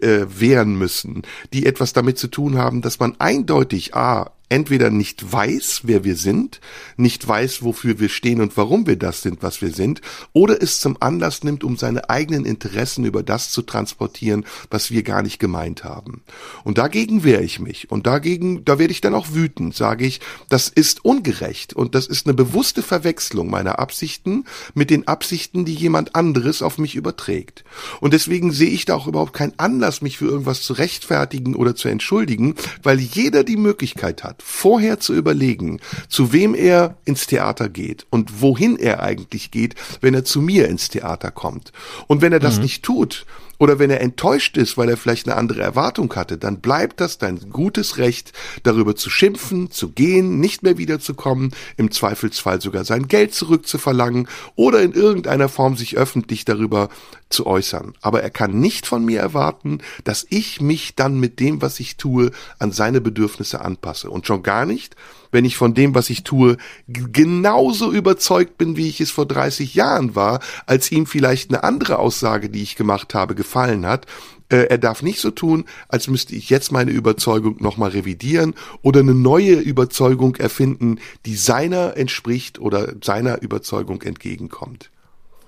äh, 0.01 0.25
wehren 0.27 0.77
müssen, 0.77 1.23
die 1.53 1.65
etwas 1.65 1.93
damit 1.93 2.17
zu 2.17 2.27
tun 2.27 2.57
haben, 2.57 2.81
dass 2.81 2.99
man 2.99 3.15
eindeutig 3.19 3.95
A, 3.95 4.31
entweder 4.49 4.89
nicht 4.89 5.31
weiß, 5.31 5.81
wer 5.83 6.03
wir 6.03 6.15
sind, 6.15 6.61
nicht 6.95 7.27
weiß, 7.27 7.63
wofür 7.63 7.99
wir 7.99 8.09
stehen 8.09 8.41
und 8.41 8.55
warum 8.57 8.87
wir 8.87 8.95
das 8.95 9.21
sind, 9.21 9.43
was 9.43 9.61
wir 9.61 9.71
sind, 9.71 10.01
oder 10.33 10.61
es 10.61 10.79
zum 10.79 10.97
Anlass 10.99 11.43
nimmt, 11.43 11.63
um 11.63 11.77
seine 11.77 12.09
eigenen 12.09 12.45
Interessen 12.45 13.05
über 13.05 13.23
das 13.23 13.51
zu 13.51 13.61
transportieren, 13.61 14.45
was 14.69 14.91
wir 14.91 15.03
gar 15.03 15.21
nicht 15.21 15.39
gemeint 15.39 15.83
haben. 15.83 16.21
Und 16.63 16.77
dagegen 16.77 17.23
wehre 17.23 17.43
ich 17.43 17.59
mich. 17.59 17.91
Und 17.91 18.07
dagegen, 18.07 18.63
da 18.63 18.79
werde 18.79 18.91
ich 18.91 19.01
dann 19.01 19.15
auch 19.15 19.33
wütend, 19.33 19.75
sage 19.75 20.05
ich, 20.05 20.21
das 20.49 20.69
ist 20.69 21.03
ungerecht 21.03 21.73
und 21.73 21.95
das 21.95 22.07
ist 22.07 22.25
eine 22.25 22.33
bewusste 22.33 22.83
Verwechslung 22.83 23.49
meiner 23.49 23.79
Absichten 23.79 24.45
mit 24.73 24.89
den 24.89 25.07
Absichten, 25.07 25.65
die 25.65 25.73
jemand 25.73 26.15
anderes 26.15 26.61
auf 26.61 26.77
mich 26.77 26.95
überträgt. 26.95 27.63
Und 27.99 28.13
deswegen 28.13 28.51
sehe 28.51 28.69
ich 28.69 28.85
da 28.85 28.95
auch 28.95 29.07
überhaupt 29.07 29.33
keinen 29.33 29.53
Anlass, 29.57 30.01
mich 30.01 30.17
für 30.17 30.25
irgendwas 30.25 30.61
zu 30.61 30.73
rechtfertigen 30.73 31.55
oder 31.55 31.75
zu 31.75 31.89
entschuldigen, 31.89 32.55
weil 32.83 32.99
jeder 32.99 33.43
die 33.43 33.57
Möglichkeit 33.57 34.23
hat, 34.23 34.36
vorher 34.39 34.99
zu 34.99 35.13
überlegen, 35.13 35.79
zu 36.09 36.33
wem 36.33 36.55
er 36.55 36.97
ins 37.05 37.27
Theater 37.27 37.69
geht 37.69 38.05
und 38.09 38.41
wohin 38.41 38.77
er 38.77 39.01
eigentlich 39.01 39.51
geht, 39.51 39.75
wenn 40.01 40.13
er 40.13 40.25
zu 40.25 40.41
mir 40.41 40.67
ins 40.67 40.89
Theater 40.89 41.31
kommt. 41.31 41.71
Und 42.07 42.21
wenn 42.21 42.33
er 42.33 42.39
das 42.39 42.57
mhm. 42.57 42.63
nicht 42.63 42.83
tut, 42.83 43.25
oder 43.57 43.79
wenn 43.79 43.89
er 43.89 44.01
enttäuscht 44.01 44.57
ist, 44.57 44.77
weil 44.77 44.89
er 44.89 44.97
vielleicht 44.97 45.27
eine 45.27 45.37
andere 45.37 45.61
Erwartung 45.61 46.13
hatte, 46.15 46.37
dann 46.37 46.59
bleibt 46.59 47.01
das 47.01 47.17
dein 47.17 47.49
gutes 47.49 47.97
Recht, 47.97 48.33
darüber 48.63 48.95
zu 48.95 49.09
schimpfen, 49.09 49.71
zu 49.71 49.89
gehen, 49.89 50.39
nicht 50.39 50.63
mehr 50.63 50.77
wiederzukommen, 50.77 51.51
im 51.75 51.91
Zweifelsfall 51.91 52.61
sogar 52.61 52.85
sein 52.85 53.07
Geld 53.07 53.33
zurückzuverlangen 53.33 54.27
oder 54.55 54.81
in 54.81 54.93
irgendeiner 54.93 55.49
Form 55.49 55.75
sich 55.75 55.97
öffentlich 55.97 56.45
darüber 56.45 56.89
zu 57.29 57.45
äußern. 57.45 57.93
Aber 58.01 58.21
er 58.23 58.29
kann 58.29 58.59
nicht 58.59 58.85
von 58.85 59.03
mir 59.03 59.19
erwarten, 59.19 59.79
dass 60.03 60.25
ich 60.29 60.61
mich 60.61 60.95
dann 60.95 61.19
mit 61.19 61.39
dem, 61.39 61.61
was 61.61 61.79
ich 61.79 61.97
tue, 61.97 62.31
an 62.59 62.71
seine 62.71 63.01
Bedürfnisse 63.01 63.61
anpasse. 63.61 64.09
Und 64.09 64.27
schon 64.27 64.43
gar 64.43 64.65
nicht, 64.65 64.95
wenn 65.37 65.45
ich 65.45 65.55
von 65.55 65.75
dem, 65.75 65.93
was 65.93 66.09
ich 66.09 66.23
tue, 66.23 66.57
genauso 66.87 67.91
überzeugt 67.91 68.57
bin, 68.57 68.75
wie 68.75 68.89
ich 68.89 69.01
es 69.01 69.11
vor 69.11 69.27
30 69.27 69.75
Jahren 69.75 70.15
war, 70.15 70.39
als 70.65 70.91
ihm 70.91 71.05
vielleicht 71.05 71.51
eine 71.51 71.63
andere 71.63 71.99
Aussage, 71.99 72.49
die 72.49 72.63
ich 72.63 72.75
gemacht 72.75 73.13
habe, 73.13 73.35
gefallen 73.35 73.85
hat. 73.85 74.07
Äh, 74.49 74.63
er 74.69 74.79
darf 74.79 75.03
nicht 75.03 75.19
so 75.19 75.29
tun, 75.29 75.65
als 75.89 76.07
müsste 76.07 76.33
ich 76.33 76.49
jetzt 76.49 76.71
meine 76.71 76.89
Überzeugung 76.89 77.57
nochmal 77.59 77.91
revidieren 77.91 78.55
oder 78.81 79.01
eine 79.01 79.13
neue 79.13 79.53
Überzeugung 79.53 80.37
erfinden, 80.37 80.97
die 81.27 81.35
seiner 81.35 81.95
entspricht 81.97 82.57
oder 82.57 82.95
seiner 83.03 83.43
Überzeugung 83.43 84.01
entgegenkommt. 84.01 84.89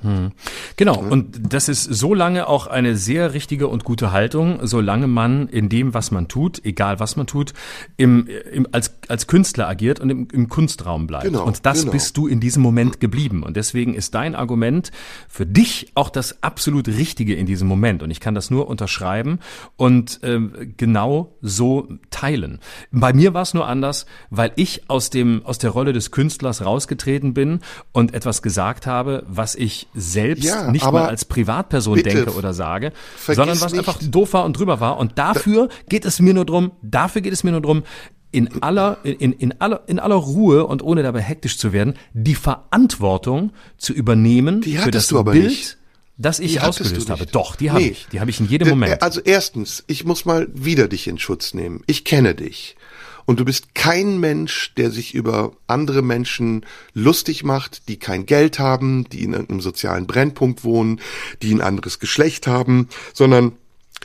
Hm. 0.01 0.31
Genau, 0.77 0.97
und 0.97 1.53
das 1.53 1.67
ist 1.67 1.83
so 1.83 2.13
lange 2.13 2.47
auch 2.47 2.67
eine 2.67 2.95
sehr 2.95 3.33
richtige 3.33 3.67
und 3.67 3.83
gute 3.83 4.11
Haltung, 4.13 4.59
solange 4.65 5.07
man 5.07 5.49
in 5.49 5.67
dem, 5.67 5.93
was 5.93 6.11
man 6.11 6.29
tut, 6.29 6.63
egal 6.63 6.99
was 7.01 7.17
man 7.17 7.27
tut, 7.27 7.53
im, 7.97 8.27
im, 8.51 8.67
als, 8.71 8.95
als 9.09 9.27
Künstler 9.27 9.67
agiert 9.67 9.99
und 9.99 10.09
im, 10.09 10.27
im 10.31 10.47
Kunstraum 10.47 11.05
bleibt. 11.05 11.25
Genau, 11.25 11.43
und 11.43 11.65
das 11.65 11.81
genau. 11.81 11.91
bist 11.91 12.15
du 12.15 12.27
in 12.27 12.39
diesem 12.39 12.63
Moment 12.63 13.01
geblieben. 13.01 13.43
Und 13.43 13.57
deswegen 13.57 13.93
ist 13.93 14.15
dein 14.15 14.35
Argument 14.35 14.91
für 15.27 15.45
dich 15.45 15.91
auch 15.95 16.09
das 16.09 16.43
absolut 16.43 16.87
Richtige 16.87 17.35
in 17.35 17.45
diesem 17.45 17.67
Moment. 17.67 18.01
Und 18.01 18.09
ich 18.09 18.21
kann 18.21 18.35
das 18.35 18.49
nur 18.49 18.69
unterschreiben 18.69 19.39
und 19.75 20.23
äh, 20.23 20.39
genau 20.77 21.35
so 21.41 21.89
teilen. 22.09 22.59
Bei 22.91 23.11
mir 23.11 23.33
war 23.33 23.41
es 23.41 23.53
nur 23.53 23.67
anders, 23.67 24.05
weil 24.29 24.53
ich 24.55 24.89
aus, 24.89 25.09
dem, 25.09 25.45
aus 25.45 25.57
der 25.57 25.71
Rolle 25.71 25.91
des 25.91 26.11
Künstlers 26.11 26.63
rausgetreten 26.63 27.33
bin 27.33 27.59
und 27.91 28.13
etwas 28.13 28.41
gesagt 28.41 28.87
habe, 28.87 29.23
was 29.27 29.55
ich 29.55 29.88
selbst 29.93 30.43
ja, 30.43 30.71
nicht 30.71 30.89
mal 30.89 31.07
als 31.07 31.25
Privatperson 31.25 31.95
bitte, 31.95 32.09
denke 32.09 32.33
oder 32.33 32.53
sage, 32.53 32.91
sondern 33.25 33.59
was 33.61 33.71
nicht. 33.71 33.79
einfach 33.79 33.99
doof 34.01 34.33
war 34.33 34.45
und 34.45 34.57
drüber 34.57 34.79
war. 34.79 34.97
Und 34.97 35.17
dafür 35.17 35.69
geht 35.87 36.05
es 36.05 36.19
mir 36.19 36.33
nur 36.33 36.45
drum, 36.45 36.71
dafür 36.81 37.21
geht 37.21 37.33
es 37.33 37.43
mir 37.43 37.51
nur 37.51 37.61
drum, 37.61 37.83
in 38.31 38.61
aller, 38.61 38.99
in, 39.03 39.33
in 39.33 39.59
aller, 39.59 39.83
in 39.87 39.99
aller 39.99 40.15
Ruhe 40.15 40.65
und 40.67 40.83
ohne 40.83 41.01
dabei 41.03 41.21
hektisch 41.21 41.57
zu 41.57 41.73
werden, 41.73 41.95
die 42.13 42.35
Verantwortung 42.35 43.51
zu 43.77 43.93
übernehmen 43.93 44.61
für 44.61 44.91
das 44.91 45.07
Bild, 45.07 45.45
nicht. 45.45 45.77
das 46.17 46.39
ich 46.39 46.53
die 46.53 46.59
ausgelöst 46.59 47.09
habe. 47.09 47.25
Doch, 47.25 47.55
die 47.55 47.71
habe 47.71 47.81
nee. 47.81 47.89
ich. 47.89 48.07
Die 48.11 48.19
habe 48.19 48.29
ich 48.29 48.39
in 48.39 48.47
jedem 48.47 48.69
Moment. 48.69 49.01
Also 49.01 49.19
erstens, 49.21 49.83
ich 49.87 50.05
muss 50.05 50.25
mal 50.25 50.47
wieder 50.53 50.87
dich 50.87 51.07
in 51.07 51.17
Schutz 51.17 51.53
nehmen. 51.55 51.81
Ich 51.87 52.05
kenne 52.05 52.35
dich. 52.35 52.75
Und 53.29 53.39
du 53.39 53.45
bist 53.45 53.75
kein 53.75 54.19
Mensch, 54.19 54.73
der 54.75 54.89
sich 54.89 55.13
über 55.13 55.51
andere 55.67 56.01
Menschen 56.01 56.65
lustig 56.95 57.43
macht, 57.43 57.87
die 57.87 57.99
kein 57.99 58.25
Geld 58.25 58.57
haben, 58.57 59.07
die 59.07 59.21
in 59.21 59.35
einem 59.35 59.61
sozialen 59.61 60.07
Brennpunkt 60.07 60.63
wohnen, 60.63 60.99
die 61.43 61.53
ein 61.53 61.61
anderes 61.61 61.99
Geschlecht 61.99 62.47
haben, 62.47 62.89
sondern 63.13 63.51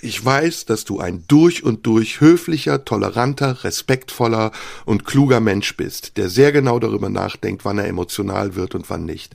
ich 0.03 0.22
weiß, 0.22 0.66
dass 0.66 0.85
du 0.85 1.01
ein 1.01 1.25
durch 1.27 1.64
und 1.64 1.87
durch 1.87 2.20
höflicher, 2.20 2.85
toleranter, 2.85 3.64
respektvoller 3.64 4.53
und 4.85 5.07
kluger 5.07 5.41
Mensch 5.41 5.75
bist, 5.75 6.18
der 6.18 6.29
sehr 6.29 6.53
genau 6.53 6.79
darüber 6.79 7.09
nachdenkt, 7.09 7.64
wann 7.64 7.79
er 7.79 7.87
emotional 7.87 8.57
wird 8.57 8.75
und 8.75 8.91
wann 8.91 9.07
nicht. 9.07 9.33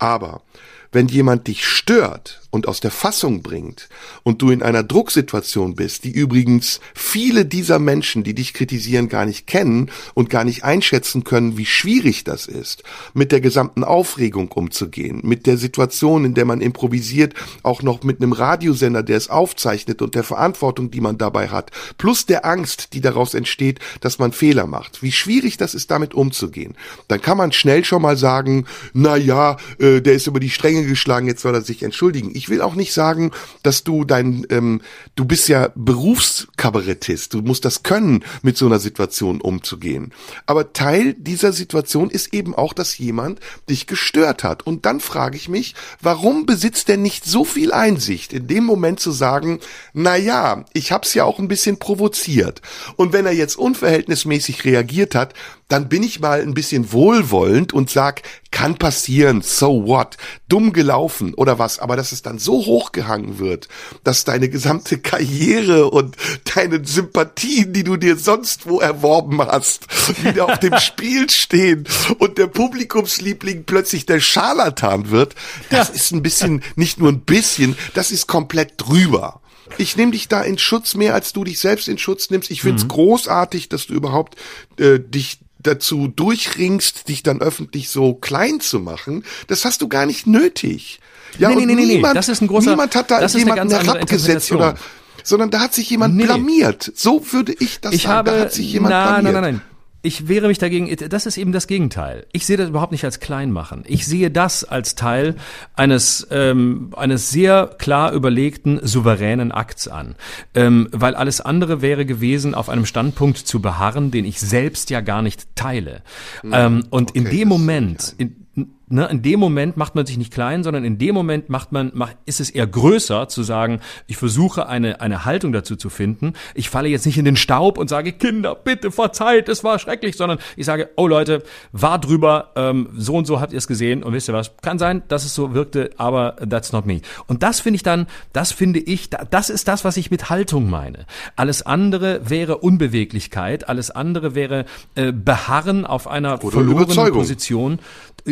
Aber 0.00 0.42
wenn 0.90 1.06
jemand 1.06 1.46
dich 1.46 1.64
stört 1.64 2.40
und 2.50 2.66
aus 2.66 2.80
der 2.80 2.90
Fassung 2.90 3.42
bringt 3.42 3.88
und 4.22 4.40
du 4.40 4.50
in 4.50 4.62
einer 4.62 4.82
Drucksituation 4.82 5.74
bist, 5.74 6.04
die 6.04 6.10
übrigens 6.10 6.80
viele 6.94 7.44
dieser 7.44 7.78
Menschen, 7.78 8.24
die 8.24 8.34
dich 8.34 8.54
kritisieren, 8.54 9.08
gar 9.08 9.26
nicht 9.26 9.46
kennen 9.46 9.90
und 10.14 10.30
gar 10.30 10.44
nicht 10.44 10.64
einschätzen 10.64 11.24
können, 11.24 11.58
wie 11.58 11.66
schwierig 11.66 12.24
das 12.24 12.46
ist, 12.46 12.84
mit 13.12 13.32
der 13.32 13.40
gesamten 13.40 13.84
Aufregung 13.84 14.50
umzugehen, 14.52 15.20
mit 15.24 15.46
der 15.46 15.58
Situation, 15.58 16.24
in 16.24 16.34
der 16.34 16.46
man 16.46 16.62
improvisiert, 16.62 17.34
auch 17.62 17.82
noch 17.82 18.02
mit 18.02 18.22
einem 18.22 18.32
Radiosender, 18.32 19.02
der 19.02 19.18
es 19.18 19.28
aufzeichnet 19.28 20.00
und 20.00 20.14
der 20.14 20.24
Verantwortung, 20.24 20.90
die 20.90 21.02
man 21.02 21.18
dabei 21.18 21.48
hat, 21.48 21.70
plus 21.98 22.24
der 22.24 22.46
Angst, 22.46 22.94
die 22.94 23.02
daraus 23.02 23.34
entsteht, 23.34 23.78
dass 24.00 24.18
man 24.18 24.32
Fehler 24.32 24.66
macht, 24.66 25.02
wie 25.02 25.12
schwierig 25.12 25.58
das 25.58 25.74
ist, 25.74 25.90
damit 25.90 26.14
umzugehen, 26.14 26.76
dann 27.08 27.20
kann 27.20 27.36
man 27.36 27.52
schnell 27.52 27.84
schon 27.84 28.02
mal 28.02 28.16
sagen, 28.16 28.66
na 28.94 29.16
ja, 29.16 29.58
äh, 29.78 30.00
der 30.00 30.14
ist 30.14 30.26
über 30.26 30.40
die 30.40 30.50
Stränge 30.50 30.86
geschlagen, 30.86 31.26
jetzt 31.26 31.42
soll 31.42 31.54
er 31.54 31.62
sich 31.62 31.82
entschuldigen. 31.82 32.37
Ich 32.38 32.48
will 32.48 32.62
auch 32.62 32.74
nicht 32.74 32.92
sagen, 32.92 33.32
dass 33.62 33.84
du 33.84 34.04
dein, 34.04 34.46
ähm, 34.50 34.80
du 35.16 35.24
bist 35.24 35.48
ja 35.48 35.70
Berufskabarettist, 35.74 37.34
du 37.34 37.42
musst 37.42 37.64
das 37.64 37.82
können, 37.82 38.24
mit 38.42 38.56
so 38.56 38.66
einer 38.66 38.78
Situation 38.78 39.40
umzugehen. 39.40 40.12
Aber 40.46 40.72
Teil 40.72 41.14
dieser 41.14 41.52
Situation 41.52 42.10
ist 42.10 42.32
eben 42.32 42.54
auch, 42.54 42.72
dass 42.72 42.96
jemand 42.96 43.40
dich 43.68 43.86
gestört 43.86 44.44
hat. 44.44 44.66
Und 44.66 44.86
dann 44.86 45.00
frage 45.00 45.36
ich 45.36 45.48
mich, 45.48 45.74
warum 46.00 46.46
besitzt 46.46 46.88
er 46.88 46.96
nicht 46.96 47.24
so 47.24 47.44
viel 47.44 47.72
Einsicht, 47.72 48.32
in 48.32 48.46
dem 48.46 48.64
Moment 48.64 49.00
zu 49.00 49.10
sagen, 49.10 49.58
na 49.92 50.16
ja, 50.16 50.64
ich 50.72 50.92
hab's 50.92 51.14
ja 51.14 51.24
auch 51.24 51.38
ein 51.38 51.48
bisschen 51.48 51.78
provoziert. 51.78 52.62
Und 52.96 53.12
wenn 53.12 53.26
er 53.26 53.32
jetzt 53.32 53.56
unverhältnismäßig 53.56 54.64
reagiert 54.64 55.14
hat, 55.14 55.34
dann 55.68 55.88
bin 55.88 56.02
ich 56.02 56.20
mal 56.20 56.40
ein 56.40 56.54
bisschen 56.54 56.92
wohlwollend 56.92 57.72
und 57.74 57.90
sag, 57.90 58.22
kann 58.50 58.76
passieren, 58.76 59.42
so 59.42 59.86
what, 59.86 60.16
dumm 60.48 60.72
gelaufen 60.72 61.34
oder 61.34 61.58
was, 61.58 61.78
aber 61.78 61.96
dass 61.96 62.12
es 62.12 62.22
dann 62.22 62.38
so 62.38 62.64
hochgehangen 62.64 63.38
wird, 63.38 63.68
dass 64.02 64.24
deine 64.24 64.48
gesamte 64.48 64.98
Karriere 64.98 65.90
und 65.90 66.16
deine 66.54 66.84
Sympathien, 66.84 67.74
die 67.74 67.84
du 67.84 67.98
dir 67.98 68.16
sonst 68.16 68.66
wo 68.66 68.80
erworben 68.80 69.42
hast, 69.42 69.86
wieder 70.24 70.46
auf 70.46 70.58
dem 70.58 70.78
Spiel 70.78 71.28
stehen 71.28 71.86
und 72.18 72.38
der 72.38 72.46
Publikumsliebling 72.46 73.64
plötzlich 73.64 74.06
der 74.06 74.20
Scharlatan 74.20 75.10
wird, 75.10 75.34
das 75.68 75.90
ist 75.90 76.12
ein 76.12 76.22
bisschen, 76.22 76.62
nicht 76.76 76.98
nur 76.98 77.12
ein 77.12 77.20
bisschen, 77.20 77.76
das 77.92 78.10
ist 78.10 78.26
komplett 78.26 78.74
drüber. 78.78 79.42
Ich 79.76 79.98
nehme 79.98 80.12
dich 80.12 80.28
da 80.28 80.40
in 80.40 80.56
Schutz 80.56 80.94
mehr, 80.94 81.12
als 81.12 81.34
du 81.34 81.44
dich 81.44 81.58
selbst 81.58 81.88
in 81.88 81.98
Schutz 81.98 82.30
nimmst. 82.30 82.50
Ich 82.50 82.62
find's 82.62 82.84
mhm. 82.84 82.88
großartig, 82.88 83.68
dass 83.68 83.86
du 83.86 83.92
überhaupt 83.92 84.36
äh, 84.78 84.98
dich 84.98 85.40
dazu 85.58 86.08
durchringst, 86.08 87.08
dich 87.08 87.22
dann 87.22 87.40
öffentlich 87.40 87.90
so 87.90 88.14
klein 88.14 88.60
zu 88.60 88.80
machen, 88.80 89.24
das 89.46 89.64
hast 89.64 89.82
du 89.82 89.88
gar 89.88 90.06
nicht 90.06 90.26
nötig. 90.26 91.00
Ja, 91.38 91.50
nee, 91.50 91.66
nee, 91.66 91.74
nee, 91.74 91.84
niemand, 91.84 92.16
das 92.16 92.28
ist 92.28 92.40
ein 92.40 92.48
großer, 92.48 92.70
niemand 92.70 92.94
hat 92.94 93.10
da 93.10 93.24
jemanden 93.26 93.70
herabgesetzt 93.70 94.50
oder, 94.52 94.76
sondern 95.22 95.50
da 95.50 95.60
hat 95.60 95.74
sich 95.74 95.90
jemand 95.90 96.16
nee. 96.16 96.24
blamiert. 96.24 96.90
So 96.94 97.22
würde 97.32 97.54
ich 97.58 97.80
das 97.80 97.92
ich 97.92 98.02
sagen. 98.02 98.14
Habe, 98.14 98.30
da 98.30 98.40
hat 98.40 98.52
sich 98.52 98.72
jemand 98.72 98.90
na, 98.90 99.06
blamiert. 99.06 99.24
Nein, 99.24 99.42
nein, 99.42 99.54
nein 99.54 99.67
ich 100.02 100.28
wehre 100.28 100.46
mich 100.46 100.58
dagegen, 100.58 100.94
das 101.08 101.26
ist 101.26 101.36
eben 101.36 101.50
das 101.50 101.66
Gegenteil. 101.66 102.26
Ich 102.32 102.46
sehe 102.46 102.56
das 102.56 102.68
überhaupt 102.68 102.92
nicht 102.92 103.04
als 103.04 103.18
Kleinmachen. 103.18 103.84
Ich 103.86 104.06
sehe 104.06 104.30
das 104.30 104.62
als 104.62 104.94
Teil 104.94 105.34
eines, 105.74 106.26
ähm, 106.30 106.92
eines 106.96 107.30
sehr 107.30 107.74
klar 107.78 108.12
überlegten, 108.12 108.78
souveränen 108.82 109.50
Akts 109.50 109.88
an. 109.88 110.14
Ähm, 110.54 110.88
weil 110.92 111.16
alles 111.16 111.40
andere 111.40 111.82
wäre 111.82 112.06
gewesen, 112.06 112.54
auf 112.54 112.68
einem 112.68 112.86
Standpunkt 112.86 113.38
zu 113.38 113.60
beharren, 113.60 114.12
den 114.12 114.24
ich 114.24 114.38
selbst 114.40 114.90
ja 114.90 115.00
gar 115.00 115.22
nicht 115.22 115.56
teile. 115.56 116.02
Mhm. 116.44 116.52
Ähm, 116.54 116.84
und 116.90 117.10
okay, 117.10 117.18
in 117.18 117.24
dem 117.24 117.48
Moment, 117.48 118.14
in, 118.18 118.46
ne, 118.88 119.06
in 119.06 119.22
dem 119.22 119.40
Moment 119.40 119.76
macht 119.76 119.94
man 119.94 120.06
sich 120.06 120.18
nicht 120.18 120.32
klein, 120.32 120.62
sondern 120.64 120.84
in 120.84 120.98
dem 120.98 121.14
Moment 121.14 121.48
macht 121.48 121.72
man, 121.72 121.90
macht, 121.94 122.16
ist 122.26 122.40
es 122.40 122.50
eher 122.50 122.66
größer 122.66 123.28
zu 123.28 123.42
sagen, 123.42 123.80
ich 124.06 124.16
versuche 124.16 124.68
eine, 124.68 125.00
eine 125.00 125.24
Haltung 125.24 125.52
dazu 125.52 125.76
zu 125.76 125.90
finden. 125.90 126.34
Ich 126.54 126.70
falle 126.70 126.88
jetzt 126.88 127.06
nicht 127.06 127.18
in 127.18 127.24
den 127.24 127.36
Staub 127.36 127.78
und 127.78 127.88
sage, 127.88 128.12
Kinder, 128.12 128.54
bitte 128.54 128.90
verzeiht, 128.90 129.48
es 129.48 129.64
war 129.64 129.78
schrecklich, 129.78 130.16
sondern 130.16 130.38
ich 130.56 130.66
sage, 130.66 130.90
oh 130.96 131.06
Leute, 131.06 131.42
war 131.72 131.98
drüber, 131.98 132.52
ähm, 132.56 132.88
so 132.96 133.14
und 133.14 133.26
so 133.26 133.40
habt 133.40 133.52
ihr 133.52 133.58
es 133.58 133.66
gesehen 133.66 134.02
und 134.02 134.12
wisst 134.12 134.28
ihr 134.28 134.34
was, 134.34 134.56
kann 134.62 134.78
sein, 134.78 135.02
dass 135.08 135.24
es 135.24 135.34
so 135.34 135.54
wirkte, 135.54 135.90
aber 135.96 136.36
that's 136.36 136.72
not 136.72 136.86
me. 136.86 137.00
Und 137.26 137.42
das 137.42 137.60
finde 137.60 137.76
ich 137.76 137.82
dann, 137.82 138.06
das 138.32 138.52
finde 138.52 138.80
ich, 138.80 139.10
das 139.10 139.50
ist 139.50 139.68
das, 139.68 139.84
was 139.84 139.96
ich 139.96 140.10
mit 140.10 140.30
Haltung 140.30 140.70
meine. 140.70 141.06
Alles 141.36 141.62
andere 141.62 142.28
wäre 142.28 142.58
Unbeweglichkeit, 142.58 143.68
alles 143.68 143.90
andere 143.90 144.34
wäre 144.34 144.64
äh, 144.94 145.12
Beharren 145.12 145.84
auf 145.84 146.08
einer 146.08 146.42
Oder 146.42 146.52
verlorenen 146.52 147.12
Position. 147.12 147.78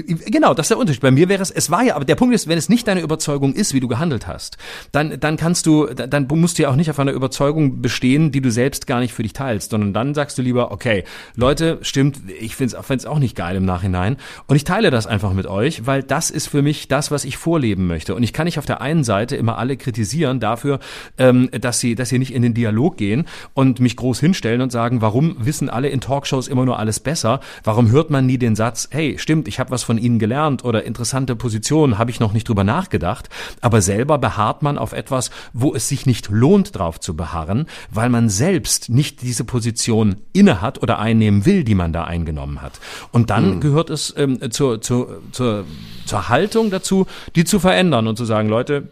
Genau, 0.03 0.53
das 0.53 0.65
ist 0.65 0.71
der 0.71 0.79
Unterschied. 0.79 1.01
Bei 1.01 1.11
mir 1.11 1.29
wäre 1.29 1.43
es, 1.43 1.51
es 1.51 1.71
war 1.71 1.83
ja, 1.83 1.97
aber 1.97 2.05
der 2.05 2.17
Punkt 2.17 2.35
ist, 2.35 2.49
wenn 2.49 2.59
es 2.59 2.69
nicht 2.69 2.87
deine 2.87 3.01
Überzeugung 3.01 3.55
ist, 3.55 3.73
wie 3.73 3.81
du 3.81 3.89
gehandelt 3.89 4.27
hast, 4.27 4.59
dann, 4.93 5.19
dann 5.19 5.37
kannst 5.37 5.67
du, 5.67 5.87
dann 5.87 6.27
musst 6.29 6.59
du 6.59 6.65
ja 6.65 6.71
auch 6.71 6.77
nicht 6.77 6.91
auf 6.91 6.99
einer 6.99 7.13
Überzeugung 7.13 7.81
bestehen, 7.81 8.31
die 8.31 8.43
du 8.43 8.51
selbst 8.51 8.87
gar 8.87 9.01
nicht 9.01 9.15
für 9.15 9.23
dich 9.23 9.33
teilst, 9.33 9.71
sondern 9.71 9.95
dann 9.95 10.15
sagst 10.15 10.37
du 10.37 10.43
lieber, 10.43 10.71
okay, 10.71 11.05
Leute, 11.35 11.79
stimmt, 11.81 12.19
ich 12.41 12.57
finde 12.57 12.77
es 12.77 13.07
auch 13.07 13.19
nicht 13.19 13.37
geil 13.37 13.57
im 13.57 13.65
Nachhinein 13.65 14.17
und 14.47 14.57
ich 14.57 14.65
teile 14.65 14.91
das 14.91 15.07
einfach 15.07 15.33
mit 15.33 15.47
euch, 15.47 15.87
weil 15.87 16.03
das 16.03 16.31
ist 16.31 16.49
für 16.49 16.63
mich 16.63 16.89
das, 16.89 17.11
was 17.11 17.25
ich 17.25 17.39
vorleben 17.39 17.87
möchte. 17.87 18.15
Und 18.15 18.23
ich 18.23 18.33
kann 18.33 18.45
nicht 18.45 18.59
auf 18.59 18.67
der 18.67 18.81
einen 18.81 19.05
Seite 19.05 19.37
immer 19.37 19.57
alle 19.57 19.77
kritisieren 19.77 20.41
dafür, 20.41 20.79
ähm, 21.17 21.49
dass 21.59 21.81
sie, 21.81 21.95
dass 21.95 22.11
sie 22.11 22.19
nicht 22.19 22.35
in 22.35 22.43
den 22.43 22.55
Dialog 22.55 22.97
gehen 22.97 23.27
und 23.55 23.81
mich 23.81 23.97
groß 23.97 24.21
hinstellen 24.21 24.61
und 24.61 24.73
sagen, 24.73 25.01
warum 25.01 25.37
wissen 25.39 25.71
alle 25.71 25.89
in 25.89 26.01
Talkshows 26.01 26.49
immer 26.49 26.65
nur 26.65 26.79
alles 26.79 27.01
besser? 27.01 27.41
Warum 27.65 27.91
hört 27.91 28.11
man 28.11 28.27
nie 28.27 28.39
den 28.39 28.57
Satz, 28.57 28.89
hey, 28.91 29.17
stimmt, 29.19 29.49
ich 29.49 29.59
habe 29.59 29.71
was 29.71 29.86
von 29.87 29.97
ihnen 29.99 30.19
gelernt 30.19 30.65
oder 30.65 30.85
interessante 30.85 31.37
Positionen, 31.37 31.97
habe 31.97 32.11
ich 32.11 32.21
noch 32.21 32.33
nicht 32.33 32.49
drüber 32.49 32.65
nachgedacht, 32.65 33.31
aber 33.61 33.81
selber 33.81 34.19
beharrt 34.19 34.63
man 34.63 34.77
auf 34.77 34.93
etwas, 34.93 35.31
wo 35.53 35.75
es 35.75 35.89
sich 35.89 36.05
nicht 36.05 36.29
lohnt, 36.29 36.77
drauf 36.77 37.01
zu 37.01 37.17
beharren, 37.17 37.67
weil 37.91 38.11
man 38.11 38.29
selbst 38.29 38.91
nicht 38.91 39.23
diese 39.23 39.45
Position 39.45 40.17
inne 40.33 40.61
hat 40.61 40.83
oder 40.83 40.99
einnehmen 40.99 41.47
will, 41.47 41.65
die 41.65 41.75
man 41.75 41.93
da 41.93 42.05
eingenommen 42.05 42.61
hat. 42.61 42.81
Und 43.13 43.31
dann 43.31 43.57
mhm. 43.57 43.61
gehört 43.61 43.89
es 43.89 44.13
ähm, 44.17 44.51
zur, 44.51 44.81
zur, 44.83 45.23
zur, 45.33 45.65
zur 46.05 46.29
Haltung 46.29 46.71
dazu, 46.71 47.07
die 47.35 47.45
zu 47.45 47.59
verändern 47.59 48.07
und 48.07 48.17
zu 48.17 48.25
sagen, 48.25 48.49
Leute, 48.49 48.89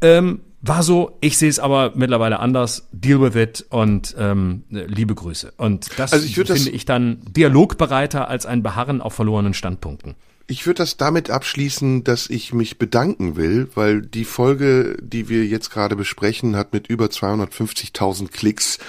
ähm, 0.00 0.40
war 0.62 0.82
so, 0.82 1.16
ich 1.20 1.38
sehe 1.38 1.48
es 1.48 1.58
aber 1.58 1.92
mittlerweile 1.94 2.38
anders, 2.38 2.88
deal 2.92 3.20
with 3.20 3.34
it 3.34 3.64
und 3.70 4.14
ähm, 4.18 4.64
liebe 4.68 5.14
Grüße. 5.14 5.54
Und 5.56 5.88
das 5.98 6.12
also 6.12 6.24
ich 6.24 6.34
finde 6.34 6.52
das, 6.52 6.66
ich 6.66 6.84
dann 6.84 7.22
dialogbereiter 7.24 8.28
als 8.28 8.44
ein 8.46 8.62
Beharren 8.62 9.00
auf 9.00 9.14
verlorenen 9.14 9.54
Standpunkten. 9.54 10.16
Ich 10.50 10.66
würde 10.66 10.78
das 10.78 10.96
damit 10.96 11.30
abschließen, 11.30 12.02
dass 12.02 12.28
ich 12.28 12.52
mich 12.52 12.76
bedanken 12.76 13.36
will, 13.36 13.68
weil 13.76 14.02
die 14.02 14.24
Folge, 14.24 14.96
die 15.00 15.28
wir 15.28 15.46
jetzt 15.46 15.70
gerade 15.70 15.94
besprechen, 15.94 16.56
hat 16.56 16.72
mit 16.72 16.88
über 16.88 17.06
250.000 17.06 18.32
Klicks 18.32 18.80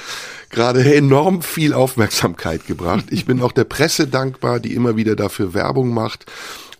gerade 0.49 0.83
enorm 0.95 1.43
viel 1.43 1.75
Aufmerksamkeit 1.75 2.65
gebracht. 2.65 3.05
Ich 3.11 3.25
bin 3.25 3.43
auch 3.43 3.51
der 3.51 3.65
Presse 3.65 4.07
dankbar, 4.07 4.59
die 4.59 4.73
immer 4.73 4.95
wieder 4.95 5.15
dafür 5.15 5.53
Werbung 5.53 5.93
macht. 5.93 6.25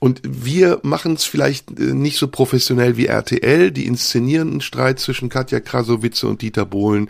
Und 0.04 0.20
wir 0.24 0.80
machen 0.82 1.14
es 1.14 1.26
vielleicht 1.26 1.80
äh, 1.80 1.93
nicht 1.93 2.18
so 2.18 2.28
professionell 2.28 2.97
wie 2.97 3.06
RTL, 3.06 3.70
die 3.70 3.86
inszenieren 3.86 4.49
einen 4.49 4.62
Streit 4.62 4.99
zwischen 4.99 5.30
Katja 5.30 5.60
Krasowitze 5.60 6.28
und 6.28 6.41
Dieter 6.41 6.66
Bohlen. 6.66 7.08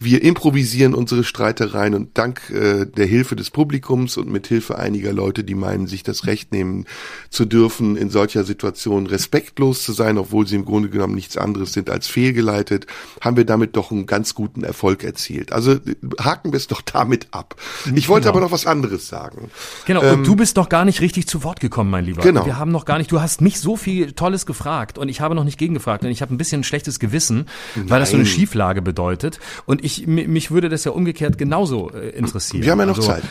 Wir 0.00 0.24
improvisieren 0.24 0.92
unsere 0.92 1.22
Streitereien 1.22 1.94
und 1.94 2.18
dank 2.18 2.50
äh, 2.50 2.84
der 2.84 3.06
Hilfe 3.06 3.36
des 3.36 3.50
Publikums 3.50 4.16
und 4.16 4.28
mit 4.28 4.48
Hilfe 4.48 4.76
einiger 4.76 5.12
Leute, 5.12 5.44
die 5.44 5.54
meinen, 5.54 5.86
sich 5.86 6.02
das 6.02 6.26
Recht 6.26 6.50
nehmen 6.50 6.86
zu 7.30 7.44
dürfen, 7.44 7.96
in 7.96 8.10
solcher 8.10 8.42
Situation 8.42 9.06
respektlos 9.06 9.84
zu 9.84 9.92
sein, 9.92 10.18
obwohl 10.18 10.48
sie 10.48 10.56
im 10.56 10.64
Grunde 10.64 10.88
genommen 10.88 11.14
nichts 11.14 11.36
anderes 11.36 11.72
sind 11.72 11.90
als 11.90 12.08
fehlgeleitet, 12.08 12.88
haben 13.20 13.36
wir 13.36 13.44
damit 13.44 13.76
doch 13.76 13.92
einen 13.92 14.06
ganz 14.06 14.34
guten 14.34 14.64
Erfolg 14.64 15.04
erzielt. 15.04 15.52
Also 15.52 15.76
haken 16.18 16.50
wir 16.50 16.56
es 16.56 16.66
doch 16.66 16.80
damit 16.92 17.28
ab. 17.30 17.54
Ich 17.94 18.08
wollte 18.08 18.24
genau. 18.24 18.38
aber 18.38 18.46
noch 18.46 18.52
was 18.52 18.66
anderes 18.66 19.06
sagen. 19.06 19.52
Genau, 19.86 20.02
ähm, 20.02 20.18
und 20.18 20.26
du 20.26 20.34
bist 20.34 20.56
doch 20.56 20.68
gar 20.68 20.84
nicht 20.84 21.00
richtig 21.00 21.28
zu 21.28 21.44
Wort 21.44 21.60
gekommen, 21.60 21.92
mein 21.92 22.04
Lieber. 22.04 22.20
Genau. 22.20 22.31
Wir 22.44 22.58
haben 22.58 22.70
noch 22.70 22.84
gar 22.84 22.98
nicht, 22.98 23.10
du 23.12 23.20
hast 23.20 23.40
mich 23.40 23.60
so 23.60 23.76
viel 23.76 24.12
Tolles 24.12 24.46
gefragt 24.46 24.98
und 24.98 25.08
ich 25.08 25.20
habe 25.20 25.34
noch 25.34 25.44
nicht 25.44 25.58
gegengefragt 25.58 26.04
und 26.04 26.10
ich 26.10 26.22
habe 26.22 26.34
ein 26.34 26.38
bisschen 26.38 26.60
ein 26.60 26.64
schlechtes 26.64 26.98
Gewissen, 26.98 27.46
Nein. 27.74 27.90
weil 27.90 28.00
das 28.00 28.10
so 28.10 28.16
eine 28.16 28.26
Schieflage 28.26 28.82
bedeutet. 28.82 29.40
Und 29.66 29.84
ich, 29.84 30.06
mich 30.06 30.50
würde 30.50 30.68
das 30.68 30.84
ja 30.84 30.92
umgekehrt 30.92 31.38
genauso 31.38 31.90
äh, 31.90 32.10
interessieren. 32.10 32.64
Wir 32.64 32.72
haben 32.72 32.80
ja 32.80 32.86
noch 32.86 32.96
also, 32.96 33.12
Zeit. 33.12 33.22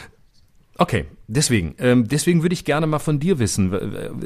Okay, 0.82 1.06
deswegen, 1.28 1.76
ähm, 1.78 2.08
deswegen 2.08 2.42
würde 2.42 2.54
ich 2.54 2.66
gerne 2.66 2.88
mal 2.88 2.98
von 2.98 3.20
dir 3.20 3.38
wissen, 3.38 3.72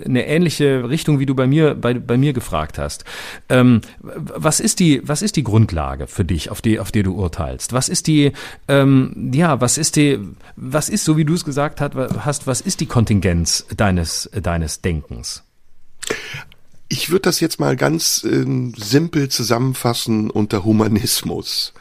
eine 0.05 0.25
ähnliche 0.25 0.87
Richtung, 0.87 1.19
wie 1.19 1.25
du 1.25 1.35
bei 1.35 1.47
mir 1.47 1.75
bei, 1.75 1.95
bei 1.95 2.15
mir 2.15 2.31
gefragt 2.31 2.77
hast. 2.77 3.03
Ähm, 3.49 3.81
was 3.99 4.61
ist 4.61 4.79
die 4.79 5.01
was 5.03 5.21
ist 5.21 5.35
die 5.35 5.43
Grundlage 5.43 6.07
für 6.07 6.23
dich, 6.23 6.49
auf 6.51 6.61
die 6.61 6.79
auf 6.79 6.93
die 6.93 7.03
du 7.03 7.13
urteilst? 7.13 7.73
Was 7.73 7.89
ist 7.89 8.07
die 8.07 8.31
ähm, 8.69 9.31
ja 9.33 9.59
was 9.59 9.77
ist 9.77 9.97
die 9.97 10.17
was 10.55 10.87
ist 10.87 11.03
so 11.03 11.17
wie 11.17 11.25
du 11.25 11.33
es 11.33 11.43
gesagt 11.43 11.81
hast, 11.81 12.47
was 12.47 12.61
ist 12.61 12.79
die 12.79 12.85
Kontingenz 12.85 13.65
deines 13.75 14.29
deines 14.41 14.79
Denkens? 14.79 15.43
Ich 16.87 17.09
würde 17.09 17.23
das 17.23 17.41
jetzt 17.41 17.59
mal 17.59 17.75
ganz 17.75 18.23
äh, 18.23 18.45
simpel 18.77 19.27
zusammenfassen 19.27 20.29
unter 20.29 20.63
Humanismus. 20.63 21.73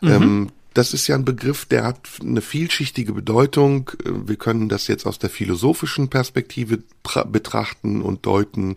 Mhm. 0.00 0.10
Ähm, 0.10 0.48
das 0.76 0.92
ist 0.92 1.06
ja 1.06 1.14
ein 1.14 1.24
Begriff, 1.24 1.64
der 1.64 1.84
hat 1.84 2.00
eine 2.20 2.42
vielschichtige 2.42 3.14
Bedeutung. 3.14 3.90
Wir 4.04 4.36
können 4.36 4.68
das 4.68 4.88
jetzt 4.88 5.06
aus 5.06 5.18
der 5.18 5.30
philosophischen 5.30 6.08
Perspektive 6.08 6.80
betrachten 7.26 8.02
und 8.02 8.26
deuten. 8.26 8.74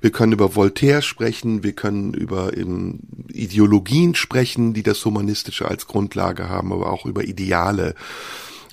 Wir 0.00 0.10
können 0.10 0.32
über 0.32 0.56
Voltaire 0.56 1.02
sprechen, 1.02 1.62
wir 1.62 1.74
können 1.74 2.14
über 2.14 2.52
Ideologien 3.28 4.14
sprechen, 4.14 4.72
die 4.72 4.82
das 4.82 5.04
Humanistische 5.04 5.68
als 5.68 5.86
Grundlage 5.86 6.48
haben, 6.48 6.72
aber 6.72 6.90
auch 6.90 7.04
über 7.04 7.24
Ideale. 7.24 7.94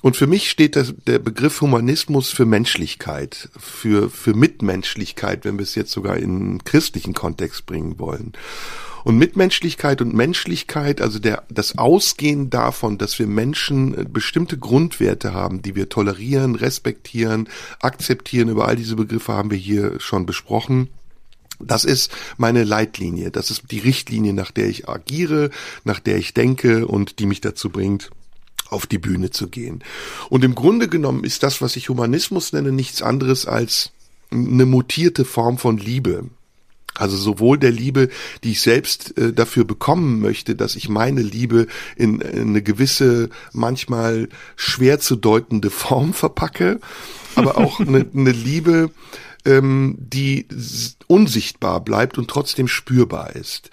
Und 0.02 0.16
für 0.16 0.26
mich 0.26 0.50
steht 0.50 0.76
das, 0.76 0.94
der 1.06 1.18
Begriff 1.18 1.60
Humanismus 1.60 2.30
für 2.30 2.46
Menschlichkeit, 2.46 3.50
für, 3.58 4.08
für 4.08 4.32
Mitmenschlichkeit, 4.32 5.44
wenn 5.44 5.58
wir 5.58 5.64
es 5.64 5.74
jetzt 5.74 5.92
sogar 5.92 6.16
in 6.16 6.36
einen 6.36 6.64
christlichen 6.64 7.12
Kontext 7.12 7.66
bringen 7.66 7.98
wollen. 7.98 8.32
Und 9.04 9.18
Mitmenschlichkeit 9.18 10.00
und 10.00 10.14
Menschlichkeit, 10.14 11.00
also 11.00 11.18
der, 11.18 11.44
das 11.48 11.78
Ausgehen 11.78 12.50
davon, 12.50 12.98
dass 12.98 13.18
wir 13.18 13.26
Menschen 13.26 13.96
äh, 13.96 14.04
bestimmte 14.04 14.58
Grundwerte 14.58 15.32
haben, 15.32 15.62
die 15.62 15.74
wir 15.74 15.88
tolerieren, 15.88 16.54
respektieren, 16.54 17.48
akzeptieren, 17.80 18.48
über 18.48 18.68
all 18.68 18.76
diese 18.76 18.96
Begriffe 18.96 19.32
haben 19.32 19.50
wir 19.50 19.58
hier 19.58 19.98
schon 20.00 20.26
besprochen. 20.26 20.88
Das 21.58 21.84
ist 21.84 22.10
meine 22.38 22.64
Leitlinie, 22.64 23.30
das 23.30 23.50
ist 23.50 23.70
die 23.70 23.80
Richtlinie, 23.80 24.32
nach 24.32 24.50
der 24.50 24.68
ich 24.68 24.88
agiere, 24.88 25.50
nach 25.84 26.00
der 26.00 26.16
ich 26.16 26.32
denke 26.32 26.86
und 26.86 27.18
die 27.18 27.26
mich 27.26 27.42
dazu 27.42 27.68
bringt, 27.68 28.10
auf 28.70 28.86
die 28.86 28.98
Bühne 28.98 29.30
zu 29.30 29.48
gehen. 29.48 29.84
Und 30.30 30.44
im 30.44 30.54
Grunde 30.54 30.88
genommen 30.88 31.24
ist 31.24 31.42
das, 31.42 31.60
was 31.60 31.76
ich 31.76 31.88
Humanismus 31.88 32.52
nenne, 32.52 32.72
nichts 32.72 33.02
anderes 33.02 33.46
als 33.46 33.90
eine 34.30 34.64
mutierte 34.64 35.24
Form 35.24 35.58
von 35.58 35.76
Liebe. 35.76 36.24
Also 36.94 37.16
sowohl 37.16 37.58
der 37.58 37.70
Liebe, 37.70 38.08
die 38.44 38.52
ich 38.52 38.60
selbst 38.60 39.16
äh, 39.16 39.32
dafür 39.32 39.64
bekommen 39.64 40.20
möchte, 40.20 40.54
dass 40.54 40.76
ich 40.76 40.88
meine 40.88 41.22
Liebe 41.22 41.66
in, 41.96 42.20
in 42.20 42.48
eine 42.48 42.62
gewisse, 42.62 43.30
manchmal 43.52 44.28
schwer 44.56 45.00
zu 45.00 45.16
deutende 45.16 45.70
Form 45.80 46.12
verpacke, 46.14 46.80
aber 47.36 47.58
auch 47.58 47.80
eine, 47.80 48.06
eine 48.14 48.32
Liebe, 48.32 48.90
ähm, 49.44 49.96
die 49.98 50.46
unsichtbar 51.06 51.80
bleibt 51.80 52.18
und 52.18 52.28
trotzdem 52.28 52.68
spürbar 52.68 53.34
ist. 53.36 53.70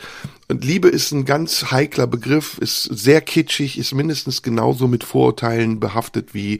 Und 0.50 0.64
Liebe 0.64 0.88
ist 0.88 1.12
ein 1.12 1.26
ganz 1.26 1.72
heikler 1.72 2.08
Begriff, 2.08 2.58
ist 2.60 2.84
sehr 2.84 3.20
kitschig, 3.20 3.78
ist 3.78 3.94
mindestens 3.94 4.42
genauso 4.42 4.88
mit 4.88 5.04
Vorurteilen 5.04 5.82
behaftet 5.82 6.34
wie 6.34 6.60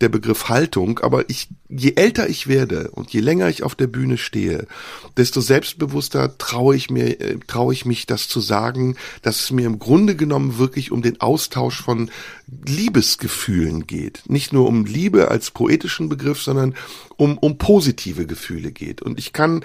der 0.00 0.08
Begriff 0.08 0.48
Haltung. 0.48 0.98
Aber 0.98 1.30
ich, 1.30 1.46
je 1.68 1.92
älter 1.94 2.28
ich 2.28 2.48
werde 2.48 2.90
und 2.90 3.10
je 3.10 3.20
länger 3.20 3.48
ich 3.48 3.62
auf 3.62 3.76
der 3.76 3.86
Bühne 3.86 4.18
stehe, 4.18 4.66
desto 5.16 5.40
selbstbewusster 5.40 6.36
traue 6.36 6.74
ich 6.74 6.90
mir, 6.90 7.20
äh, 7.20 7.38
traue 7.46 7.72
ich 7.72 7.84
mich, 7.84 8.06
das 8.06 8.28
zu 8.28 8.40
sagen, 8.40 8.96
dass 9.22 9.40
es 9.40 9.50
mir 9.52 9.66
im 9.66 9.78
Grunde 9.78 10.16
genommen 10.16 10.58
wirklich 10.58 10.90
um 10.90 11.02
den 11.02 11.20
Austausch 11.20 11.80
von 11.80 12.10
Liebesgefühlen 12.66 13.86
geht. 13.86 14.22
Nicht 14.26 14.52
nur 14.52 14.66
um 14.66 14.84
Liebe 14.84 15.30
als 15.30 15.52
poetischen 15.52 16.08
Begriff, 16.08 16.42
sondern 16.42 16.74
um, 17.16 17.38
um 17.38 17.56
positive 17.56 18.26
Gefühle 18.26 18.72
geht. 18.72 19.00
Und 19.00 19.20
ich 19.20 19.32
kann 19.32 19.64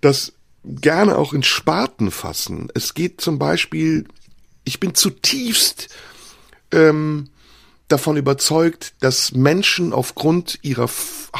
das 0.00 0.32
gerne 0.64 1.16
auch 1.16 1.32
in 1.32 1.42
Sparten 1.42 2.10
fassen. 2.10 2.68
Es 2.74 2.94
geht 2.94 3.20
zum 3.20 3.38
Beispiel, 3.38 4.06
ich 4.64 4.80
bin 4.80 4.94
zutiefst 4.94 5.88
ähm, 6.72 7.28
davon 7.88 8.16
überzeugt, 8.16 8.94
dass 9.00 9.32
Menschen 9.32 9.92
aufgrund 9.92 10.58
ihrer 10.62 10.88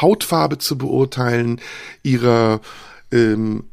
Hautfarbe 0.01 0.59
zu 0.59 0.79
beurteilen, 0.79 1.61
ihrer 2.03 2.61
ähm, 3.13 3.65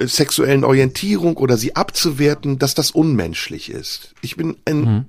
sexuellen 0.00 0.64
Orientierung 0.64 1.36
oder 1.36 1.56
sie 1.56 1.76
abzuwerten, 1.76 2.58
dass 2.58 2.74
das 2.74 2.90
unmenschlich 2.90 3.70
ist. 3.70 4.14
Ich 4.20 4.36
bin 4.36 4.56
ein 4.64 4.80
mhm 4.80 5.04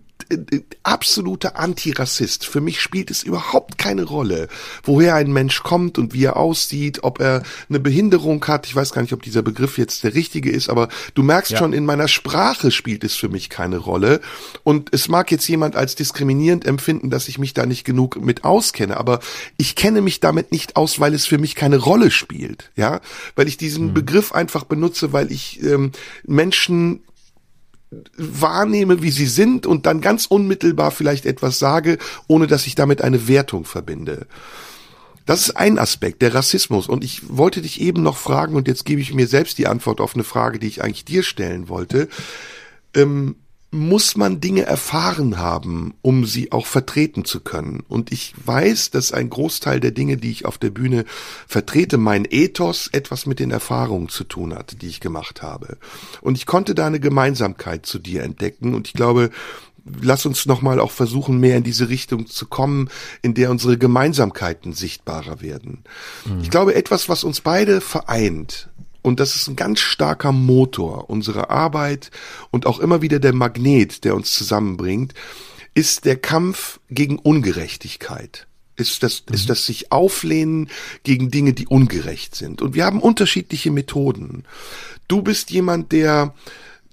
absoluter 0.83 1.57
Antirassist. 1.57 2.45
Für 2.45 2.61
mich 2.61 2.81
spielt 2.81 3.11
es 3.11 3.23
überhaupt 3.23 3.77
keine 3.77 4.03
Rolle, 4.03 4.47
woher 4.83 5.15
ein 5.15 5.31
Mensch 5.31 5.63
kommt 5.63 5.97
und 5.97 6.13
wie 6.13 6.25
er 6.25 6.37
aussieht, 6.37 7.03
ob 7.03 7.19
er 7.19 7.43
eine 7.69 7.79
Behinderung 7.79 8.45
hat. 8.45 8.67
Ich 8.67 8.75
weiß 8.75 8.91
gar 8.93 9.01
nicht, 9.01 9.13
ob 9.13 9.23
dieser 9.23 9.41
Begriff 9.41 9.77
jetzt 9.77 10.03
der 10.03 10.13
richtige 10.13 10.51
ist, 10.51 10.69
aber 10.69 10.89
du 11.13 11.23
merkst 11.23 11.51
ja. 11.51 11.57
schon, 11.57 11.73
in 11.73 11.85
meiner 11.85 12.07
Sprache 12.07 12.71
spielt 12.71 13.03
es 13.03 13.15
für 13.15 13.29
mich 13.29 13.49
keine 13.49 13.77
Rolle. 13.77 14.21
Und 14.63 14.93
es 14.93 15.07
mag 15.07 15.31
jetzt 15.31 15.47
jemand 15.47 15.75
als 15.75 15.95
diskriminierend 15.95 16.65
empfinden, 16.65 17.09
dass 17.09 17.27
ich 17.27 17.37
mich 17.37 17.53
da 17.53 17.65
nicht 17.65 17.83
genug 17.83 18.21
mit 18.21 18.43
auskenne, 18.43 18.97
aber 18.97 19.19
ich 19.57 19.75
kenne 19.75 20.01
mich 20.01 20.19
damit 20.19 20.51
nicht 20.51 20.75
aus, 20.75 20.99
weil 20.99 21.13
es 21.13 21.25
für 21.25 21.37
mich 21.37 21.55
keine 21.55 21.77
Rolle 21.77 22.11
spielt, 22.11 22.71
ja, 22.75 23.01
weil 23.35 23.47
ich 23.47 23.57
diesen 23.57 23.87
mhm. 23.87 23.93
Begriff 23.93 24.31
einfach 24.31 24.63
benutze, 24.63 25.13
weil 25.13 25.31
ich 25.31 25.61
ähm, 25.63 25.91
Menschen 26.25 27.01
wahrnehme, 28.17 29.01
wie 29.01 29.11
sie 29.11 29.25
sind 29.25 29.65
und 29.65 29.85
dann 29.85 30.01
ganz 30.01 30.25
unmittelbar 30.25 30.91
vielleicht 30.91 31.25
etwas 31.25 31.59
sage, 31.59 31.97
ohne 32.27 32.47
dass 32.47 32.67
ich 32.67 32.75
damit 32.75 33.01
eine 33.01 33.27
Wertung 33.27 33.65
verbinde. 33.65 34.27
Das 35.25 35.41
ist 35.41 35.51
ein 35.51 35.79
Aspekt, 35.79 36.21
der 36.21 36.33
Rassismus. 36.33 36.87
Und 36.87 37.03
ich 37.03 37.21
wollte 37.29 37.61
dich 37.61 37.79
eben 37.79 38.03
noch 38.03 38.17
fragen, 38.17 38.55
und 38.55 38.67
jetzt 38.67 38.85
gebe 38.85 39.01
ich 39.01 39.13
mir 39.13 39.27
selbst 39.27 39.57
die 39.57 39.67
Antwort 39.67 40.01
auf 40.01 40.15
eine 40.15 40.23
Frage, 40.23 40.59
die 40.59 40.67
ich 40.67 40.83
eigentlich 40.83 41.05
dir 41.05 41.23
stellen 41.23 41.69
wollte. 41.69 42.09
Ähm, 42.93 43.37
muss 43.73 44.15
man 44.15 44.39
Dinge 44.39 44.61
erfahren 44.61 45.39
haben, 45.39 45.95
um 46.03 46.25
sie 46.25 46.51
auch 46.51 46.67
vertreten 46.67 47.25
zu 47.25 47.39
können. 47.39 47.83
Und 47.87 48.11
ich 48.11 48.33
weiß, 48.45 48.91
dass 48.91 49.11
ein 49.11 49.31
Großteil 49.31 49.79
der 49.79 49.91
Dinge, 49.91 50.17
die 50.17 50.31
ich 50.31 50.45
auf 50.45 50.59
der 50.59 50.69
Bühne 50.69 51.05
vertrete, 51.47 51.97
mein 51.97 52.27
Ethos 52.29 52.87
etwas 52.91 53.25
mit 53.25 53.39
den 53.39 53.49
Erfahrungen 53.49 54.09
zu 54.09 54.25
tun 54.25 54.53
hat, 54.53 54.81
die 54.81 54.87
ich 54.87 54.99
gemacht 54.99 55.41
habe. 55.41 55.77
Und 56.21 56.37
ich 56.37 56.45
konnte 56.45 56.75
da 56.75 56.85
eine 56.85 56.99
Gemeinsamkeit 56.99 57.87
zu 57.87 57.97
dir 57.97 58.21
entdecken. 58.21 58.75
Und 58.75 58.87
ich 58.87 58.93
glaube, 58.93 59.31
lass 59.85 60.25
uns 60.27 60.45
nochmal 60.45 60.79
auch 60.79 60.91
versuchen, 60.91 61.39
mehr 61.39 61.57
in 61.57 61.63
diese 61.63 61.89
Richtung 61.89 62.27
zu 62.27 62.45
kommen, 62.45 62.89
in 63.23 63.33
der 63.33 63.49
unsere 63.49 63.79
Gemeinsamkeiten 63.79 64.73
sichtbarer 64.73 65.41
werden. 65.41 65.83
Mhm. 66.25 66.41
Ich 66.41 66.51
glaube, 66.51 66.75
etwas, 66.75 67.09
was 67.09 67.23
uns 67.23 67.41
beide 67.41 67.81
vereint, 67.81 68.69
und 69.03 69.19
das 69.19 69.35
ist 69.35 69.47
ein 69.47 69.55
ganz 69.55 69.81
starker 69.81 70.31
Motor 70.31 71.09
unserer 71.09 71.51
Arbeit 71.51 72.09
und 72.49 72.65
auch 72.65 72.79
immer 72.79 73.03
wieder 73.03 73.19
der 73.19 73.33
Magnet, 73.33 74.03
der 74.03 74.15
uns 74.15 74.33
zusammenbringt, 74.33 75.13
ist 75.75 76.05
der 76.05 76.15
Kampf 76.15 76.79
gegen 76.89 77.19
Ungerechtigkeit. 77.19 78.47
Ist 78.75 79.03
das, 79.03 79.23
mhm. 79.27 79.35
ist 79.35 79.49
das 79.49 79.65
sich 79.65 79.91
auflehnen 79.91 80.69
gegen 81.03 81.29
Dinge, 81.29 81.53
die 81.53 81.67
ungerecht 81.67 82.33
sind. 82.33 82.61
Und 82.61 82.73
wir 82.73 82.85
haben 82.85 83.01
unterschiedliche 83.01 83.69
Methoden. 83.69 84.45
Du 85.07 85.21
bist 85.21 85.51
jemand, 85.51 85.91
der, 85.91 86.33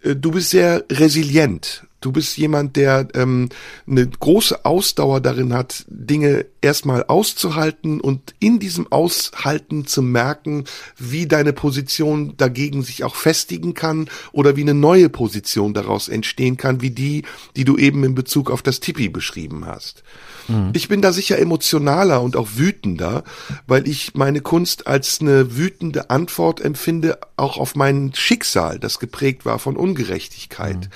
äh, 0.03 0.15
du 0.15 0.33
bist 0.33 0.51
sehr 0.51 0.85
resilient. 0.91 1.87
Du 2.01 2.13
bist 2.13 2.39
jemand, 2.39 2.77
der 2.77 3.09
ähm, 3.15 3.51
eine 3.87 4.07
große 4.07 4.65
Ausdauer 4.65 5.21
darin 5.21 5.53
hat, 5.53 5.85
Dinge 5.89 6.47
erstmal 6.63 7.05
auszuhalten 7.05 8.01
und 8.01 8.35
in 8.39 8.59
diesem 8.59 8.91
Aushalten 8.91 9.87
zu 9.87 10.01
merken, 10.01 10.65
wie 10.97 11.27
deine 11.27 11.53
Position 11.53 12.35
dagegen 12.39 12.83
sich 12.83 13.05
auch 13.05 13.17
festigen 13.17 13.75
kann 13.75 14.09
oder 14.33 14.57
wie 14.57 14.63
eine 14.63 14.73
neue 14.73 15.11
Position 15.11 15.75
daraus 15.75 16.09
entstehen 16.09 16.57
kann, 16.57 16.81
wie 16.81 16.91
die, 16.91 17.25
die 17.57 17.65
du 17.65 17.77
eben 17.77 18.03
in 18.05 18.15
Bezug 18.15 18.51
auf 18.51 18.63
das 18.63 18.81
Tipi 18.81 19.11
beschrieben 19.11 19.67
hast. 19.67 20.03
Mhm. 20.49 20.71
Ich 20.73 20.89
bin 20.89 21.03
da 21.03 21.13
sicher 21.13 21.39
emotionaler 21.39 22.23
und 22.23 22.35
auch 22.35 22.49
wütender, 22.55 23.25
weil 23.67 23.87
ich 23.87 24.15
meine 24.15 24.41
Kunst 24.41 24.87
als 24.87 25.21
eine 25.21 25.55
wütende 25.59 26.09
Antwort 26.09 26.63
empfinde, 26.63 27.19
auch 27.37 27.59
auf 27.59 27.77
mein 27.77 28.13
Schicksal, 28.15 28.79
das 28.79 28.99
geprägt 28.99 29.45
war 29.45 29.59
von 29.59 29.77
Ungerechtigkeit. 29.77 30.77
Mhm 30.79 30.91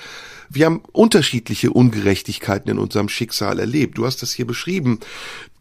wir 0.55 0.65
haben 0.65 0.81
unterschiedliche 0.91 1.71
Ungerechtigkeiten 1.71 2.71
in 2.71 2.79
unserem 2.79 3.09
Schicksal 3.09 3.59
erlebt. 3.59 3.97
Du 3.97 4.05
hast 4.05 4.21
das 4.21 4.31
hier 4.31 4.47
beschrieben. 4.47 4.99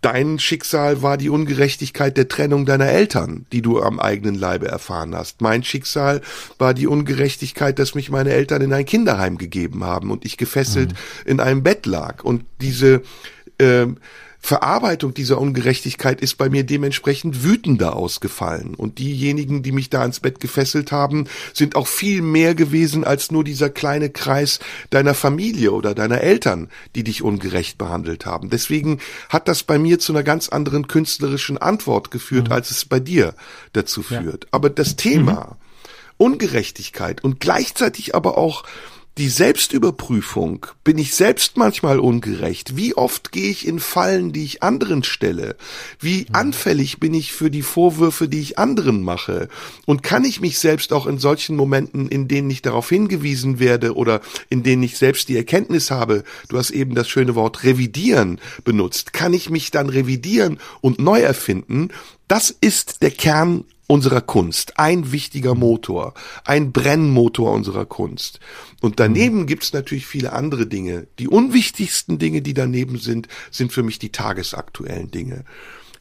Dein 0.00 0.38
Schicksal 0.38 1.02
war 1.02 1.16
die 1.16 1.30
Ungerechtigkeit 1.30 2.16
der 2.16 2.28
Trennung 2.28 2.66
deiner 2.66 2.88
Eltern, 2.88 3.46
die 3.52 3.62
du 3.62 3.82
am 3.82 3.98
eigenen 3.98 4.34
Leibe 4.34 4.68
erfahren 4.68 5.14
hast. 5.14 5.40
Mein 5.40 5.64
Schicksal 5.64 6.20
war 6.58 6.74
die 6.74 6.86
Ungerechtigkeit, 6.86 7.78
dass 7.78 7.94
mich 7.94 8.10
meine 8.10 8.30
Eltern 8.30 8.62
in 8.62 8.72
ein 8.72 8.84
Kinderheim 8.84 9.38
gegeben 9.38 9.82
haben 9.82 10.10
und 10.10 10.24
ich 10.24 10.36
gefesselt 10.36 10.92
mhm. 10.92 11.30
in 11.30 11.40
einem 11.40 11.62
Bett 11.62 11.86
lag. 11.86 12.22
Und 12.22 12.44
diese 12.60 13.02
äh, 13.58 13.86
Verarbeitung 14.44 15.14
dieser 15.14 15.40
Ungerechtigkeit 15.40 16.20
ist 16.20 16.36
bei 16.36 16.50
mir 16.50 16.64
dementsprechend 16.64 17.44
wütender 17.44 17.96
ausgefallen. 17.96 18.74
Und 18.74 18.98
diejenigen, 18.98 19.62
die 19.62 19.72
mich 19.72 19.88
da 19.88 20.02
ans 20.02 20.20
Bett 20.20 20.38
gefesselt 20.38 20.92
haben, 20.92 21.28
sind 21.54 21.76
auch 21.76 21.86
viel 21.86 22.20
mehr 22.20 22.54
gewesen 22.54 23.04
als 23.04 23.30
nur 23.30 23.42
dieser 23.42 23.70
kleine 23.70 24.10
Kreis 24.10 24.60
deiner 24.90 25.14
Familie 25.14 25.72
oder 25.72 25.94
deiner 25.94 26.20
Eltern, 26.20 26.68
die 26.94 27.04
dich 27.04 27.22
ungerecht 27.22 27.78
behandelt 27.78 28.26
haben. 28.26 28.50
Deswegen 28.50 28.98
hat 29.30 29.48
das 29.48 29.62
bei 29.62 29.78
mir 29.78 29.98
zu 29.98 30.12
einer 30.12 30.22
ganz 30.22 30.50
anderen 30.50 30.88
künstlerischen 30.88 31.56
Antwort 31.56 32.10
geführt, 32.10 32.48
mhm. 32.48 32.52
als 32.52 32.70
es 32.70 32.84
bei 32.84 33.00
dir 33.00 33.34
dazu 33.72 34.02
führt. 34.02 34.44
Ja. 34.44 34.48
Aber 34.50 34.68
das 34.68 34.96
Thema 34.96 35.56
mhm. 35.58 35.64
Ungerechtigkeit 36.18 37.24
und 37.24 37.40
gleichzeitig 37.40 38.14
aber 38.14 38.36
auch 38.36 38.64
die 39.16 39.28
Selbstüberprüfung, 39.28 40.66
bin 40.82 40.98
ich 40.98 41.14
selbst 41.14 41.56
manchmal 41.56 42.00
ungerecht? 42.00 42.76
Wie 42.76 42.96
oft 42.96 43.30
gehe 43.30 43.48
ich 43.48 43.66
in 43.66 43.78
Fallen, 43.78 44.32
die 44.32 44.42
ich 44.42 44.64
anderen 44.64 45.04
stelle? 45.04 45.56
Wie 46.00 46.22
mhm. 46.22 46.34
anfällig 46.34 46.98
bin 46.98 47.14
ich 47.14 47.32
für 47.32 47.48
die 47.48 47.62
Vorwürfe, 47.62 48.28
die 48.28 48.40
ich 48.40 48.58
anderen 48.58 49.02
mache? 49.02 49.48
Und 49.86 50.02
kann 50.02 50.24
ich 50.24 50.40
mich 50.40 50.58
selbst 50.58 50.92
auch 50.92 51.06
in 51.06 51.18
solchen 51.18 51.54
Momenten, 51.54 52.08
in 52.08 52.26
denen 52.26 52.50
ich 52.50 52.62
darauf 52.62 52.88
hingewiesen 52.88 53.60
werde 53.60 53.94
oder 53.94 54.20
in 54.50 54.64
denen 54.64 54.82
ich 54.82 54.98
selbst 54.98 55.28
die 55.28 55.36
Erkenntnis 55.36 55.92
habe, 55.92 56.24
du 56.48 56.58
hast 56.58 56.70
eben 56.70 56.96
das 56.96 57.08
schöne 57.08 57.36
Wort 57.36 57.62
revidieren 57.62 58.40
benutzt, 58.64 59.12
kann 59.12 59.32
ich 59.32 59.48
mich 59.48 59.70
dann 59.70 59.88
revidieren 59.88 60.58
und 60.80 60.98
neu 60.98 61.20
erfinden? 61.20 61.90
Das 62.26 62.50
ist 62.50 63.02
der 63.02 63.12
Kern 63.12 63.64
unserer 63.86 64.20
Kunst, 64.20 64.78
ein 64.78 65.12
wichtiger 65.12 65.54
Motor, 65.54 66.14
ein 66.44 66.72
Brennmotor 66.72 67.52
unserer 67.52 67.84
Kunst. 67.84 68.40
Und 68.84 69.00
daneben 69.00 69.40
mhm. 69.40 69.46
gibt's 69.46 69.72
natürlich 69.72 70.04
viele 70.04 70.34
andere 70.34 70.66
Dinge. 70.66 71.06
Die 71.18 71.26
unwichtigsten 71.26 72.18
Dinge, 72.18 72.42
die 72.42 72.52
daneben 72.52 72.98
sind, 72.98 73.28
sind 73.50 73.72
für 73.72 73.82
mich 73.82 73.98
die 73.98 74.10
tagesaktuellen 74.10 75.10
Dinge. 75.10 75.44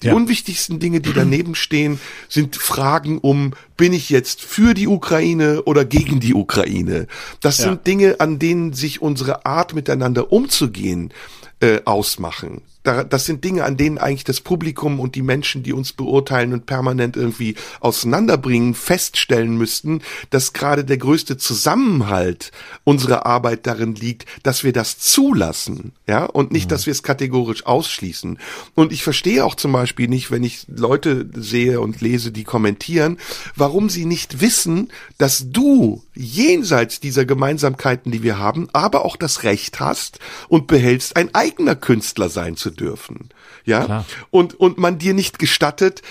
Die 0.02 0.08
ja. 0.08 0.14
unwichtigsten 0.14 0.82
Dinge, 0.82 1.00
die 1.00 1.14
daneben 1.14 1.56
stehen, 1.56 1.98
sind 2.28 2.58
Fragen 2.58 3.20
um, 3.20 3.54
bin 3.78 3.94
ich 3.94 4.10
jetzt 4.10 4.42
für 4.42 4.74
die 4.74 4.90
Ukraine 4.90 5.64
oder 5.64 5.86
gegen 5.86 6.20
die 6.20 6.34
Ukraine? 6.34 7.08
Das 7.40 7.60
ja. 7.60 7.70
sind 7.70 7.88
Dinge, 7.88 8.20
an 8.20 8.38
denen 8.38 8.74
sich 8.74 9.02
unsere 9.02 9.46
Art 9.46 9.74
miteinander 9.74 10.34
umzugehen 10.34 11.14
äh, 11.62 11.80
ausmachen 11.86 12.64
das 12.84 13.26
sind 13.26 13.44
Dinge, 13.44 13.64
an 13.64 13.78
denen 13.78 13.98
eigentlich 13.98 14.26
das 14.26 14.42
Publikum 14.42 15.00
und 15.00 15.16
die 15.16 15.22
Menschen, 15.22 15.64
die 15.64 15.72
uns 15.74 15.94
beurteilen 15.94 16.54
und 16.54 16.66
permanent 16.66 17.16
irgendwie 17.16 17.56
auseinanderbringen, 17.80 18.74
feststellen 18.76 19.58
müssten, 19.58 20.02
dass 20.30 20.52
gerade 20.52 20.84
der 20.84 20.98
größte 20.98 21.38
Zusammenhalt 21.38 22.52
unserer 22.84 23.26
Arbeit 23.26 23.66
darin 23.68 23.96
liegt, 23.96 24.26
dass 24.44 24.64
wir 24.64 24.74
das 24.74 25.00
zulassen, 25.00 25.94
ja, 26.08 26.26
und 26.26 26.52
nicht, 26.52 26.66
mhm. 26.66 26.70
dass 26.70 26.86
wir 26.86 26.92
es 26.92 27.04
kategorisch 27.04 27.66
ausschließen. 27.66 28.38
Und 28.76 28.92
ich 28.92 29.04
verstehe 29.04 29.46
auch 29.46 29.56
zum 29.56 29.72
Beispiel 29.72 30.10
nicht, 30.10 30.30
wenn 30.30 30.44
ich 30.44 30.66
Leute 30.68 31.30
sehe 31.34 31.80
und 31.80 32.02
lese, 32.02 32.32
die 32.32 32.44
kommentieren, 32.44 33.18
warum 33.56 33.90
sie 33.90 34.06
nicht 34.06 34.42
wissen, 34.42 34.92
dass 35.18 35.46
du 35.50 36.04
jenseits 36.14 37.00
dieser 37.00 37.26
Gemeinsamkeiten, 37.26 38.12
die 38.12 38.24
wir 38.24 38.38
haben, 38.38 38.68
aber 38.74 39.06
auch 39.06 39.16
das 39.16 39.44
Recht 39.44 39.80
hast 39.80 40.20
und 40.50 40.68
behältst, 40.68 41.16
ein 41.16 41.34
eigener 41.34 41.76
Künstler 41.76 42.30
sein 42.30 42.58
zu 42.58 42.73
dürfen. 42.74 43.30
Ja. 43.66 43.86
Klar. 43.86 44.06
Und, 44.32 44.60
und 44.60 44.78
man 44.78 44.98
dir 44.98 45.14
nicht 45.14 45.40
gestattet, 45.40 46.02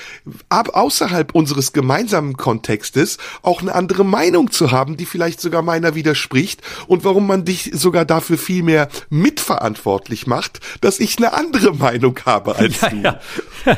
ab 0.48 0.70
außerhalb 0.74 1.34
unseres 1.34 1.72
gemeinsamen 1.72 2.36
Kontextes 2.36 3.18
auch 3.42 3.60
eine 3.60 3.74
andere 3.74 4.04
Meinung 4.04 4.50
zu 4.50 4.70
haben, 4.70 4.96
die 4.96 5.06
vielleicht 5.06 5.40
sogar 5.40 5.62
meiner 5.62 5.94
widerspricht 5.94 6.62
und 6.86 7.04
warum 7.04 7.26
man 7.26 7.44
dich 7.44 7.70
sogar 7.74 8.04
dafür 8.04 8.38
viel 8.38 8.62
mehr 8.62 8.88
mitverantwortlich 9.10 10.26
macht, 10.26 10.60
dass 10.80 11.00
ich 11.00 11.18
eine 11.18 11.32
andere 11.32 11.74
Meinung 11.74 12.18
habe 12.24 12.56
als 12.56 12.80
ja, 12.80 12.88
du. 12.88 12.96
Ja. 12.96 13.20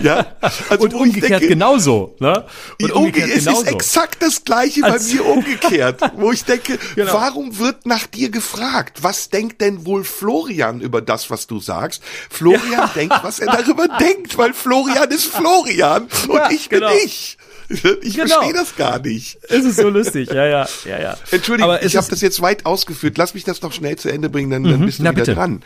ja? 0.03 0.27
Also 0.69 0.85
und 0.85 0.95
umgekehrt 0.95 1.43
denke, 1.43 1.49
genauso. 1.49 2.17
Ne? 2.21 2.45
Und 2.81 2.93
umgekehrt 2.93 3.31
es 3.31 3.45
genauso. 3.45 3.63
ist 3.63 3.73
exakt 3.73 4.23
das 4.23 4.45
gleiche 4.45 4.85
als 4.85 5.09
bei 5.09 5.15
mir 5.15 5.27
umgekehrt, 5.27 6.01
wo 6.17 6.33
ich 6.33 6.45
denke, 6.45 6.79
genau. 6.95 7.13
warum 7.13 7.59
wird 7.59 7.87
nach 7.87 8.07
dir 8.07 8.31
gefragt? 8.31 9.03
Was 9.03 9.29
denkt 9.29 9.61
denn 9.61 9.87
wohl 9.87 10.05
Florian 10.05 10.81
über 10.81 11.01
das, 11.01 11.31
was 11.31 11.47
du 11.47 11.61
sagst? 11.61 12.03
Florian 12.31 12.73
ja. 12.73 12.74
denkt, 12.95 13.17
was 13.23 13.39
er 13.39 13.47
darüber 13.47 13.89
denkt, 13.99 14.37
weil 14.39 14.53
Florian 14.53 15.11
ist 15.11 15.27
Florian 15.27 16.09
und 16.29 16.37
ja, 16.37 16.51
ich 16.51 16.69
bin 16.69 16.81
genau. 16.81 16.93
ich. 17.05 17.39
Ich 17.69 18.15
genau. 18.15 18.29
verstehe 18.29 18.53
das 18.53 18.77
gar 18.77 18.99
nicht. 18.99 19.39
Es 19.49 19.65
ist 19.65 19.77
so 19.77 19.89
lustig, 19.89 20.31
ja, 20.31 20.45
ja, 20.45 20.69
ja, 20.85 21.01
ja. 21.01 21.17
Entschuldigung, 21.31 21.77
ich 21.81 21.97
habe 21.97 22.07
das 22.11 22.21
jetzt 22.21 22.43
weit 22.43 22.67
ausgeführt. 22.67 23.17
Lass 23.17 23.33
mich 23.33 23.45
das 23.45 23.63
noch 23.63 23.73
schnell 23.73 23.97
zu 23.97 24.11
Ende 24.11 24.29
bringen, 24.29 24.51
dann, 24.51 24.63
mhm. 24.63 24.71
dann 24.71 24.87
bist 24.87 24.99
du 24.99 25.03
Na, 25.03 25.13
wieder 25.13 25.23
bitte. 25.23 25.35
dran. 25.35 25.63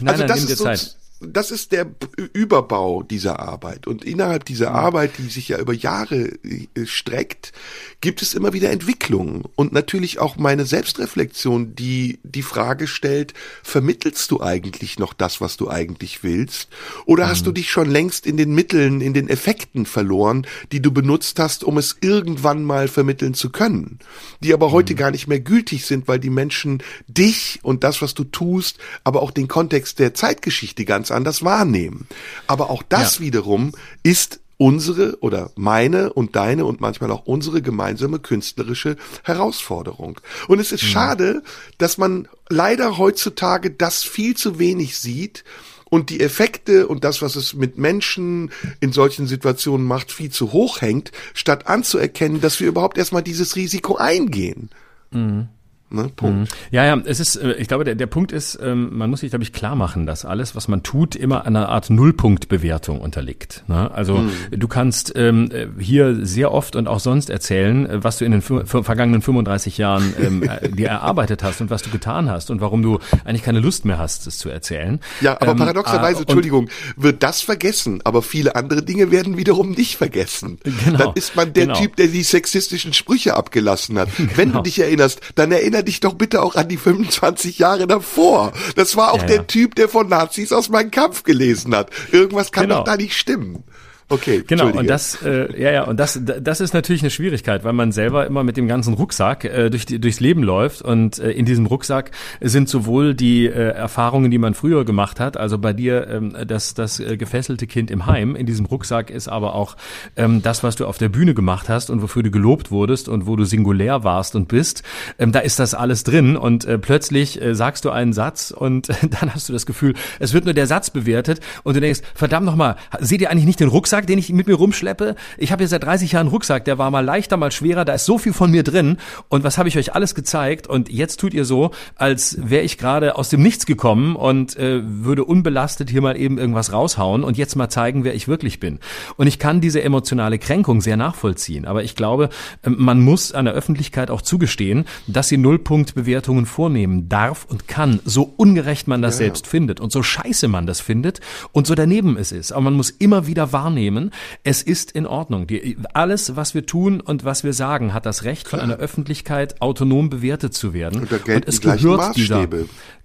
Nein, 0.00 0.08
also 0.08 0.20
nein, 0.20 0.28
das 0.28 0.44
ist 0.44 0.58
so, 0.58 0.64
Zeit. 0.64 0.97
Das 1.20 1.50
ist 1.50 1.72
der 1.72 1.86
Überbau 2.32 3.02
dieser 3.02 3.40
Arbeit. 3.40 3.88
Und 3.88 4.04
innerhalb 4.04 4.44
dieser 4.44 4.72
Arbeit, 4.72 5.18
die 5.18 5.28
sich 5.28 5.48
ja 5.48 5.58
über 5.58 5.74
Jahre 5.74 6.28
äh, 6.44 6.86
streckt, 6.86 7.52
gibt 8.00 8.22
es 8.22 8.34
immer 8.34 8.52
wieder 8.52 8.70
Entwicklungen. 8.70 9.42
Und 9.56 9.72
natürlich 9.72 10.20
auch 10.20 10.36
meine 10.36 10.64
Selbstreflexion, 10.64 11.74
die 11.74 12.20
die 12.22 12.42
Frage 12.42 12.86
stellt, 12.86 13.34
vermittelst 13.64 14.30
du 14.30 14.40
eigentlich 14.40 15.00
noch 15.00 15.12
das, 15.12 15.40
was 15.40 15.56
du 15.56 15.68
eigentlich 15.68 16.22
willst? 16.22 16.68
Oder 17.04 17.26
mhm. 17.26 17.30
hast 17.30 17.46
du 17.46 17.52
dich 17.52 17.70
schon 17.70 17.90
längst 17.90 18.24
in 18.24 18.36
den 18.36 18.54
Mitteln, 18.54 19.00
in 19.00 19.12
den 19.12 19.28
Effekten 19.28 19.86
verloren, 19.86 20.46
die 20.70 20.80
du 20.80 20.92
benutzt 20.92 21.40
hast, 21.40 21.64
um 21.64 21.78
es 21.78 21.96
irgendwann 22.00 22.62
mal 22.62 22.86
vermitteln 22.86 23.34
zu 23.34 23.50
können? 23.50 23.98
Die 24.40 24.54
aber 24.54 24.70
heute 24.70 24.92
mhm. 24.92 24.98
gar 24.98 25.10
nicht 25.10 25.26
mehr 25.26 25.40
gültig 25.40 25.84
sind, 25.84 26.06
weil 26.06 26.20
die 26.20 26.30
Menschen 26.30 26.80
dich 27.08 27.58
und 27.62 27.82
das, 27.82 28.02
was 28.02 28.14
du 28.14 28.22
tust, 28.22 28.78
aber 29.02 29.20
auch 29.20 29.32
den 29.32 29.48
Kontext 29.48 29.98
der 29.98 30.14
Zeitgeschichte 30.14 30.84
ganz 30.84 31.07
anders 31.10 31.44
wahrnehmen. 31.44 32.06
Aber 32.46 32.70
auch 32.70 32.82
das 32.82 33.16
ja. 33.16 33.24
wiederum 33.24 33.72
ist 34.02 34.40
unsere 34.58 35.18
oder 35.20 35.52
meine 35.54 36.12
und 36.12 36.36
deine 36.36 36.64
und 36.64 36.80
manchmal 36.80 37.10
auch 37.12 37.26
unsere 37.26 37.62
gemeinsame 37.62 38.18
künstlerische 38.18 38.96
Herausforderung. 39.22 40.20
Und 40.48 40.58
es 40.58 40.72
ist 40.72 40.82
mhm. 40.82 40.88
schade, 40.88 41.42
dass 41.78 41.96
man 41.96 42.28
leider 42.48 42.98
heutzutage 42.98 43.70
das 43.70 44.02
viel 44.02 44.36
zu 44.36 44.58
wenig 44.58 44.98
sieht 44.98 45.44
und 45.90 46.10
die 46.10 46.20
Effekte 46.20 46.88
und 46.88 47.04
das, 47.04 47.22
was 47.22 47.36
es 47.36 47.54
mit 47.54 47.78
Menschen 47.78 48.50
in 48.80 48.92
solchen 48.92 49.26
Situationen 49.26 49.86
macht, 49.86 50.12
viel 50.12 50.30
zu 50.30 50.52
hoch 50.52 50.80
hängt, 50.80 51.12
statt 51.34 51.66
anzuerkennen, 51.66 52.40
dass 52.40 52.60
wir 52.60 52.68
überhaupt 52.68 52.98
erstmal 52.98 53.22
dieses 53.22 53.56
Risiko 53.56 53.96
eingehen. 53.96 54.70
Mhm. 55.12 55.48
Ne? 55.90 56.10
Punkt. 56.14 56.38
Mhm. 56.38 56.56
Ja, 56.70 56.84
ja, 56.84 57.00
es 57.02 57.18
ist, 57.18 57.36
äh, 57.36 57.52
ich 57.54 57.66
glaube, 57.66 57.84
der, 57.84 57.94
der 57.94 58.06
Punkt 58.06 58.30
ist, 58.30 58.58
ähm, 58.62 58.90
man 58.92 59.08
muss 59.08 59.20
sich, 59.20 59.30
glaube 59.30 59.42
ich, 59.42 59.54
klar 59.54 59.74
machen, 59.74 60.04
dass 60.04 60.26
alles, 60.26 60.54
was 60.54 60.68
man 60.68 60.82
tut, 60.82 61.16
immer 61.16 61.46
einer 61.46 61.70
Art 61.70 61.88
Nullpunktbewertung 61.88 63.00
unterliegt. 63.00 63.64
Ne? 63.68 63.90
Also 63.90 64.18
mhm. 64.18 64.32
du 64.50 64.68
kannst 64.68 65.14
ähm, 65.16 65.50
hier 65.78 66.26
sehr 66.26 66.52
oft 66.52 66.76
und 66.76 66.88
auch 66.88 67.00
sonst 67.00 67.30
erzählen, 67.30 67.86
äh, 67.86 68.04
was 68.04 68.18
du 68.18 68.26
in 68.26 68.32
den 68.32 68.42
vergangenen 68.42 69.22
35 69.22 69.78
Jahren 69.78 70.12
ähm, 70.20 70.42
äh, 70.42 70.68
dir 70.68 70.88
erarbeitet 70.88 71.42
hast 71.42 71.62
und 71.62 71.70
was 71.70 71.80
du 71.80 71.88
getan 71.88 72.30
hast 72.30 72.50
und 72.50 72.60
warum 72.60 72.82
du 72.82 72.98
eigentlich 73.24 73.42
keine 73.42 73.60
Lust 73.60 73.86
mehr 73.86 73.96
hast, 73.96 74.26
es 74.26 74.36
zu 74.36 74.50
erzählen. 74.50 75.00
Ja, 75.22 75.40
aber 75.40 75.52
ähm, 75.52 75.56
paradoxerweise, 75.56 76.18
äh, 76.18 76.22
Entschuldigung, 76.22 76.68
wird 76.96 77.22
das 77.22 77.40
vergessen, 77.40 78.02
aber 78.04 78.20
viele 78.20 78.56
andere 78.56 78.82
Dinge 78.82 79.10
werden 79.10 79.38
wiederum 79.38 79.70
nicht 79.70 79.96
vergessen. 79.96 80.58
Genau, 80.84 80.98
dann 80.98 81.12
ist 81.14 81.34
man 81.34 81.54
der 81.54 81.68
genau. 81.68 81.78
Typ, 81.78 81.96
der 81.96 82.08
die 82.08 82.22
sexistischen 82.22 82.92
Sprüche 82.92 83.34
abgelassen 83.34 83.98
hat. 83.98 84.14
Genau. 84.14 84.30
Wenn 84.36 84.52
du 84.52 84.60
dich 84.60 84.78
erinnerst, 84.78 85.20
dann 85.34 85.50
erinnerst 85.50 85.77
erinnere 85.78 85.84
dich 85.84 86.00
doch 86.00 86.14
bitte 86.14 86.42
auch 86.42 86.56
an 86.56 86.68
die 86.68 86.76
25 86.76 87.58
Jahre 87.58 87.86
davor. 87.86 88.52
Das 88.74 88.96
war 88.96 89.12
auch 89.12 89.20
ja, 89.20 89.26
der 89.26 89.36
ja. 89.36 89.42
Typ, 89.44 89.74
der 89.74 89.88
von 89.88 90.08
Nazis 90.08 90.52
aus 90.52 90.68
meinem 90.68 90.90
Kampf 90.90 91.22
gelesen 91.22 91.74
hat. 91.74 91.90
Irgendwas 92.12 92.52
kann 92.52 92.64
genau. 92.64 92.78
doch 92.78 92.84
da 92.84 92.96
nicht 92.96 93.16
stimmen. 93.16 93.64
Okay, 94.10 94.42
genau. 94.46 94.70
Und 94.70 94.88
das, 94.88 95.22
äh, 95.22 95.60
ja, 95.60 95.70
ja, 95.70 95.84
und 95.84 96.00
das, 96.00 96.18
das 96.22 96.62
ist 96.62 96.72
natürlich 96.72 97.02
eine 97.02 97.10
Schwierigkeit, 97.10 97.62
weil 97.62 97.74
man 97.74 97.92
selber 97.92 98.26
immer 98.26 98.42
mit 98.42 98.56
dem 98.56 98.66
ganzen 98.66 98.94
Rucksack 98.94 99.44
äh, 99.44 99.68
durch 99.68 99.84
die, 99.84 100.00
durchs 100.00 100.18
Leben 100.20 100.42
läuft 100.42 100.80
und 100.80 101.18
äh, 101.18 101.32
in 101.32 101.44
diesem 101.44 101.66
Rucksack 101.66 102.12
sind 102.40 102.70
sowohl 102.70 103.14
die 103.14 103.46
äh, 103.46 103.50
Erfahrungen, 103.50 104.30
die 104.30 104.38
man 104.38 104.54
früher 104.54 104.86
gemacht 104.86 105.20
hat, 105.20 105.36
also 105.36 105.58
bei 105.58 105.74
dir 105.74 106.08
ähm, 106.08 106.34
das, 106.46 106.72
das 106.72 107.00
äh, 107.00 107.18
gefesselte 107.18 107.66
Kind 107.66 107.90
im 107.90 108.06
Heim. 108.06 108.34
In 108.34 108.46
diesem 108.46 108.64
Rucksack 108.64 109.10
ist 109.10 109.28
aber 109.28 109.54
auch 109.54 109.76
ähm, 110.16 110.40
das, 110.40 110.62
was 110.62 110.76
du 110.76 110.86
auf 110.86 110.96
der 110.96 111.10
Bühne 111.10 111.34
gemacht 111.34 111.68
hast 111.68 111.90
und 111.90 112.00
wofür 112.00 112.22
du 112.22 112.30
gelobt 112.30 112.70
wurdest 112.70 113.10
und 113.10 113.26
wo 113.26 113.36
du 113.36 113.44
singulär 113.44 114.04
warst 114.04 114.34
und 114.36 114.48
bist. 114.48 114.84
Ähm, 115.18 115.32
da 115.32 115.40
ist 115.40 115.58
das 115.58 115.74
alles 115.74 116.02
drin 116.02 116.38
und 116.38 116.64
äh, 116.64 116.78
plötzlich 116.78 117.42
äh, 117.42 117.54
sagst 117.54 117.84
du 117.84 117.90
einen 117.90 118.14
Satz 118.14 118.52
und 118.52 118.88
äh, 118.88 118.94
dann 119.20 119.34
hast 119.34 119.50
du 119.50 119.52
das 119.52 119.66
Gefühl, 119.66 119.92
es 120.18 120.32
wird 120.32 120.46
nur 120.46 120.54
der 120.54 120.66
Satz 120.66 120.88
bewertet 120.88 121.40
und 121.62 121.76
du 121.76 121.80
denkst, 121.82 122.00
verdammt 122.14 122.46
nochmal, 122.46 122.76
seht 123.00 123.20
ihr 123.20 123.30
eigentlich 123.30 123.44
nicht 123.44 123.60
den 123.60 123.68
Rucksack? 123.68 123.97
Rucksack, 123.98 124.06
den 124.06 124.18
ich 124.18 124.32
mit 124.32 124.46
mir 124.46 124.54
rumschleppe. 124.54 125.16
Ich 125.38 125.50
habe 125.50 125.62
hier 125.62 125.68
seit 125.68 125.82
30 125.82 126.12
Jahren 126.12 126.26
einen 126.26 126.30
Rucksack, 126.30 126.64
der 126.64 126.78
war 126.78 126.90
mal 126.90 127.04
leichter, 127.04 127.36
mal 127.36 127.50
schwerer, 127.50 127.84
da 127.84 127.94
ist 127.94 128.04
so 128.04 128.18
viel 128.18 128.32
von 128.32 128.50
mir 128.50 128.62
drin. 128.62 128.98
Und 129.28 129.44
was 129.44 129.58
habe 129.58 129.68
ich 129.68 129.76
euch 129.76 129.94
alles 129.94 130.14
gezeigt? 130.14 130.66
Und 130.66 130.88
jetzt 130.88 131.18
tut 131.18 131.34
ihr 131.34 131.44
so, 131.44 131.72
als 131.96 132.38
wäre 132.40 132.62
ich 132.62 132.78
gerade 132.78 133.16
aus 133.16 133.28
dem 133.28 133.42
Nichts 133.42 133.66
gekommen 133.66 134.14
und 134.14 134.56
äh, 134.56 134.80
würde 134.84 135.24
unbelastet 135.24 135.90
hier 135.90 136.02
mal 136.02 136.16
eben 136.16 136.38
irgendwas 136.38 136.72
raushauen 136.72 137.24
und 137.24 137.36
jetzt 137.36 137.56
mal 137.56 137.68
zeigen, 137.68 138.04
wer 138.04 138.14
ich 138.14 138.28
wirklich 138.28 138.60
bin. 138.60 138.78
Und 139.16 139.26
ich 139.26 139.38
kann 139.38 139.60
diese 139.60 139.82
emotionale 139.82 140.38
Kränkung 140.38 140.80
sehr 140.80 140.96
nachvollziehen. 140.96 141.64
Aber 141.64 141.82
ich 141.82 141.96
glaube, 141.96 142.28
ähm, 142.64 142.76
man 142.78 143.00
muss 143.00 143.32
an 143.32 143.46
der 143.46 143.54
Öffentlichkeit 143.54 144.10
auch 144.10 144.22
zugestehen, 144.22 144.84
dass 145.06 145.28
sie 145.28 145.38
Nullpunktbewertungen 145.38 146.46
vornehmen 146.46 147.08
darf 147.08 147.46
und 147.48 147.66
kann, 147.66 148.00
so 148.04 148.32
ungerecht 148.36 148.86
man 148.86 149.02
das 149.02 149.16
ja, 149.16 149.26
selbst 149.26 149.46
ja. 149.46 149.50
findet 149.50 149.80
und 149.80 149.90
so 149.90 150.02
scheiße 150.02 150.46
man 150.46 150.66
das 150.66 150.80
findet 150.80 151.20
und 151.52 151.66
so 151.66 151.74
daneben 151.74 152.16
es 152.16 152.32
ist. 152.32 152.52
Aber 152.52 152.62
man 152.62 152.74
muss 152.74 152.90
immer 152.90 153.26
wieder 153.26 153.52
wahrnehmen, 153.52 153.87
nehmen. 153.88 154.10
Es 154.44 154.62
ist 154.62 154.92
in 154.92 155.06
Ordnung. 155.06 155.46
Die, 155.46 155.76
alles, 155.94 156.36
was 156.36 156.54
wir 156.54 156.66
tun 156.66 157.00
und 157.00 157.24
was 157.24 157.44
wir 157.44 157.52
sagen, 157.52 157.94
hat 157.94 158.06
das 158.06 158.24
Recht, 158.24 158.46
Klar. 158.46 158.60
von 158.60 158.70
einer 158.70 158.78
Öffentlichkeit 158.78 159.60
autonom 159.60 160.10
bewertet 160.10 160.54
zu 160.54 160.74
werden. 160.74 161.02
Und, 161.02 161.12
und 161.12 161.48
es 161.48 161.60
gehört 161.60 162.16
dieser, 162.16 162.46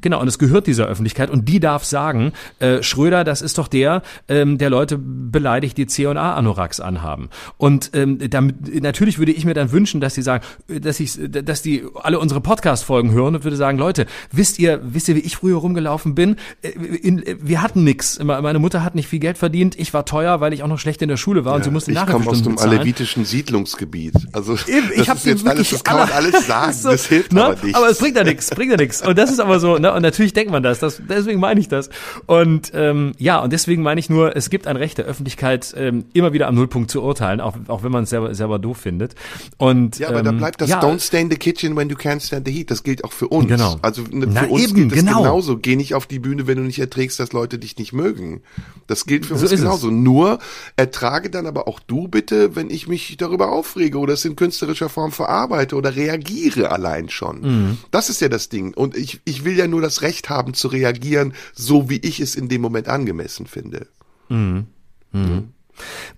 genau, 0.02 0.20
und 0.20 0.28
es 0.28 0.40
gehört 0.40 0.68
dieser 0.68 0.86
Öffentlichkeit 0.86 1.30
und 1.30 1.48
die 1.48 1.60
darf 1.60 1.86
sagen, 1.86 2.34
äh, 2.60 2.84
Schröder, 2.84 3.24
das 3.24 3.42
ist 3.42 3.58
doch 3.58 3.68
der, 3.68 4.02
ähm, 4.28 4.58
der 4.58 4.70
Leute 4.70 4.98
beleidigt, 4.98 5.78
die 5.78 5.88
C&A 5.88 6.36
Anoraks 6.36 6.80
anhaben. 6.80 7.30
Und 7.58 7.92
ähm, 7.94 8.20
damit, 8.30 8.82
natürlich 8.82 9.20
würde 9.20 9.32
ich 9.32 9.46
mir 9.46 9.54
dann 9.54 9.72
wünschen, 9.72 10.02
dass 10.02 10.14
die 10.14 10.22
sagen, 10.22 10.44
dass 10.68 11.00
ich, 11.00 11.18
dass 11.18 11.62
die 11.62 11.84
alle 11.96 12.20
unsere 12.20 12.42
Podcast-Folgen 12.42 13.12
hören 13.12 13.36
und 13.36 13.44
würde 13.44 13.58
sagen, 13.58 13.78
Leute, 13.78 14.06
wisst 14.32 14.60
ihr, 14.60 14.82
wisst 14.84 15.08
ihr, 15.08 15.16
wie 15.16 15.20
ich 15.20 15.38
früher 15.38 15.58
rumgelaufen 15.58 16.16
bin? 16.16 16.36
Äh, 16.62 16.70
in, 16.70 17.24
wir 17.42 17.62
hatten 17.62 17.84
nix. 17.84 18.20
Meine 18.24 18.60
Mutter 18.60 18.84
hat 18.84 18.96
nicht 18.96 19.08
viel 19.08 19.20
Geld 19.20 19.38
verdient. 19.38 19.80
Ich 19.80 19.94
war 19.94 20.06
teuer, 20.06 20.42
weil 20.42 20.54
ich 20.54 20.64
auch 20.64 20.68
noch 20.68 20.73
schlecht 20.78 21.02
in 21.02 21.10
der 21.10 21.18
Schule 21.18 21.46
war 21.46 21.54
ja, 21.54 21.58
und 21.58 21.64
sie 21.64 21.72
musste 21.72 21.92
Ich 21.92 22.06
komme 22.06 22.28
aus 22.28 22.44
dem 22.44 22.58
alevitischen 22.58 23.26
Siedlungsgebiet. 23.26 24.14
Also 24.32 24.54
Eben, 24.68 24.92
ich 24.96 25.10
habe 25.10 25.20
jetzt 25.24 25.46
alles, 25.48 25.70
das 25.70 25.84
kann 25.84 25.98
man 25.98 26.12
alles 26.12 26.48
sagen. 26.48 26.74
So, 26.84 26.90
das 26.90 27.06
hilft 27.06 27.34
ne? 27.34 27.44
aber 27.44 27.64
nicht. 27.64 27.76
Aber 27.76 27.90
es 27.90 28.00
bringt 28.00 28.18
ja 28.18 28.24
nichts, 28.24 28.50
bringt 28.50 28.72
ja 28.72 28.78
nichts. 28.78 29.06
Und 29.06 29.18
das 29.18 29.32
ist 29.32 29.40
aber 29.40 29.60
so. 29.60 29.78
Ne? 29.78 29.94
Und 29.94 30.02
natürlich 30.02 30.34
denkt 30.34 30.52
man 30.52 30.64
das. 30.64 30.80
das 30.80 31.02
deswegen 31.08 31.40
meine 31.40 31.60
ich 31.60 31.68
das. 31.68 31.90
Und 32.26 32.72
ähm, 32.74 33.14
ja, 33.18 33.40
und 33.40 33.54
deswegen 33.54 33.84
meine 33.84 34.00
ich 34.00 34.10
nur, 34.10 34.36
es 34.36 34.50
gibt 34.50 34.68
ein 34.68 34.76
Recht 34.76 34.98
der 34.98 35.06
Öffentlichkeit, 35.06 35.74
ähm, 35.78 36.06
immer 36.14 36.34
wieder 36.34 36.48
am 36.48 36.56
Nullpunkt 36.56 36.90
zu 36.90 37.02
urteilen, 37.04 37.42
auch 37.42 37.56
auch 37.68 37.84
wenn 37.84 37.92
man 37.92 38.04
es 38.04 38.10
selber 38.10 38.34
selber 38.34 38.60
doof 38.60 38.78
findet. 38.78 39.16
Und 39.58 40.00
ja, 40.00 40.10
aber 40.10 40.20
ähm, 40.20 40.26
da 40.26 40.32
bleibt 40.32 40.62
das 40.62 40.70
ja, 40.70 40.82
Don't 40.82 41.00
stay 41.00 41.22
in 41.22 41.30
the 41.30 41.38
kitchen 41.38 41.76
when 41.76 41.90
you 41.90 41.96
can't 41.96 42.26
stand 42.26 42.48
the 42.48 42.54
heat. 42.54 42.72
Das 42.72 42.84
gilt 42.84 43.04
auch 43.04 43.14
für 43.14 43.28
uns. 43.28 43.48
Genau. 43.48 43.78
Also 43.82 44.04
ne, 44.10 44.26
für 44.26 44.32
Na, 44.32 44.46
uns 44.46 44.64
eben, 44.64 44.76
gilt 44.76 44.94
genau. 44.94 45.20
genauso. 45.20 45.58
Geh 45.58 45.76
nicht 45.76 45.96
auf 45.96 46.08
die 46.08 46.20
Bühne, 46.20 46.48
wenn 46.48 46.58
du 46.58 46.64
nicht 46.64 46.80
erträgst, 46.80 47.20
dass 47.20 47.34
Leute 47.34 47.60
dich 47.60 47.78
nicht 47.78 47.94
mögen. 47.94 48.42
Das 48.88 49.06
gilt 49.06 49.26
für 49.26 49.38
so 49.38 49.46
uns 49.46 49.56
genauso. 49.56 49.88
Es. 49.88 49.94
Nur 49.94 50.40
ertrage 50.76 51.30
dann 51.30 51.46
aber 51.46 51.68
auch 51.68 51.80
du 51.80 52.08
bitte, 52.08 52.56
wenn 52.56 52.70
ich 52.70 52.88
mich 52.88 53.18
darüber 53.18 53.52
aufrege 53.52 53.98
oder 53.98 54.14
es 54.14 54.26
in 54.26 54.36
künstlerischer 54.36 54.90
Form 54.90 55.12
verarbeite 55.12 55.76
oder 55.76 55.96
reagiere 55.96 56.72
allein 56.72 57.10
schon. 57.10 57.42
Mhm. 57.42 57.78
Das 57.92 58.10
ist 58.10 58.22
ja 58.22 58.30
das 58.30 58.50
Ding. 58.50 58.74
Und 58.74 58.96
ich, 58.96 59.22
ich 59.26 59.46
will 59.46 59.58
ja 59.58 59.68
nur 59.68 59.82
das 59.82 60.02
Recht 60.02 60.30
haben 60.30 60.54
zu 60.54 60.68
reagieren, 60.68 61.34
so 61.54 61.90
wie 61.90 61.98
ich 61.98 62.20
es 62.20 62.36
in 62.36 62.50
dem 62.50 62.62
Moment 62.62 62.88
angemessen 62.88 63.48
finde. 63.48 63.88
Mhm. 64.30 64.68
Mhm. 65.12 65.50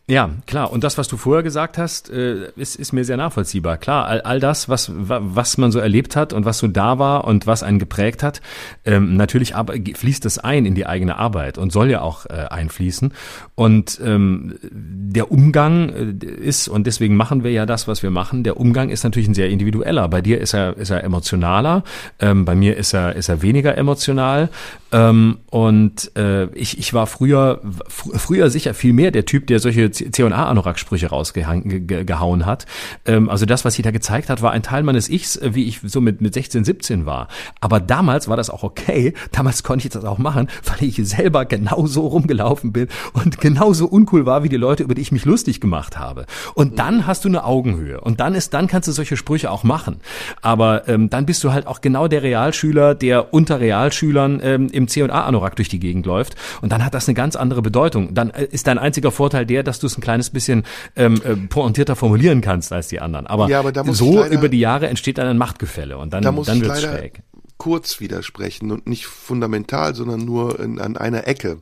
Ja, 0.07 0.30
klar. 0.45 0.72
Und 0.72 0.84
das, 0.84 0.99
was 0.99 1.07
du 1.07 1.18
vorher 1.18 1.41
gesagt 1.41 1.80
hast, 1.80 2.11
äh, 2.11 2.52
ist, 2.56 2.76
ist 2.76 2.94
mir 2.94 3.03
sehr 3.03 3.18
nachvollziehbar. 3.18 3.77
Klar, 3.77 4.06
all, 4.06 4.22
all 4.22 4.40
das, 4.40 4.69
was, 4.69 4.91
was 4.94 5.57
man 5.57 5.72
so 5.72 5.80
erlebt 5.80 6.15
hat 6.15 6.32
und 6.32 6.45
was 6.45 6.60
so 6.60 6.68
da 6.68 6.99
war 6.99 7.26
und 7.26 7.48
was 7.48 7.64
einen 7.64 7.80
geprägt 7.80 8.22
hat, 8.22 8.40
ähm, 8.86 9.18
natürlich 9.18 9.56
fließt 9.56 10.26
es 10.26 10.38
ein 10.38 10.68
in 10.68 10.76
die 10.76 10.86
eigene 10.86 11.18
Arbeit 11.18 11.57
und 11.57 11.72
soll 11.72 11.90
ja 11.90 12.02
auch 12.02 12.27
äh, 12.27 12.34
einfließen. 12.34 13.15
Und 13.56 13.99
ähm, 14.03 14.60
der 14.61 15.32
Umgang 15.32 15.90
äh, 15.90 16.26
ist, 16.26 16.68
und 16.68 16.86
deswegen 16.86 17.15
machen 17.15 17.44
wir 17.44 17.52
ja 17.52 17.65
das, 17.65 17.88
was 17.88 18.03
wir 18.03 18.11
machen, 18.11 18.44
der 18.44 18.57
Umgang 18.57 18.90
ist 18.90 19.03
natürlich 19.03 19.27
ein 19.27 19.34
sehr 19.34 19.49
individueller. 19.49 20.07
Bei 20.07 20.22
dir 20.22 20.40
ist 20.40 20.53
er, 20.53 20.77
ist 20.77 20.91
er 20.91 21.03
emotionaler, 21.03 21.84
ähm, 22.19 22.45
bei 22.45 22.53
mir 22.53 22.77
ist 22.77 22.94
er, 22.94 23.15
ist 23.15 23.30
er 23.30 23.41
weniger 23.41 23.76
emotional. 23.76 24.49
Und 24.91 26.11
ich, 26.53 26.80
ich 26.80 26.94
war 26.94 27.06
früher, 27.07 27.60
fr 27.90 28.18
früher 28.18 28.49
sicher 28.49 28.73
viel 28.73 28.94
mehr 28.94 29.11
der 29.11 29.26
Typ, 29.26 29.44
der 29.49 29.59
solche 29.59 29.91
C&A-Anorak-Sprüche 29.91 31.07
rausgehauen 31.07 32.45
hat. 32.45 32.65
Ähm, 33.05 33.30
also 33.30 33.45
das, 33.45 33.65
was 33.65 33.73
sie 33.73 33.81
da 33.81 33.91
gezeigt 33.91 34.30
hat, 34.30 34.41
war 34.41 34.51
ein 34.51 34.63
Teil 34.63 34.84
meines 34.84 35.09
Ichs, 35.09 35.35
äh, 35.35 35.53
wie 35.53 35.65
ich 35.65 35.81
so 35.84 35.99
mit, 36.01 36.22
mit 36.22 36.34
16, 36.34 36.63
17 36.63 37.05
war. 37.05 37.27
Aber 37.59 37.80
damals 37.80 38.27
war 38.27 38.38
das 38.38 38.49
auch 38.49 38.63
okay. 38.63 39.13
Damals 39.31 39.63
konnte 39.63 39.85
ich 39.88 39.93
das 39.93 40.05
auch 40.05 40.17
machen, 40.17 40.47
weil 40.63 40.88
ich 40.88 40.95
selber 41.07 41.45
genauso 41.45 42.07
rumgelaufen 42.07 42.72
bin 42.72 42.88
und 43.13 43.39
genauso 43.41 43.88
uncool 43.88 44.26
war, 44.26 44.43
wie 44.43 44.49
die 44.49 44.57
Leute, 44.57 44.84
über 44.84 44.95
die 44.95 45.01
ich 45.01 45.11
mich 45.11 45.26
lustig 45.26 45.59
gemacht 45.59 45.97
habe. 45.97 46.26
Und 46.53 46.80
dann 46.80 47.05
hast 47.05 47.26
du 47.26 47.30
eine 47.30 47.43
Augenhöhe. 47.43 47.99
Und 47.99 48.22
dann 48.22 48.34
ist, 48.34 48.53
dann 48.53 48.67
kannst 48.67 48.88
du 48.88 48.93
solche 48.93 49.17
Sprüche 49.17 49.51
auch 49.51 49.63
machen. 49.63 49.97
Aber 50.41 50.88
ähm, 50.88 51.09
dann 51.09 51.26
bist 51.26 51.43
du 51.43 51.51
halt 51.51 51.67
auch 51.67 51.81
genau 51.81 52.07
der 52.07 52.23
Realschüler, 52.23 52.95
der 52.95 53.34
unter 53.34 53.59
Realschülern 53.59 54.39
ähm, 54.41 54.69
im 54.72 54.85
im 54.85 54.88
C&A-Anorak 54.88 55.55
durch 55.55 55.69
die 55.69 55.80
Gegend 55.80 56.05
läuft. 56.05 56.35
Und 56.61 56.72
dann 56.72 56.85
hat 56.85 56.93
das 56.93 57.07
eine 57.07 57.15
ganz 57.15 57.35
andere 57.35 57.61
Bedeutung. 57.61 58.13
Dann 58.13 58.30
äh, 58.30 58.45
ist 58.45 58.67
dein 58.67 58.77
einziger 58.77 59.11
Vorteil 59.11 59.34
der, 59.43 59.63
dass 59.63 59.79
du 59.79 59.87
es 59.87 59.97
ein 59.97 60.01
kleines 60.01 60.29
bisschen 60.29 60.63
ähm, 60.95 61.21
äh, 61.23 61.35
pointierter 61.35 61.95
formulieren 61.95 62.41
kannst 62.41 62.71
als 62.71 62.87
die 62.87 63.01
anderen. 63.01 63.27
Aber, 63.27 63.49
ja, 63.49 63.59
aber 63.59 63.93
so 63.93 64.19
leider, 64.19 64.33
über 64.33 64.47
die 64.47 64.59
Jahre 64.59 64.87
entsteht 64.87 65.17
dann 65.17 65.27
ein 65.27 65.37
Machtgefälle 65.37 65.97
und 65.97 66.13
dann, 66.13 66.23
da 66.23 66.31
dann 66.31 66.61
wird 66.61 66.71
es 66.71 66.81
schräg. 66.81 67.21
Kurz 67.57 67.99
widersprechen 67.99 68.71
und 68.71 68.87
nicht 68.87 69.05
fundamental, 69.05 69.95
sondern 69.95 70.21
nur 70.23 70.59
in, 70.59 70.79
an 70.79 70.95
einer 70.95 71.27
Ecke. 71.27 71.57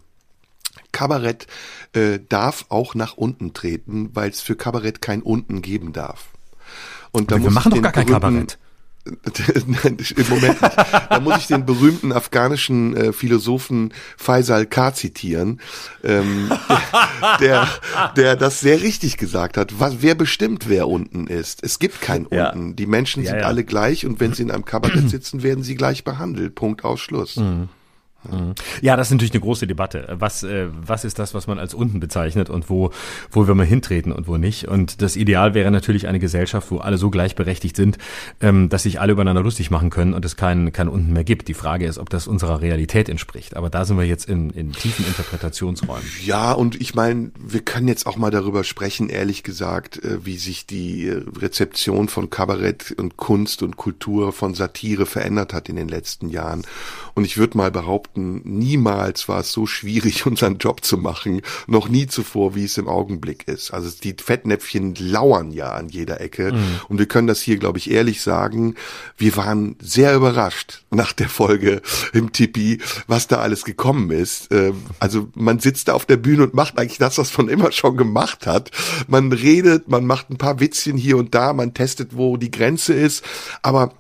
Kabarett 0.91 1.47
äh, 1.93 2.19
darf 2.29 2.65
auch 2.69 2.95
nach 2.95 3.15
unten 3.15 3.53
treten, 3.53 4.11
weil 4.13 4.29
es 4.29 4.41
für 4.41 4.55
Kabarett 4.55 5.01
kein 5.01 5.21
unten 5.21 5.61
geben 5.61 5.93
darf. 5.93 6.27
Und 7.11 7.31
da 7.31 7.41
wir 7.41 7.51
machen 7.51 7.71
doch 7.71 7.81
gar 7.81 7.91
kein 7.91 8.07
Kabarett. 8.07 8.57
Im 9.05 10.29
Moment 10.29 10.61
nicht. 10.61 10.77
Da 11.09 11.19
muss 11.19 11.37
ich 11.37 11.47
den 11.47 11.65
berühmten 11.65 12.13
afghanischen 12.13 12.95
äh, 12.95 13.13
Philosophen 13.13 13.93
Faisal 14.15 14.65
K. 14.65 14.93
zitieren, 14.93 15.59
ähm, 16.03 16.49
der, 17.41 17.67
der 18.15 18.37
das 18.37 18.61
sehr 18.61 18.81
richtig 18.81 19.17
gesagt 19.17 19.57
hat. 19.57 19.79
Was, 19.79 19.97
wer 20.01 20.15
bestimmt, 20.15 20.69
wer 20.69 20.87
unten 20.87 21.27
ist? 21.27 21.63
Es 21.63 21.79
gibt 21.79 21.99
kein 21.99 22.27
ja. 22.31 22.51
unten. 22.51 22.75
Die 22.77 22.85
Menschen 22.85 23.23
ja, 23.23 23.31
sind 23.31 23.39
ja. 23.39 23.45
alle 23.45 23.65
gleich 23.65 24.05
und 24.05 24.21
wenn 24.21 24.33
sie 24.33 24.43
in 24.43 24.51
einem 24.51 24.65
Kabarett 24.65 25.09
sitzen, 25.09 25.43
werden 25.43 25.63
sie 25.63 25.75
gleich 25.75 26.05
behandelt. 26.05 26.55
Punkt 26.55 26.85
aus 26.85 27.01
Schluss. 27.01 27.35
Mhm. 27.35 27.67
Mhm. 28.31 28.53
Ja, 28.81 28.95
das 28.95 29.07
ist 29.07 29.11
natürlich 29.11 29.33
eine 29.33 29.41
große 29.41 29.67
Debatte. 29.67 30.07
Was, 30.19 30.43
äh, 30.43 30.67
was 30.69 31.03
ist 31.03 31.19
das, 31.19 31.33
was 31.33 31.47
man 31.47 31.59
als 31.59 31.73
unten 31.73 31.99
bezeichnet 31.99 32.49
und 32.49 32.69
wo, 32.69 32.91
wo 33.31 33.47
wir 33.47 33.55
mal 33.55 33.65
hintreten 33.65 34.11
und 34.11 34.27
wo 34.27 34.37
nicht? 34.37 34.67
Und 34.67 35.01
das 35.01 35.15
Ideal 35.15 35.53
wäre 35.53 35.71
natürlich 35.71 36.07
eine 36.07 36.19
Gesellschaft, 36.19 36.71
wo 36.71 36.77
alle 36.77 36.97
so 36.97 37.09
gleichberechtigt 37.09 37.75
sind, 37.75 37.97
ähm, 38.41 38.69
dass 38.69 38.83
sich 38.83 38.99
alle 38.99 39.13
übereinander 39.13 39.43
lustig 39.43 39.71
machen 39.71 39.89
können 39.89 40.13
und 40.13 40.23
es 40.25 40.35
kein, 40.35 40.71
kein 40.71 40.87
unten 40.87 41.13
mehr 41.13 41.23
gibt. 41.23 41.47
Die 41.47 41.53
Frage 41.53 41.85
ist, 41.85 41.97
ob 41.97 42.09
das 42.09 42.27
unserer 42.27 42.61
Realität 42.61 43.09
entspricht. 43.09 43.55
Aber 43.55 43.69
da 43.69 43.85
sind 43.85 43.97
wir 43.97 44.05
jetzt 44.05 44.29
in, 44.29 44.49
in 44.51 44.71
tiefen 44.71 45.05
Interpretationsräumen. 45.05 46.03
Ja, 46.23 46.53
und 46.53 46.79
ich 46.79 46.95
meine, 46.95 47.31
wir 47.39 47.61
können 47.61 47.87
jetzt 47.87 48.05
auch 48.05 48.17
mal 48.17 48.31
darüber 48.31 48.63
sprechen, 48.63 49.09
ehrlich 49.09 49.43
gesagt, 49.43 50.03
äh, 50.03 50.25
wie 50.25 50.37
sich 50.37 50.65
die 50.65 51.07
äh, 51.07 51.23
Rezeption 51.39 52.07
von 52.07 52.29
Kabarett 52.29 52.93
und 52.97 53.17
Kunst 53.17 53.63
und 53.63 53.77
Kultur 53.77 54.31
von 54.31 54.53
Satire 54.53 55.05
verändert 55.05 55.53
hat 55.53 55.69
in 55.69 55.75
den 55.75 55.87
letzten 55.87 56.29
Jahren. 56.29 56.63
Und 57.15 57.25
ich 57.25 57.37
würde 57.37 57.57
mal 57.57 57.71
behaupten, 57.71 58.12
niemals 58.17 59.27
war 59.27 59.39
es 59.39 59.51
so 59.51 59.65
schwierig, 59.65 60.25
unseren 60.33 60.57
Job 60.57 60.83
zu 60.83 60.97
machen, 60.97 61.41
noch 61.67 61.89
nie 61.89 62.07
zuvor, 62.07 62.55
wie 62.55 62.65
es 62.65 62.77
im 62.77 62.87
Augenblick 62.87 63.47
ist. 63.47 63.71
Also 63.71 63.91
die 64.03 64.15
Fettnäpfchen 64.17 64.95
lauern 64.95 65.51
ja 65.51 65.71
an 65.71 65.89
jeder 65.89 66.21
Ecke. 66.21 66.53
Mhm. 66.53 66.63
Und 66.89 66.99
wir 66.99 67.05
können 67.05 67.27
das 67.27 67.41
hier, 67.41 67.57
glaube 67.57 67.77
ich, 67.77 67.91
ehrlich 67.91 68.21
sagen. 68.21 68.75
Wir 69.17 69.35
waren 69.37 69.75
sehr 69.81 70.15
überrascht 70.15 70.83
nach 70.91 71.13
der 71.13 71.29
Folge 71.29 71.81
im 72.13 72.31
Tipi, 72.31 72.79
was 73.07 73.27
da 73.27 73.37
alles 73.39 73.65
gekommen 73.65 74.11
ist. 74.11 74.51
Ähm, 74.51 74.75
also 74.99 75.29
man 75.35 75.59
sitzt 75.59 75.87
da 75.87 75.93
auf 75.93 76.05
der 76.05 76.17
Bühne 76.17 76.43
und 76.43 76.53
macht 76.53 76.77
eigentlich 76.77 76.99
das, 76.99 77.17
was 77.17 77.37
man 77.37 77.49
immer 77.49 77.71
schon 77.71 77.97
gemacht 77.97 78.47
hat. 78.47 78.71
Man 79.07 79.31
redet, 79.31 79.87
man 79.87 80.05
macht 80.05 80.29
ein 80.29 80.37
paar 80.37 80.59
Witzchen 80.59 80.97
hier 80.97 81.17
und 81.17 81.35
da, 81.35 81.53
man 81.53 81.73
testet, 81.73 82.15
wo 82.15 82.37
die 82.37 82.51
Grenze 82.51 82.93
ist. 82.93 83.23
Aber 83.61 83.93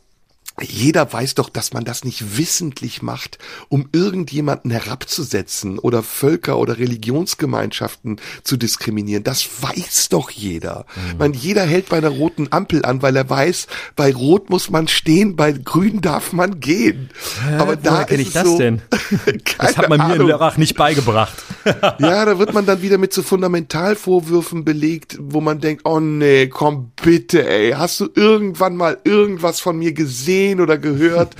jeder 0.61 1.11
weiß 1.11 1.33
doch, 1.33 1.49
dass 1.49 1.73
man 1.73 1.83
das 1.83 2.03
nicht 2.03 2.37
wissentlich 2.37 3.01
macht, 3.01 3.39
um 3.69 3.89
irgendjemanden 3.91 4.69
herabzusetzen 4.69 5.79
oder 5.79 6.03
Völker 6.03 6.59
oder 6.59 6.77
Religionsgemeinschaften 6.77 8.21
zu 8.43 8.57
diskriminieren. 8.57 9.23
Das 9.23 9.47
weiß 9.61 10.09
doch 10.09 10.29
jeder. 10.29 10.85
Mhm. 10.95 11.17
Man, 11.17 11.33
jeder 11.33 11.63
hält 11.63 11.89
bei 11.89 11.97
einer 11.97 12.09
roten 12.09 12.49
Ampel 12.51 12.85
an, 12.85 13.01
weil 13.01 13.15
er 13.15 13.27
weiß, 13.27 13.65
bei 13.95 14.13
Rot 14.13 14.51
muss 14.51 14.69
man 14.69 14.87
stehen, 14.87 15.35
bei 15.35 15.53
Grün 15.53 16.01
darf 16.01 16.33
man 16.33 16.59
gehen. 16.59 17.09
Hä, 17.47 17.55
Aber 17.55 17.75
da 17.75 18.03
kenne 18.03 18.21
ich 18.21 18.33
das 18.33 18.45
so, 18.45 18.59
denn? 18.59 18.83
das 19.57 19.75
hat 19.75 19.89
man 19.89 19.97
mir 19.97 20.05
Ahnung. 20.05 20.21
in 20.21 20.27
Lörrach 20.27 20.57
nicht 20.57 20.75
beigebracht. 20.75 21.33
ja, 21.65 22.25
da 22.25 22.37
wird 22.37 22.53
man 22.53 22.67
dann 22.67 22.83
wieder 22.83 22.99
mit 22.99 23.11
so 23.11 23.23
Fundamentalvorwürfen 23.23 24.63
belegt, 24.63 25.17
wo 25.19 25.41
man 25.41 25.59
denkt, 25.59 25.81
oh 25.85 25.99
nee, 25.99 26.45
komm 26.47 26.91
bitte, 27.01 27.49
ey, 27.49 27.71
hast 27.71 27.99
du 27.99 28.09
irgendwann 28.13 28.75
mal 28.75 28.99
irgendwas 29.03 29.59
von 29.59 29.79
mir 29.79 29.93
gesehen? 29.93 30.42
Gesehen 30.43 30.61
oder 30.61 30.77
gehört. 30.77 31.35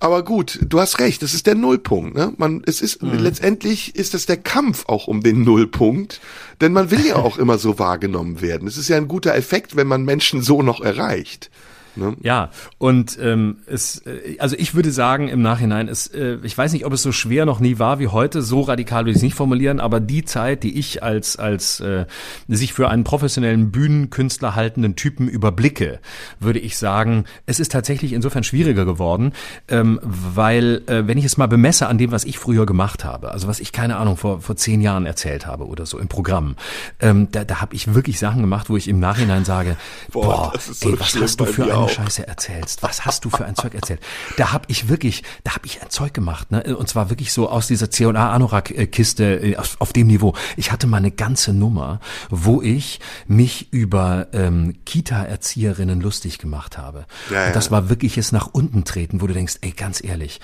Aber 0.00 0.24
gut, 0.24 0.58
du 0.62 0.80
hast 0.80 0.98
recht, 0.98 1.22
das 1.22 1.32
ist 1.32 1.46
der 1.46 1.54
Nullpunkt. 1.54 2.16
Ne? 2.16 2.32
Man, 2.36 2.62
es 2.66 2.80
ist 2.80 3.02
mhm. 3.02 3.18
letztendlich 3.18 3.94
ist 3.94 4.14
es 4.14 4.26
der 4.26 4.36
Kampf 4.36 4.84
auch 4.88 5.06
um 5.06 5.22
den 5.22 5.44
Nullpunkt, 5.44 6.20
denn 6.60 6.72
man 6.72 6.90
will 6.90 7.06
ja 7.06 7.16
auch 7.28 7.38
immer 7.38 7.58
so 7.58 7.78
wahrgenommen 7.78 8.40
werden. 8.40 8.66
Es 8.66 8.76
ist 8.76 8.88
ja 8.88 8.96
ein 8.96 9.06
guter 9.06 9.34
Effekt, 9.34 9.76
wenn 9.76 9.86
man 9.86 10.04
Menschen 10.04 10.42
so 10.42 10.62
noch 10.62 10.80
erreicht. 10.80 11.50
Ne? 11.94 12.16
Ja, 12.22 12.50
und 12.78 13.18
ähm, 13.20 13.58
es, 13.66 13.98
äh, 14.06 14.36
also 14.38 14.56
ich 14.58 14.74
würde 14.74 14.90
sagen 14.90 15.28
im 15.28 15.42
Nachhinein, 15.42 15.88
es, 15.88 16.06
äh, 16.06 16.38
ich 16.42 16.56
weiß 16.56 16.72
nicht, 16.72 16.86
ob 16.86 16.92
es 16.92 17.02
so 17.02 17.12
schwer 17.12 17.44
noch 17.44 17.60
nie 17.60 17.78
war 17.78 17.98
wie 17.98 18.08
heute, 18.08 18.40
so 18.42 18.62
radikal 18.62 19.02
würde 19.02 19.10
ich 19.10 19.16
es 19.16 19.22
nicht 19.22 19.34
formulieren, 19.34 19.78
aber 19.78 20.00
die 20.00 20.24
Zeit, 20.24 20.62
die 20.62 20.78
ich 20.78 21.02
als, 21.02 21.36
als 21.36 21.80
äh, 21.80 22.06
sich 22.48 22.72
für 22.72 22.88
einen 22.88 23.04
professionellen 23.04 23.70
Bühnenkünstler 23.70 24.54
haltenden 24.54 24.96
Typen 24.96 25.28
überblicke, 25.28 26.00
würde 26.40 26.60
ich 26.60 26.78
sagen, 26.78 27.24
es 27.44 27.60
ist 27.60 27.72
tatsächlich 27.72 28.14
insofern 28.14 28.44
schwieriger 28.44 28.86
geworden, 28.86 29.32
ähm, 29.68 30.00
weil 30.02 30.82
äh, 30.86 31.06
wenn 31.06 31.18
ich 31.18 31.26
es 31.26 31.36
mal 31.36 31.46
bemesse 31.46 31.88
an 31.88 31.98
dem, 31.98 32.10
was 32.10 32.24
ich 32.24 32.38
früher 32.38 32.64
gemacht 32.64 33.04
habe, 33.04 33.32
also 33.32 33.48
was 33.48 33.60
ich 33.60 33.72
keine 33.72 33.96
Ahnung 33.96 34.16
vor, 34.16 34.40
vor 34.40 34.56
zehn 34.56 34.80
Jahren 34.80 35.04
erzählt 35.04 35.46
habe 35.46 35.66
oder 35.66 35.84
so 35.84 35.98
im 35.98 36.08
Programm, 36.08 36.56
ähm, 37.00 37.28
da, 37.30 37.44
da 37.44 37.60
habe 37.60 37.74
ich 37.74 37.94
wirklich 37.94 38.18
Sachen 38.18 38.40
gemacht, 38.40 38.70
wo 38.70 38.76
ich 38.78 38.88
im 38.88 38.98
Nachhinein 38.98 39.44
sage, 39.44 39.76
boah, 40.10 40.52
boah 40.52 40.52
so 40.58 40.90
ey, 40.90 40.98
was 40.98 41.20
hast 41.20 41.40
du 41.40 41.44
für 41.44 41.64
ein 41.64 41.81
eine 41.82 41.94
Scheiße 41.94 42.26
erzählst. 42.26 42.82
Was 42.82 43.04
hast 43.04 43.24
du 43.24 43.30
für 43.30 43.44
ein 43.44 43.56
Zeug 43.56 43.74
erzählt? 43.74 44.00
Da 44.36 44.52
habe 44.52 44.64
ich 44.68 44.88
wirklich, 44.88 45.22
da 45.44 45.54
habe 45.54 45.66
ich 45.66 45.82
ein 45.82 45.90
Zeug 45.90 46.14
gemacht, 46.14 46.50
ne? 46.50 46.76
Und 46.76 46.88
zwar 46.88 47.10
wirklich 47.10 47.32
so 47.32 47.48
aus 47.48 47.66
dieser 47.66 47.90
C&A 47.90 48.32
Anorak 48.32 48.72
Kiste 48.90 49.24
äh, 49.24 49.56
auf, 49.56 49.76
auf, 49.80 49.92
dem 49.92 50.06
Niveau. 50.06 50.34
Ich 50.56 50.72
hatte 50.72 50.86
mal 50.86 50.98
eine 50.98 51.10
ganze 51.10 51.52
Nummer, 51.52 52.00
wo 52.30 52.62
ich 52.62 53.00
mich 53.26 53.72
über 53.72 54.28
ähm, 54.32 54.74
Kita 54.84 55.24
Erzieherinnen 55.24 56.00
lustig 56.00 56.38
gemacht 56.38 56.78
habe. 56.78 57.06
Ja, 57.30 57.46
Und 57.46 57.56
das 57.56 57.70
war 57.70 57.88
wirkliches 57.88 58.32
nach 58.32 58.48
unten 58.52 58.84
treten, 58.84 59.20
wo 59.20 59.26
du 59.26 59.34
denkst, 59.34 59.58
ey, 59.60 59.72
ganz 59.72 60.02
ehrlich, 60.02 60.40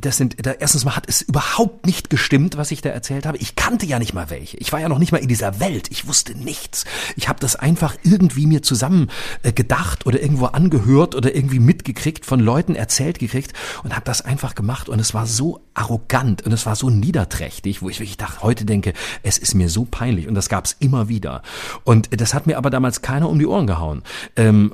das 0.00 0.16
sind 0.16 0.44
da, 0.44 0.52
erstens 0.52 0.84
mal 0.84 0.96
hat 0.96 1.08
es 1.08 1.22
überhaupt 1.22 1.86
nicht 1.86 2.10
gestimmt, 2.10 2.56
was 2.56 2.70
ich 2.70 2.80
da 2.80 2.90
erzählt 2.90 3.26
habe. 3.26 3.38
Ich 3.38 3.56
kannte 3.56 3.86
ja 3.86 3.98
nicht 3.98 4.14
mal 4.14 4.30
welche. 4.30 4.56
Ich 4.58 4.72
war 4.72 4.80
ja 4.80 4.88
noch 4.88 4.98
nicht 4.98 5.12
mal 5.12 5.18
in 5.18 5.28
dieser 5.28 5.60
Welt. 5.60 5.88
Ich 5.90 6.06
wusste 6.06 6.34
nichts. 6.36 6.84
Ich 7.16 7.28
habe 7.28 7.40
das 7.40 7.56
einfach 7.56 7.96
irgendwie 8.02 8.46
mir 8.46 8.62
zusammen 8.62 9.10
äh, 9.42 9.52
gedacht 9.52 10.06
oder 10.06 10.20
irgendwo 10.20 10.46
angehört 10.54 11.14
oder 11.14 11.34
irgendwie 11.34 11.58
mitgekriegt, 11.58 12.24
von 12.24 12.40
Leuten 12.40 12.74
erzählt 12.74 13.18
gekriegt 13.18 13.52
und 13.82 13.94
habe 13.94 14.04
das 14.04 14.22
einfach 14.22 14.54
gemacht 14.54 14.88
und 14.88 15.00
es 15.00 15.14
war 15.14 15.26
so 15.26 15.60
arrogant 15.74 16.42
und 16.44 16.52
es 16.52 16.66
war 16.66 16.76
so 16.76 16.90
niederträchtig, 16.90 17.82
wo 17.82 17.88
ich 17.88 18.00
wirklich 18.00 18.16
dachte, 18.16 18.42
heute 18.42 18.64
denke, 18.64 18.92
es 19.22 19.38
ist 19.38 19.54
mir 19.54 19.68
so 19.68 19.84
peinlich 19.84 20.28
und 20.28 20.34
das 20.34 20.48
gab 20.48 20.64
es 20.64 20.76
immer 20.80 21.08
wieder. 21.08 21.42
Und 21.84 22.08
das 22.20 22.34
hat 22.34 22.46
mir 22.46 22.58
aber 22.58 22.70
damals 22.70 23.02
keiner 23.02 23.28
um 23.28 23.38
die 23.38 23.46
Ohren 23.46 23.66
gehauen. 23.66 24.02
Ähm, 24.36 24.72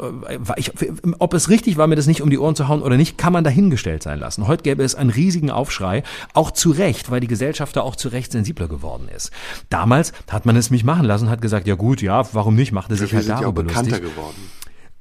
ich, 0.56 0.72
ob 1.18 1.34
es 1.34 1.48
richtig 1.48 1.76
war, 1.76 1.86
mir 1.86 1.96
das 1.96 2.06
nicht 2.06 2.22
um 2.22 2.30
die 2.30 2.38
Ohren 2.38 2.56
zu 2.56 2.68
hauen 2.68 2.82
oder 2.82 2.96
nicht, 2.96 3.18
kann 3.18 3.32
man 3.32 3.44
dahingestellt 3.44 4.02
sein 4.02 4.18
lassen. 4.18 4.46
Heute 4.46 4.62
gäbe 4.62 4.82
es 4.82 4.94
einen 4.94 5.10
riesigen 5.10 5.50
Aufschrei, 5.50 6.02
auch 6.32 6.50
zu 6.50 6.70
Recht, 6.70 7.10
weil 7.10 7.20
die 7.20 7.26
Gesellschaft 7.26 7.76
da 7.76 7.82
auch 7.82 7.96
zu 7.96 8.08
Recht 8.08 8.32
sensibler 8.32 8.68
geworden 8.68 9.08
ist. 9.14 9.30
Damals 9.68 10.12
hat 10.30 10.46
man 10.46 10.56
es 10.56 10.70
mich 10.70 10.84
machen 10.84 11.04
lassen, 11.04 11.30
hat 11.30 11.42
gesagt, 11.42 11.66
ja 11.66 11.74
gut, 11.74 12.02
ja, 12.02 12.26
warum 12.32 12.54
nicht, 12.54 12.72
machte 12.72 12.96
sich 12.96 13.12
halt 13.14 13.28
darüber 13.28 13.62
ja 13.62 13.80
lustig. 13.80 14.02
Geworden. 14.02 14.50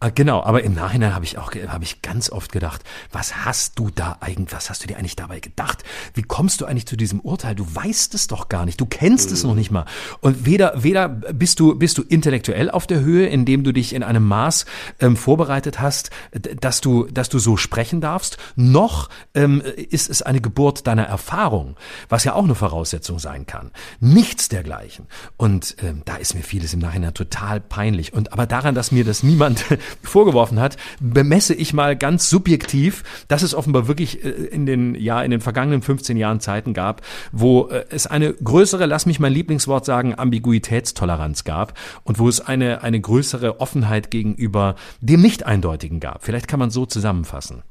Ah, 0.03 0.11
genau, 0.13 0.43
aber 0.43 0.63
im 0.63 0.73
Nachhinein 0.73 1.15
habe 1.15 1.23
ich 1.23 1.37
auch 1.37 1.53
habe 1.69 1.85
ich 1.85 2.01
ganz 2.01 2.29
oft 2.29 2.51
gedacht, 2.51 2.83
was 3.13 3.45
hast 3.45 3.79
du 3.79 3.89
da 3.89 4.17
eigentlich, 4.19 4.53
was 4.53 4.69
hast 4.69 4.83
du 4.83 4.87
dir 4.87 4.97
eigentlich 4.97 5.15
dabei 5.15 5.39
gedacht? 5.39 5.81
Wie 6.13 6.23
kommst 6.23 6.59
du 6.59 6.65
eigentlich 6.65 6.87
zu 6.87 6.97
diesem 6.97 7.21
Urteil? 7.21 7.55
Du 7.55 7.65
weißt 7.73 8.13
es 8.13 8.27
doch 8.27 8.49
gar 8.49 8.65
nicht, 8.65 8.81
du 8.81 8.85
kennst 8.85 9.29
mhm. 9.29 9.33
es 9.33 9.43
noch 9.45 9.55
nicht 9.55 9.71
mal. 9.71 9.85
Und 10.19 10.45
weder 10.45 10.83
weder 10.83 11.07
bist 11.07 11.61
du 11.61 11.75
bist 11.75 11.97
du 11.97 12.01
intellektuell 12.01 12.69
auf 12.69 12.85
der 12.85 12.99
Höhe, 12.99 13.27
indem 13.27 13.63
du 13.63 13.71
dich 13.71 13.95
in 13.95 14.03
einem 14.03 14.27
Maß 14.27 14.65
ähm, 14.99 15.15
vorbereitet 15.15 15.79
hast, 15.79 16.09
dass 16.33 16.81
du 16.81 17.05
dass 17.05 17.29
du 17.29 17.39
so 17.39 17.55
sprechen 17.55 18.01
darfst, 18.01 18.35
noch 18.57 19.07
ähm, 19.33 19.61
ist 19.61 20.09
es 20.09 20.21
eine 20.21 20.41
Geburt 20.41 20.85
deiner 20.85 21.05
Erfahrung, 21.05 21.77
was 22.09 22.25
ja 22.25 22.33
auch 22.33 22.43
eine 22.43 22.55
Voraussetzung 22.55 23.19
sein 23.19 23.45
kann. 23.45 23.71
Nichts 24.01 24.49
dergleichen. 24.49 25.07
Und 25.37 25.77
ähm, 25.81 26.01
da 26.03 26.17
ist 26.17 26.35
mir 26.35 26.43
vieles 26.43 26.73
im 26.73 26.81
Nachhinein 26.81 27.13
total 27.13 27.61
peinlich. 27.61 28.11
Und 28.11 28.33
aber 28.33 28.47
daran, 28.47 28.75
dass 28.75 28.91
mir 28.91 29.05
das 29.05 29.23
niemand 29.23 29.63
vorgeworfen 30.01 30.59
hat, 30.59 30.77
bemesse 30.99 31.53
ich 31.53 31.73
mal 31.73 31.95
ganz 31.95 32.29
subjektiv, 32.29 33.03
dass 33.27 33.43
es 33.43 33.53
offenbar 33.53 33.87
wirklich 33.87 34.23
äh, 34.23 34.29
in 34.29 34.65
den, 34.65 34.95
ja, 34.95 35.21
in 35.21 35.31
den 35.31 35.41
vergangenen 35.41 35.81
15 35.81 36.17
Jahren 36.17 36.39
Zeiten 36.39 36.73
gab, 36.73 37.01
wo 37.31 37.67
äh, 37.67 37.85
es 37.89 38.07
eine 38.07 38.33
größere, 38.33 38.85
lass 38.85 39.05
mich 39.05 39.19
mein 39.19 39.33
Lieblingswort 39.33 39.85
sagen, 39.85 40.17
Ambiguitätstoleranz 40.17 41.43
gab 41.43 41.77
und 42.03 42.19
wo 42.19 42.27
es 42.29 42.41
eine, 42.41 42.83
eine 42.83 42.99
größere 42.99 43.59
Offenheit 43.59 44.11
gegenüber 44.11 44.75
dem 45.01 45.21
Nicht-Eindeutigen 45.21 45.99
gab. 45.99 46.23
Vielleicht 46.23 46.47
kann 46.47 46.59
man 46.59 46.69
so 46.69 46.85
zusammenfassen. 46.85 47.63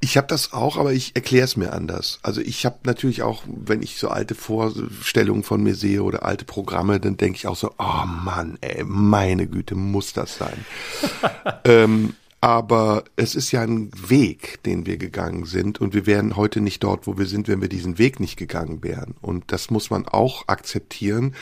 Ich 0.00 0.16
habe 0.16 0.26
das 0.26 0.52
auch, 0.52 0.76
aber 0.76 0.92
ich 0.92 1.14
erkläre 1.14 1.44
es 1.44 1.56
mir 1.56 1.72
anders. 1.72 2.18
Also 2.22 2.40
ich 2.40 2.64
habe 2.64 2.78
natürlich 2.84 3.22
auch, 3.22 3.42
wenn 3.46 3.82
ich 3.82 3.98
so 3.98 4.08
alte 4.08 4.34
Vorstellungen 4.34 5.42
von 5.42 5.62
mir 5.62 5.74
sehe 5.74 6.02
oder 6.02 6.24
alte 6.24 6.44
Programme, 6.44 7.00
dann 7.00 7.16
denke 7.16 7.36
ich 7.36 7.46
auch 7.46 7.56
so, 7.56 7.72
oh 7.78 8.06
Mann, 8.06 8.58
ey, 8.60 8.82
meine 8.84 9.46
Güte, 9.46 9.74
muss 9.74 10.12
das 10.12 10.36
sein. 10.36 10.64
ähm, 11.64 12.14
aber 12.40 13.04
es 13.14 13.36
ist 13.36 13.52
ja 13.52 13.62
ein 13.62 13.90
Weg, 14.08 14.60
den 14.64 14.84
wir 14.84 14.96
gegangen 14.96 15.44
sind 15.44 15.80
und 15.80 15.94
wir 15.94 16.06
wären 16.06 16.34
heute 16.34 16.60
nicht 16.60 16.82
dort, 16.82 17.06
wo 17.06 17.16
wir 17.16 17.26
sind, 17.26 17.46
wenn 17.46 17.60
wir 17.60 17.68
diesen 17.68 17.98
Weg 17.98 18.18
nicht 18.18 18.36
gegangen 18.36 18.82
wären. 18.82 19.14
Und 19.20 19.52
das 19.52 19.70
muss 19.70 19.90
man 19.90 20.08
auch 20.08 20.48
akzeptieren 20.48 21.36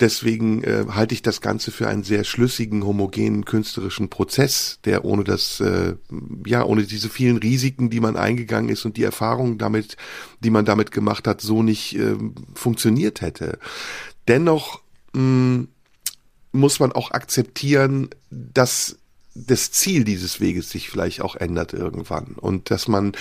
deswegen 0.00 0.62
äh, 0.64 0.86
halte 0.90 1.14
ich 1.14 1.22
das 1.22 1.40
Ganze 1.40 1.70
für 1.70 1.88
einen 1.88 2.02
sehr 2.02 2.24
schlüssigen, 2.24 2.84
homogenen 2.84 3.44
künstlerischen 3.44 4.10
Prozess, 4.10 4.78
der 4.84 5.04
ohne 5.04 5.24
das, 5.24 5.60
äh, 5.60 5.94
ja, 6.46 6.64
ohne 6.64 6.84
diese 6.84 7.08
vielen 7.08 7.38
Risiken, 7.38 7.90
die 7.90 8.00
man 8.00 8.16
eingegangen 8.16 8.70
ist 8.70 8.84
und 8.84 8.96
die 8.96 9.04
Erfahrungen 9.04 9.58
damit, 9.58 9.96
die 10.40 10.50
man 10.50 10.64
damit 10.64 10.90
gemacht 10.90 11.26
hat, 11.26 11.40
so 11.40 11.62
nicht 11.62 11.96
äh, 11.96 12.16
funktioniert 12.54 13.20
hätte. 13.20 13.58
Dennoch 14.28 14.82
mh, 15.12 15.22
mm, 15.22 15.68
muss 16.52 16.78
man 16.78 16.92
auch 16.92 17.10
akzeptieren, 17.10 18.10
dass 18.30 18.96
das 19.34 19.72
Ziel 19.72 20.04
dieses 20.04 20.40
Weges 20.40 20.70
sich 20.70 20.88
vielleicht 20.88 21.20
auch 21.20 21.34
ändert 21.34 21.72
irgendwann 21.72 22.36
und 22.36 22.70
dass 22.70 22.86
man 22.86 23.12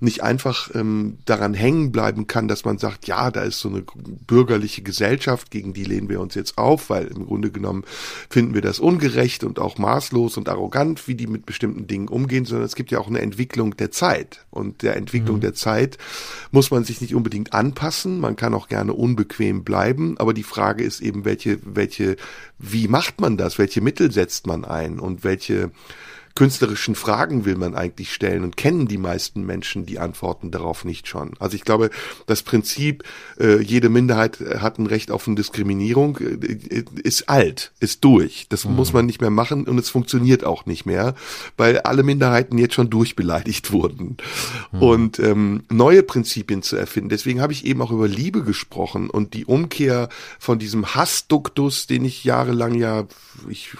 nicht 0.00 0.22
einfach 0.22 0.70
ähm, 0.74 1.16
daran 1.24 1.54
hängen 1.54 1.92
bleiben 1.92 2.26
kann, 2.26 2.46
dass 2.46 2.66
man 2.66 2.76
sagt, 2.76 3.06
ja, 3.06 3.30
da 3.30 3.40
ist 3.40 3.58
so 3.58 3.70
eine 3.70 3.82
bürgerliche 4.26 4.82
Gesellschaft, 4.82 5.50
gegen 5.50 5.72
die 5.72 5.84
lehnen 5.84 6.10
wir 6.10 6.20
uns 6.20 6.34
jetzt 6.34 6.58
auf, 6.58 6.90
weil 6.90 7.06
im 7.06 7.24
Grunde 7.24 7.50
genommen 7.50 7.84
finden 8.28 8.52
wir 8.52 8.60
das 8.60 8.80
ungerecht 8.80 9.44
und 9.44 9.58
auch 9.58 9.78
maßlos 9.78 10.36
und 10.36 10.50
arrogant, 10.50 11.08
wie 11.08 11.14
die 11.14 11.26
mit 11.26 11.46
bestimmten 11.46 11.86
Dingen 11.86 12.08
umgehen, 12.08 12.44
sondern 12.44 12.66
es 12.66 12.74
gibt 12.74 12.90
ja 12.90 12.98
auch 12.98 13.08
eine 13.08 13.22
Entwicklung 13.22 13.74
der 13.74 13.90
Zeit 13.90 14.44
und 14.50 14.82
der 14.82 14.96
Entwicklung 14.96 15.36
mhm. 15.36 15.42
der 15.42 15.54
Zeit 15.54 15.96
muss 16.50 16.70
man 16.70 16.84
sich 16.84 17.00
nicht 17.00 17.14
unbedingt 17.14 17.54
anpassen, 17.54 18.20
man 18.20 18.36
kann 18.36 18.52
auch 18.52 18.68
gerne 18.68 18.92
unbequem 18.92 19.64
bleiben, 19.64 20.18
aber 20.18 20.34
die 20.34 20.42
Frage 20.42 20.84
ist 20.84 21.00
eben, 21.00 21.24
welche 21.24 21.58
welche 21.64 22.16
wie 22.62 22.86
macht 22.86 23.20
man 23.20 23.36
das? 23.36 23.58
Welche 23.58 23.80
Mittel 23.80 24.12
setzt 24.12 24.46
man 24.46 24.64
ein? 24.64 25.00
Und 25.00 25.24
welche 25.24 25.61
künstlerischen 26.34 26.94
Fragen 26.94 27.44
will 27.44 27.56
man 27.56 27.74
eigentlich 27.74 28.12
stellen 28.12 28.42
und 28.42 28.56
kennen 28.56 28.88
die 28.88 28.98
meisten 28.98 29.44
Menschen 29.44 29.86
die 29.86 29.98
Antworten 29.98 30.50
darauf 30.50 30.84
nicht 30.84 31.06
schon. 31.06 31.32
Also 31.38 31.56
ich 31.56 31.64
glaube, 31.64 31.90
das 32.26 32.42
Prinzip, 32.42 33.04
äh, 33.38 33.60
jede 33.60 33.88
Minderheit 33.88 34.38
hat 34.40 34.78
ein 34.78 34.86
Recht 34.86 35.10
auf 35.10 35.26
eine 35.26 35.36
Diskriminierung, 35.36 36.18
äh, 36.18 36.84
ist 37.02 37.28
alt, 37.28 37.72
ist 37.80 38.02
durch. 38.04 38.46
Das 38.48 38.64
mhm. 38.64 38.76
muss 38.76 38.92
man 38.92 39.06
nicht 39.06 39.20
mehr 39.20 39.30
machen 39.30 39.68
und 39.68 39.78
es 39.78 39.90
funktioniert 39.90 40.44
auch 40.44 40.64
nicht 40.64 40.86
mehr, 40.86 41.14
weil 41.56 41.78
alle 41.80 42.02
Minderheiten 42.02 42.56
jetzt 42.56 42.74
schon 42.74 42.88
durchbeleidigt 42.88 43.72
wurden. 43.72 44.16
Mhm. 44.72 44.82
Und 44.82 45.18
ähm, 45.18 45.64
neue 45.70 46.02
Prinzipien 46.02 46.62
zu 46.62 46.76
erfinden. 46.76 47.10
Deswegen 47.10 47.42
habe 47.42 47.52
ich 47.52 47.66
eben 47.66 47.82
auch 47.82 47.90
über 47.90 48.08
Liebe 48.08 48.42
gesprochen 48.42 49.10
und 49.10 49.34
die 49.34 49.44
Umkehr 49.44 50.08
von 50.38 50.58
diesem 50.58 50.94
Hassduktus, 50.94 51.86
den 51.86 52.04
ich 52.04 52.24
jahrelang 52.24 52.74
ja, 52.74 53.04
ich 53.48 53.76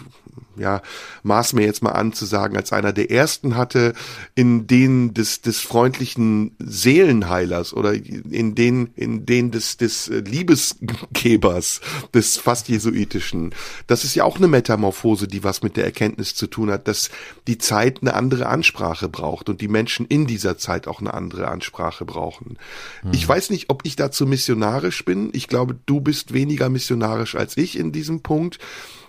ja, 0.57 0.83
maß 1.23 1.55
mir 1.55 1.65
jetzt 1.65 1.83
mal 1.83 1.93
an 1.93 2.13
zu 2.13 2.27
sagen, 2.27 2.57
als 2.57 2.73
einer 2.73 2.93
der 2.93 3.11
ersten 3.11 3.57
hatte, 3.57 3.95
in 4.35 4.67
denen 4.67 5.15
des, 5.15 5.41
des 5.41 5.61
freundlichen 5.61 6.55
Seelenheilers 6.59 7.73
oder 7.75 7.95
in 7.95 8.55
denen, 8.55 8.91
in 8.95 9.25
denen 9.25 9.51
des, 9.51 9.77
des 9.77 10.09
Liebesgebers, 10.09 11.81
des 12.15 12.37
fast 12.37 12.69
jesuitischen. 12.69 13.55
Das 13.87 14.05
ist 14.05 14.15
ja 14.15 14.25
auch 14.25 14.37
eine 14.37 14.49
Metamorphose, 14.49 15.27
die 15.27 15.43
was 15.43 15.63
mit 15.63 15.77
der 15.77 15.85
Erkenntnis 15.85 16.35
zu 16.35 16.47
tun 16.47 16.71
hat, 16.71 16.87
dass 16.87 17.11
die 17.47 17.59
Zeit 17.59 17.99
eine 18.03 18.15
andere 18.15 18.47
Ansprache 18.47 19.09
braucht 19.09 19.49
und 19.49 19.61
die 19.61 19.69
Menschen 19.69 20.07
in 20.07 20.27
dieser 20.27 20.59
Zeit 20.59 20.87
auch 20.87 21.01
eine 21.01 21.15
andere 21.15 21.49
Ansprache 21.49 22.05
brauchen. 22.05 22.59
Hm. 23.03 23.13
Ich 23.13 23.27
weiß 23.27 23.51
nicht, 23.51 23.71
ob 23.71 23.83
ich 23.85 23.97
dazu 23.97 24.27
missionarisch 24.27 25.05
bin. 25.05 25.31
Ich 25.33 25.49
glaube, 25.49 25.79
du 25.87 26.01
bist 26.01 26.33
weniger 26.33 26.69
missionarisch 26.69 27.35
als 27.37 27.57
ich 27.57 27.79
in 27.79 27.93
diesem 27.93 28.23
Punkt 28.23 28.59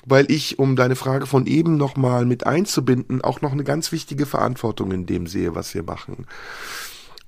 weil 0.06 0.30
ich, 0.32 0.60
um 0.60 0.76
deine 0.76 0.96
Frage 0.96 1.26
von 1.26 1.46
eben 1.46 1.78
nochmal 1.78 2.26
mit 2.26 2.46
einzubinden, 2.46 3.22
auch 3.22 3.42
noch 3.42 3.52
eine 3.52 3.64
ganz 3.64 3.92
wichtige 3.92 4.26
Verantwortung 4.26 4.92
in 4.92 5.06
dem 5.06 5.28
sehe, 5.28 5.56
was 5.56 5.74
wir 5.74 5.84
machen. 5.84 6.28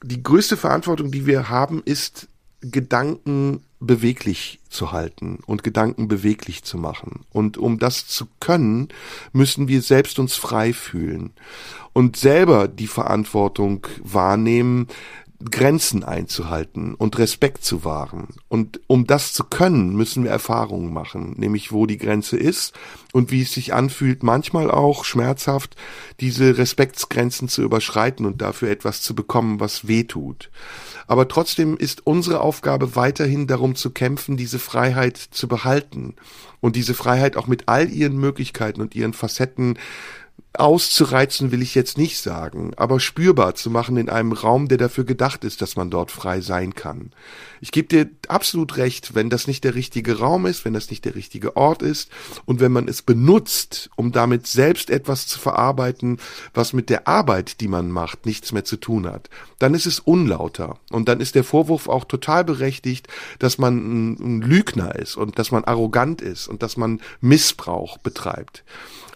Die 0.03 0.21
größte 0.21 0.57
Verantwortung, 0.57 1.11
die 1.11 1.25
wir 1.25 1.49
haben, 1.49 1.81
ist, 1.83 2.27
Gedanken 2.61 3.61
beweglich 3.79 4.59
zu 4.69 4.91
halten 4.91 5.39
und 5.45 5.63
Gedanken 5.63 6.07
beweglich 6.07 6.63
zu 6.63 6.77
machen. 6.77 7.25
Und 7.31 7.57
um 7.57 7.77
das 7.77 8.07
zu 8.07 8.25
können, 8.39 8.89
müssen 9.33 9.67
wir 9.67 9.81
selbst 9.81 10.17
uns 10.17 10.35
frei 10.35 10.73
fühlen 10.73 11.33
und 11.93 12.17
selber 12.17 12.67
die 12.67 12.87
Verantwortung 12.87 13.85
wahrnehmen, 14.03 14.87
Grenzen 15.43 16.03
einzuhalten 16.03 16.95
und 16.95 17.17
Respekt 17.17 17.63
zu 17.65 17.83
wahren. 17.83 18.29
Und 18.47 18.79
um 18.87 19.05
das 19.05 19.33
zu 19.33 19.43
können, 19.43 19.95
müssen 19.95 20.23
wir 20.23 20.31
Erfahrungen 20.31 20.93
machen, 20.93 21.33
nämlich 21.37 21.71
wo 21.71 21.85
die 21.85 21.97
Grenze 21.97 22.37
ist 22.37 22.73
und 23.11 23.31
wie 23.31 23.41
es 23.41 23.53
sich 23.53 23.73
anfühlt, 23.73 24.23
manchmal 24.23 24.71
auch 24.71 25.03
schmerzhaft, 25.03 25.75
diese 26.19 26.57
Respektsgrenzen 26.57 27.49
zu 27.49 27.63
überschreiten 27.63 28.25
und 28.25 28.41
dafür 28.41 28.69
etwas 28.69 29.01
zu 29.01 29.13
bekommen, 29.13 29.59
was 29.59 29.87
weh 29.87 30.05
tut. 30.05 30.49
Aber 31.07 31.27
trotzdem 31.27 31.77
ist 31.77 32.07
unsere 32.07 32.41
Aufgabe 32.41 32.95
weiterhin 32.95 33.45
darum 33.47 33.75
zu 33.75 33.91
kämpfen, 33.91 34.37
diese 34.37 34.59
Freiheit 34.59 35.17
zu 35.17 35.47
behalten 35.47 36.15
und 36.61 36.75
diese 36.75 36.93
Freiheit 36.93 37.37
auch 37.37 37.47
mit 37.47 37.67
all 37.67 37.89
ihren 37.89 38.17
Möglichkeiten 38.17 38.81
und 38.81 38.95
ihren 38.95 39.13
Facetten 39.13 39.77
auszureizen 40.59 41.51
will 41.51 41.61
ich 41.61 41.75
jetzt 41.75 41.97
nicht 41.97 42.19
sagen, 42.19 42.73
aber 42.77 42.99
spürbar 42.99 43.55
zu 43.55 43.69
machen 43.69 43.97
in 43.97 44.09
einem 44.09 44.31
Raum, 44.31 44.67
der 44.67 44.77
dafür 44.77 45.03
gedacht 45.03 45.43
ist, 45.43 45.61
dass 45.61 45.75
man 45.75 45.89
dort 45.89 46.11
frei 46.11 46.41
sein 46.41 46.75
kann. 46.75 47.11
Ich 47.61 47.71
gebe 47.71 47.87
dir 47.87 48.09
absolut 48.27 48.77
recht, 48.77 49.15
wenn 49.15 49.29
das 49.29 49.47
nicht 49.47 49.63
der 49.63 49.75
richtige 49.75 50.19
Raum 50.19 50.45
ist, 50.45 50.65
wenn 50.65 50.73
das 50.73 50.89
nicht 50.89 51.05
der 51.05 51.15
richtige 51.15 51.55
Ort 51.55 51.81
ist 51.81 52.09
und 52.45 52.59
wenn 52.59 52.71
man 52.71 52.87
es 52.87 53.01
benutzt, 53.01 53.89
um 53.95 54.11
damit 54.11 54.47
selbst 54.47 54.89
etwas 54.89 55.27
zu 55.27 55.39
verarbeiten, 55.39 56.19
was 56.53 56.73
mit 56.73 56.89
der 56.89 57.07
Arbeit, 57.07 57.61
die 57.61 57.67
man 57.67 57.89
macht, 57.89 58.25
nichts 58.25 58.51
mehr 58.51 58.65
zu 58.65 58.77
tun 58.77 59.07
hat, 59.07 59.29
dann 59.59 59.73
ist 59.73 59.85
es 59.85 59.99
unlauter 59.99 60.77
und 60.91 61.09
dann 61.09 61.21
ist 61.21 61.35
der 61.35 61.43
Vorwurf 61.43 61.87
auch 61.87 62.05
total 62.05 62.43
berechtigt, 62.43 63.07
dass 63.39 63.57
man 63.57 64.15
ein, 64.19 64.41
Lügner 64.41 64.95
ist 64.95 65.15
und 65.15 65.39
dass 65.39 65.51
man 65.51 65.63
arrogant 65.63 66.21
ist 66.21 66.47
und 66.47 66.61
dass 66.61 66.77
man 66.77 67.01
Missbrauch 67.21 67.97
betreibt. 67.97 68.63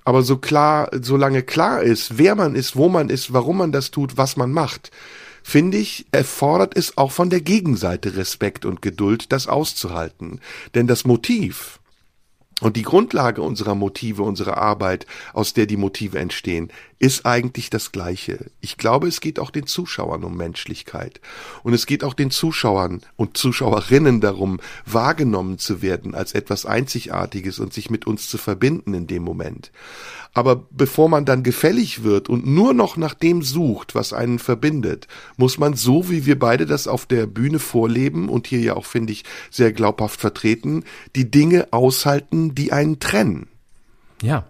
Aber 0.06 0.24
so 0.24 0.38
klar, 0.38 0.90
solange 1.30 1.44
klar 1.44 1.84
ist, 1.84 2.18
wer 2.18 2.34
man 2.34 2.56
ist, 2.56 2.76
wo 2.76 2.90
man 2.90 3.10
ist, 3.10 3.34
warum 3.34 3.58
man 3.58 3.72
das 3.72 3.92
tut, 3.92 4.18
was 4.18 4.36
man 4.36 4.52
macht, 4.52 4.90
finde 5.44 5.78
ich, 5.78 6.08
erfordert 6.12 6.76
es 6.76 6.98
auch 6.98 7.12
von 7.12 7.30
der 7.30 7.42
Gegenseite 7.42 8.18
Respekt 8.18 8.66
und 8.66 8.82
Geduld, 8.82 9.32
das 9.32 9.46
auszuhalten. 9.46 10.42
Denn 10.74 10.88
das 10.88 11.06
Motiv, 11.06 11.80
und 12.62 12.76
die 12.76 12.82
Grundlage 12.82 13.42
unserer 13.42 13.76
Motive, 13.76 14.24
unserer 14.24 14.58
Arbeit, 14.58 15.06
aus 15.34 15.54
der 15.54 15.66
die 15.66 15.78
Motive 15.78 16.20
entstehen, 16.20 16.72
ist 16.98 17.26
eigentlich 17.26 17.70
das 17.70 17.92
Gleiche. 17.94 18.52
Ich 18.60 18.78
glaube, 18.78 19.08
es 19.08 19.22
geht 19.22 19.40
auch 19.40 19.52
den 19.52 19.66
Zuschauern 19.66 20.26
um 20.26 20.36
Menschlichkeit. 20.36 21.22
Und 21.64 21.74
es 21.74 21.86
geht 21.86 22.04
auch 22.04 22.14
den 22.14 22.32
Zuschauern 22.32 23.02
und 23.16 23.38
Zuschauerinnen 23.38 24.20
darum, 24.20 24.60
wahrgenommen 24.86 25.58
zu 25.58 25.82
werden 25.82 26.16
als 26.16 26.34
etwas 26.34 26.66
Einzigartiges 26.66 27.60
und 27.60 27.72
sich 27.72 27.90
mit 27.90 28.06
uns 28.06 28.28
zu 28.28 28.38
verbinden 28.38 28.94
in 28.94 29.08
dem 29.08 29.24
Moment. 29.24 29.72
Aber 30.34 30.68
bevor 30.72 31.10
man 31.10 31.26
dann 31.26 31.44
gefällig 31.44 32.04
wird 32.04 32.30
und 32.30 32.46
nur 32.46 32.74
noch 32.74 32.98
nach 32.98 33.14
dem 33.14 33.42
sucht, 33.42 33.96
was 33.96 34.14
einen 34.14 34.40
verbindet, 34.40 35.08
muss 35.38 35.58
man 35.58 35.74
so, 35.74 36.10
wie 36.10 36.26
wir 36.26 36.38
beide 36.38 36.66
das 36.66 36.88
auf 36.88 37.06
der 37.06 37.26
Bühne 37.26 37.60
vorleben 37.60 38.30
und 38.30 38.48
hier 38.48 38.60
ja 38.60 38.76
auch, 38.76 38.86
finde 38.86 39.12
ich, 39.14 39.24
sehr 39.50 39.72
glaubhaft 39.72 40.20
vertreten, 40.20 40.84
die 41.16 41.32
Dinge 41.32 41.68
aushalten, 41.72 42.54
die 42.54 42.72
einen 42.72 43.00
trennen. 43.00 43.48
Ja. 44.22 44.46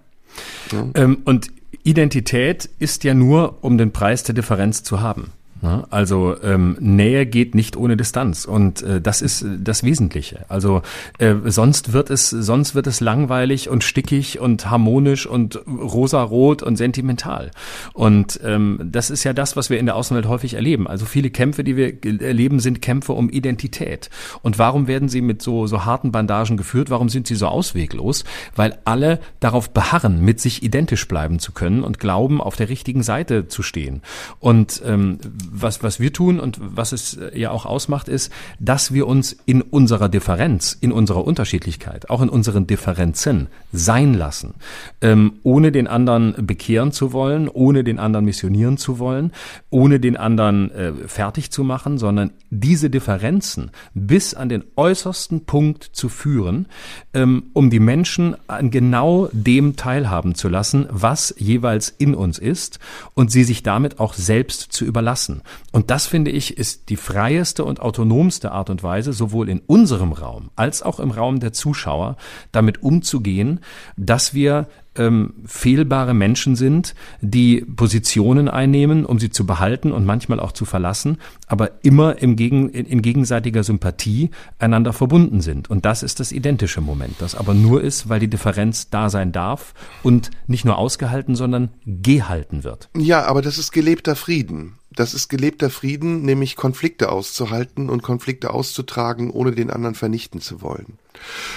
ja. 0.71 0.87
Ähm, 0.95 1.19
und 1.25 1.49
Identität 1.83 2.69
ist 2.79 3.03
ja 3.03 3.13
nur, 3.13 3.57
um 3.61 3.77
den 3.77 3.93
Preis 3.93 4.23
der 4.23 4.35
Differenz 4.35 4.83
zu 4.83 4.99
haben. 4.99 5.31
Ne? 5.61 5.85
Also 5.89 6.35
ähm, 6.41 6.77
Nähe 6.79 7.25
geht 7.25 7.53
nicht 7.53 7.75
ohne 7.75 7.97
Distanz 7.97 8.45
und 8.45 8.81
äh, 8.81 9.01
das 9.01 9.21
ist 9.21 9.41
äh, 9.41 9.57
das 9.59 9.83
Wesentliche. 9.83 10.45
Also 10.47 10.81
äh, 11.17 11.35
sonst 11.45 11.91
wird 11.91 12.09
es 12.09 12.29
sonst 12.29 12.75
wird 12.75 12.87
es 12.87 13.01
langweilig 13.01 13.69
und 13.69 13.83
stickig 13.83 14.39
und 14.39 14.69
harmonisch 14.69 15.25
und 15.27 15.59
rosarot 15.67 16.63
und 16.63 16.77
sentimental. 16.77 17.51
Und 17.93 18.39
ähm, 18.43 18.79
das 18.91 19.09
ist 19.09 19.23
ja 19.25 19.33
das, 19.33 19.57
was 19.57 19.69
wir 19.69 19.79
in 19.79 19.85
der 19.85 19.95
Außenwelt 19.95 20.27
häufig 20.27 20.53
erleben. 20.53 20.87
Also 20.87 21.05
viele 21.05 21.29
Kämpfe, 21.29 21.63
die 21.63 21.75
wir 21.75 22.03
erleben, 22.21 22.59
sind 22.59 22.81
Kämpfe 22.81 23.13
um 23.13 23.29
Identität. 23.29 24.09
Und 24.41 24.59
warum 24.59 24.87
werden 24.87 25.09
sie 25.09 25.21
mit 25.21 25.41
so 25.41 25.67
so 25.67 25.83
harten 25.83 26.11
Bandagen 26.11 26.55
geführt? 26.55 26.89
Warum 26.89 27.09
sind 27.09 27.27
sie 27.27 27.35
so 27.35 27.47
ausweglos? 27.47 28.23
Weil 28.55 28.77
alle 28.85 29.19
darauf 29.41 29.71
beharren, 29.71 30.23
mit 30.23 30.39
sich 30.39 30.63
identisch 30.63 31.07
bleiben 31.07 31.39
zu 31.39 31.51
können 31.51 31.83
und 31.83 31.99
glauben, 31.99 32.39
auf 32.39 32.55
der 32.55 32.69
richtigen 32.69 33.03
Seite 33.03 33.47
zu 33.47 33.61
stehen. 33.61 34.01
Und 34.39 34.81
ähm, 34.85 35.17
was, 35.51 35.83
was 35.83 35.99
wir 35.99 36.13
tun 36.13 36.39
und 36.39 36.59
was 36.61 36.91
es 36.91 37.17
äh, 37.17 37.37
ja 37.37 37.51
auch 37.51 37.65
ausmacht, 37.65 38.07
ist, 38.07 38.31
dass 38.59 38.93
wir 38.93 39.07
uns 39.07 39.35
in 39.45 39.61
unserer 39.61 40.09
Differenz, 40.09 40.77
in 40.79 40.91
unserer 40.91 41.25
Unterschiedlichkeit, 41.25 42.09
auch 42.09 42.21
in 42.21 42.29
unseren 42.29 42.67
Differenzen 42.67 43.47
sein 43.71 44.13
lassen, 44.13 44.55
ähm, 45.01 45.33
ohne 45.43 45.71
den 45.71 45.87
anderen 45.87 46.35
bekehren 46.45 46.91
zu 46.91 47.13
wollen, 47.13 47.49
ohne 47.49 47.83
den 47.83 47.99
anderen 47.99 48.25
missionieren 48.25 48.77
zu 48.77 48.99
wollen, 48.99 49.31
ohne 49.69 49.99
den 49.99 50.17
anderen 50.17 50.71
äh, 50.71 50.93
fertig 51.07 51.51
zu 51.51 51.63
machen, 51.63 51.97
sondern 51.97 52.31
diese 52.49 52.89
Differenzen 52.89 53.71
bis 53.93 54.33
an 54.33 54.49
den 54.49 54.63
äußersten 54.75 55.45
Punkt 55.45 55.83
zu 55.83 56.09
führen, 56.09 56.67
ähm, 57.13 57.43
um 57.53 57.69
die 57.69 57.79
Menschen 57.79 58.35
an 58.47 58.71
genau 58.71 59.29
dem 59.31 59.75
teilhaben 59.75 60.35
zu 60.35 60.49
lassen, 60.49 60.87
was 60.89 61.33
jeweils 61.37 61.89
in 61.89 62.15
uns 62.15 62.39
ist 62.39 62.79
und 63.13 63.31
sie 63.31 63.43
sich 63.43 63.63
damit 63.63 63.99
auch 63.99 64.13
selbst 64.13 64.71
zu 64.71 64.85
überlassen. 64.85 65.38
Und 65.71 65.89
das 65.89 66.05
finde 66.05 66.31
ich 66.31 66.57
ist 66.57 66.89
die 66.89 66.95
freieste 66.95 67.65
und 67.65 67.81
autonomste 67.81 68.51
Art 68.51 68.69
und 68.69 68.83
Weise, 68.83 69.13
sowohl 69.13 69.49
in 69.49 69.61
unserem 69.65 70.11
Raum 70.11 70.49
als 70.55 70.81
auch 70.81 70.99
im 70.99 71.11
Raum 71.11 71.39
der 71.39 71.53
Zuschauer, 71.53 72.17
damit 72.51 72.83
umzugehen, 72.83 73.59
dass 73.97 74.33
wir 74.33 74.67
ähm, 74.95 75.33
fehlbare 75.45 76.13
Menschen 76.13 76.55
sind, 76.55 76.93
die 77.21 77.61
Positionen 77.61 78.47
einnehmen, 78.47 79.05
um 79.05 79.19
sie 79.19 79.29
zu 79.29 79.45
behalten 79.45 79.91
und 79.91 80.05
manchmal 80.05 80.39
auch 80.39 80.51
zu 80.51 80.65
verlassen, 80.65 81.17
aber 81.47 81.83
immer 81.83 82.21
im 82.21 82.35
Gegen, 82.35 82.69
in, 82.69 82.85
in 82.85 83.01
gegenseitiger 83.01 83.63
Sympathie 83.63 84.31
einander 84.57 84.93
verbunden 84.93 85.41
sind. 85.41 85.69
Und 85.69 85.85
das 85.85 86.03
ist 86.03 86.19
das 86.19 86.31
identische 86.31 86.81
Moment, 86.81 87.15
das 87.19 87.35
aber 87.35 87.53
nur 87.53 87.81
ist, 87.81 88.09
weil 88.09 88.19
die 88.19 88.29
Differenz 88.29 88.89
da 88.89 89.09
sein 89.09 89.31
darf 89.31 89.73
und 90.03 90.31
nicht 90.47 90.65
nur 90.65 90.77
ausgehalten, 90.77 91.35
sondern 91.35 91.69
gehalten 91.85 92.63
wird. 92.63 92.89
Ja, 92.95 93.25
aber 93.25 93.41
das 93.41 93.57
ist 93.57 93.71
gelebter 93.71 94.15
Frieden. 94.15 94.78
Das 94.99 95.13
ist 95.13 95.29
gelebter 95.29 95.69
Frieden, 95.69 96.23
nämlich 96.23 96.57
Konflikte 96.57 97.09
auszuhalten 97.09 97.89
und 97.89 98.03
Konflikte 98.03 98.53
auszutragen, 98.53 99.31
ohne 99.31 99.53
den 99.53 99.69
anderen 99.69 99.95
vernichten 99.95 100.41
zu 100.41 100.61
wollen. 100.61 100.97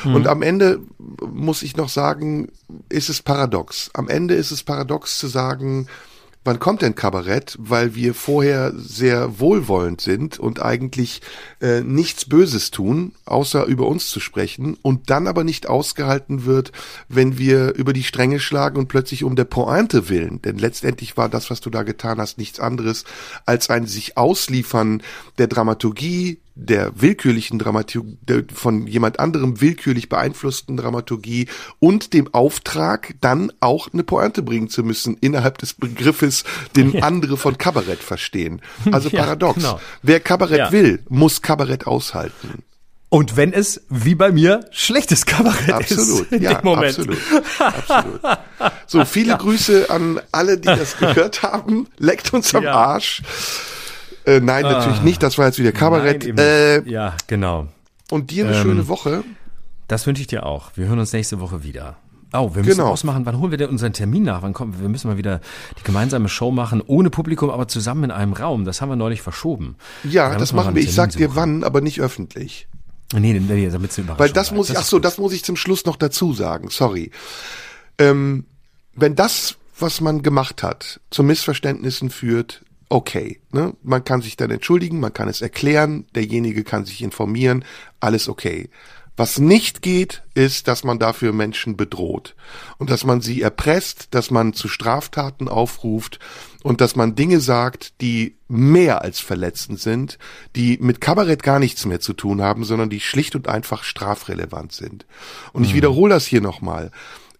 Mhm. 0.04 0.14
Und 0.14 0.28
am 0.28 0.42
Ende 0.42 0.78
muss 1.26 1.64
ich 1.64 1.76
noch 1.76 1.88
sagen, 1.88 2.52
ist 2.88 3.08
es 3.08 3.20
paradox. 3.20 3.90
Am 3.94 4.08
Ende 4.08 4.34
ist 4.34 4.52
es 4.52 4.62
paradox 4.62 5.18
zu 5.18 5.26
sagen, 5.26 5.88
wann 6.44 6.58
kommt 6.58 6.82
denn 6.82 6.94
Kabarett? 6.94 7.56
Weil 7.58 7.94
wir 7.94 8.14
vorher 8.14 8.72
sehr 8.76 9.38
wohlwollend 9.38 10.00
sind 10.00 10.38
und 10.38 10.60
eigentlich 10.60 11.20
äh, 11.60 11.80
nichts 11.80 12.24
Böses 12.24 12.70
tun, 12.70 13.12
außer 13.24 13.64
über 13.66 13.86
uns 13.86 14.10
zu 14.10 14.20
sprechen 14.20 14.76
und 14.82 15.10
dann 15.10 15.26
aber 15.26 15.44
nicht 15.44 15.68
ausgehalten 15.68 16.44
wird, 16.44 16.72
wenn 17.08 17.38
wir 17.38 17.74
über 17.74 17.92
die 17.92 18.04
Stränge 18.04 18.40
schlagen 18.40 18.78
und 18.78 18.88
plötzlich 18.88 19.24
um 19.24 19.36
der 19.36 19.44
Pointe 19.44 20.08
willen. 20.08 20.42
Denn 20.42 20.58
letztendlich 20.58 21.16
war 21.16 21.28
das, 21.28 21.50
was 21.50 21.60
du 21.60 21.70
da 21.70 21.82
getan 21.82 22.18
hast, 22.18 22.38
nichts 22.38 22.60
anderes 22.60 23.04
als 23.46 23.70
ein 23.70 23.86
sich 23.86 24.16
ausliefern 24.16 25.02
der 25.38 25.46
Dramaturgie, 25.46 26.38
der 26.54 26.92
willkürlichen 27.00 27.58
Dramaturgie, 27.58 28.18
von 28.52 28.86
jemand 28.86 29.18
anderem 29.20 29.60
willkürlich 29.60 30.08
beeinflussten 30.08 30.76
Dramaturgie 30.76 31.48
und 31.78 32.12
dem 32.12 32.32
Auftrag, 32.32 33.14
dann 33.20 33.52
auch 33.60 33.88
eine 33.92 34.04
Pointe 34.04 34.42
bringen 34.42 34.68
zu 34.68 34.82
müssen 34.82 35.16
innerhalb 35.20 35.58
des 35.58 35.74
Begriffes, 35.74 36.44
den 36.76 36.92
ja. 36.92 37.02
andere 37.02 37.36
von 37.36 37.58
Kabarett 37.58 38.00
verstehen. 38.00 38.60
Also 38.90 39.10
paradox. 39.10 39.62
Ja, 39.62 39.70
genau. 39.70 39.82
Wer 40.02 40.20
Kabarett 40.20 40.58
ja. 40.58 40.72
will, 40.72 41.02
muss 41.08 41.42
Kabarett 41.42 41.86
aushalten. 41.86 42.64
Und 43.12 43.36
wenn 43.36 43.52
es, 43.52 43.82
wie 43.90 44.14
bei 44.14 44.32
mir, 44.32 44.64
schlechtes 44.70 45.26
Kabarett 45.26 45.70
absolut, 45.70 46.22
ist. 46.22 46.32
In 46.32 46.42
ja, 46.42 46.60
Moment. 46.62 46.98
absolut. 46.98 47.18
Absolut. 47.58 48.20
So, 48.86 49.04
viele 49.04 49.36
Grüße 49.36 49.90
an 49.90 50.18
alle, 50.32 50.56
die 50.56 50.64
das 50.64 50.96
gehört 50.96 51.42
haben. 51.42 51.88
Leckt 51.98 52.32
uns 52.32 52.54
am 52.54 52.66
Arsch. 52.66 53.22
Äh, 54.26 54.40
nein, 54.40 54.64
ah, 54.64 54.72
natürlich 54.72 55.02
nicht. 55.02 55.22
Das 55.22 55.38
war 55.38 55.46
jetzt 55.46 55.58
wieder 55.58 55.72
Kabarett. 55.72 56.26
Nein, 56.26 56.38
äh, 56.38 56.88
ja, 56.88 57.14
genau. 57.26 57.68
Und 58.10 58.30
dir 58.30 58.46
eine 58.46 58.56
ähm, 58.56 58.62
schöne 58.62 58.88
Woche. 58.88 59.24
Das 59.88 60.06
wünsche 60.06 60.22
ich 60.22 60.28
dir 60.28 60.46
auch. 60.46 60.70
Wir 60.74 60.86
hören 60.86 60.98
uns 60.98 61.12
nächste 61.12 61.40
Woche 61.40 61.62
wieder. 61.62 61.96
Oh, 62.34 62.54
wir 62.54 62.62
müssen 62.62 62.78
genau. 62.78 62.90
ausmachen, 62.90 63.26
wann 63.26 63.38
holen 63.38 63.50
wir 63.50 63.58
denn 63.58 63.68
unseren 63.68 63.92
Termin 63.92 64.22
nach? 64.22 64.40
Wann 64.40 64.54
kommen 64.54 64.80
wir? 64.80 64.88
müssen 64.88 65.08
mal 65.08 65.18
wieder 65.18 65.40
die 65.78 65.82
gemeinsame 65.82 66.30
Show 66.30 66.50
machen, 66.50 66.82
ohne 66.86 67.10
Publikum, 67.10 67.50
aber 67.50 67.68
zusammen 67.68 68.04
in 68.04 68.10
einem 68.10 68.32
Raum. 68.32 68.64
Das 68.64 68.80
haben 68.80 68.88
wir 68.88 68.96
neulich 68.96 69.20
verschoben. 69.20 69.76
Ja, 70.02 70.34
das 70.36 70.54
machen 70.54 70.74
wir. 70.74 70.82
Ich 70.82 70.94
sag 70.94 71.10
dir 71.10 71.36
wann, 71.36 71.62
aber 71.62 71.82
nicht 71.82 72.00
öffentlich. 72.00 72.68
Nee, 73.12 73.38
nee, 73.38 73.68
damit 73.68 73.92
sie 73.92 74.08
Weil 74.08 74.30
das 74.30 74.52
muss 74.52 74.70
ich, 74.70 74.78
ach 74.78 74.84
so, 74.84 74.98
das 74.98 75.18
muss 75.18 75.34
ich 75.34 75.44
zum 75.44 75.56
Schluss 75.56 75.84
noch 75.84 75.96
dazu 75.96 76.32
sagen. 76.32 76.70
Sorry. 76.70 77.10
Ähm, 77.98 78.46
wenn 78.94 79.14
das, 79.14 79.56
was 79.78 80.00
man 80.00 80.22
gemacht 80.22 80.62
hat, 80.62 81.00
zu 81.10 81.22
Missverständnissen 81.22 82.08
führt, 82.08 82.62
okay. 82.92 83.40
Ne? 83.52 83.74
Man 83.82 84.04
kann 84.04 84.22
sich 84.22 84.36
dann 84.36 84.50
entschuldigen, 84.50 85.00
man 85.00 85.14
kann 85.14 85.28
es 85.28 85.40
erklären, 85.40 86.06
derjenige 86.14 86.62
kann 86.62 86.84
sich 86.84 87.02
informieren, 87.02 87.64
alles 88.00 88.28
okay. 88.28 88.68
Was 89.16 89.38
nicht 89.38 89.82
geht, 89.82 90.22
ist, 90.34 90.68
dass 90.68 90.84
man 90.84 90.98
dafür 90.98 91.34
Menschen 91.34 91.76
bedroht 91.76 92.34
und 92.78 92.88
dass 92.88 93.04
man 93.04 93.20
sie 93.20 93.42
erpresst, 93.42 94.08
dass 94.12 94.30
man 94.30 94.54
zu 94.54 94.68
Straftaten 94.68 95.48
aufruft 95.48 96.18
und 96.62 96.80
dass 96.80 96.96
man 96.96 97.14
Dinge 97.14 97.40
sagt, 97.40 98.00
die 98.00 98.36
mehr 98.48 99.02
als 99.02 99.20
verletzend 99.20 99.80
sind, 99.80 100.18
die 100.56 100.78
mit 100.80 101.02
Kabarett 101.02 101.42
gar 101.42 101.58
nichts 101.58 101.84
mehr 101.84 102.00
zu 102.00 102.14
tun 102.14 102.40
haben, 102.40 102.64
sondern 102.64 102.88
die 102.88 103.00
schlicht 103.00 103.34
und 103.36 103.48
einfach 103.48 103.84
strafrelevant 103.84 104.72
sind. 104.72 105.04
Und 105.52 105.64
ich 105.64 105.72
mhm. 105.72 105.76
wiederhole 105.76 106.14
das 106.14 106.26
hier 106.26 106.40
nochmal. 106.40 106.90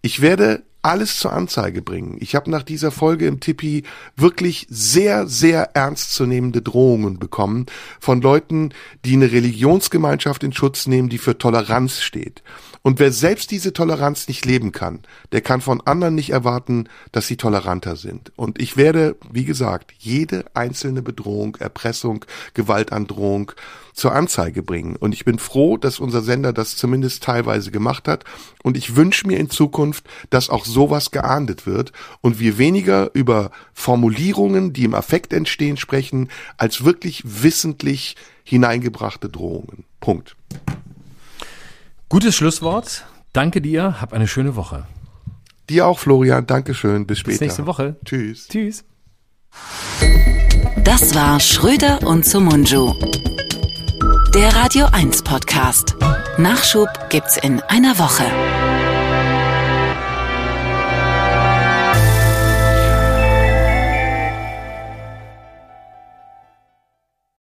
Ich 0.02 0.20
werde 0.20 0.64
alles 0.82 1.18
zur 1.18 1.32
Anzeige 1.32 1.80
bringen. 1.80 2.16
Ich 2.20 2.34
habe 2.34 2.50
nach 2.50 2.64
dieser 2.64 2.90
Folge 2.90 3.26
im 3.26 3.40
Tippi 3.40 3.84
wirklich 4.16 4.66
sehr, 4.68 5.26
sehr 5.28 5.74
ernstzunehmende 5.74 6.60
Drohungen 6.60 7.18
bekommen 7.18 7.66
von 8.00 8.20
Leuten, 8.20 8.70
die 9.04 9.14
eine 9.14 9.30
Religionsgemeinschaft 9.30 10.42
in 10.42 10.52
Schutz 10.52 10.86
nehmen, 10.86 11.08
die 11.08 11.18
für 11.18 11.38
Toleranz 11.38 12.00
steht. 12.00 12.42
Und 12.82 12.98
wer 12.98 13.12
selbst 13.12 13.50
diese 13.52 13.72
Toleranz 13.72 14.26
nicht 14.26 14.44
leben 14.44 14.72
kann, 14.72 15.00
der 15.30 15.40
kann 15.40 15.60
von 15.60 15.80
anderen 15.82 16.16
nicht 16.16 16.30
erwarten, 16.30 16.88
dass 17.12 17.28
sie 17.28 17.36
toleranter 17.36 17.96
sind. 17.96 18.32
Und 18.36 18.60
ich 18.60 18.76
werde, 18.76 19.16
wie 19.30 19.44
gesagt, 19.44 19.94
jede 19.98 20.44
einzelne 20.54 21.00
Bedrohung, 21.00 21.56
Erpressung, 21.56 22.24
Gewaltandrohung 22.54 23.52
zur 23.92 24.14
Anzeige 24.14 24.62
bringen. 24.62 24.96
Und 24.96 25.12
ich 25.12 25.24
bin 25.24 25.38
froh, 25.38 25.76
dass 25.76 26.00
unser 26.00 26.22
Sender 26.22 26.52
das 26.52 26.76
zumindest 26.76 27.22
teilweise 27.22 27.70
gemacht 27.70 28.08
hat. 28.08 28.24
Und 28.62 28.76
ich 28.76 28.96
wünsche 28.96 29.26
mir 29.26 29.38
in 29.38 29.50
Zukunft, 29.50 30.04
dass 30.30 30.50
auch 30.50 30.64
sowas 30.64 31.10
geahndet 31.10 31.66
wird 31.66 31.92
und 32.20 32.40
wir 32.40 32.58
weniger 32.58 33.10
über 33.14 33.50
Formulierungen, 33.74 34.72
die 34.72 34.84
im 34.84 34.94
Affekt 34.94 35.32
entstehen, 35.32 35.76
sprechen, 35.76 36.30
als 36.56 36.84
wirklich 36.84 37.22
wissentlich 37.24 38.16
hineingebrachte 38.44 39.28
Drohungen. 39.28 39.84
Punkt. 40.00 40.34
Gutes 42.12 42.36
Schlusswort. 42.36 43.06
Danke 43.32 43.62
dir. 43.62 44.02
Hab 44.02 44.12
eine 44.12 44.28
schöne 44.28 44.54
Woche. 44.54 44.84
Dir 45.70 45.86
auch, 45.86 45.98
Florian. 45.98 46.46
Dankeschön. 46.46 47.06
Bis 47.06 47.20
später. 47.20 47.38
Bis 47.38 47.40
nächste 47.40 47.66
Woche. 47.66 47.96
Tschüss. 48.04 48.48
Tschüss. 48.48 48.84
Das 50.84 51.14
war 51.14 51.40
Schröder 51.40 52.06
und 52.06 52.26
Sumunju. 52.26 52.92
Der 54.34 54.54
Radio 54.54 54.88
1 54.92 55.22
Podcast. 55.22 55.96
Nachschub 56.36 56.90
gibt's 57.08 57.38
in 57.38 57.62
einer 57.62 57.98
Woche. 57.98 58.24